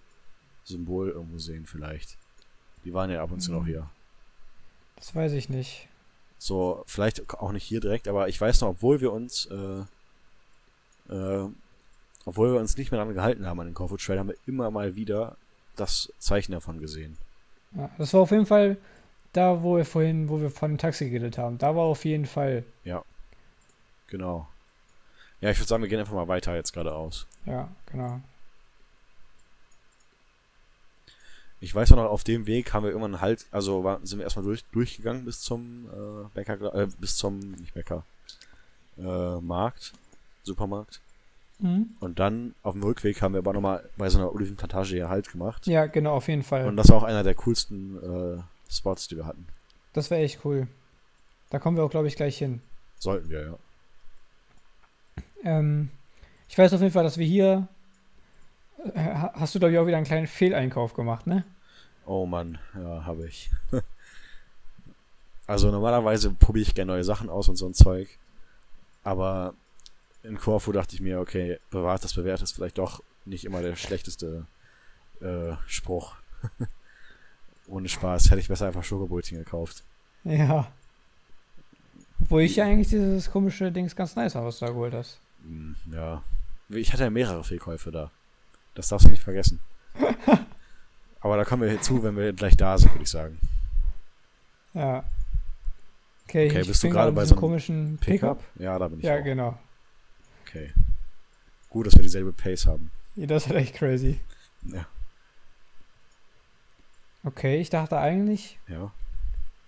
[0.64, 2.18] Symbol irgendwo sehen vielleicht.
[2.84, 3.66] Die waren ja ab und zu noch Mhm.
[3.66, 3.86] hier.
[5.04, 5.86] Das weiß ich nicht.
[6.38, 11.48] So, vielleicht auch nicht hier direkt, aber ich weiß noch, obwohl wir uns, äh, äh,
[12.24, 14.70] obwohl wir uns nicht mehr daran gehalten haben an den Corfu Trail, haben wir immer
[14.70, 15.36] mal wieder
[15.76, 17.18] das Zeichen davon gesehen.
[17.76, 18.78] Ja, das war auf jeden Fall
[19.34, 21.58] da, wo wir vorhin, wo wir von dem Taxi geredet haben.
[21.58, 22.64] Da war auf jeden Fall.
[24.06, 24.48] Genau.
[25.42, 27.26] Ja, ich würde sagen, wir gehen einfach mal weiter jetzt geradeaus.
[27.44, 28.20] Ja, genau.
[31.60, 34.24] Ich weiß auch noch, auf dem Weg haben wir irgendwann halt, also war, sind wir
[34.24, 38.04] erstmal durch, durchgegangen bis zum äh, Bäcker, äh, bis zum, nicht Bäcker,
[38.98, 39.92] äh, Markt,
[40.42, 41.00] Supermarkt.
[41.58, 41.90] Mhm.
[42.00, 45.30] Und dann auf dem Rückweg haben wir aber nochmal bei so einer Olivenplantage hier Halt
[45.30, 45.66] gemacht.
[45.66, 46.66] Ja, genau, auf jeden Fall.
[46.66, 47.96] Und das war auch einer der coolsten
[48.36, 49.46] äh, Spots, die wir hatten.
[49.92, 50.66] Das wäre echt cool.
[51.50, 52.60] Da kommen wir auch, glaube ich, gleich hin.
[52.98, 53.58] Sollten wir, ja.
[55.44, 55.90] Ähm,
[56.48, 57.68] ich weiß auf jeden Fall, dass wir hier.
[58.94, 61.44] Ha- hast du, glaube ich, auch wieder einen kleinen Fehleinkauf gemacht, ne?
[62.06, 63.50] Oh Mann, ja, habe ich.
[65.46, 68.08] also normalerweise probiere ich gerne neue Sachen aus und so ein Zeug.
[69.02, 69.54] Aber
[70.22, 73.76] in Corfu dachte ich mir, okay, bewahrt das bewährt ist vielleicht doch nicht immer der
[73.76, 74.46] schlechteste
[75.20, 76.16] äh, Spruch.
[77.66, 79.82] Ohne Spaß hätte ich besser einfach Schokobrötchen gekauft.
[80.24, 80.70] Ja.
[82.28, 85.18] Wo ich ja eigentlich dieses komische Dings ganz nice du da geholt hast.
[85.42, 86.22] Hm, ja.
[86.68, 88.10] Ich hatte ja mehrere Fehlkäufe da.
[88.74, 89.60] Das darfst du nicht vergessen.
[91.20, 93.38] Aber da kommen wir hinzu, wenn wir gleich da sind, würde ich sagen.
[94.74, 95.04] Ja.
[96.28, 98.42] Okay, Okay, ich bist du gerade bei so einem komischen Pickup?
[98.56, 99.24] Ja, da bin ich Ja, auch.
[99.24, 99.58] genau.
[100.46, 100.72] Okay.
[101.70, 102.90] Gut, dass wir dieselbe Pace haben.
[103.16, 104.20] Ja, das ist echt crazy.
[104.64, 104.86] Ja.
[107.24, 108.90] Okay, ich dachte eigentlich, Ja.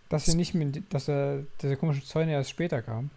[0.09, 3.11] dass wir nicht mit, dass äh, diese komischen Zäune erst später kamen.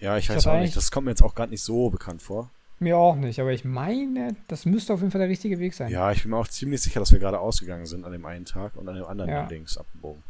[0.00, 0.76] Ja, ich Ich weiß auch nicht.
[0.76, 2.50] Das kommt mir jetzt auch gerade nicht so bekannt vor.
[2.84, 5.90] Mir auch nicht, aber ich meine, das müsste auf jeden Fall der richtige Weg sein.
[5.90, 8.44] Ja, ich bin mir auch ziemlich sicher, dass wir gerade ausgegangen sind an dem einen
[8.44, 9.46] Tag und an dem anderen Ja.
[9.48, 10.22] links abgebogen.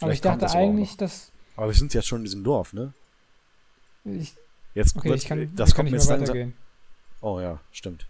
[0.00, 1.30] aber ich dachte das eigentlich, dass.
[1.56, 2.92] Aber wir sind jetzt schon in diesem Dorf, ne?
[4.04, 4.34] Ich,
[4.74, 6.28] Jetzt okay, wird- ich kann, das ich kommt nicht mir jetzt langsam.
[6.34, 6.54] weitergehen.
[7.20, 8.06] Oh ja, stimmt.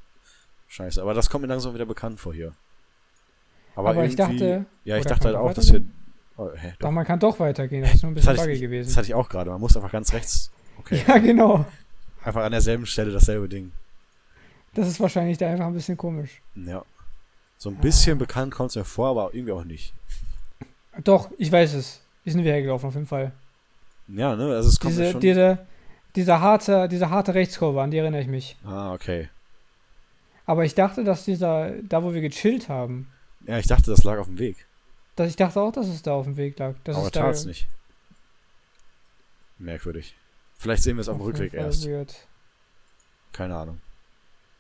[0.69, 2.53] Scheiße, aber das kommt mir langsam wieder bekannt vor hier.
[3.77, 5.82] Aber, Aber, ich dachte, ja, ich dachte halt auch, dass wir.
[6.36, 6.91] Oh, hä, doch, doch.
[6.91, 7.82] man kann doch weitergehen.
[7.82, 8.89] Das ist nur ein bisschen buggy gewesen.
[8.89, 9.51] das hatte ich auch gerade.
[9.51, 10.51] Man muss einfach ganz rechts.
[10.78, 11.03] Okay.
[11.07, 11.65] Ja, genau.
[12.25, 13.73] Einfach an derselben Stelle dasselbe Ding.
[14.75, 16.41] Das ist wahrscheinlich da einfach ein bisschen komisch.
[16.57, 16.85] Ja.
[17.59, 19.93] So ein bisschen bekannt kommt es mir vor, aber irgendwie auch nicht.
[21.05, 22.01] Doch, ich weiß es.
[22.25, 23.33] Wir sind wieder hergelaufen, auf jeden Fall.
[24.09, 24.55] Ja, ne?
[24.55, 25.21] Also es kommt Diese, schon.
[25.21, 25.59] diese,
[26.17, 28.57] diese, harte, diese harte Rechtskurve, an die erinnere ich mich.
[28.65, 29.29] ah, okay.
[30.47, 33.09] Aber ich dachte, dass dieser, da wo wir gechillt haben,
[33.47, 34.67] Ja, ich dachte, das lag auf dem Weg.
[35.17, 36.75] dass ich dachte auch, dass es da auf dem Weg lag.
[36.85, 37.67] Das aber ist da tat's nicht.
[39.59, 40.15] Merkwürdig.
[40.59, 41.87] Vielleicht sehen wir es auf dem Rückweg Fall erst.
[41.87, 42.15] weird.
[43.33, 43.81] Keine Ahnung.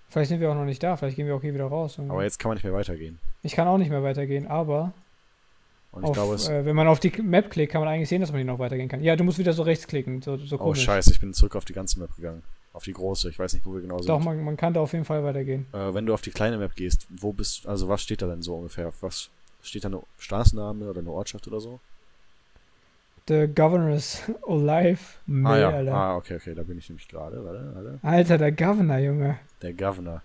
[0.08, 1.98] Vielleicht sind wir auch noch nicht da, vielleicht gehen wir auch hier wieder raus.
[1.98, 3.18] Aber jetzt kann man nicht mehr weitergehen.
[3.42, 4.92] ich kann auch nicht mehr weitergehen, aber
[5.90, 6.48] Und ich auf, glaube, es.
[6.48, 8.58] äh, wenn man auf die Map klickt, kann man eigentlich sehen, dass man hier noch
[8.58, 9.02] weitergehen kann.
[9.02, 11.64] Ja, du musst wieder so rechts klicken, so, so oh, scheiße, ich bin zurück auf
[11.64, 12.42] die ganze Map gegangen.
[12.72, 13.28] Auf die große.
[13.28, 14.08] Ich weiß nicht, wo wir genau sind.
[14.08, 15.66] Doch, man, man kann da auf jeden Fall weitergehen.
[15.72, 18.42] Äh, wenn du auf die kleine Map gehst, wo bist also was steht da denn
[18.42, 18.92] so ungefähr?
[19.00, 19.30] Was
[19.62, 21.78] steht da eine Straßenname oder eine Ortschaft oder so?
[23.26, 24.98] The Governor is alive.
[25.26, 25.94] Nee, ah ja, Alter.
[25.94, 27.98] ah, okay, okay, da bin ich nämlich gerade, warte, warte.
[28.02, 29.38] Alter, der Governor, Junge.
[29.62, 30.22] Der Governor.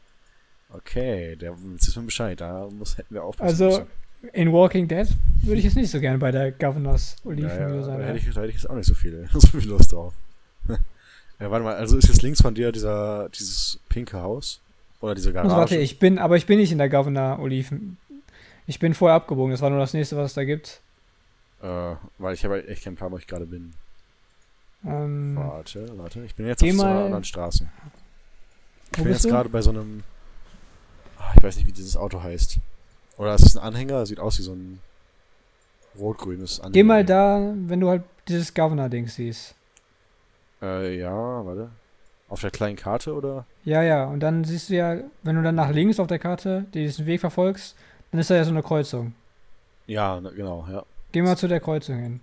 [0.71, 3.79] Okay, der jetzt ist mir Bescheid, da muss, hätten wir aufpassen Also,
[4.21, 4.29] müssen.
[4.33, 5.07] in Walking Dead
[5.43, 7.95] würde ich jetzt nicht so gerne bei der Governors Ja, Olivenöl ja, sein.
[7.99, 8.07] da ja.
[8.07, 10.13] hätte ich, da hätte ich jetzt auch nicht so viel, so viel Lust drauf.
[10.67, 14.61] ja, warte mal, also ist jetzt links von dir dieser, dieses pinke Haus?
[15.01, 15.47] Oder diese Garage?
[15.49, 17.97] Also warte, ich bin, aber ich bin nicht in der Governor Oliven.
[18.67, 20.81] Ich bin vorher abgebogen, das war nur das nächste, was es da gibt.
[21.61, 23.73] Äh, weil ich habe halt echt keinen Plan, wo ich gerade bin.
[24.85, 27.67] Ähm, Warte, warte, ich bin jetzt auf so einer anderen Straße.
[28.91, 30.03] Ich bin jetzt gerade bei so einem.
[31.17, 32.57] Ah, Ich weiß nicht, wie dieses Auto heißt.
[33.17, 34.05] Oder ist es ein Anhänger?
[34.05, 34.79] Sieht aus wie so ein
[35.99, 36.73] rot-grünes Anhänger.
[36.73, 39.53] Geh mal da, wenn du halt dieses Governor-Ding siehst.
[40.61, 41.11] Äh, ja,
[41.45, 41.69] warte.
[42.29, 43.45] Auf der kleinen Karte oder?
[43.65, 46.65] Ja, ja, und dann siehst du ja, wenn du dann nach links auf der Karte
[46.73, 47.75] diesen Weg verfolgst,
[48.11, 49.13] dann ist da ja so eine Kreuzung.
[49.87, 50.83] Ja, genau, ja.
[51.11, 52.19] Geh mal zu der Kreuzung hin.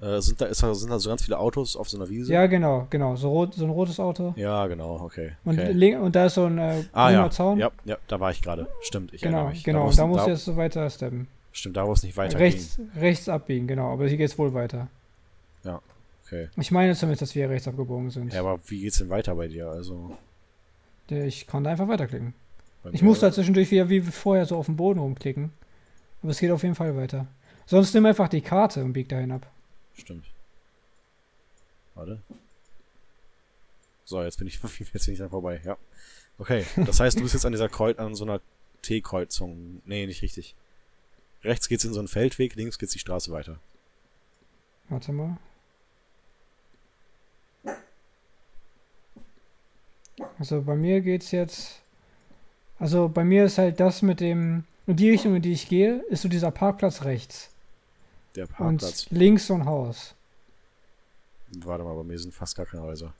[0.00, 2.32] Äh, sind, da, ist da, sind da so ganz viele Autos auf so einer Wiese?
[2.32, 3.16] Ja, genau, genau.
[3.16, 4.34] So, rot, so ein rotes Auto.
[4.36, 5.32] Ja, genau, okay.
[5.44, 5.96] Und, okay.
[5.96, 7.30] und da ist so ein äh, ah, grüner ja.
[7.30, 7.58] Zaun.
[7.58, 7.70] ja.
[7.86, 8.66] Ja, da war ich gerade.
[8.82, 9.64] Stimmt, ich genau, mich.
[9.64, 9.78] genau.
[9.78, 11.28] Da, Da, muss, da musst da, du jetzt so weiter steppen.
[11.52, 13.90] Stimmt, da wo es nicht weiter Rechts, rechts abbiegen, genau.
[13.90, 14.88] Aber hier geht's wohl weiter.
[15.64, 15.78] ging.
[16.26, 16.48] Okay.
[16.56, 18.32] Ich meine zumindest, dass wir rechts abgebogen sind.
[18.32, 19.68] Ja, aber wie geht's denn weiter bei dir?
[19.68, 20.16] Also.
[21.08, 22.34] Ich konnte einfach weiterklicken.
[22.92, 25.52] Ich musste halt zwischendurch wieder wie vorher so auf dem Boden rumklicken.
[26.22, 27.26] Aber es geht auf jeden Fall weiter.
[27.66, 29.50] Sonst nimm einfach die Karte und bieg dahin ab.
[29.94, 30.26] Stimmt.
[31.94, 32.22] Warte.
[34.04, 34.60] So, jetzt bin ich
[34.92, 35.76] jetzt bin ich da vorbei, ja.
[36.38, 38.40] Okay, das heißt, du bist jetzt an dieser Kreuz, an so einer
[38.82, 39.80] T-Kreuzung.
[39.84, 40.54] Nee, nicht richtig.
[41.42, 43.58] Rechts geht's in so einen Feldweg, links geht's die Straße weiter.
[44.88, 45.38] Warte mal.
[50.38, 51.80] Also bei mir geht's jetzt.
[52.78, 54.64] Also bei mir ist halt das mit dem.
[54.86, 57.50] In die Richtung, in die ich gehe, ist so dieser Parkplatz rechts.
[58.36, 59.06] Der Parkplatz.
[59.06, 60.14] Und links so ein Haus.
[61.58, 63.12] Warte mal, bei mir sind fast gar keine Häuser.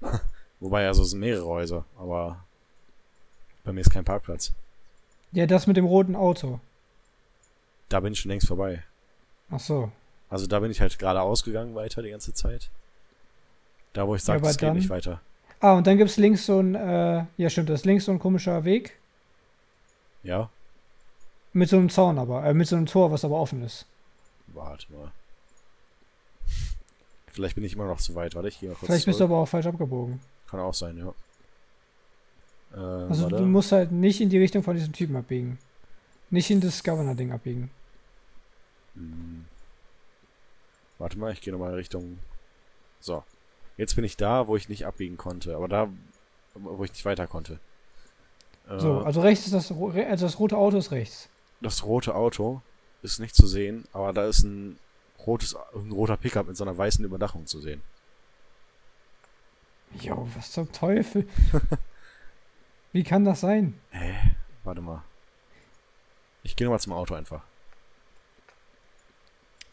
[0.60, 2.44] Wobei, also es sind mehrere Häuser, aber
[3.64, 4.52] bei mir ist kein Parkplatz.
[5.32, 6.60] Ja, das mit dem roten Auto.
[7.88, 8.82] Da bin ich schon längst vorbei.
[9.50, 9.90] Ach so.
[10.30, 12.70] Also da bin ich halt gerade ausgegangen weiter die ganze Zeit.
[13.92, 15.20] Da, wo ich sage, Ja, es geht nicht weiter.
[15.60, 18.18] Ah, und dann gibt's links so ein, äh, ja stimmt, das ist links so ein
[18.18, 18.98] komischer Weg.
[20.22, 20.50] Ja?
[21.54, 23.86] Mit so einem Zaun aber, äh, mit so einem Tor, was aber offen ist.
[24.48, 25.12] Warte mal.
[27.28, 28.34] Vielleicht bin ich immer noch zu weit.
[28.34, 30.20] Warte, ich gehe mal kurz Vielleicht bist du aber auch falsch abgebogen.
[30.48, 31.14] Kann auch sein, ja.
[32.74, 33.36] Äh, Also warte.
[33.36, 35.58] du musst halt nicht in die Richtung von diesem Typen abbiegen.
[36.30, 37.70] Nicht in das Governor-Ding abbiegen.
[38.94, 39.44] Hm.
[40.98, 42.18] Warte mal, ich gehe nochmal Richtung.
[43.00, 43.24] So.
[43.76, 45.56] Jetzt bin ich da, wo ich nicht abbiegen konnte.
[45.56, 45.88] Aber da,
[46.54, 47.58] wo ich nicht weiter konnte.
[48.68, 51.28] Äh, So, also rechts ist das, also das rote Auto ist rechts.
[51.64, 52.60] Das rote Auto
[53.02, 54.78] ist nicht zu sehen, aber da ist ein
[55.26, 57.82] rotes, ein roter Pickup mit so einer weißen Überdachung zu sehen.
[60.00, 61.26] Jo, was zum Teufel?
[62.92, 63.74] Wie kann das sein?
[63.90, 64.14] Hä?
[64.64, 65.02] Warte mal.
[66.42, 67.42] Ich gehe nochmal zum Auto einfach.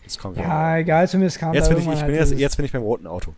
[0.04, 0.44] Jetzt kommt er.
[0.44, 2.82] Ja, egal, zumindest kam Jetzt bin ich, ich bin halt jetzt, jetzt bin ich beim
[2.82, 3.36] roten Auto.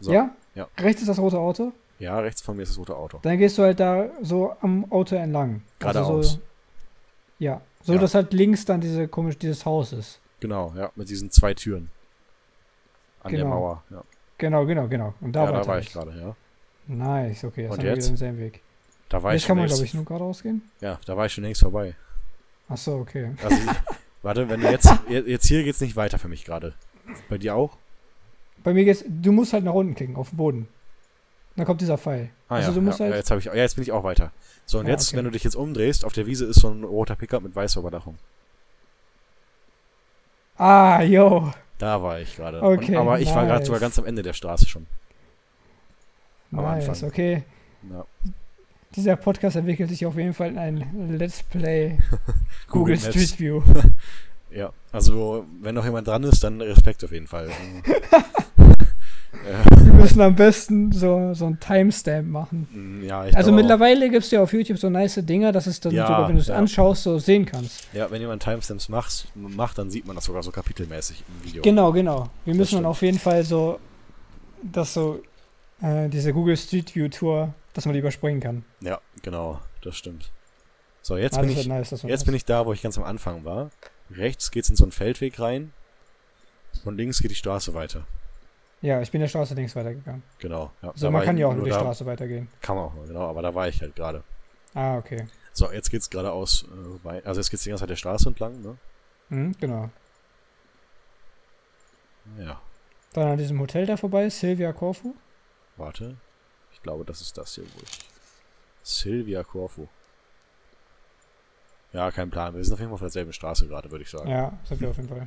[0.00, 0.12] So.
[0.12, 0.30] Ja?
[0.54, 0.68] Ja.
[0.78, 1.72] Rechts ist das rote Auto.
[1.98, 3.18] Ja, rechts von mir ist das rote Auto.
[3.22, 5.62] Dann gehst du halt da so am Auto entlang.
[5.80, 6.32] Also Geradeaus.
[6.32, 6.38] so,
[7.38, 7.60] ja.
[7.82, 7.98] So, Ja.
[8.00, 10.18] dass halt links dann diese komisch, dieses Haus ist.
[10.40, 11.90] Genau, ja, mit diesen zwei Türen.
[13.22, 13.50] An der Genau.
[13.54, 14.02] Mauer, ja.
[14.38, 15.14] Genau, genau, genau.
[15.20, 16.36] Und da ja, da weiter war ich gerade, ja.
[16.88, 17.98] Nice, okay, jetzt Und wir jetzt?
[17.98, 18.60] wieder denselben Weg.
[19.08, 20.62] Da war Jetzt ich kann man, glaube ich, nur geradeaus gehen.
[20.80, 21.94] Ja, da war ich schon längst vorbei.
[22.68, 23.30] Ach so, okay.
[23.42, 23.76] Also, ich,
[24.22, 26.74] warte, wenn du jetzt, je- jetzt hier geht's nicht weiter für mich gerade.
[27.28, 27.76] Bei dir auch?
[28.64, 30.68] Bei mir geht's, du musst halt nach unten klicken, auf den Boden.
[31.54, 32.30] Dann kommt dieser Pfeil.
[32.48, 34.30] Ah also ja, du musst ja, halt, jetzt ich, ja, jetzt bin ich auch weiter.
[34.66, 35.16] So, und Ja, jetzt, okay.
[35.18, 37.80] wenn du dich jetzt umdrehst, auf der Wiese ist so ein roter Pickup mit weißer
[37.80, 38.16] Überdachung.
[40.58, 42.62] ah, yo, Da war ich gerade.
[42.62, 43.66] Okay, Und- Aber ich war gerade nice.
[43.66, 44.86] sogar ganz am Ende der Straße schon.
[46.52, 47.08] Am nice, Anfang.
[47.08, 47.42] okay.
[47.90, 48.04] Ja.
[48.94, 51.98] Dieser Podcast entwickelt sich auf jeden Fall in ein Let's Play
[52.68, 52.98] Google, Google.
[52.98, 53.62] Street View.
[54.48, 57.50] Ja, also wenn noch jemand dran ist, dann Respekt auf jeden Fall.
[57.50, 58.24] ja,
[59.84, 62.68] Wir müssen am besten so, so ein Timestamp machen.
[62.72, 65.92] mm, ja, Also mittlerweile gibt es ja auf YouTube so nice Dinger, dass es dann
[65.94, 66.56] Ja, sogar, wenn du es ja.
[66.56, 67.86] anschaust, so sehen kannst.
[67.92, 71.62] Ja, wenn jemand Timestamps macht, macht, dann sieht man das sogar so kapitelmäßig im Video.
[71.62, 72.28] Genau, genau.
[72.44, 73.78] Wir Das müssen dann auf jeden Fall so,
[74.62, 75.22] dass so
[75.82, 78.64] äh, diese Google Street View Tour, dass man die überspringen kann.
[78.80, 80.30] Ja, genau, das stimmt.
[81.02, 83.44] So, jetzt Ah, bin ich nice, jetzt bin ich da, wo ich ganz am Anfang
[83.44, 83.70] war.
[84.10, 85.72] Rechts geht's in so einen Feldweg rein
[86.84, 88.06] und links geht die Straße weiter.
[88.86, 90.22] Ja, ich bin der Straße links weitergegangen.
[90.38, 90.70] Genau.
[90.80, 92.48] Ja, da man kann ja auch nur die da, Straße weitergehen.
[92.60, 94.22] Kann man auch nur, genau, aber da war ich halt gerade.
[94.74, 95.26] Ah, okay.
[95.52, 96.64] So, jetzt geht's geradeaus
[97.04, 98.76] äh, also jetzt geht's die ganze Zeit der Straße entlang, ne?
[99.30, 99.90] Mhm, genau.
[102.38, 102.60] Ja,
[103.12, 105.16] Dann an diesem Hotel da vorbei, Silvia Corfu.
[105.76, 106.16] warte.
[106.72, 107.98] Ich glaube, das ist das hier, wo ich.
[108.84, 109.88] Silvia Corfu.
[111.92, 112.54] Ja, kein Plan.
[112.54, 114.30] Wir sind auf jeden Fall auf derselben Straße gerade, würde ich sagen.
[114.30, 115.26] Ja, sind wir auf jeden Fall.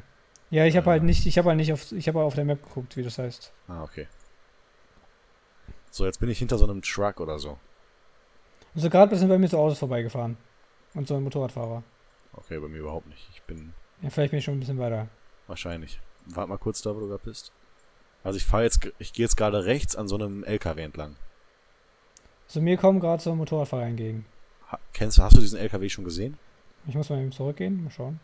[0.49, 1.05] Ja, ich habe halt Äh.
[1.05, 3.51] nicht, ich habe halt nicht auf, ich habe auf der Map geguckt, wie das heißt.
[3.67, 4.07] Ah, okay.
[5.91, 7.57] So, jetzt bin ich hinter so einem Truck oder so.
[8.75, 10.37] Also gerade sind bei mir so Autos vorbeigefahren.
[10.93, 11.83] Und so ein Motorradfahrer.
[12.33, 13.27] Okay, bei mir überhaupt nicht.
[13.33, 15.07] Ich bin Ja, vielleicht bin ich schon ein bisschen weiter.
[15.47, 15.99] wahrscheinlich.
[16.25, 17.51] Warte mal kurz da, wo du gerade bist.
[18.23, 21.15] Also ich fahre jetzt, ich gehe jetzt gerade rechts an so einem LKW entlang.
[22.47, 24.25] Also mir kommen gerade so Motorradfahrer entgegen.
[24.71, 26.37] Ha, kennst du, hast du diesen LKW schon gesehen?
[26.87, 28.19] Ich muss mal eben zurückgehen, mal schauen.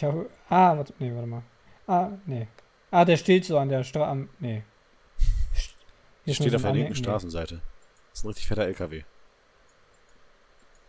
[0.00, 0.30] Ich habe.
[0.48, 1.42] Ah, warte, nee, warte mal.
[1.86, 2.48] Ah, nee.
[2.90, 4.28] Ah, der steht so an der Straße.
[4.38, 4.62] Nee.
[6.24, 6.98] Hier Steht auf der linken nee.
[6.98, 7.60] Straßenseite.
[8.08, 9.02] Das ist ein richtig fetter LKW.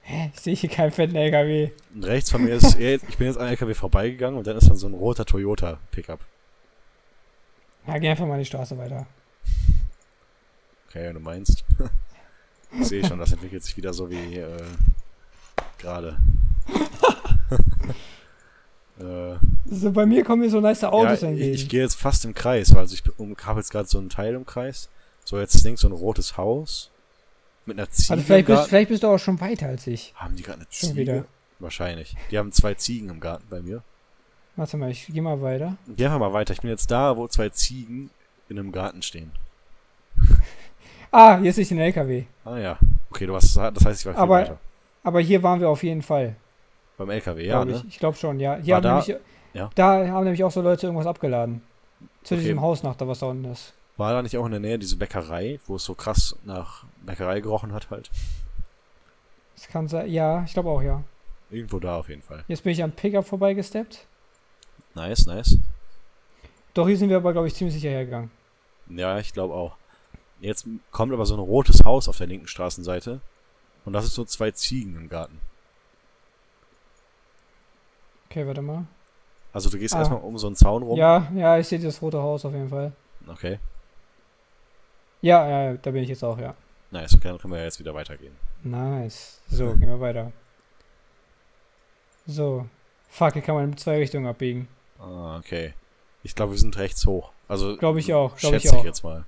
[0.04, 0.32] Hä?
[0.34, 1.72] Ich sehe hier keinen fetten LKW.
[1.94, 4.78] Und rechts von mir ist, ich bin jetzt an LKW vorbeigegangen und dann ist dann
[4.78, 6.22] so ein roter Toyota Pickup.
[7.88, 9.08] Ja, geh einfach mal die Straße weiter.
[10.88, 11.66] Okay, wenn du meinst.
[12.80, 14.64] ich sehe schon, das entwickelt sich wieder so wie äh,
[15.80, 16.18] gerade.
[19.00, 19.36] äh,
[19.70, 21.54] So, bei mir kommen hier so nice Autos ja, ich, entgegen.
[21.54, 24.10] ich gehe jetzt fast im Kreis, weil also ich um, habe jetzt gerade so einen
[24.10, 24.90] Teil im Kreis.
[25.26, 26.90] So, jetzt ist links so ein rotes Haus
[27.66, 28.14] mit einer Ziege.
[28.14, 30.14] also vielleicht bist, vielleicht bist du auch schon weiter als ich.
[30.16, 31.02] Haben die gerade eine Schon Ziege?
[31.02, 31.26] wieder.
[31.60, 32.16] Wahrscheinlich.
[32.32, 33.84] Die haben zwei Ziegen im Garten bei mir.
[34.56, 35.78] Warte mal, ich geh mal weiter.
[35.88, 36.54] Geh einfach mal weiter.
[36.54, 38.10] Ich bin jetzt da, wo zwei Ziegen
[38.50, 39.32] in einem Garten stehen.
[41.14, 42.24] Ah, jetzt ist den LKW.
[42.46, 42.80] Ah ja.
[43.10, 44.58] Okay, du hast, das heißt, ich war viel Aber- weiter.
[45.04, 46.36] Aber hier waren wir auf jeden Fall.
[47.06, 47.74] Beim LKW, ja, ne?
[47.74, 48.56] ich ich glaube schon, ja.
[48.58, 49.16] Hier haben da- nämlich,
[49.54, 49.70] ja.
[49.76, 51.62] Da haben nämlich auch so Leute irgendwas abgeladen.
[52.24, 52.44] Zu Okay.
[52.44, 53.74] diesem Haus nach da, was da unten ist.
[53.98, 57.40] War da nicht auch in der Nähe diese Bäckerei, wo es so krass nach Bäckerei
[57.42, 58.10] gerochen hat halt?
[59.56, 60.10] Das kann sein.
[60.10, 61.04] Ja, ich glaube auch, ja.
[61.50, 62.44] Irgendwo da auf jeden Fall.
[62.48, 64.06] Jetzt bin ich am Pickup vorbeigesteppt.
[64.96, 65.58] Nice, nice.
[66.74, 68.32] Doch hier sind wir aber, glaube ich, ziemlich sicher hergegangen.
[68.90, 69.76] Ja, ich glaube auch.
[70.40, 73.20] Jetzt kommt aber so ein rotes Haus auf der linken Straßenseite.
[73.86, 75.40] Und das ist so zwei Ziegen im Garten.
[78.32, 78.86] Okay, warte mal.
[79.52, 80.00] Also du gehst Ah.
[80.00, 80.98] erstmal um so einen Zaun rum.
[80.98, 82.94] Ja, ja, ich sehe das rote Haus auf jeden Fall.
[83.28, 83.60] Okay.
[85.20, 86.56] Ja, ja, da bin ich jetzt auch, ja.
[86.92, 88.36] Nice, okay, dann können wir ja jetzt wieder weitergehen.
[88.64, 89.42] Nice.
[89.50, 90.32] So, gehen wir weiter.
[92.26, 92.66] So.
[93.10, 94.70] Fuck, hier kann man in zwei Richtungen abbiegen.
[94.98, 95.74] Ah, okay.
[96.24, 97.32] Ich glaube, wir sind rechts hoch.
[97.50, 98.86] Also Glaube ich auch, glaube ich schätze ich auch.
[98.86, 99.26] jetzt mal.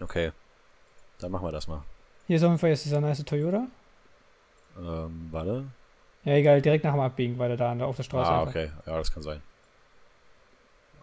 [0.00, 0.32] Okay.
[1.20, 1.82] Dann machen wir das mal.
[2.26, 3.66] Hier ist auf jeden Fall jetzt dieser nice Toyota.
[4.76, 5.64] Ähm, warte.
[6.24, 8.30] Ja, egal, direkt nach dem Abbiegen, weiter da an der- auf der Straße.
[8.30, 8.50] Ah, einfach.
[8.54, 8.70] okay.
[8.86, 9.40] Ja, das kann sein.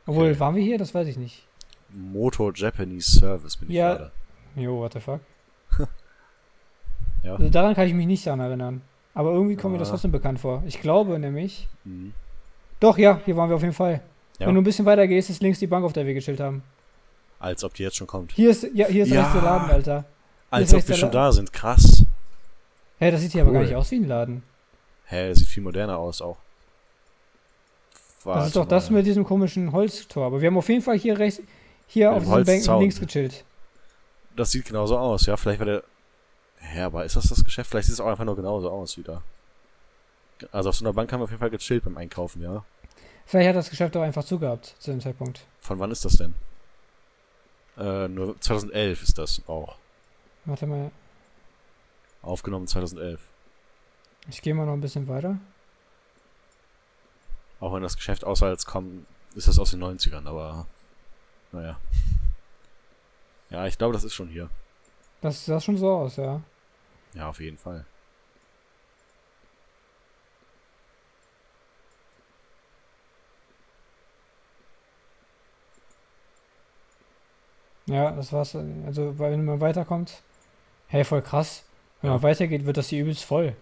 [0.07, 0.39] Obwohl, Okay.
[0.39, 0.77] waren wir hier?
[0.77, 1.45] Das weiß ich nicht.
[1.89, 3.93] Motor Japanese Service bin ich Ja.
[3.95, 4.11] gerade.
[4.55, 5.19] Jo, what the fuck.
[7.23, 7.35] Ja.
[7.35, 8.81] Also daran kann ich mich nicht daran erinnern.
[9.13, 9.91] Aber irgendwie kommt mir das Ah.
[9.91, 10.63] trotzdem bekannt vor.
[10.65, 11.67] Ich glaube nämlich.
[11.83, 12.13] Mhm.
[12.79, 14.01] Doch, ja, hier waren wir auf jeden Fall.
[14.39, 14.47] Ja.
[14.47, 16.63] Wenn du ein bisschen weiter gehst, ist links die Bank, auf der wir gechillt haben.
[17.39, 18.31] Als ob die jetzt schon kommt.
[18.31, 19.19] Hier ist, ja, hier ist Ja.
[19.21, 20.05] rechts der Laden, Alter.
[20.49, 21.53] Als ist ob wir schon da sind.
[21.53, 22.05] Krass.
[22.97, 23.67] Hä, das sieht hier aber gar Cool.
[23.67, 24.43] nicht aus wie ein Laden.
[25.11, 26.37] Hä, das sieht viel moderner aus auch.
[27.91, 28.97] das Warte ist doch das mal.
[28.97, 30.25] mit diesem komischen Holztor.
[30.25, 31.41] Aber wir haben auf jeden Fall hier rechts,
[31.85, 33.43] hier auf diesen Bänken links gechillt.
[34.37, 35.35] Das sieht genauso aus, ja.
[35.35, 35.83] Vielleicht war der.
[36.59, 37.69] Hä, aber ist das das Geschäft?
[37.69, 39.21] Vielleicht sieht es auch einfach nur genauso aus wieder.
[40.53, 42.63] Also auf so einer Bank haben wir auf jeden Fall gechillt beim Einkaufen, ja.
[43.25, 45.45] Vielleicht hat das Geschäft doch einfach zugehabt zu dem Zeitpunkt.
[45.59, 46.35] Von wann ist das denn?
[47.77, 49.75] Äh, nur 2011 ist das auch.
[50.45, 50.89] Warte mal,
[52.21, 53.19] Aufgenommen 2011.
[54.29, 55.37] ich gehe mal noch ein bisschen weiter.
[57.59, 60.65] Auch wenn das Geschäft aussah, als kommen, ist das aus den 90ern, aber
[61.51, 61.79] naja.
[63.49, 64.49] Ja, ich glaube, das ist schon hier.
[65.21, 66.41] Das sah schon so aus, ja.
[67.13, 67.85] Ja, auf jeden Fall.
[77.87, 78.55] Ja, das war's.
[78.55, 80.21] Also, wenn man weiterkommt.
[80.87, 81.63] Hey, voll krass.
[82.01, 82.13] Wenn Ja.
[82.15, 83.55] man weitergeht, wird das hier übelst voll.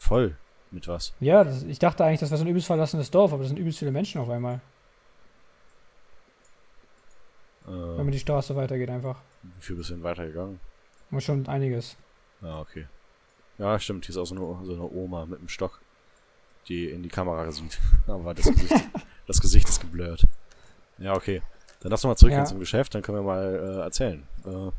[0.00, 0.34] Voll.
[0.72, 1.12] Mit was?
[1.20, 3.58] Ja, das, ich dachte eigentlich, das wäre so ein übelst verlassenes Dorf, aber das sind
[3.58, 4.60] übelst viele Menschen auf einmal.
[7.66, 9.20] Wenn man Äh, die Straße weitergeht einfach.
[9.42, 10.58] wie viel bist du denn weitergegangen?
[11.10, 11.96] Und schon einiges.
[12.40, 12.86] Ah, okay.
[13.58, 14.06] Ja, stimmt.
[14.06, 15.80] Hier ist auch so eine, so eine Oma mit einem Stock,
[16.68, 17.78] die in die Kamera sieht.
[18.06, 18.88] Aber das Gesicht,
[19.26, 20.22] das Gesicht ist geblurrt.
[20.98, 21.42] Ja, okay.
[21.80, 22.48] Dann lass noch mal zurückgehen Ja.
[22.48, 24.26] zum Geschäft, dann können wir mal äh, erzählen.
[24.46, 24.70] Äh,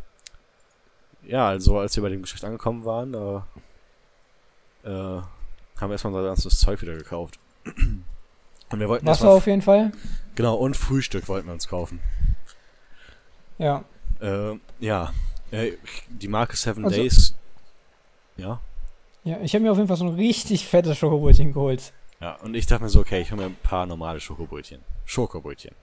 [1.30, 3.42] ja, also als wir bei dem Geschäft angekommen waren, äh,
[4.84, 5.26] äh, haben
[5.80, 7.40] wir erstmal unser ganzes Zeug wieder gekauft.
[8.70, 9.92] Und wir wollten Wasser auf jeden Fall.
[10.36, 12.00] Genau, und Frühstück wollten wir uns kaufen.
[13.58, 13.84] Ja.
[14.22, 15.14] Äh, ja.
[15.52, 15.74] Äh,
[16.10, 17.36] die Marke Seven Also- Days.
[18.38, 18.62] Ja.
[19.24, 21.94] Ja, ich habe mir auf jeden Fall so ein richtig fettes Schokobrötchen geholt.
[22.20, 24.82] Ja, und ich dachte mir so, okay, ich hole mir ein paar normale Schokobrötchen.
[25.06, 25.76] Schokobrötchen.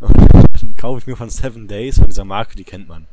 [0.00, 0.16] und
[0.62, 3.06] dann kaufe ich mir von Seven Days, von dieser Marke, die kennt man.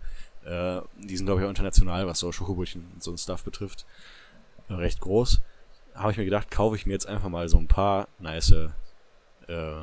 [0.46, 3.86] Äh, die sind, glaube ich, auch international, was so Schokobrötchen und so ein Stuff betrifft.
[4.70, 5.42] Recht groß.
[5.96, 8.52] Habe ich mir gedacht, kaufe ich mir jetzt einfach mal so ein paar nice
[9.48, 9.82] äh,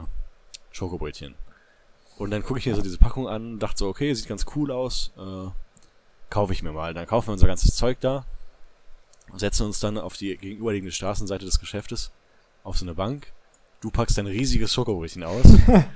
[0.73, 1.35] Schokobrötchen.
[2.19, 4.71] Und dann gucke ich mir so diese Packung an, dachte so, okay, sieht ganz cool
[4.71, 5.13] aus.
[5.17, 5.51] Äh,
[6.29, 6.93] kaufe ich mir mal.
[6.95, 8.25] Dann kaufen wir unser ganzes Zeug da
[9.37, 12.11] setzen uns dann auf die gegenüberliegende Straßenseite des Geschäftes
[12.65, 13.33] auf so eine Bank.
[13.81, 15.45] Du packst dein riesiges Schokobrötchen aus,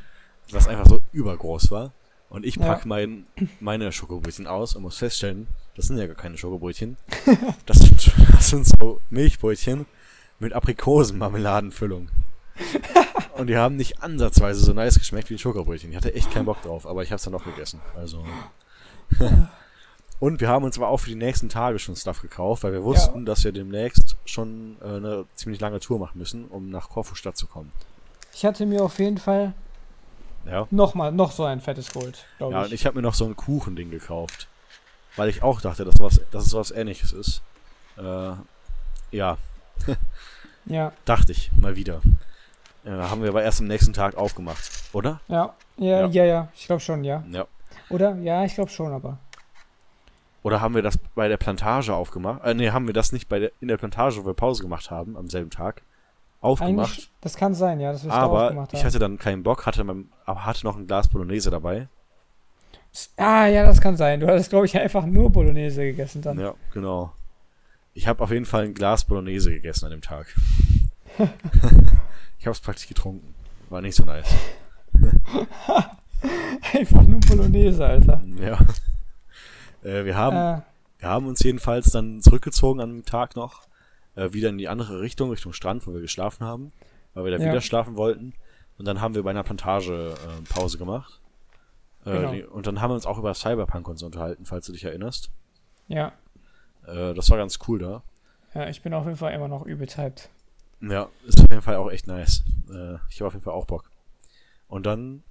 [0.51, 1.93] was einfach so übergroß war.
[2.31, 2.87] Und ich pack Ja.
[2.87, 3.27] mein,
[3.61, 6.97] meine Schokobrötchen aus und muss feststellen, das sind ja gar keine Schokobrötchen.
[7.67, 9.87] Das sind, das sind so Milchbrötchen
[10.39, 12.09] mit Aprikosenmarmeladenfüllung.
[13.37, 15.91] Und die haben nicht ansatzweise so nice geschmeckt wie die Schokobrötchen.
[15.91, 17.81] Ich hatte echt keinen Bock drauf, aber ich hab's dann doch gegessen.
[17.97, 18.25] Also.
[20.21, 22.85] Und wir haben uns aber auch für die nächsten Tage schon Stuff gekauft, weil wir
[22.85, 27.37] wussten, dass wir demnächst schon äh, eine ziemlich lange Tour machen müssen, um nach Korfu-Stadt
[27.37, 27.73] zu kommen.
[28.33, 29.53] Ich hatte mir auf jeden Fall
[30.47, 30.67] Ja.
[30.71, 32.67] noch mal noch so ein fettes geholt, glaube Ja, ich.
[32.69, 34.49] und ich habe mir noch so ein Kuchending gekauft.
[35.17, 37.43] Weil ich auch dachte, dass, was, dass es was ähnliches ist.
[37.97, 38.33] Äh,
[39.11, 39.39] ja,
[40.67, 42.01] Ja, dachte ich, mal wieder.
[42.85, 45.21] Ja, haben wir aber erst am nächsten Tag aufgemacht, oder?
[45.29, 46.07] ja, ja, Ja.
[46.07, 46.49] ja, ja.
[46.55, 47.23] Ich glaube schon, ja.
[47.31, 47.47] Ja.
[47.91, 48.17] Oder?
[48.17, 49.19] Ja, ich glaube schon, aber.
[50.43, 52.45] Oder haben wir das bei der Plantage aufgemacht?
[52.45, 54.91] Äh, nee, haben wir das nicht bei der, in der Plantage, wo wir Pause gemacht
[54.91, 55.83] haben, am selben Tag,
[56.41, 56.91] aufgemacht.
[56.91, 58.79] Eigentlich, das kann sein, ja, dass wir es da aber aufgemacht haben.
[58.79, 61.89] ich hatte dann keinen Bock, hatte, mein, aber hatte noch ein Glas Bolognese dabei.
[63.17, 64.21] Ah, ja, das kann sein.
[64.21, 66.39] Du hattest, glaube ich, einfach nur Bolognese gegessen dann.
[66.39, 67.13] Ja, genau.
[67.93, 70.27] Ich habe auf jeden Fall ein Glas Bolognese gegessen an dem Tag.
[71.19, 73.35] ich habe es praktisch getrunken.
[73.71, 74.29] War nicht so nice.
[76.73, 78.21] einfach nur Bolognese, Alter.
[78.41, 78.59] Ja.
[79.83, 80.63] Äh, wir haben Äh,
[81.01, 83.63] Wir haben uns jedenfalls dann zurückgezogen an dem Tag noch,
[84.17, 86.73] äh, wieder in die andere Richtung, Richtung Strand, wo wir geschlafen haben,
[87.15, 87.51] weil wir da Ja.
[87.51, 88.33] wieder schlafen wollten.
[88.79, 91.21] Und dann haben wir bei einer Plantage äh, Pause gemacht.
[92.05, 92.53] Äh, Genau.
[92.53, 95.31] Und dann haben wir uns auch über Cyberpunk und so unterhalten, falls du dich erinnerst.
[95.89, 96.13] ja.
[96.87, 98.03] Äh, das war ganz cool da.
[98.55, 100.29] ja, ich bin auf jeden Fall immer noch hyped.
[100.83, 102.45] Ja, ist auf jeden Fall auch echt nice.
[102.71, 103.91] Äh, ich habe auf jeden Fall auch Bock.
[104.69, 105.23] Und dann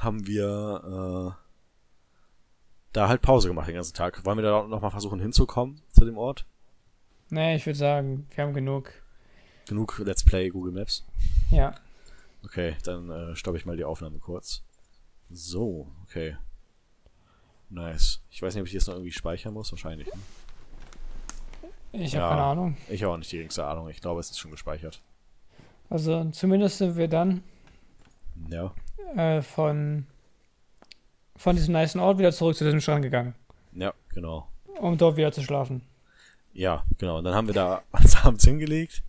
[0.00, 1.42] haben wir äh,
[2.92, 4.24] da halt Pause gemacht den ganzen Tag.
[4.24, 6.44] Wollen wir da noch mal versuchen hinzukommen zu dem Ort?
[7.30, 8.90] Nee, ich würde sagen, wir haben genug.
[9.68, 11.04] Genug Let's Play Google Maps.
[11.50, 11.74] Ja.
[12.44, 14.64] Okay, dann äh, stoppe ich mal die Aufnahme kurz.
[15.30, 16.36] So, okay.
[17.70, 18.20] Nice.
[18.30, 19.70] Ich weiß nicht, ob ich jetzt noch irgendwie speichern muss.
[19.72, 20.06] Wahrscheinlich.
[20.08, 21.70] Ne?
[21.92, 22.28] Ich habe Ja.
[22.30, 22.76] keine Ahnung.
[22.88, 23.88] Ich habe auch nicht die geringste Ahnung.
[23.88, 25.00] Ich glaube, es ist schon gespeichert.
[25.90, 27.42] Also zumindest sind wir dann
[28.50, 28.72] Ja.
[29.16, 30.06] äh, von,
[31.36, 33.34] von diesem nice Ort wieder zurück zu diesem Strand gegangen,
[33.72, 34.48] Ja, genau.
[34.80, 35.82] um dort wieder zu schlafen.
[36.52, 37.18] Ja, genau.
[37.18, 39.02] Und dann haben wir da uns abends hingelegt.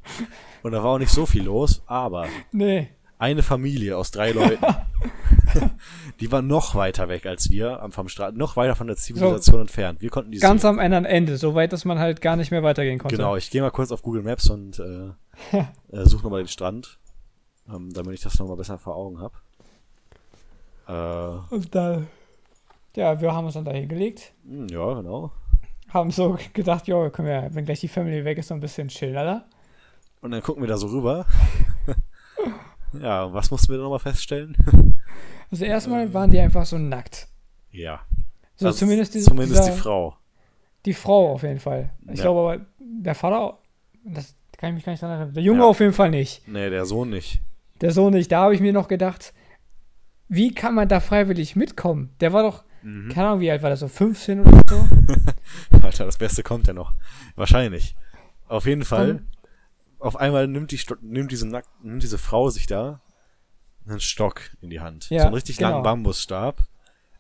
[0.64, 1.82] Und da war auch nicht so viel los.
[1.86, 4.64] Aber Nee, eine Familie aus drei Leuten,
[6.20, 9.62] die war noch weiter weg als wir am vom Strand, noch weiter von der Zivilisation
[9.62, 10.02] entfernt.
[10.02, 10.72] Wir konnten die ganz sehen.
[10.72, 13.16] am anderen Ende, so weit, dass man halt gar nicht mehr weitergehen konnte.
[13.16, 15.10] Genau, ich gehe mal kurz auf Google Maps und äh,
[15.58, 17.00] äh, suche nochmal den Strand,
[17.68, 19.36] ähm, damit ich das nochmal besser vor Augen habe.
[20.88, 22.02] Äh, Und da,
[22.96, 25.32] ja, wir haben uns dann da hingelegt, hm, ja, genau.
[25.90, 28.88] haben so gedacht, jo, können wir, wenn gleich die Family weg ist, so ein bisschen
[28.88, 29.46] chillen, oder?
[30.22, 31.26] Und dann gucken wir da so rüber.
[33.02, 34.58] ja, was mussten wir da nochmal feststellen?
[35.52, 37.28] Also erstmal waren die einfach so nackt.
[37.72, 38.02] ja.
[38.56, 40.18] So Also zumindest, die, zumindest dieser, die Frau.
[40.86, 41.92] Die Frau auf jeden Fall.
[42.12, 42.24] Ich Ja.
[42.26, 43.58] glaube aber, der Vater,
[44.04, 45.34] das kann ich mich gar nicht daran erinnern.
[45.34, 45.66] Der Junge Ja.
[45.68, 46.46] auf jeden Fall nicht.
[46.46, 47.42] Nee, der Sohn nicht.
[47.80, 48.30] Der Sohn nicht.
[48.34, 49.34] Da habe ich mir noch gedacht,
[50.28, 52.10] wie kann man da freiwillig mitkommen?
[52.20, 53.10] Der war doch, Mhm.
[53.14, 54.88] keine Ahnung, wie alt war der, so 15 oder so?
[55.82, 56.94] Alter, das Beste kommt ja noch.
[57.36, 57.96] Wahrscheinlich.
[58.50, 59.08] Auf jeden Fall.
[59.08, 59.28] Dann-
[60.00, 61.48] auf einmal nimmt, die, nimmt, diese
[61.82, 63.02] nimmt diese Frau sich da
[63.88, 65.10] einen Stock in die Hand.
[65.10, 65.70] Ja, so einen richtig genau.
[65.72, 66.64] langen Bambusstab.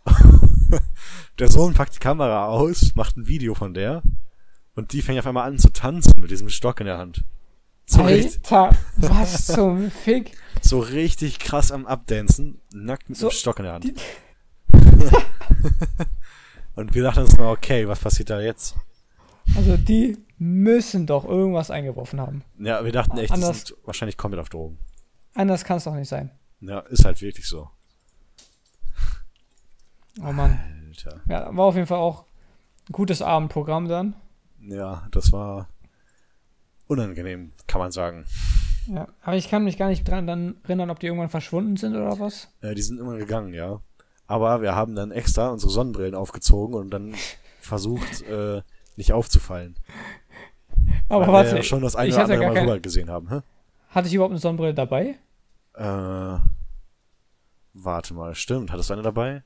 [1.39, 4.01] der Sohn packt die Kamera aus, macht ein Video von der
[4.75, 7.23] und die fängt auf einmal an zu tanzen mit diesem Stock in der Hand.
[7.85, 10.37] So, richtig, Alter, was zum Fick?
[10.61, 13.83] so richtig krass am Abdancen, nackt mit So, dem Stock in der Hand.
[13.85, 13.95] die-
[16.75, 18.75] und wir dachten uns mal, okay, was passiert da jetzt?
[19.55, 22.43] Also die müssen doch irgendwas eingeworfen haben.
[22.59, 24.77] Ja, wir dachten echt, die Anders- sind wahrscheinlich komplett auf Drogen.
[25.33, 26.31] Anders kann es doch nicht sein.
[26.61, 27.69] Ja, ist halt wirklich so.
[30.21, 30.59] Oh Mann.
[31.05, 31.21] Alter.
[31.27, 32.25] Ja, war auf jeden Fall auch
[32.89, 34.15] ein gutes Abendprogramm dann.
[34.61, 35.67] Ja, das war
[36.87, 38.25] unangenehm, kann man sagen.
[38.87, 41.95] Ja, aber ich kann mich gar nicht dran dann erinnern, ob die irgendwann verschwunden sind
[41.95, 42.49] oder was.
[42.61, 43.79] Äh, die sind immer gegangen, ja.
[44.27, 47.15] Aber wir haben dann extra unsere Sonnenbrillen aufgezogen und dann
[47.61, 48.61] versucht, äh,
[48.95, 49.75] nicht aufzufallen.
[51.07, 53.29] Aber Weil warte, wir ja schon das eine oder andere Mal kein, rüber gesehen haben.
[53.29, 53.41] Hä?
[53.89, 55.15] Hatte ich überhaupt eine Sonnenbrille dabei?
[55.75, 56.37] Äh,
[57.73, 58.71] warte mal, stimmt.
[58.71, 59.43] Hattest du eine dabei?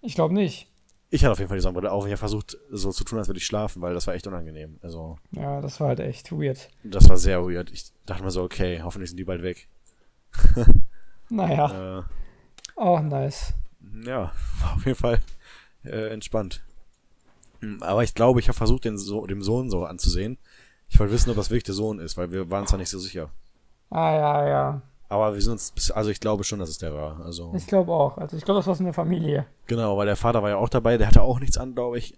[0.00, 0.68] Ich glaube nicht.
[1.10, 2.04] Ich hatte auf jeden Fall die Sonnenbrille auf.
[2.04, 4.78] Ich habe versucht, so zu tun, als würde ich schlafen, weil das war echt unangenehm.
[4.82, 6.68] Also, Ja, das war halt echt weird.
[6.84, 7.70] das war sehr weird.
[7.70, 9.68] Ich dachte mir so, okay, hoffentlich sind die bald weg.
[11.30, 12.02] Naja, Äh,
[12.76, 13.52] auch nice.
[14.04, 15.20] Ja, war auf jeden Fall
[15.84, 16.62] äh, entspannt.
[17.80, 20.38] Aber ich glaube, ich habe versucht, den so dem Sohn so anzusehen.
[20.88, 22.98] Ich wollte wissen, ob das wirklich der Sohn ist, weil wir waren zwar nicht so
[22.98, 23.30] sicher.
[23.90, 24.82] Ah, ja, ja.
[25.10, 27.24] Aber wir sind uns, also ich glaube schon, dass es der war.
[27.24, 28.18] Also Ich glaube auch.
[28.18, 29.46] Also ich glaube, das war so eine Familie.
[29.66, 30.98] genau, weil der Vater war ja auch dabei.
[30.98, 32.14] Der hatte auch nichts an, glaube ich.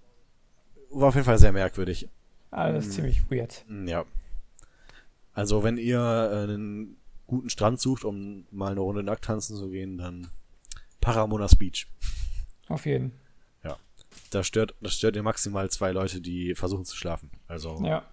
[0.91, 2.09] War auf jeden Fall sehr merkwürdig.
[2.51, 2.91] Alles Hm.
[2.93, 3.65] ziemlich weird.
[3.69, 4.05] Hm, Ja.
[5.33, 6.97] Also wenn ihr äh, einen
[7.29, 10.29] guten Strand sucht, um mal eine Runde nackt tanzen zu gehen, dann
[11.01, 11.87] Paramonas Beach.
[12.69, 13.13] Auf jeden.
[14.33, 17.31] Da stört, das stört ihr maximal zwei Leute, die versuchen zu schlafen.
[17.49, 18.05] Also Ja.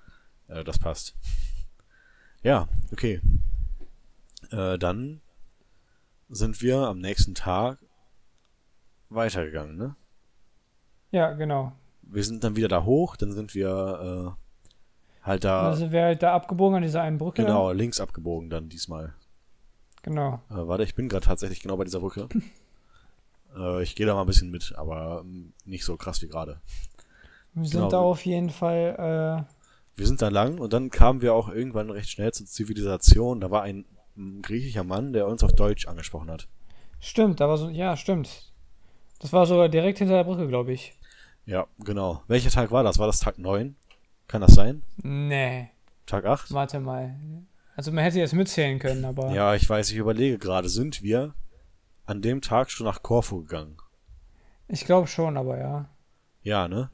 [0.48, 1.16] Äh, das passt.
[2.44, 3.20] Ja, okay.
[4.52, 5.22] Äh, dann
[6.30, 7.80] sind wir am nächsten Tag
[9.10, 9.96] weitergegangen, ne?
[11.12, 11.72] Ja, genau.
[12.02, 14.36] Wir sind dann wieder da hoch, dann sind wir
[15.24, 17.44] äh, halt da, sind wir halt da abgebogen an dieser einen Brücke.
[17.44, 19.14] genau, links abgebogen dann diesmal.
[20.04, 20.42] Genau.
[20.50, 22.28] Äh, warte, ich bin gerade tatsächlich genau bei dieser Brücke.
[23.58, 26.62] äh, ich gehe da mal ein bisschen mit, aber ähm, nicht so krass wie gerade.
[27.54, 27.90] Wir sind Genau.
[27.90, 29.46] da auf jeden Fall
[29.98, 33.42] wir sind da lang und dann kamen wir auch irgendwann recht schnell zur Zivilisation.
[33.42, 33.84] Da war ein,
[34.18, 36.48] ein griechischer Mann, der uns auf Deutsch angesprochen hat.
[37.00, 38.52] Stimmt, aber so, ja, stimmt.
[39.20, 40.94] Das war sogar direkt hinter der Brücke, glaube ich.
[41.46, 42.24] Ja, genau.
[42.28, 43.00] Welcher Tag war das?
[43.00, 43.76] War das Tag 9?
[44.28, 44.84] Kann das sein?
[44.98, 45.70] Nee.
[46.06, 46.54] Tag 8?
[46.54, 47.16] Warte mal.
[47.76, 49.32] Also man hätte jetzt mitzählen können, aber.
[49.32, 51.36] Ja, ich weiß, ich überlege gerade, sind wir
[52.06, 53.78] an dem Tag schon nach Korfu gegangen?
[54.68, 55.90] Ich glaube schon, aber ja.
[56.42, 56.90] Ja, ne?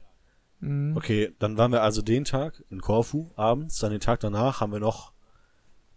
[0.60, 0.96] Mhm.
[0.96, 4.72] Okay, dann waren wir also den Tag in Korfu abends, dann den Tag danach haben
[4.72, 5.13] wir noch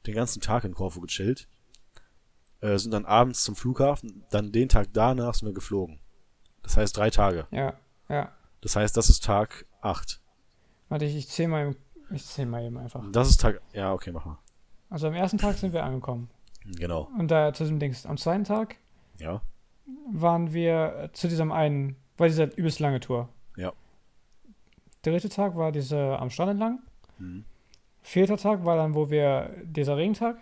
[0.07, 1.47] den ganzen Tag in Korfu gechillt.
[2.61, 5.99] Äh, sind dann abends zum Flughafen, dann den Tag danach sind wir geflogen.
[6.63, 7.45] Das heißt drei Tage.
[7.51, 7.73] Ja,
[8.09, 8.31] ja.
[8.61, 10.19] Das heißt, das ist Tag 8.
[10.89, 11.75] Warte, ich, ich zähle mal,
[12.09, 13.03] ich zähl mal eben einfach.
[13.11, 13.61] Das ist Tag.
[13.73, 14.39] Ja, okay, mach mal.
[14.89, 16.29] Also am ersten Tag sind wir angekommen.
[16.65, 17.09] Genau.
[17.17, 18.05] Und da zu diesem Dings.
[18.05, 18.77] Am zweiten Tag
[19.19, 19.41] Ja.
[20.11, 23.29] waren wir zu diesem einen, war diese übelst lange Tour.
[23.55, 23.73] Ja.
[25.05, 26.79] Der dritte Tag war diese am Strand entlang.
[27.19, 27.45] Mhm.
[28.07, 30.37] Vierter Tag war dann, wo wir, dieser Regentag.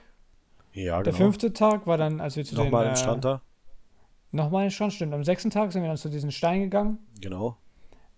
[0.72, 1.26] Ja, Der genau.
[1.26, 3.42] fünfte Tag war dann, als wir zu Nochmal den, im äh, Strand da.
[4.30, 5.16] Nochmal in den Strand, stimmt.
[5.16, 7.00] Am sechsten Tag sind wir dann zu diesen Steinen gegangen.
[7.22, 7.58] Genau.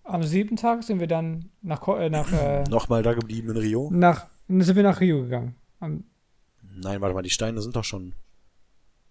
[0.03, 3.89] Am siebten Tag sind wir dann nach, äh, nach, äh, Nochmal da geblieben in Rio.
[3.89, 5.55] nach, sind wir nach Rio gegangen.
[5.79, 6.03] Am,
[6.75, 8.15] Nein, warte mal, die Steine sind doch schon.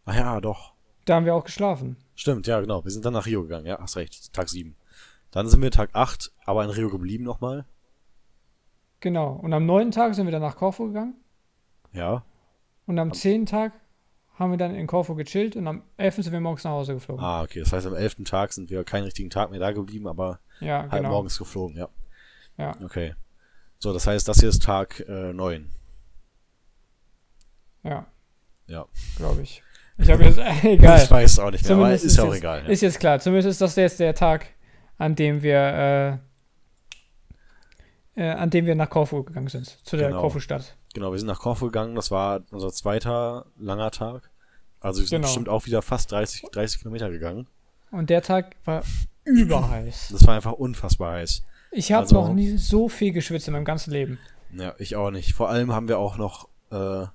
[0.04, 0.74] Ah ja, doch.
[1.06, 1.96] da haben wir auch geschlafen.
[2.14, 2.84] Stimmt, ja, genau.
[2.84, 3.64] Wir sind dann nach Rio gegangen.
[3.64, 4.34] Ja, hast recht.
[4.34, 4.76] Tag 7.
[5.30, 7.64] Dann sind wir Tag 8, aber in Rio geblieben nochmal.
[9.06, 9.34] Genau.
[9.34, 11.14] Und am neunten Tag sind wir dann nach Korfu gegangen.
[11.92, 12.24] Ja.
[12.86, 13.72] Und am zehnten Tag
[14.34, 17.24] haben wir dann in Korfu gechillt und am elften sind wir morgens nach Hause geflogen.
[17.24, 17.60] Ah, okay.
[17.60, 18.24] Das heißt, am 11.
[18.24, 21.10] Tag sind wir keinen richtigen Tag mehr da geblieben, aber ja, halb genau.
[21.10, 21.88] morgens geflogen, ja.
[22.58, 22.74] Ja.
[22.82, 23.14] Okay.
[23.78, 25.70] So, das heißt, das hier ist Tag äh, 9.
[27.84, 28.06] Ja,
[28.66, 28.86] Ja.
[29.18, 29.62] glaube ich.
[29.98, 31.00] Ich habe jetzt, äh, egal.
[31.00, 32.62] Ich weiß auch nicht mehr, aber Zumindest ist ja auch jetzt, egal.
[32.64, 32.68] Ja.
[32.70, 33.20] Ist jetzt klar.
[33.20, 34.46] Zumindest ist das jetzt der Tag,
[34.98, 36.20] an dem wir,
[38.16, 39.66] äh, an dem wir nach Korfu gegangen sind.
[39.86, 40.22] Zu der Genau.
[40.22, 40.76] Korfu-Stadt.
[40.94, 41.94] Genau, wir sind nach Korfu gegangen.
[41.94, 44.30] Das war unser zweiter langer Tag.
[44.80, 45.26] Also wir sind Genau.
[45.28, 47.46] bestimmt auch wieder fast 30, 30 Kilometer gegangen.
[47.92, 48.82] Und der Tag war
[49.24, 50.08] überheiß.
[50.12, 51.42] Das war einfach unfassbar heiß.
[51.72, 54.18] Ich habe Also- noch nie so viel geschwitzt in meinem ganzen Leben.
[54.52, 55.32] Ja, ich auch nicht.
[55.34, 57.06] Vor allem haben wir auch noch, äh,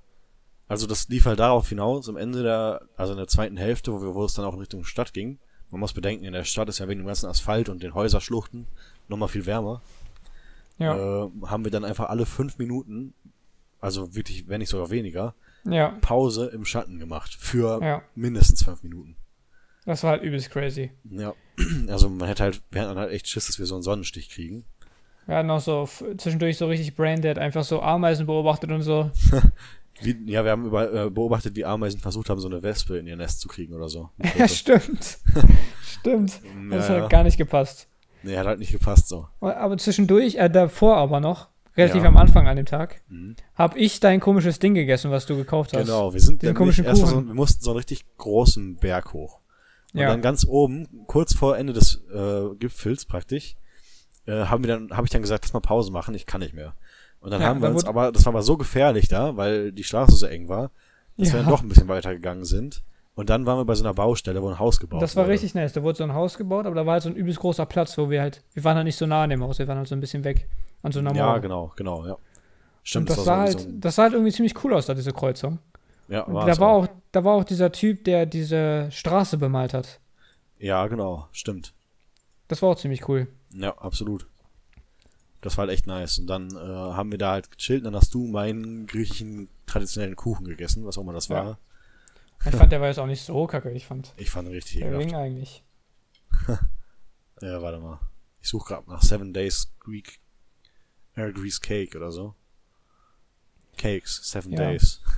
[0.68, 4.02] also das lief halt darauf hinaus, am Ende der, also in der zweiten Hälfte, wo,
[4.02, 5.40] wir, wo es dann auch in Richtung Stadt ging.
[5.72, 8.68] Man muss bedenken, in der Stadt ist ja wegen dem ganzen Asphalt und den Häuserschluchten
[9.08, 9.82] nochmal viel wärmer.
[10.82, 13.14] Ja, Äh, haben wir dann einfach alle fünf Minuten,
[13.80, 17.35] also wirklich, wenn nicht sogar weniger, ja, Pause im Schatten gemacht.
[17.40, 18.01] Für ja.
[18.16, 19.16] mindestens fünf Minuten.
[19.85, 20.92] Das war halt übelst crazy.
[21.10, 21.34] Ja,
[21.88, 24.66] also man hätte halt, wir hatten halt echt Schiss, dass wir so einen Sonnenstich kriegen.
[25.27, 25.88] Wir hatten auch so
[26.18, 29.11] zwischendurch so richtig braindead, einfach so Ameisen beobachtet und so.
[30.01, 33.06] Wie, ja, wir haben über, äh, beobachtet, wie Ameisen versucht haben, so eine Wespe in
[33.06, 34.10] ihr Nest zu kriegen oder so.
[34.38, 35.19] Ja, stimmt.
[35.84, 36.42] stimmt.
[36.43, 37.01] Ja, Das ja.
[37.01, 37.88] hat gar nicht gepasst.
[38.24, 39.27] Nee, hat halt nicht gepasst so.
[39.40, 42.09] Aber zwischendurch, äh, davor aber noch, relativ Ja.
[42.09, 43.35] am Anfang an dem Tag, Mhm.
[43.56, 45.85] habe ich dein komisches Ding gegessen, was du gekauft hast.
[45.85, 46.95] Genau, wir sind nämlich komischen Kuchen.
[47.08, 49.40] so, wir mussten so einen richtig großen Berg hoch.
[49.93, 50.08] Und Ja.
[50.09, 53.56] dann ganz oben, kurz vor Ende des äh, Gipfels praktisch,
[54.25, 56.53] äh, haben wir dann, habe ich dann gesagt, lass mal Pause machen, ich kann nicht
[56.53, 56.74] mehr.
[57.19, 59.72] Und dann Ja, haben wir da uns, aber das war aber so gefährlich da, weil
[59.72, 60.72] die Straße so eng war,
[61.17, 61.33] dass Ja.
[61.35, 62.83] wir dann doch ein bisschen weiter gegangen sind.
[63.22, 65.33] Und dann waren wir bei so einer Baustelle, wo ein Haus gebaut Das war wurde.
[65.33, 65.74] richtig nice.
[65.74, 67.98] Da wurde so ein Haus gebaut, aber da war halt so ein übelst großer Platz,
[67.98, 69.88] wo wir halt, wir waren halt nicht so nah an dem Haus, wir waren halt
[69.88, 70.48] so ein bisschen weg
[70.82, 71.40] an so einer Ja, Mauer.
[71.40, 72.14] genau, genau, ja.
[72.14, 72.19] Und
[72.83, 74.93] Stimmt, das war sah so- halt, so das sah halt irgendwie ziemlich cool aus, da
[74.95, 75.59] diese Kreuzung.
[76.08, 76.83] ja, war da war auch.
[76.85, 80.00] auch, da war auch dieser Typ, der diese Straße bemalt hat.
[80.58, 81.74] Ja, genau, stimmt.
[82.48, 83.27] Das war auch ziemlich cool.
[83.53, 84.25] Ja, absolut.
[85.41, 86.17] Das war halt echt nice.
[86.19, 87.80] Und dann äh, haben wir da halt gechillt.
[87.82, 91.58] Und dann hast du meinen griechischen traditionellen Kuchen gegessen, was auch immer das Ja.
[92.45, 93.72] Ich fand, der war jetzt auch nicht so kacke.
[93.72, 95.06] Ich fand, Ich fand ihn richtig der ekelhaft.
[95.08, 95.64] Ring eigentlich.
[97.42, 98.00] Ja, warte mal.
[98.40, 100.20] Ich suche gerade nach Seven Days Greek
[101.16, 102.36] äh, Grease Cake oder so.
[103.78, 104.60] Cakes, Seven Ja.
[104.60, 105.02] Days.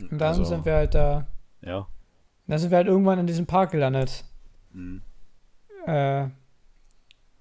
[0.00, 1.26] Und dann Also- sind wir halt da,
[1.60, 1.86] Ja.
[2.48, 4.24] dann sind wir halt irgendwann in diesem Park gelandet.
[4.72, 5.02] Mhm.
[5.86, 6.28] Äh,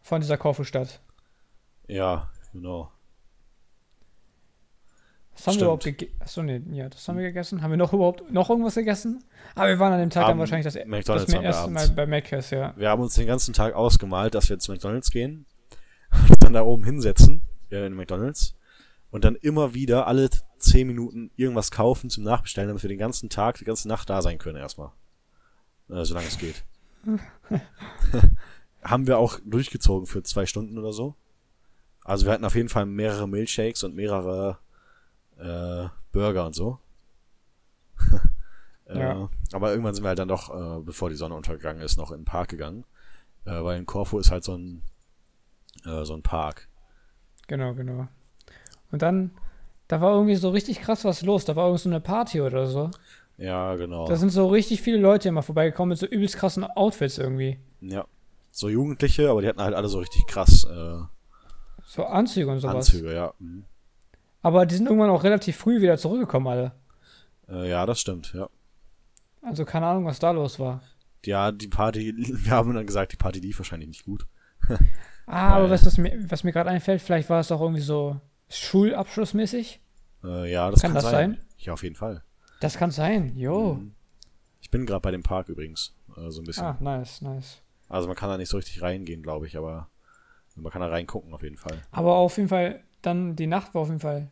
[0.02, 1.02] von dieser Korfu-Stadt.
[1.88, 2.92] Ja, genau.
[5.38, 5.61] Was haben Stimmt.
[5.61, 6.16] wir überhaupt gegessen?
[6.19, 7.61] Achso, nee, ja, das haben wir gegessen.
[7.61, 9.24] Haben wir noch überhaupt noch irgendwas gegessen?
[9.53, 12.07] Aber wir waren an dem Tag dann Am wahrscheinlich das, McDonald's das erste Mal bei
[12.07, 12.74] Mc's, ja.
[12.75, 15.45] Wir haben uns den ganzen Tag ausgemalt, dass wir zu McDonalds gehen,
[16.11, 18.56] uns dann da oben hinsetzen, äh, in McDonalds,
[19.11, 23.30] und dann immer wieder alle 10 Minuten irgendwas kaufen zum Nachbestellen, damit wir den ganzen
[23.30, 24.90] Tag, die ganze Nacht da sein können erstmal.
[25.88, 26.66] Äh, solange es geht.
[28.82, 31.14] haben wir auch durchgezogen für zwei Stunden oder so.
[32.03, 34.57] Also wir hatten auf jeden Fall mehrere Milkshakes und mehrere
[35.40, 36.80] äh, Burger und so.
[38.88, 39.30] äh, Ja.
[39.53, 42.19] Aber irgendwann sind wir halt dann doch, äh, bevor die Sonne untergegangen ist, noch in
[42.19, 42.85] den Park gegangen.
[43.45, 44.83] Äh, weil in Korfu ist halt so ein,
[45.85, 46.67] äh, so ein Park.
[47.48, 48.07] Genau, genau.
[48.91, 49.32] Und dann,
[49.88, 51.45] da war irgendwie so richtig krass was los.
[51.45, 52.91] Da war irgendwie so eine Party oder so.
[53.38, 54.07] Ja, genau.
[54.07, 57.59] Da sind so richtig viele Leute immer vorbeigekommen mit so übelst krassen Outfits irgendwie.
[57.82, 58.06] Ja.
[58.51, 60.98] So Jugendliche, aber die hatten halt alle so richtig krass äh,
[61.85, 62.75] So Anzüge und sowas.
[62.75, 63.33] Anzüge, ja.
[63.40, 63.66] Mhm.
[64.48, 66.72] Aber die sind irgendwann auch relativ früh wieder zurückgekommen, alle.
[67.50, 68.48] Äh, ja, das stimmt, ja.
[69.42, 70.82] Also keine Ahnung, was da los war.
[71.26, 74.26] Ja, die Party, wir haben dann gesagt, die Party lief wahrscheinlich nicht gut.
[75.30, 78.22] Ah, aber was, was mir, was mir gerade einfällt, vielleicht war es auch irgendwie so
[78.48, 79.82] Schulabschlussmäßig.
[80.24, 81.32] Äh, ja, das Kann kann, das sein.
[81.32, 81.45] sein?
[81.58, 82.24] Ja, auf jeden Fall.
[82.61, 83.74] Das kann sein, jo.
[83.74, 83.92] Mhm.
[84.61, 85.93] Ich bin gerade bei dem Park übrigens.
[86.16, 86.64] Äh, so ein bisschen.
[86.64, 87.61] Ah, nice, nice.
[87.90, 89.90] Also man kann da nicht so richtig reingehen, glaube ich, aber
[90.56, 91.77] man kann da reingucken auf jeden Fall.
[91.92, 94.32] Aber auf jeden Fall, dann die Nacht war auf jeden Fall.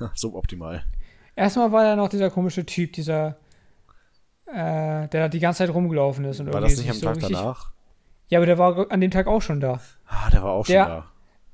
[0.14, 0.84] Suboptimal.
[1.36, 3.36] Erstmal war da noch dieser komische Typ, dieser,
[4.46, 6.40] äh, der da die ganze Zeit rumgelaufen ist.
[6.40, 7.70] Und War irgendwie das nicht am so Tag richtig- danach?
[8.28, 9.80] Ja, aber der war an dem Tag auch schon da.
[10.06, 11.06] Ah, der war auch Der- schon da.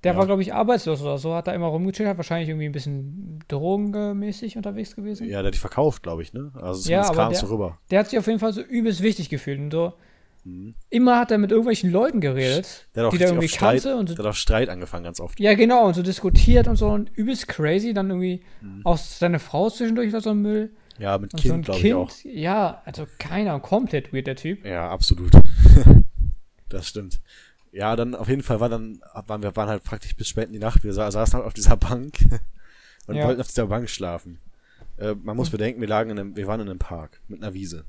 [0.02, 0.18] Der Ja.
[0.18, 3.39] war, glaube ich, arbeitslos oder so, hat da immer rumgechillt, hat wahrscheinlich irgendwie ein bisschen
[3.48, 5.26] drogenmäßig unterwegs gewesen.
[5.26, 6.50] Ja, der hat die verkauft, glaube ich, ne?
[6.60, 7.78] Also Ja, zumindest aber kam es so rüber.
[7.90, 9.94] Der hat sich auf jeden Fall so übelst wichtig gefühlt und so.
[10.44, 10.74] Mhm.
[10.90, 14.08] Immer hat er mit irgendwelchen Leuten geredet, Der auch die richtig irgendwie Streit, kannte und
[14.10, 15.40] so der hat auf Streit angefangen ganz oft.
[15.40, 18.82] Ja, genau, und so diskutiert und so und übelst crazy, dann irgendwie Mhm.
[18.84, 20.70] auch seine Frau zwischendurch war so ein Müll.
[20.98, 22.10] Ja, mit Und so Kind, glaube ich auch.
[22.23, 24.64] Ja, also keiner, komplett weird, der Typ.
[24.64, 25.32] Ja, absolut.
[26.68, 27.20] das stimmt.
[27.73, 30.52] Ja, dann auf jeden Fall war dann, waren wir waren halt praktisch bis spät in
[30.52, 30.84] die Nacht.
[30.84, 32.14] Wir sa saßen halt auf dieser Bank
[33.08, 33.26] und Ja.
[33.26, 34.39] wollten auf dieser Bank schlafen.
[34.97, 37.52] Äh, man muss bedenken, wir lagen in einem, wir waren in einem Park mit einer
[37.55, 37.84] Wiese.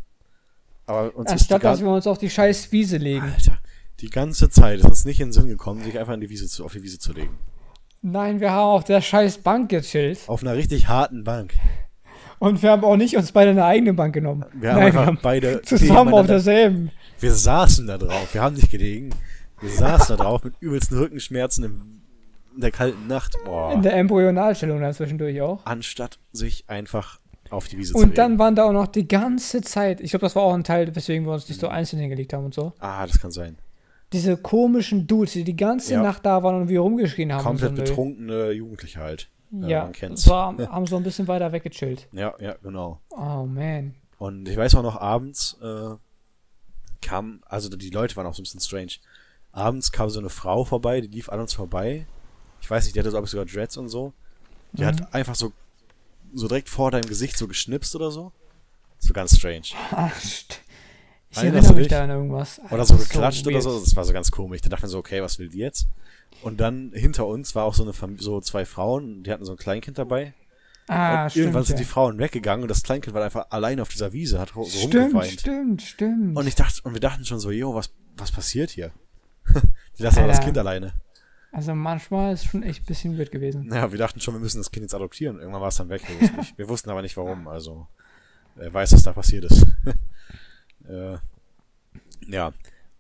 [0.88, 3.32] Aber uns Anstatt, dass wir uns auf die scheiß Wiese legen.
[3.34, 3.58] Alter,
[4.00, 6.48] die ganze Zeit ist uns nicht in den Sinn gekommen, sich einfach in die Wiese
[6.48, 7.38] zu, auf die Wiese zu legen.
[8.02, 10.20] Nein, wir haben auf der scheiß Bank gechillt.
[10.28, 11.54] Auf einer richtig harten Bank.
[12.38, 14.46] Und wir haben auch nicht uns beide eine eigene Bank genommen.
[14.54, 16.92] Wir haben Nein, einfach wir haben beide zusammen auf derselben.
[17.20, 18.34] Wir saßen da drauf.
[18.34, 19.12] Wir haben nicht gelegen.
[19.62, 22.02] Wir saßen da drauf mit übelsten Rückenschmerzen im,
[22.54, 23.36] in der kalten Nacht.
[23.46, 23.74] Boah.
[23.74, 25.66] In der Embryonalstellung dann zwischendurch auch.
[25.66, 29.62] anstatt sich einfach auf die Wiese zu Und dann waren da auch noch die ganze
[29.62, 32.34] Zeit, ich glaube, das war auch ein Teil, weswegen wir uns nicht so einzeln hingelegt
[32.34, 32.74] haben und so.
[32.80, 33.58] ah, das kann sein.
[34.14, 36.02] Diese komischen Dudes, die die ganze Ja.
[36.04, 37.44] Nacht da waren und wir rumgeschrien haben.
[37.44, 37.90] Komplett und so Müll.
[37.90, 39.30] betrunkene Jugendliche halt.
[39.54, 40.24] Äh, Ja, man kennt's.
[40.24, 42.08] so haben, haben so ein bisschen weiter weggechillt.
[42.14, 43.00] Ja, ja, genau.
[43.10, 43.96] Oh man.
[44.18, 45.96] Und ich weiß auch noch, abends äh,
[47.02, 48.94] kam, also die Leute waren auch so ein bisschen strange.
[49.52, 52.08] Abends kam so eine Frau vorbei, die lief an uns vorbei.
[52.62, 54.14] Ich weiß nicht, die hatte so, glaube ich, sogar Dreads und so.
[54.74, 54.88] Die Mhm.
[54.88, 55.52] hat einfach so,
[56.36, 58.32] so direkt vor deinem Gesicht so geschnipst oder so.
[59.00, 59.68] So ganz strange.
[59.92, 62.60] Ach, ich erinnere mich da an irgendwas.
[62.60, 63.64] Oder Alter, so geklatscht oder weird.
[63.64, 63.80] so.
[63.80, 64.62] Das war so ganz komisch.
[64.62, 65.88] Da dachte man so, okay, was will die jetzt?
[66.42, 69.54] Und dann hinter uns war auch so eine Fam so zwei Frauen, die hatten so
[69.54, 70.34] ein Kleinkind dabei.
[70.88, 71.42] Ah, und stimmt.
[71.46, 71.80] irgendwann sind ja.
[71.80, 74.96] die Frauen weggegangen und das Kleinkind war einfach allein auf dieser Wiese, hat so Stimmt,
[74.96, 75.40] rumgeweint.
[75.40, 76.38] stimmt, stimmt.
[76.38, 78.92] Und ich dachte, und wir dachten schon so, jo, was, was passiert hier?
[79.98, 80.42] die lassen aber das.
[80.42, 80.94] Kind alleine.
[81.56, 83.68] Also manchmal ist schon echt ein bisschen weird gewesen.
[83.68, 85.40] Naja, wir dachten schon, wir müssen das Kind jetzt adoptieren.
[85.40, 86.02] Irgendwann war es dann weg.
[86.06, 87.48] Wir wussten, nicht, wir wussten aber nicht warum.
[87.48, 87.88] Also,
[88.56, 89.66] wer weiß, was da passiert ist.
[90.90, 91.18] äh,
[92.28, 92.52] ja.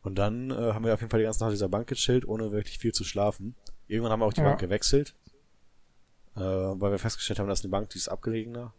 [0.03, 2.25] Und dann äh, haben wir auf jeden Fall die ganze Nacht auf dieser Bank gechillt,
[2.25, 3.55] ohne wirklich viel zu schlafen.
[3.87, 4.47] Irgendwann haben wir auch die Ja.
[4.47, 5.15] Bank gewechselt.
[6.37, 8.71] Äh, weil wir festgestellt haben, dass eine Bank, die ist abgelegener.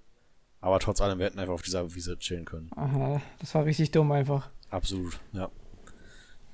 [0.63, 2.71] Aber trotz allem, wir hätten einfach auf dieser Wiese chillen können.
[2.77, 4.49] Aha, das war richtig dumm einfach.
[4.71, 5.51] Absolut, ja.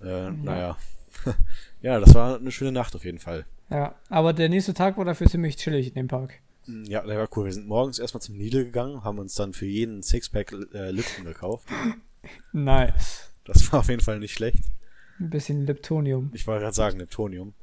[0.00, 0.76] Äh, naja.
[1.82, 3.44] ja, das war eine schöne Nacht auf jeden Fall.
[3.70, 6.34] Ja, aber der nächste Tag war dafür ziemlich chillig in dem Park.
[6.66, 7.46] Mm, Ja, der war cool.
[7.46, 11.24] Wir sind morgens erstmal zum Lidl gegangen, haben uns dann für jeden Sixpack äh, Lipton
[11.24, 11.68] gekauft.
[12.52, 13.30] Nice.
[13.44, 14.62] Das war auf jeden Fall nicht schlecht.
[15.18, 16.30] Ein bisschen Leptonium.
[16.32, 17.54] Ich wollte gerade sagen, Neptonium.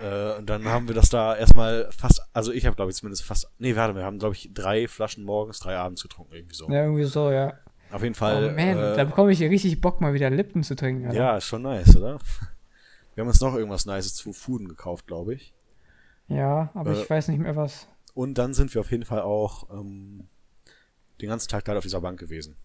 [0.00, 3.24] Äh, und dann haben wir das da erstmal fast, also ich habe glaube ich zumindest
[3.24, 6.68] fast, nee, warte, wir haben glaube ich drei Flaschen morgens, drei abends getrunken, irgendwie so.
[6.70, 7.54] Ja, irgendwie so, ja.
[7.90, 8.52] Auf jeden Oh Fall.
[8.52, 11.06] man, da äh, bekomme ich richtig Bock, mal wieder Lipton zu trinken.
[11.06, 11.18] Alter.
[11.18, 12.18] ja, ist schon nice, oder?
[13.20, 15.52] Wir haben uns noch irgendwas Nices zu Fooden gekauft, glaube ich.
[16.28, 17.86] Ja, aber Äh, ich weiß nicht mehr was.
[18.14, 20.26] Und dann sind wir auf jeden Fall auch ähm,
[21.20, 22.56] den ganzen Tag da auf dieser Bank gewesen.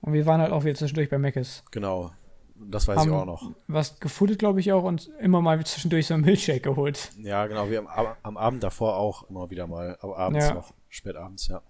[0.00, 1.62] Und wir waren halt auch wieder zwischendurch bei Meckes.
[1.70, 2.10] Genau.
[2.56, 3.52] Das weiß ich Haben auch noch.
[3.68, 7.12] Was gefoodet, glaube ich, auch und immer mal zwischendurch so einen Milchshake geholt.
[7.22, 10.54] Ja, genau, wir am, Ab- am Abend davor auch immer wieder mal, aber abends Ja.
[10.54, 11.62] noch, spät abends, ja.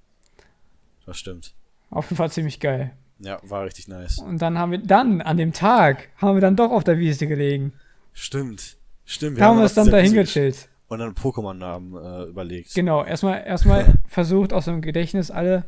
[1.05, 1.53] Das stimmt.
[1.91, 2.97] Auf jeden Fall ziemlich geil.
[3.19, 4.19] Ja, war richtig nice.
[4.19, 7.27] Und dann haben wir, dann, an dem Tag, haben wir dann doch auf der Wiese
[7.27, 7.75] gelegen.
[8.13, 8.77] Stimmt.
[9.05, 9.41] Stimmt.
[9.41, 10.69] Da haben wir uns dann dahin gechillt.
[10.89, 12.75] Und dann Pokémon-Namen äh, überlegt.
[12.75, 15.65] Genau, erstmal, erstmal versucht aus dem Gedächtnis alle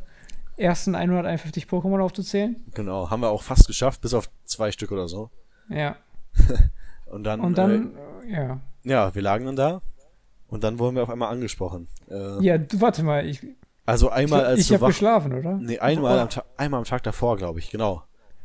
[0.56, 2.56] ersten 151 Pokémon aufzuzählen.
[2.74, 5.30] Genau, haben wir auch fast geschafft, bis auf zwei Stück oder so.
[5.68, 5.96] Ja.
[7.06, 7.92] Und dann, Und dann,
[8.26, 8.60] äh, ja.
[8.84, 9.82] ja, wir lagen dann da
[10.52, 11.88] und dann wurden wir auf einmal angesprochen.
[12.10, 13.40] Äh, Ja, du, warte mal, ich,
[13.86, 15.56] Also einmal als ich du habe geschlafen, oder?
[15.56, 18.02] Nee, einmal am, Ta einmal am Tag davor, glaube ich, genau.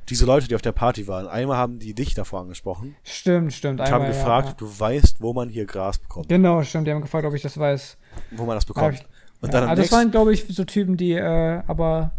[0.10, 3.82] Diese Leute, die auf der Party waren, einmal haben die dich davor angesprochen Stimmt, stimmt.
[3.82, 4.52] und haben ja, gefragt, ja.
[4.54, 6.30] ob du weißt, wo man hier Gras bekommt.
[6.30, 6.88] Genau, stimmt.
[6.88, 7.98] Die haben gefragt, ob ich das weiß.
[8.32, 8.96] wo man das bekommt.
[8.96, 9.06] ich-
[9.42, 12.12] Und ja, dann am also das waren, glaube ich, so Typen, die äh, aber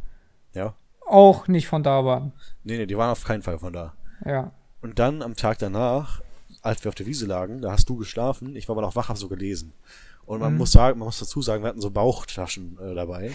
[0.54, 0.74] ja.
[1.06, 2.32] auch nicht von da waren.
[2.62, 3.94] Nee, nee, die waren auf keinen Fall von da.
[4.24, 4.52] Ja.
[4.82, 6.20] Und dann am Tag danach,
[6.62, 9.08] als wir auf der Wiese lagen, da hast du geschlafen, ich war aber noch wach,
[9.08, 9.72] hab so gelesen.
[10.28, 10.58] Und man Mhm.
[10.58, 13.32] muss sagen, man muss dazu sagen, wir hatten so Bauchtaschen äh, dabei.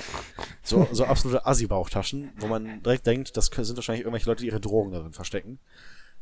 [0.62, 4.60] So, so absolute Assi-Bauchtaschen, wo man direkt denkt, das sind wahrscheinlich irgendwelche Leute, die ihre
[4.62, 5.58] Drogen darin verstecken.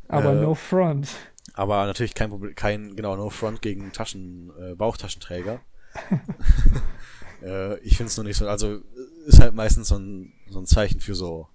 [0.08, 1.10] Aber Äh, no front.
[1.56, 5.60] Aber natürlich kein Problem, kein, genau, no front gegen Taschen, äh, Bauchtaschenträger.
[7.44, 8.82] äh, ich finde es nur nicht so, also äh,
[9.26, 11.50] ist halt meistens so ein, so ein Zeichen für so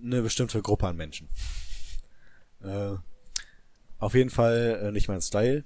[0.00, 1.28] eine bestimmte Gruppe an Menschen.
[2.62, 2.94] Äh,
[3.98, 5.64] auf jeden Fall äh, nicht mein Style.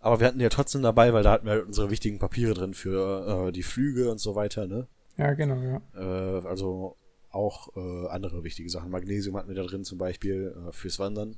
[0.00, 2.54] Aber wir hatten die ja trotzdem dabei, weil da hatten wir halt unsere wichtigen Papiere
[2.54, 4.86] drin für äh, die Flüge und so weiter, ne?
[5.16, 5.80] Ja, genau, ja.
[5.96, 6.96] Äh, also
[7.30, 8.90] auch äh, andere wichtige Sachen.
[8.90, 11.36] Magnesium hatten wir da drin zum Beispiel äh, fürs Wandern.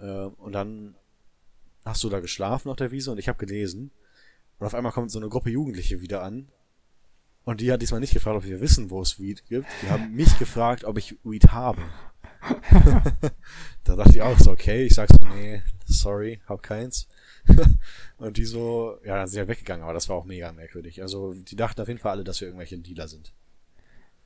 [0.00, 0.94] Äh, und dann
[1.84, 3.90] hast du da geschlafen auf der Wiese und ich habe gelesen.
[4.58, 6.48] Und auf einmal kommt so eine Gruppe Jugendliche wieder an.
[7.44, 9.66] Und die hat diesmal nicht gefragt, ob wir wissen, wo es Weed gibt.
[9.82, 11.80] Die haben mich gefragt, ob ich Weed habe.
[13.84, 17.08] da dachte ich auch so, okay, ich sag so, nee, sorry, hab keins.
[18.18, 21.02] und die so, ja, dann sind wir weggegangen, aber das war auch mega merkwürdig.
[21.02, 23.32] Also, die dachten auf jeden Fall alle, dass wir irgendwelche Dealer sind.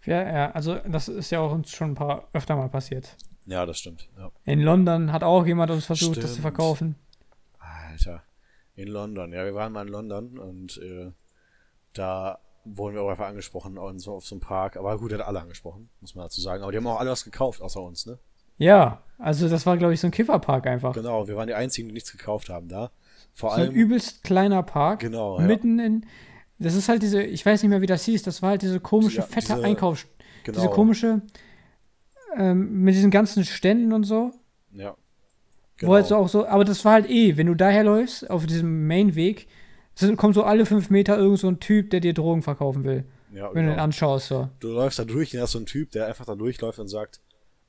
[0.05, 3.17] Ja, ja, also das ist ja auch uns schon ein paar öfter mal passiert.
[3.47, 4.09] Ja, das stimmt.
[4.19, 4.31] Ja.
[4.45, 6.43] In London hat auch jemand uns versucht, das zu Stimmt.
[6.43, 6.97] verkaufen.
[7.59, 8.23] Alter.
[8.75, 9.33] In London.
[9.33, 11.13] Ja, wir waren mal in London und äh,
[11.93, 14.77] da wurden wir auch einfach angesprochen und so auf so einem Park.
[14.77, 16.63] Aber gut, er hat alle angesprochen, muss man dazu sagen.
[16.63, 18.19] Aber die haben auch alle was gekauft, außer uns, ne?
[18.57, 20.95] Ja, also das war, glaube ich, so ein Kifferpark einfach.
[20.95, 22.91] Genau, wir waren die einzigen, die nichts gekauft haben da.
[23.33, 23.75] Vor So ein allem.
[23.75, 25.01] übelst kleiner Park.
[25.01, 25.47] Genau, ja.
[25.47, 26.07] Mitten in.
[26.61, 28.79] Das ist halt diese, ich weiß nicht mehr, wie das hieß, das war halt diese
[28.79, 30.07] komische, Ja, fette diese- Einkaufs.
[30.45, 30.59] Genau.
[30.61, 31.23] Diese komische.
[32.37, 34.33] Ähm, mit diesen ganzen Ständen und so.
[34.73, 34.97] Ja.
[35.81, 38.87] Wo halt so auch so, aber das war halt eh, wenn du daherläufst, auf diesem
[38.87, 39.49] Mainweg,
[39.95, 43.05] es kommt so alle fünf Meter irgend so ein Typ, der dir Drogen verkaufen will.
[43.33, 43.83] ja, Wenn du ihn genau.
[43.85, 44.49] anschaust, so.
[44.61, 46.89] Du läufst da durch und da ist so ein Typ, der einfach da durchläuft und
[46.89, 47.21] sagt.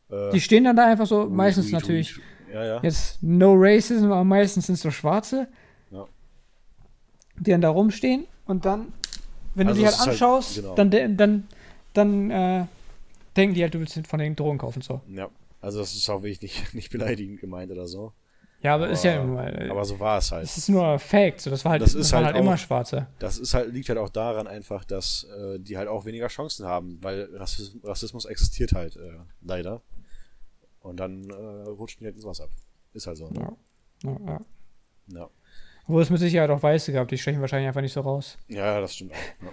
[0.09, 2.23] Äh, Die stehen dann da einfach so, meistens Weed, natürlich, Weed.
[2.53, 2.79] Ja, ja.
[2.83, 5.47] jetzt no racism, aber meistens sind es so Schwarze,
[5.91, 6.05] Ja.
[7.39, 8.93] die dann da rumstehen und dann,
[9.55, 10.75] wenn Also du die halt halt- anschaust, genau.
[10.75, 11.47] dann, dann,
[11.93, 12.65] dann äh,
[13.35, 15.01] denken die halt, du willst von den Drogen kaufen, so.
[15.13, 15.29] ja.
[15.61, 18.13] Also, das ist auch wirklich nicht, nicht beleidigend gemeint oder so.
[18.61, 20.43] Ja, aber, ist ja Aber- nur, äh, Aber so war es halt.
[20.45, 22.53] es ist nur Fact, so, das war halt, Das das, ist waren halt halt immer
[22.55, 23.07] auch- Schwarze.
[23.19, 26.65] Das ist halt, liegt halt auch daran einfach, dass äh, die halt auch weniger Chancen
[26.65, 29.81] haben, weil Rassismus, Rassismus existiert halt äh, leider.
[30.81, 31.33] Und dann äh,
[31.69, 32.49] rutschen die halt ins Wasser ab.
[32.93, 33.29] Ist halt so.
[33.29, 33.55] Ne?
[34.03, 34.41] Ja, ja.
[35.07, 35.29] Ja.
[35.83, 38.37] Obwohl es mit Sicherheit auch Weiße gab, die stechen wahrscheinlich einfach nicht so raus.
[38.47, 39.17] ja, das stimmt auch.
[39.43, 39.49] Ja.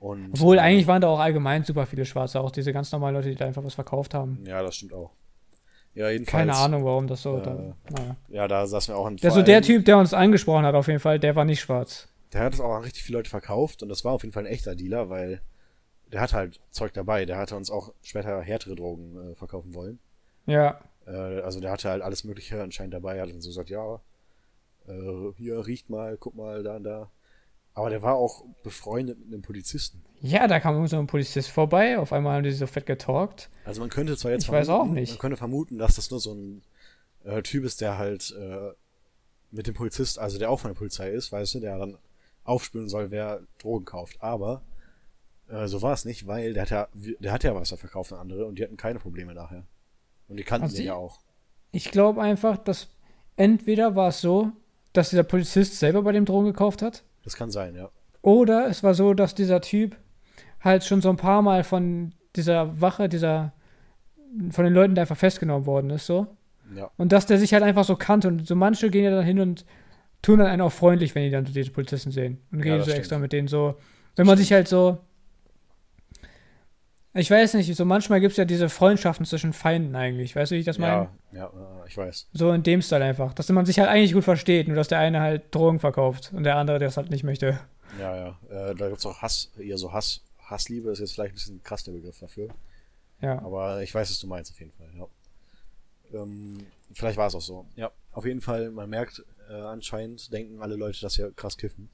[0.00, 3.14] Und, Obwohl, äh, eigentlich waren da auch allgemein super viele Schwarze, auch diese ganz normalen
[3.14, 4.42] Leute, die da einfach was verkauft haben.
[4.44, 5.12] Ja, das stimmt auch.
[5.94, 6.30] Ja, jedenfalls.
[6.30, 7.38] Keine Ahnung, warum das so.
[7.38, 8.16] äh, dann, naja.
[8.28, 10.86] Ja, da saßen wir auch in Der, so der Typ, der uns angesprochen hat, auf
[10.88, 12.08] jeden Fall, der war nicht schwarz.
[12.32, 14.44] Der hat es auch an richtig viele Leute verkauft und das war auf jeden Fall
[14.44, 15.42] ein echter Dealer, weil
[16.10, 17.26] der hat halt Zeug dabei.
[17.26, 19.98] Der hatte uns auch später härtere Drogen äh, verkaufen wollen.
[20.46, 23.16] Ja, Äh, also der hatte halt alles Mögliche anscheinend dabei.
[23.16, 24.00] Er hat dann so gesagt, ja,
[24.88, 27.10] äh, hier riecht mal, guck mal, da und da.
[27.74, 30.04] Aber der war auch befreundet mit einem Polizisten.
[30.22, 33.50] Ja, da kam so ein Polizist vorbei, auf einmal haben die so fett getalkt.
[33.64, 35.10] Also man könnte zwar jetzt Ich weiß auch nicht.
[35.10, 36.62] man könnte vermuten, dass das nur so ein
[37.24, 38.70] äh, Typ ist, der halt äh,
[39.50, 41.98] mit dem Polizist, also der auch von der Polizei ist, weißt du, der dann
[42.44, 44.16] aufspüren soll, wer Drogen kauft.
[44.22, 44.62] Aber
[45.48, 48.12] äh, so war es nicht, weil der hat ja, der hat ja was da verkauft
[48.12, 49.64] an andere und die hatten keine Probleme nachher.
[50.28, 51.20] Und die kannten Also den ja auch.
[51.72, 52.88] Ich glaube einfach, dass
[53.36, 54.52] entweder war es so,
[54.92, 57.90] dass dieser Polizist selber bei dem Drogen gekauft hat, Das kann sein, ja.
[58.20, 59.96] oder es war so, dass dieser Typ
[60.62, 63.52] halt schon so ein paar Mal von dieser Wache, dieser
[64.50, 66.26] von den Leuten, der einfach festgenommen worden ist, so.
[66.74, 68.28] Ja, Und dass der sich halt einfach so kannte.
[68.28, 69.66] Und so manche gehen ja dann hin und
[70.22, 72.38] tun dann einen auch freundlich, wenn die dann so diese Polizisten sehen.
[72.50, 72.96] Und Ja, so stimmt.
[72.98, 73.74] extra mit denen so.
[74.16, 74.98] Wenn man sich halt so.
[77.14, 80.34] Ich weiß nicht, so manchmal gibt es ja diese Freundschaften zwischen Feinden eigentlich.
[80.34, 81.08] Weißt du, wie ich das meine?
[81.32, 82.28] ja, ja, ich weiß.
[82.32, 83.34] So in dem Style einfach.
[83.34, 86.44] Dass man sich halt eigentlich gut versteht, nur dass der eine halt Drogen verkauft und
[86.44, 87.58] der andere das halt nicht möchte.
[88.00, 88.28] Ja, ja.
[88.70, 90.22] Äh, da gibt's auch Hass, eher so Hass.
[90.52, 92.48] Hassliebe ist jetzt vielleicht ein bisschen krass der Begriff dafür.
[93.20, 93.40] Ja.
[93.42, 95.06] Aber ich weiß, was du meinst auf jeden Fall, ja.
[96.20, 96.58] Ähm,
[96.92, 97.66] vielleicht war es auch so.
[97.76, 101.88] Ja, auf jeden Fall, man merkt, äh, anscheinend denken alle Leute, dass wir krass kiffen.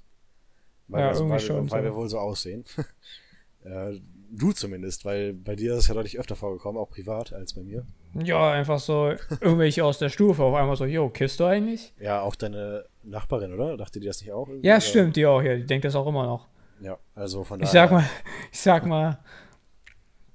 [0.89, 1.85] Weil, Ja, wir, so- irgendwie weil, schon weil so.
[1.89, 2.65] wir wohl so aussehen.
[3.65, 3.99] äh,
[4.31, 7.63] du zumindest, weil bei dir ist es ja deutlich öfter vorgekommen, auch privat, als bei
[7.63, 7.87] mir.
[8.15, 11.93] Ja, einfach so irgendwelche aus der Stufe auf einmal so, yo, kisst du eigentlich?
[12.01, 13.77] Ja, auch deine Nachbarin, oder?
[13.77, 14.49] Dachte die das nicht auch?
[14.63, 16.49] Ja, Oder- stimmt, die auch, ja, die denkt das auch immer noch.
[16.81, 17.89] Ja, also von Ich daher.
[17.89, 18.05] sag mal,
[18.53, 19.19] ich sag mal,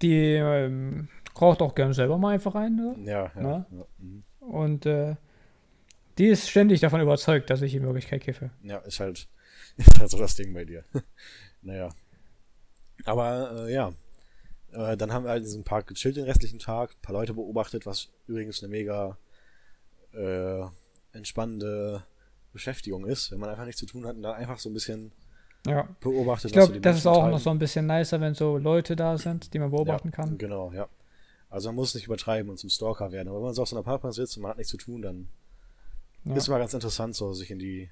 [0.01, 1.07] die ähm,
[1.39, 2.75] raucht auch gerne selber mal einfach ein.
[2.75, 2.95] Ne?
[3.05, 3.31] Ja, ja.
[3.35, 3.65] Na?
[3.71, 4.23] ja, mhm.
[4.39, 5.15] Und äh,
[6.17, 8.51] die ist ständig davon überzeugt, dass ich in Wirklichkeit kiffe.
[8.63, 9.27] ja, ist halt.
[9.77, 10.83] ist halt so das Ding bei dir.
[11.61, 11.89] naja.
[13.05, 13.93] Aber äh, ja.
[14.71, 17.33] Äh, dann haben wir halt in diesem Park gechillt den restlichen Tag, ein paar Leute
[17.33, 19.17] beobachtet, was übrigens eine mega
[20.13, 20.61] äh,
[21.11, 22.03] entspannende
[22.53, 25.11] Beschäftigung ist, wenn man einfach nichts zu tun hat und dann einfach so ein bisschen
[25.65, 25.87] ja.
[25.99, 26.45] beobachtet.
[26.45, 27.31] Ich glaube, das ist auch treiben.
[27.31, 30.37] noch so ein bisschen nicer, wenn so Leute da sind, die man beobachten ja, kann.
[30.37, 30.87] Genau, ja.
[31.49, 33.27] Also man muss nicht übertreiben und zum Stalker werden.
[33.27, 35.01] Aber wenn man so auf so einer Parkbank sitzt und man hat nichts zu tun,
[35.01, 35.29] dann
[36.25, 36.35] ja.
[36.35, 37.89] ist mal ganz interessant, so sich in die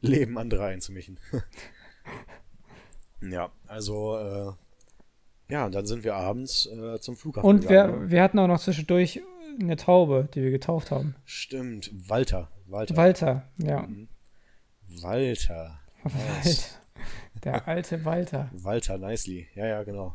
[0.00, 1.18] Leben anderer einzumischen.
[3.20, 8.02] ja, also äh, ja, dann sind wir abends äh, zum Flughafen Und gegangen.
[8.02, 9.20] wir, wir hatten auch noch zwischendurch
[9.60, 11.14] eine Taube, die wir getauft haben.
[11.24, 12.48] Stimmt, Walter.
[12.66, 13.82] Walter, Walter ja.
[13.82, 14.08] Mhm.
[15.02, 15.80] Walter.
[16.04, 16.62] Walter.
[17.44, 18.50] Der alte Walter.
[18.52, 19.48] Walter Nicely.
[19.54, 20.14] Ja, ja, genau.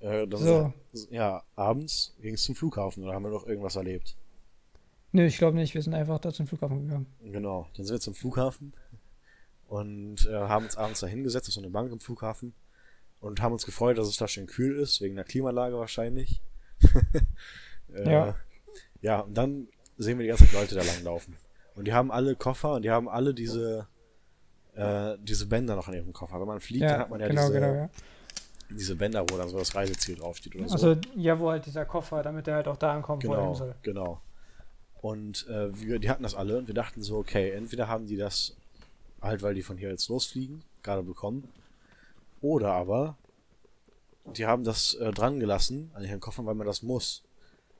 [0.00, 0.72] Äh, so.
[0.92, 4.16] Ist, ja, abends ging es zum Flughafen oder haben wir noch irgendwas erlebt?
[5.12, 5.74] Nö, ich glaube nicht.
[5.74, 7.06] Wir sind einfach da zum Flughafen gegangen.
[7.22, 7.68] Genau.
[7.76, 8.72] Dann sind wir zum Flughafen
[9.66, 12.54] und äh, haben uns abends da hingesetzt auf so eine Bank im Flughafen
[13.20, 16.40] und haben uns gefreut, dass es da schön kühl ist, wegen der Klimaanlage wahrscheinlich.
[17.94, 18.36] äh, ja.
[19.00, 21.36] Ja, und dann sehen wir die ganzen Leute da langlaufen.
[21.74, 23.86] Und die haben alle Koffer und die haben alle diese,
[24.78, 26.40] äh, diese Bänder noch an ihrem Koffer.
[26.40, 27.90] Wenn man fliegt, ja, dann hat man ja, genau, diese, genau, ja.
[28.70, 31.00] diese Bänder, wo dann so das Reiseziel draufsteht oder also, so.
[31.16, 33.54] ja, wo halt dieser Koffer, damit er halt auch da ankommt, genau, wo er hin
[33.54, 33.74] soll.
[33.82, 34.20] Genau.
[35.00, 38.16] Und äh, wir, die hatten das alle und wir dachten so, okay, entweder haben die
[38.16, 38.56] das
[39.22, 41.48] halt, weil die von hier jetzt losfliegen, gerade bekommen,
[42.40, 43.16] oder aber
[44.36, 47.22] die haben das äh, dran gelassen an ihren Koffern, weil man das muss.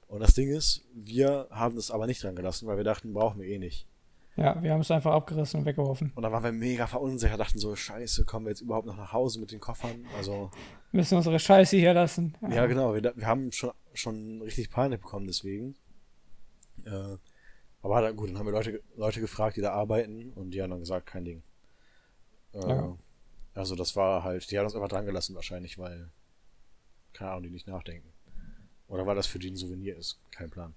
[0.08, 3.40] Und das Ding ist, wir haben es aber nicht dran gelassen, weil wir dachten, brauchen
[3.40, 3.86] wir eh nicht.
[4.38, 6.12] Ja, wir haben es einfach abgerissen und weggeworfen.
[6.14, 9.12] Und dann waren wir mega verunsichert, dachten so, scheiße, kommen wir jetzt überhaupt noch nach
[9.12, 10.06] Hause mit den Koffern?
[10.16, 10.52] Also.
[10.92, 12.36] Müssen unsere Scheiße hier lassen.
[12.42, 15.74] Ja, ja genau, wir, wir, haben schon, schon richtig Panik bekommen deswegen.
[16.84, 17.16] Äh,
[17.82, 20.70] aber da, gut, dann haben wir Leute, Leute gefragt, die da arbeiten und die haben
[20.70, 21.42] dann gesagt, kein Ding.
[22.54, 22.96] Äh, ja.
[23.54, 26.10] Also das war halt, die haben uns einfach dran gelassen wahrscheinlich, weil,
[27.12, 28.12] keine Ahnung, die nicht nachdenken.
[28.86, 30.20] Oder weil das für die ein Souvenir ist.
[30.30, 30.74] Kein Plan.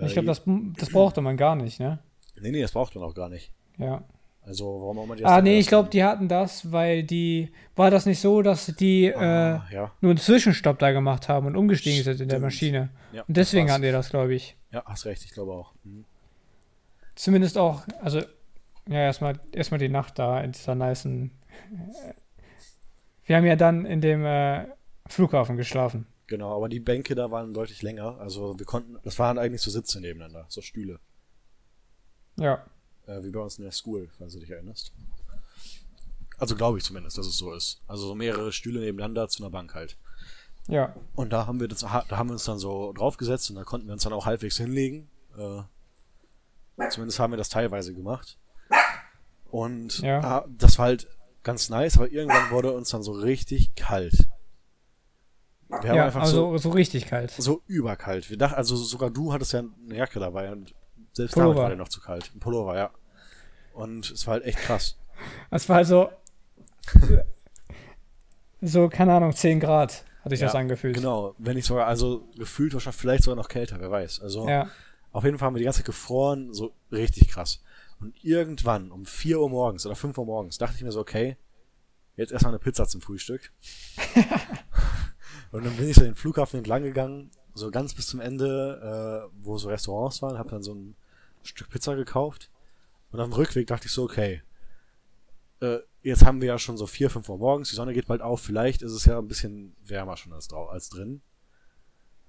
[0.00, 0.42] Ich glaube, äh, das,
[0.78, 1.98] das brauchte man gar nicht, ne?
[2.40, 3.52] Nee, nee, das braucht man auch gar nicht.
[3.78, 4.04] Ja.
[4.42, 7.52] Also, warum auch immer die das Ah, nee, ich glaube, die hatten das, weil die.
[7.76, 9.92] War das nicht so, dass die ah, äh, ja.
[10.00, 12.16] nur einen Zwischenstopp da gemacht haben und umgestiegen Stimmt.
[12.16, 12.88] sind in der Maschine?
[13.12, 14.56] Ja, und deswegen hatten die das, glaube ich.
[14.72, 15.74] Ja, hast recht, ich glaube auch.
[15.84, 16.04] Mhm.
[17.14, 18.20] Zumindest auch, also,
[18.88, 21.30] ja, erstmal erstmal die Nacht da in dieser niceen.
[21.70, 22.14] Äh,
[23.26, 24.64] wir haben ja dann in dem äh,
[25.06, 26.06] Flughafen geschlafen.
[26.26, 28.18] Genau, aber die Bänke da waren deutlich länger.
[28.18, 31.00] Also wir konnten, das waren eigentlich so Sitze nebeneinander, so Stühle.
[32.38, 32.64] Ja.
[33.06, 34.92] Äh, wie bei uns in der School, falls du dich erinnerst.
[36.38, 37.82] Also glaube ich zumindest, dass es so ist.
[37.86, 39.96] Also so mehrere Stühle nebeneinander zu einer Bank halt.
[40.68, 40.94] Ja.
[41.14, 43.86] Und da haben wir das, da haben wir uns dann so draufgesetzt und da konnten
[43.86, 45.10] wir uns dann auch halbwegs hinlegen.
[45.36, 45.62] Äh,
[46.90, 48.38] zumindest haben wir das teilweise gemacht.
[49.50, 50.20] Und ja.
[50.20, 51.08] ah, das war halt
[51.42, 54.28] ganz nice, aber irgendwann wurde uns dann so richtig kalt.
[55.68, 57.30] Wir haben ja, einfach also so, so richtig kalt.
[57.30, 58.30] So überkalt.
[58.30, 60.74] Wir dachten, also sogar du hattest ja eine Jacke dabei und
[61.18, 61.54] selbst Pullover.
[61.54, 62.30] damit war der noch zu kalt.
[62.34, 62.90] Ein Pullover, ja.
[63.74, 64.96] Und es war halt echt krass.
[65.50, 66.12] Es war halt so,
[68.60, 70.94] so, keine Ahnung, 10 Grad hatte ich ja, das angefühlt.
[70.94, 74.20] Genau, wenn nicht sogar, also gefühlt wahrscheinlich vielleicht sogar noch kälter, wer weiß.
[74.20, 74.70] Also ja.
[75.10, 77.62] auf jeden Fall haben wir die ganze Zeit gefroren, so richtig krass.
[78.00, 81.36] Und irgendwann um 4 Uhr morgens oder 5 Uhr morgens dachte ich mir so, okay,
[82.14, 83.52] jetzt erstmal eine Pizza zum Frühstück.
[85.50, 89.44] Und dann bin ich so den Flughafen entlang gegangen, so ganz bis zum Ende, äh,
[89.44, 90.94] wo so Restaurants waren, habe dann so ein
[91.48, 92.50] Stück Pizza gekauft.
[93.10, 94.42] Und auf dem Rückweg dachte ich so, okay,
[95.60, 98.20] äh, jetzt haben wir ja schon so vier, fünf Uhr morgens, die Sonne geht bald
[98.20, 101.22] auf, vielleicht ist es ja ein bisschen wärmer schon als, als drin.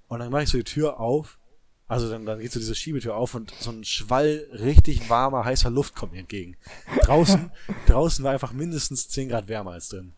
[0.08, 1.38] Und dann mache ich so die Tür auf,
[1.86, 5.70] also dann, dann geht so diese Schiebetür auf und so ein Schwall richtig warmer, heißer
[5.70, 6.56] Luft kommt mir entgegen.
[7.02, 7.52] Draußen,
[7.86, 10.14] draußen war einfach mindestens 10 Grad wärmer als drin.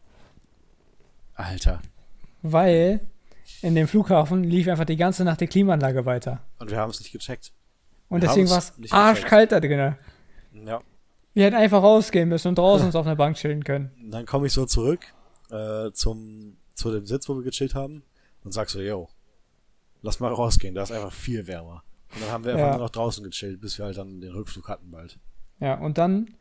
[1.35, 1.81] Alter
[2.43, 3.01] weil
[3.63, 6.43] in dem Flughafen lief einfach die ganze Nacht die Klimaanlage weiter.
[6.59, 7.53] Und wir haben es nicht gecheckt.
[8.13, 9.95] Und deswegen war es arschkalt da drin.
[10.67, 10.83] Ja.
[11.33, 13.91] Wir hätten einfach rausgehen müssen und draußen uns auf einer Bank chillen können.
[14.11, 15.01] Dann komme ich so zurück
[15.51, 18.03] äh, zum, zu dem Sitz, wo wir gechillt haben
[18.45, 19.09] und sag so, yo,
[20.03, 21.83] lass mal rausgehen, da ist einfach viel wärmer.
[22.15, 22.73] Und dann haben wir einfach ja.
[22.73, 25.19] nur noch draußen gechillt, bis wir halt dann den Rückflug hatten bald.
[25.59, 26.35] Ja, und dann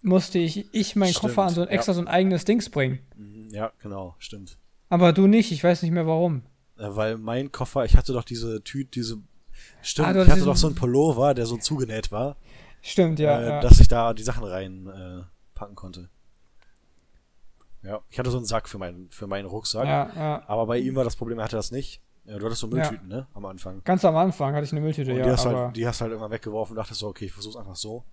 [0.00, 1.96] musste ich, ich meinen Koffer an so ein extra ja.
[1.96, 3.00] so ein eigenes Dings bringen.
[3.16, 4.56] Mhm, ja, genau, stimmt.
[4.88, 6.42] Aber du nicht, ich weiß nicht mehr warum.
[6.76, 9.18] Weil mein Koffer, ich hatte doch diese Tüte, diese.
[9.82, 12.36] Stimmt, ah, ich hatte doch so einen Pullover, der so zugenäht war.
[12.82, 13.60] Stimmt, ja, äh, ja.
[13.60, 16.08] Dass ich da die Sachen reinpacken äh, konnte.
[17.82, 19.86] Ja, ich hatte so einen Sack für meinen, für meinen Rucksack.
[19.86, 20.42] Ja, ja.
[20.48, 22.02] Aber bei ihm war das Problem, er hatte das nicht.
[22.24, 23.28] Ja, du hattest so Mülltüten, ne?
[23.34, 23.82] Am Anfang.
[23.84, 25.24] Ganz am Anfang hatte ich eine Mülltüte, und ja.
[25.24, 27.76] Die hast, halt, die hast halt immer weggeworfen und dachtest so, okay, ich versuch's einfach
[27.76, 28.04] so.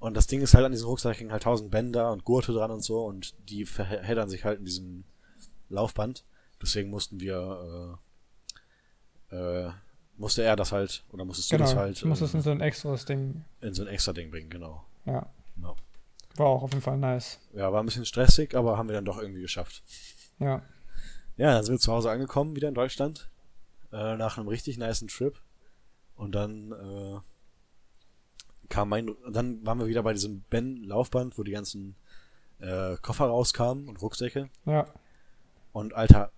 [0.00, 2.72] Und das Ding ist halt an diesem Rucksack hängen halt tausend Bänder und Gurte dran
[2.72, 5.04] und so und die verheddern sich halt in diesem
[5.68, 6.24] Laufband.
[6.60, 7.98] Deswegen mussten wir,
[9.30, 9.70] äh, äh,
[10.16, 11.96] musste er das halt, oder musstest genau, du das halt.
[11.96, 13.44] Ich muss es in so ein extras Ding.
[13.60, 14.84] In so ein extra Ding bringen, genau.
[15.04, 15.26] Ja.
[15.60, 15.74] ja.
[16.36, 17.40] War auch auf jeden Fall nice.
[17.52, 19.82] Ja, war ein bisschen stressig, aber haben wir dann doch irgendwie geschafft.
[20.38, 20.62] Ja.
[21.36, 23.30] Ja, dann sind wir zu Hause angekommen, wieder in Deutschland.
[23.92, 25.38] Äh, nach einem richtig niceen Trip.
[26.14, 27.20] Und dann äh,
[28.68, 29.14] kam mein.
[29.30, 31.96] Dann waren wir wieder bei diesem Ben-Laufband, wo die ganzen
[32.60, 34.48] äh, Koffer rauskamen und Rucksäcke.
[34.64, 34.86] Ja.
[35.72, 36.30] Und Alter,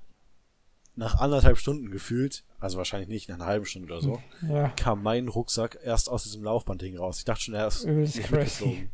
[0.97, 4.69] nach anderthalb Stunden gefühlt, also wahrscheinlich nicht, nach einer halben Stunde oder so, ja.
[4.71, 7.19] kam mein Rucksack erst aus diesem Laufbandding raus.
[7.19, 8.39] Ich dachte schon, er ist Übelst nicht crazy.
[8.65, 8.91] mitgeflogen.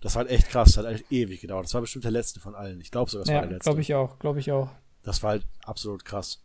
[0.00, 1.64] Das war halt echt krass, das hat halt ewig gedauert.
[1.64, 2.80] Das war bestimmt der letzte von allen.
[2.80, 3.68] Ich glaube sogar, das Ja, war der letzte.
[3.70, 4.70] glaube ich auch, glaube ich auch.
[5.02, 6.42] Das war halt absolut krass.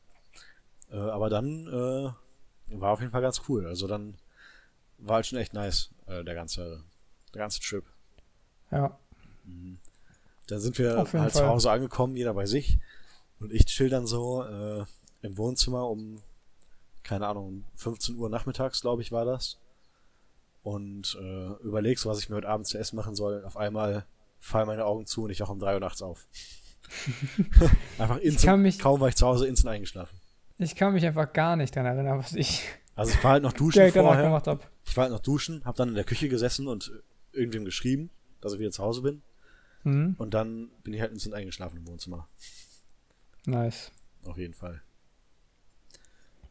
[0.91, 3.67] Äh, aber dann äh, war auf jeden Fall ganz cool.
[3.67, 4.15] Also dann
[4.97, 6.83] war halt schon echt nice, äh, der ganze,
[7.33, 7.85] der ganze Trip.
[8.71, 8.97] Ja.
[10.47, 11.47] Dann sind wir halt zu Fall.
[11.47, 12.77] Hause angekommen, jeder bei sich.
[13.39, 14.83] Und ich chill dann so äh,
[15.21, 16.21] im Wohnzimmer um,
[17.03, 19.57] keine Ahnung, 15 Uhr nachmittags, glaube ich, war das.
[20.63, 23.43] Und äh, überleg so, was ich mir heute Abend zu essen machen soll.
[23.45, 24.05] Auf einmal
[24.39, 26.27] fallen meine Augen zu und ich auch um 3 Uhr nachts auf.
[27.97, 30.17] Einfach kann instant, mich- kaum war ich zu Hause, instant eingeschlafen.
[30.57, 32.63] Ich kann mich einfach gar nicht daran erinnern, was ich
[32.95, 34.23] Also ich war halt noch duschen vorher.
[34.23, 34.59] gemacht habe.
[34.85, 36.91] Ich war halt noch duschen, hab dann in der Küche gesessen und
[37.31, 38.09] irgendwem geschrieben,
[38.41, 39.21] dass ich wieder zu Hause bin.
[39.83, 40.15] Mhm.
[40.17, 42.27] Und dann bin ich halt instant eingeschlafen im Wohnzimmer.
[43.45, 43.91] Nice.
[44.25, 44.81] Auf jeden Fall.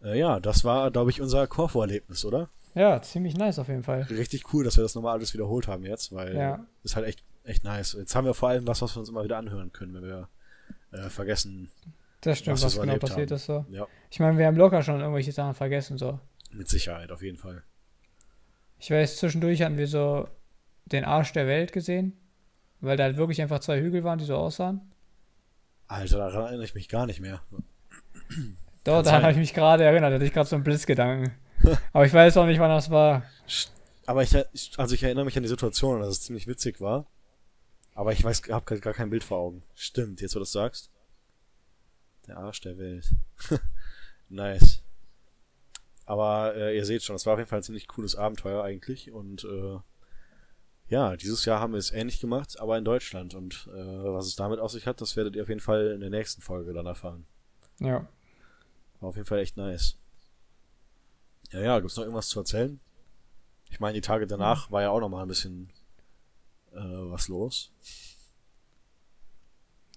[0.02, 2.48] Äh, ja, das war, glaube ich, unser Korfu-Erlebnis, oder?
[2.74, 4.02] Ja, ziemlich nice auf jeden Fall.
[4.02, 6.64] Richtig cool, dass wir das nochmal alles wiederholt haben jetzt, weil Ja.
[6.84, 7.94] ist halt echt, echt nice.
[7.98, 10.28] Jetzt haben wir vor allem was, was wir uns immer wieder anhören können, wenn wir
[10.92, 11.70] äh, vergessen.
[12.20, 13.36] Das stimmt, Was was, genau passiert haben.
[13.36, 13.64] ist so.
[13.70, 16.18] Ja, Ich meine, wir haben locker schon irgendwelche Sachen vergessen so.
[16.52, 17.62] mit Sicherheit, auf jeden Fall.
[18.78, 20.28] Ich weiß, zwischendurch hatten wir so
[20.86, 22.16] den Arsch der Welt gesehen,
[22.80, 24.80] weil da halt wirklich einfach zwei Hügel waren, die so aussahen.
[25.88, 27.40] Alter, daran erinnere ich mich gar nicht mehr.
[28.84, 31.32] Doch, Kann daran habe ich mich gerade erinnert, da hatte ich gerade so einen Blitzgedanken.
[31.92, 33.22] Aber ich weiß auch nicht, wann das war.
[34.06, 37.06] Aber ich, ich- also ich erinnere mich an die Situation, dass es ziemlich witzig war.
[37.94, 39.62] Aber ich weiß, habe gar kein Bild vor Augen.
[39.74, 40.90] Stimmt, jetzt wo du das sagst.
[42.26, 43.10] Der Arsch der Welt.
[44.28, 44.82] nice.
[46.06, 49.10] Aber äh, ihr seht schon, es war auf jeden Fall ein ziemlich cooles Abenteuer eigentlich.
[49.10, 49.78] Und äh,
[50.88, 53.34] ja, dieses Jahr haben wir es ähnlich gemacht, aber in Deutschland.
[53.34, 56.00] Und äh, was es damit auf sich hat, das werdet ihr auf jeden Fall in
[56.00, 57.26] der nächsten Folge dann erfahren.
[57.78, 58.06] Ja.
[59.00, 59.96] War auf jeden Fall echt nice.
[61.52, 62.80] Ja, ja, gibt's noch irgendwas zu erzählen?
[63.70, 65.70] Ich meine, die Tage danach war ja auch noch mal ein bisschen
[66.72, 67.70] äh, was los.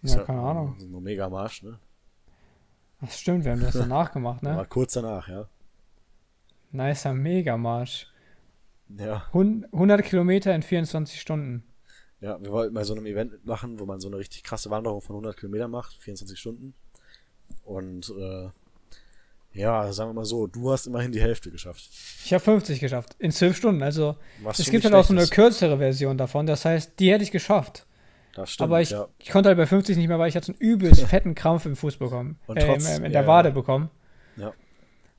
[0.02, 0.78] Ist Ja, keine Ahnung.
[0.80, 1.80] Ein mega Marsch, ne?
[3.00, 4.66] Das stimmt, wir haben das danach gemacht, ne?
[4.70, 5.48] kurz danach, ja.
[6.72, 8.11] Nicer Megamarsch.
[8.98, 11.64] Ja, Hun- 100 Kilometer in 24 Stunden.
[12.20, 15.02] ja, wir wollten bei so einem Event mitmachen, wo man so eine richtig krasse Wanderung
[15.02, 16.74] von 100 Kilometern macht, 24 Stunden.
[17.64, 18.50] Und äh,
[19.54, 21.90] ja, sagen wir mal so, du hast immerhin die Hälfte geschafft.
[22.24, 23.16] Ich habe 50 geschafft.
[23.20, 23.84] In 12 Stunden.
[23.84, 25.32] Also, Was es gibt halt auch so eine ist.
[25.32, 26.46] kürzere Version davon.
[26.46, 27.86] Das heißt, die hätte ich geschafft.
[28.34, 29.10] Das stimmt, aber ich, ja.
[29.20, 31.66] ich konnte halt bei 50 nicht mehr, weil ich hatte so einen übelst fetten Krampf
[31.66, 32.40] im Fuß bekommen.
[32.48, 33.54] Und äh, trotz- im, in der ja, Wade ja.
[33.56, 33.90] bekommen.
[34.38, 34.48] Ja.
[34.48, 34.56] Und,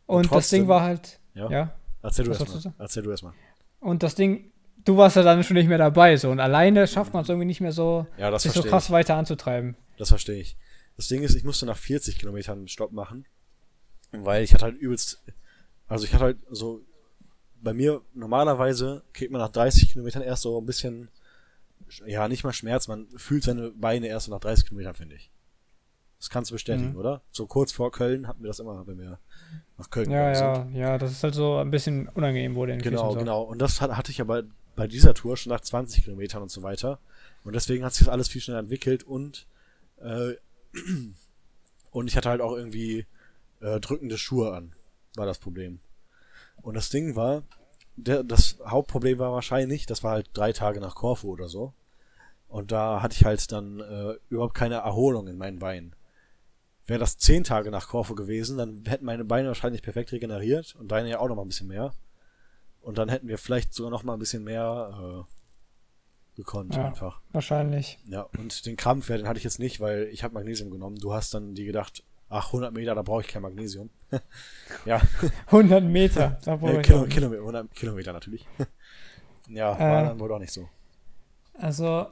[0.06, 1.20] Und das Ding trotzdem- war halt.
[1.34, 1.50] Ja.
[1.50, 1.74] ja.
[2.02, 2.72] Erzähl du Was erst wolltest du mal.
[2.72, 2.74] sagen?
[2.78, 3.32] Erzähl du erst mal.
[3.82, 4.52] Und das Ding,
[4.84, 6.16] du warst ja dann schon nicht mehr dabei.
[6.16, 6.30] So.
[6.30, 8.90] Und alleine schafft man es irgendwie nicht mehr so, Ja, das sich so krass ich.
[8.92, 9.76] weiter anzutreiben.
[9.98, 10.56] Das verstehe ich.
[10.96, 13.26] Das Ding ist, ich musste nach 40 Kilometern einen Stopp machen,
[14.12, 15.20] weil ich hatte halt übelst,
[15.88, 16.80] also ich hatte halt so,
[17.60, 21.08] bei mir normalerweise kriegt man nach 30 Kilometern erst so ein bisschen,
[22.06, 25.30] ja, nicht mal Schmerz, man fühlt seine Beine erst so nach 30 Kilometern, finde ich.
[26.22, 26.96] Das kannst du bestätigen, Mhm.
[26.98, 27.20] oder?
[27.32, 29.18] So kurz vor Köln hatten wir das immer, wenn wir
[29.76, 33.06] nach Köln Ja, ja, ja, das ist halt so ein bisschen unangenehm wurde in Genau,
[33.06, 33.18] Füßen so.
[33.18, 33.42] genau.
[33.42, 34.44] Und das hat- hatte ich aber
[34.76, 37.00] bei dieser Tour schon nach 20 Kilometern und so weiter.
[37.42, 39.48] Und deswegen hat sich das alles viel schneller entwickelt und
[40.00, 40.34] äh,
[41.90, 43.04] und ich hatte halt auch irgendwie
[43.60, 44.72] äh, drückende Schuhe an,
[45.16, 45.80] war das Problem.
[46.62, 47.42] Und das Ding war,
[47.96, 51.72] der, das Hauptproblem war wahrscheinlich, das war halt drei Tage nach Korfu oder so.
[52.48, 55.94] Und da hatte ich halt dann äh, überhaupt keine Erholung in meinen Beinen.
[56.86, 60.88] Wäre das zehn Tage nach Korfu gewesen, dann hätten meine Beine wahrscheinlich perfekt regeneriert und
[60.90, 61.92] deine ja auch noch mal ein bisschen mehr.
[62.80, 66.86] Und dann hätten wir vielleicht sogar noch mal ein bisschen mehr äh, gekonnt Ja.
[66.88, 67.20] einfach.
[67.30, 67.98] Wahrscheinlich.
[68.06, 70.96] Ja, und den Krampf, ja, den hatte ich jetzt nicht, weil ich habe Magnesium genommen.
[70.96, 73.90] Du hast dann die gedacht, ach, 100 Meter, da brauche ich kein Magnesium.
[74.84, 75.00] ja,
[75.46, 76.40] 100 Meter.
[76.44, 77.08] Da brauche ich Kilo, auch.
[77.08, 78.44] Kilometer, 100 Kilometer natürlich.
[79.48, 80.06] ja, war Äh.
[80.08, 80.68] dann wohl doch nicht so.
[81.54, 82.06] Also,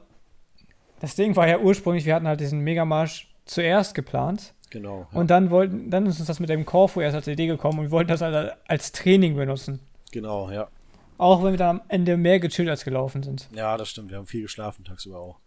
[1.01, 4.53] das Ding war ja ursprünglich, wir hatten halt diesen Megamarsch zuerst geplant.
[4.71, 5.07] Genau.
[5.11, 7.79] Ja, Und dann wollten, dann ist uns das mit dem Corfu erst als Idee gekommen
[7.79, 9.79] und wir wollten das halt als Training benutzen.
[10.11, 10.67] genau, ja.
[11.17, 13.47] Auch wenn wir dann am Ende mehr gechillt als gelaufen sind.
[13.53, 14.09] Ja, das stimmt.
[14.09, 15.37] Wir haben viel geschlafen tagsüber auch.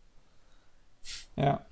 [1.37, 1.67] Ja.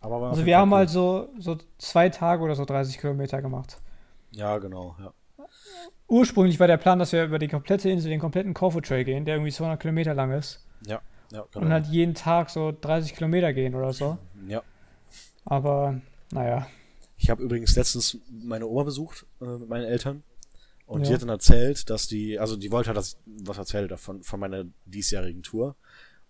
[0.00, 0.76] Aber war auf Also wir haben cool.
[0.78, 3.78] halt so, so zwei Tage oder so 30 Kilometer gemacht.
[4.32, 4.96] Ja, genau.
[5.00, 5.12] Ja.
[6.08, 9.24] Ursprünglich war der Plan, dass wir über die komplette Insel, den kompletten Corfu Trail gehen,
[9.24, 10.64] der irgendwie 200 Kilometer lang ist.
[10.86, 11.00] Ja,
[11.32, 11.64] ja, genau.
[11.66, 14.18] Und halt jeden Tag so 30 Kilometer gehen oder so.
[14.46, 14.62] ja.
[15.46, 16.68] Aber, naja.
[17.18, 20.22] Ich habe übrigens letztens meine Oma besucht äh, mit meinen Eltern.
[20.86, 21.08] Und Ja.
[21.08, 24.66] die hat dann erzählt, dass die, also die wollte halt, was erzählt davon, von meiner
[24.84, 25.76] diesjährigen Tour.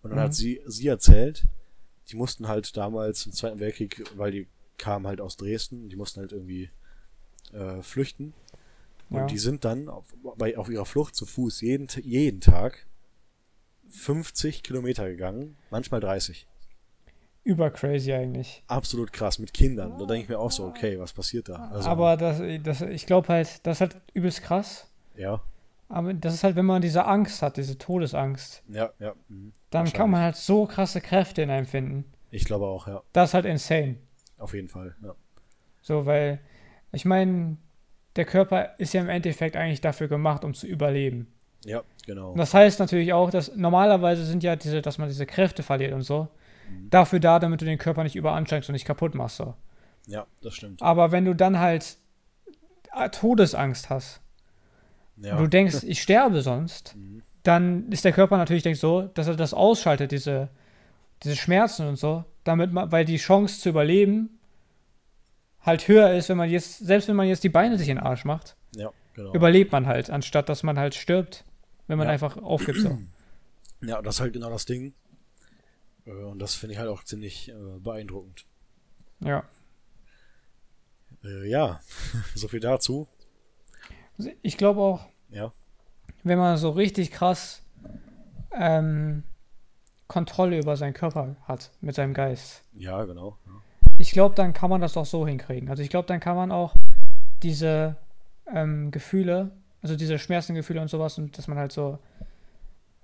[0.03, 0.23] Und dann Mhm.
[0.25, 1.45] hat sie, sie erzählt,
[2.09, 4.47] die mussten halt damals im Zweiten Weltkrieg, weil die
[4.79, 6.71] kamen halt aus Dresden, die mussten halt irgendwie
[7.53, 8.33] äh, flüchten.
[9.11, 9.27] Und Ja.
[9.27, 12.87] die sind dann auf, bei, auf ihrer Flucht zu Fuß jeden, jeden Tag
[13.89, 16.47] 50 Kilometer gegangen, manchmal 30.
[17.47, 18.65] Über crazy eigentlich.
[18.67, 19.97] Absolut krass, mit Kindern.
[20.01, 21.71] Da denke ich mir auch so, okay, was passiert da?
[21.71, 24.91] Also, Aber das, das, ich glaube halt, das ist halt übelst krass.
[25.15, 25.41] ja,
[25.89, 29.15] Aber das ist halt, wenn man diese Angst hat, diese Todesangst, ja, ja.
[29.29, 29.53] mhm.
[29.71, 32.05] dann kann man halt so krasse Kräfte in einem finden.
[32.33, 33.05] Ich glaube auch, ja.
[33.13, 33.99] Das ist halt insane.
[34.39, 35.15] Auf jeden Fall, ja.
[35.83, 36.41] So, weil,
[36.91, 37.59] ich meine,
[38.17, 41.33] der Körper ist ja im Endeffekt eigentlich dafür gemacht, um zu überleben.
[41.65, 42.33] Ja, genau.
[42.33, 45.93] Und das heißt natürlich auch, dass normalerweise sind ja diese, dass man diese Kräfte verliert
[45.93, 46.27] und so,
[46.69, 46.91] Mhm.
[46.91, 49.37] dafür da, damit du den Körper nicht überanstrengst und nicht kaputt machst.
[49.37, 49.55] So.
[50.07, 50.83] Ja, das stimmt.
[50.83, 51.97] Aber wenn du dann halt
[52.95, 54.21] äh, Todesangst hast
[55.17, 57.23] Ja, und du denkst, ich sterbe sonst, Mhm.
[57.43, 60.49] dann ist der Körper natürlich denkt so, dass er das ausschaltet, diese,
[61.23, 64.31] diese Schmerzen und so, damit man, weil die Chance zu überleben
[65.61, 68.05] halt höher ist, wenn man jetzt, selbst wenn man jetzt die Beine sich in den
[68.05, 69.33] Arsch macht, ja, genau.
[69.35, 71.45] überlebt man halt, anstatt dass man halt stirbt,
[71.89, 72.13] wenn man Ja.
[72.13, 72.79] einfach aufgibt.
[72.81, 72.99] So.
[73.83, 74.95] Ja, das ist halt genau das Ding.
[76.07, 78.45] Äh, Und das finde ich halt auch ziemlich äh, beeindruckend.
[79.21, 79.45] Ja.
[81.25, 81.81] Äh, ja,
[82.35, 83.07] so viel dazu.
[84.19, 85.53] Also Ich glaube auch, Ja,
[86.23, 87.63] wenn man so richtig krass
[88.53, 89.23] ähm,
[90.09, 92.63] Kontrolle über seinen Körper hat, mit seinem Geist.
[92.75, 93.37] ja, genau.
[93.47, 93.53] Ja.
[93.99, 95.71] Ich glaube, dann kann man das auch so hinkriegen.
[95.71, 96.75] Also ich glaube, dann kann man auch
[97.43, 97.97] diese
[98.53, 99.53] ähm, Gefühle,
[99.83, 101.99] also diese Schmerzengefühle und sowas und dass man halt so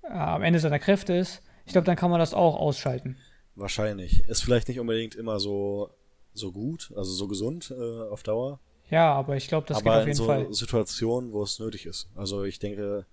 [0.02, 3.16] äh, am Ende seiner Kräfte ist, ich glaube, dann kann man das auch ausschalten.
[3.54, 4.26] Wahrscheinlich.
[4.28, 5.90] Ist vielleicht nicht unbedingt immer so,
[6.34, 8.60] so gut, also so gesund äh, auf Dauer.
[8.90, 10.52] Ja, aber ich glaube, das geht aber auf in jeden so Fall.
[10.52, 12.08] Situationen, wo es nötig ist.
[12.14, 13.06] Also ich denke,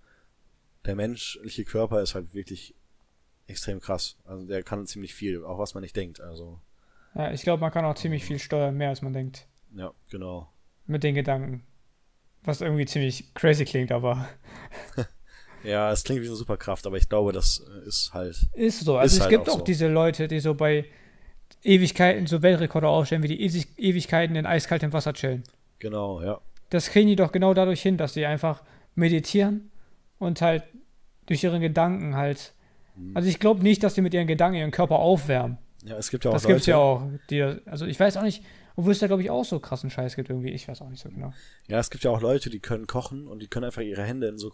[0.85, 2.73] der menschliche Körper ist halt wirklich
[3.47, 4.17] extrem krass.
[4.25, 6.21] Also der kann ziemlich viel, auch was man nicht denkt.
[6.21, 6.59] Also,
[7.15, 9.47] Ja, ich glaube, man kann auch ziemlich viel steuern, mehr als man denkt.
[9.75, 10.49] ja, genau.
[10.85, 11.63] Mit den Gedanken.
[12.43, 14.27] Was irgendwie ziemlich crazy klingt, aber
[15.63, 18.37] Ja, es klingt wie eine Superkraft, aber ich glaube, das äh, ist halt.
[18.53, 18.97] ist so.
[18.97, 19.63] Also Ist es halt gibt auch so.
[19.63, 20.85] diese Leute, die so bei
[21.63, 25.43] Ewigkeiten so Weltrekorde aufstellen, wie die Ewig Ewigkeiten in eiskaltem Wasser chillen.
[25.79, 26.39] Genau, ja.
[26.69, 28.63] Das kriegen die doch genau dadurch hin, dass sie einfach
[28.95, 29.71] meditieren
[30.19, 30.63] und halt
[31.25, 32.53] durch ihre Gedanken halt.
[32.95, 33.15] Mhm.
[33.15, 35.57] Also ich glaube nicht, dass sie mit ihren Gedanken ihren Körper aufwärmen.
[35.85, 36.53] Ja, es gibt ja auch das Leute.
[36.55, 37.03] gibt's ja auch.
[37.29, 38.43] Die, also ich weiß auch nicht,
[38.75, 40.51] obwohl es da glaube ich auch so krassen Scheiß gibt irgendwie.
[40.51, 41.33] Ich weiß auch nicht so genau.
[41.67, 44.27] Ja, es gibt ja auch Leute, die können kochen und die können einfach ihre Hände
[44.27, 44.51] in so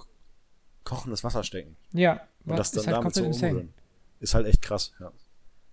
[0.85, 1.75] kochendes Wasser stecken.
[1.91, 3.73] Ja, Und das dann ist halt damit so umrühren.
[4.22, 5.11] Ist halt echt krass, ja.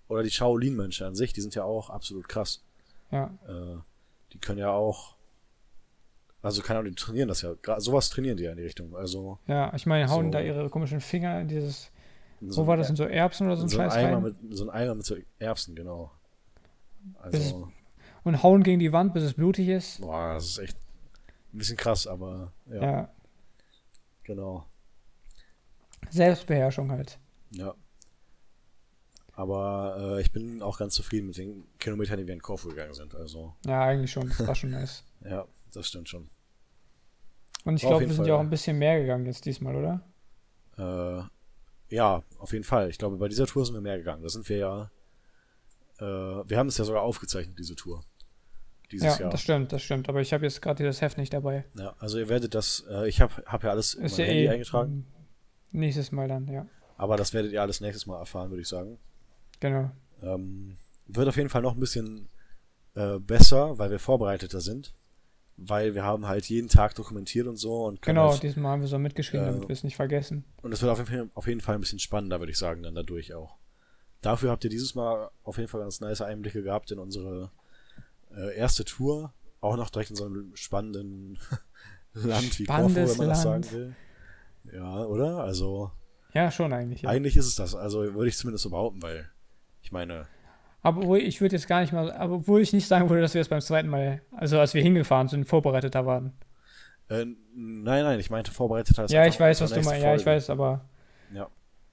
[0.09, 2.63] Oder die Shaolin-Mönche an sich, die sind ja auch absolut krass.
[3.11, 3.77] Ja, Äh,
[4.33, 5.17] die können ja auch.
[6.43, 7.55] Also keine Ahnung, die trainieren das ja.
[7.79, 8.97] Sowas trainieren die ja in die Richtung.
[8.97, 10.31] Also ja, ich meine, hauen So.
[10.33, 11.93] da ihre komischen Finger in dieses.
[12.41, 12.91] in Wo war das?
[12.91, 15.05] In so Erbsen oder so in ein so Scheiß Eimer mit so ein Eimer mit
[15.07, 16.11] so Erbsen, genau.
[17.21, 17.71] Also,
[18.25, 20.01] Und hauen gegen die Wand, bis es blutig ist.
[20.01, 20.77] boah, das ist echt
[21.53, 23.09] ein bisschen krass, aber ja, ja.
[24.25, 24.67] genau.
[26.11, 27.19] Selbstbeherrschung halt.
[27.51, 27.75] Ja.
[29.35, 32.95] Aber äh, ich bin auch ganz zufrieden mit den Kilometern, die wir in Korfu gegangen
[32.95, 33.15] sind.
[33.15, 34.29] Also, Ja, eigentlich schon.
[34.29, 35.05] Das war schon nice.
[35.25, 36.29] ja, das stimmt schon.
[37.65, 40.03] Und ich glaube, wir sind Fall, ja auch ein bisschen mehr gegangen jetzt diesmal, oder?
[40.77, 42.91] Äh, ja, auf jeden Fall.
[42.91, 44.23] Ich glaube, bei dieser Tour sind wir mehr gegangen.
[44.23, 44.91] Da sind wir ja.
[45.99, 46.05] Äh,
[46.49, 48.03] wir haben es ja sogar aufgezeichnet, diese Tour.
[48.91, 49.31] Dieses Ja, Jahr.
[49.31, 50.09] das stimmt, das stimmt.
[50.09, 51.65] Aber ich habe jetzt gerade hier das Heft nicht dabei.
[51.79, 54.33] Ja, also ihr werdet das, äh, ich habe hab ja alles in Ist mein ja
[54.33, 55.07] Handy eh eingetragen,
[55.73, 56.67] nächstes Mal dann, ja.
[56.97, 58.99] aber das werdet ihr alles nächstes Mal erfahren, würde ich sagen.
[59.61, 59.91] Genau.
[60.23, 60.77] Ähm,
[61.07, 62.29] wird auf jeden Fall noch ein bisschen
[62.95, 64.95] äh, besser, weil wir vorbereiteter sind.
[65.59, 68.81] Weil wir haben halt jeden Tag dokumentiert und so und können Genau, halt, diesmal haben
[68.81, 70.45] wir so mitgeschrieben, Äh, damit wir es nicht vergessen.
[70.63, 72.83] und es wird auf jeden, Fall, auf jeden Fall ein bisschen spannender, würde ich sagen,
[72.83, 73.59] dann dadurch auch.
[74.23, 77.51] Dafür habt ihr dieses Mal auf jeden Fall ganz nice Einblicke gehabt in unsere
[78.35, 79.35] äh, erste Tour.
[79.61, 81.39] Auch noch direkt in so einem spannenden
[82.15, 83.95] Land wie Korfu, wenn man das sagen Spannendes will.
[84.73, 85.39] Ja, oder?
[85.39, 85.91] Also,
[86.35, 87.03] Ja, schon eigentlich.
[87.03, 87.11] Ja.
[87.11, 87.75] eigentlich ist es das.
[87.75, 89.29] Also, würde ich zumindest so behaupten, weil
[89.83, 90.27] ich meine,
[90.83, 93.35] Aber obwohl ich würde jetzt gar nicht mal, aber obwohl ich nicht sagen würde, dass
[93.35, 96.33] wir es beim zweiten Mal, also als wir hingefahren sind, vorbereiteter waren.
[97.09, 100.03] Äh, nein, nein, ich meinte vorbereitet als Ja, ich weiß, was du meinst.
[100.03, 100.85] Ja, ich weiß, aber.
[101.33, 101.49] Ja.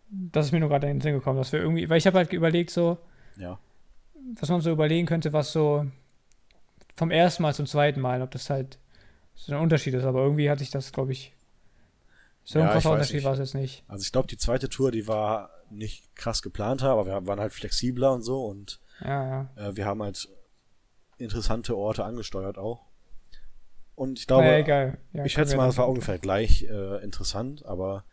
[0.09, 2.17] Das ist mir nur gerade in den Sinn gekommen, dass wir irgendwie, weil ich habe
[2.17, 2.97] halt überlegt, so.
[3.37, 3.59] Ja.
[4.39, 5.85] Was man so überlegen könnte, was so
[6.95, 8.77] vom ersten Mal zum zweiten Mal, ob das halt
[9.35, 11.33] so ein Unterschied ist, aber irgendwie hatte ich das, glaube ich.
[12.49, 13.83] So ein ja, krasser Unterschied war es jetzt nicht.
[13.87, 17.53] Also ich glaube, die zweite Tour, die war nicht krass geplanter, aber wir waren halt
[17.53, 19.67] flexibler und so und ja, ja.
[19.67, 20.27] Äh, wir haben halt
[21.19, 22.87] interessante Orte angesteuert auch.
[23.93, 28.03] Und ich glaube, ja, ja, ich schätze mal, es war ungefähr gleich äh, interessant, aber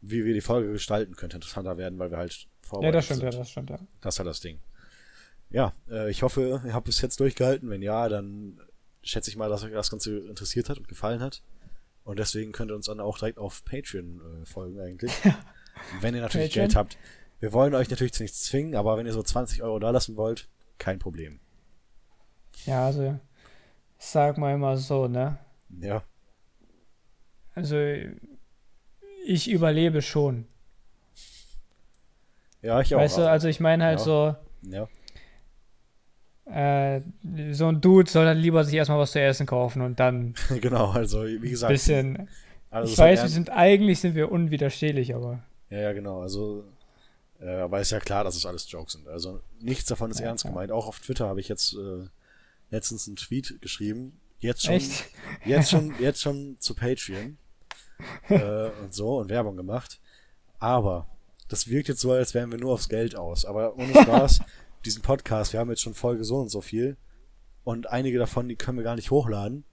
[0.00, 3.20] wie wir die Folge gestalten, könnte interessanter werden, weil wir halt vorbereitet Ja, das stimmt,
[3.22, 3.32] sind.
[3.32, 3.78] ja, das stimmt, ja.
[4.02, 4.60] Das ist halt das Ding.
[5.50, 7.70] Ja, äh, ich hoffe, ihr habt bis jetzt durchgehalten.
[7.70, 8.60] Wenn ja, dann
[9.02, 11.42] schätze ich mal, dass euch das Ganze interessiert hat und gefallen hat.
[12.04, 15.12] Und deswegen könnt ihr uns dann auch direkt auf Patreon äh, folgen eigentlich.
[16.00, 16.66] wenn ihr natürlich Patreon?
[16.66, 16.98] Geld habt.
[17.40, 20.16] Wir wollen euch natürlich zu nichts zwingen, aber wenn ihr so 20 Euro da lassen
[20.16, 21.40] wollt, kein Problem.
[22.66, 23.18] Ja, also
[23.98, 25.38] sag mal immer so, ne?
[25.80, 26.02] Ja.
[27.54, 27.76] Also
[29.26, 30.46] ich überlebe schon.
[32.62, 32.98] Ja, ich auch.
[32.98, 34.04] Weißt du, also ich meine halt ja.
[34.04, 34.36] so.
[34.62, 34.88] Ja.
[36.46, 37.00] Äh,
[37.52, 40.34] so ein Dude soll dann lieber sich erstmal was zu essen kaufen und dann.
[40.60, 41.72] genau, also wie gesagt.
[41.72, 42.28] Bisschen.
[42.70, 45.42] Also ich weiß, wir sind eigentlich sind wir unwiderstehlich, aber.
[45.70, 46.20] Ja, ja, genau.
[46.20, 46.64] Also,
[47.40, 49.08] äh, aber ist ja klar, dass es alles Jokes sind.
[49.08, 50.50] Also nichts davon ist ja, ernst ja.
[50.50, 50.72] gemeint.
[50.72, 52.08] Auch auf Twitter habe ich jetzt äh,
[52.70, 54.20] letztens einen Tweet geschrieben.
[54.38, 55.04] Jetzt schon, Echt?
[55.44, 57.38] jetzt schon, jetzt schon zu Patreon
[58.28, 60.00] äh, und so und Werbung gemacht.
[60.58, 61.06] Aber
[61.48, 63.44] das wirkt jetzt so, als wären wir nur aufs Geld aus.
[63.44, 64.40] Aber ohne Spaß,
[64.86, 66.96] diesen Podcast, wir haben jetzt schon Folge so und so viel.
[67.64, 69.64] Und einige davon, die können wir gar nicht hochladen.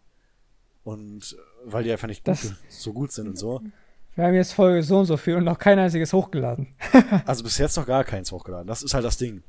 [0.83, 3.61] Und äh, weil die einfach nicht gut, so gut sind und so.
[4.15, 6.67] Wir haben jetzt Folge so und so viel und noch kein einziges hochgeladen.
[7.25, 8.67] also bis jetzt noch gar keins hochgeladen.
[8.67, 9.43] Das ist halt das Ding.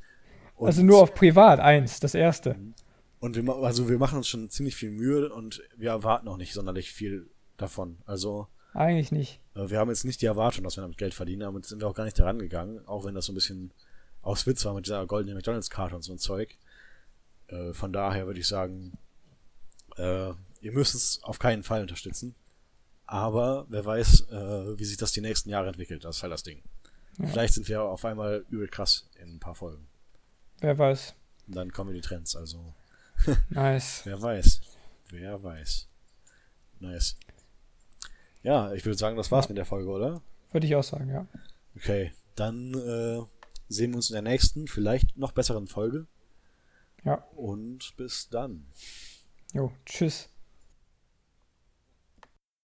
[0.57, 2.57] Und also nur auf privat, eins, das erste.
[3.18, 6.52] Und wir, also wir machen uns schon ziemlich viel Mühe und wir erwarten auch nicht
[6.52, 7.99] sonderlich viel davon.
[8.05, 8.49] Also.
[8.74, 9.41] Eigentlich nicht.
[9.55, 11.89] Äh, wir haben jetzt nicht die Erwartung, dass wir damit Geld verdienen, aber sind wir
[11.89, 13.73] auch gar nicht daran gegangen, auch wenn das so ein bisschen
[14.23, 16.57] aus Witz war mit dieser goldenen McDonalds-Karte und so ein Zeug.
[17.49, 18.97] Äh, von daher würde ich sagen,
[19.97, 22.34] äh, ihr müsst es auf keinen Fall unterstützen.
[23.07, 26.05] Aber wer weiß, äh, wie sich das die nächsten Jahre entwickelt.
[26.05, 26.62] Das ist halt das Ding.
[27.18, 27.26] Ja.
[27.26, 29.86] Vielleicht sind wir auf einmal übel krass in ein paar Folgen.
[30.60, 31.15] Wer weiß.
[31.49, 32.75] Und dann kommen die Trends, also.
[33.51, 34.02] nice.
[34.05, 34.60] Wer weiß.
[35.10, 35.89] Wer weiß.
[36.81, 37.17] Nice.
[38.42, 39.51] Ja, ich würde sagen, das war's ja.
[39.51, 40.23] mit der Folge, oder?
[40.52, 41.26] Würde ich auch sagen, ja.
[41.76, 43.23] Okay, dann äh,
[43.73, 46.07] sehen wir uns in der nächsten, vielleicht noch besseren Folge.
[47.05, 47.15] Ja.
[47.34, 48.67] Und bis dann.
[49.52, 50.28] Jo, tschüss.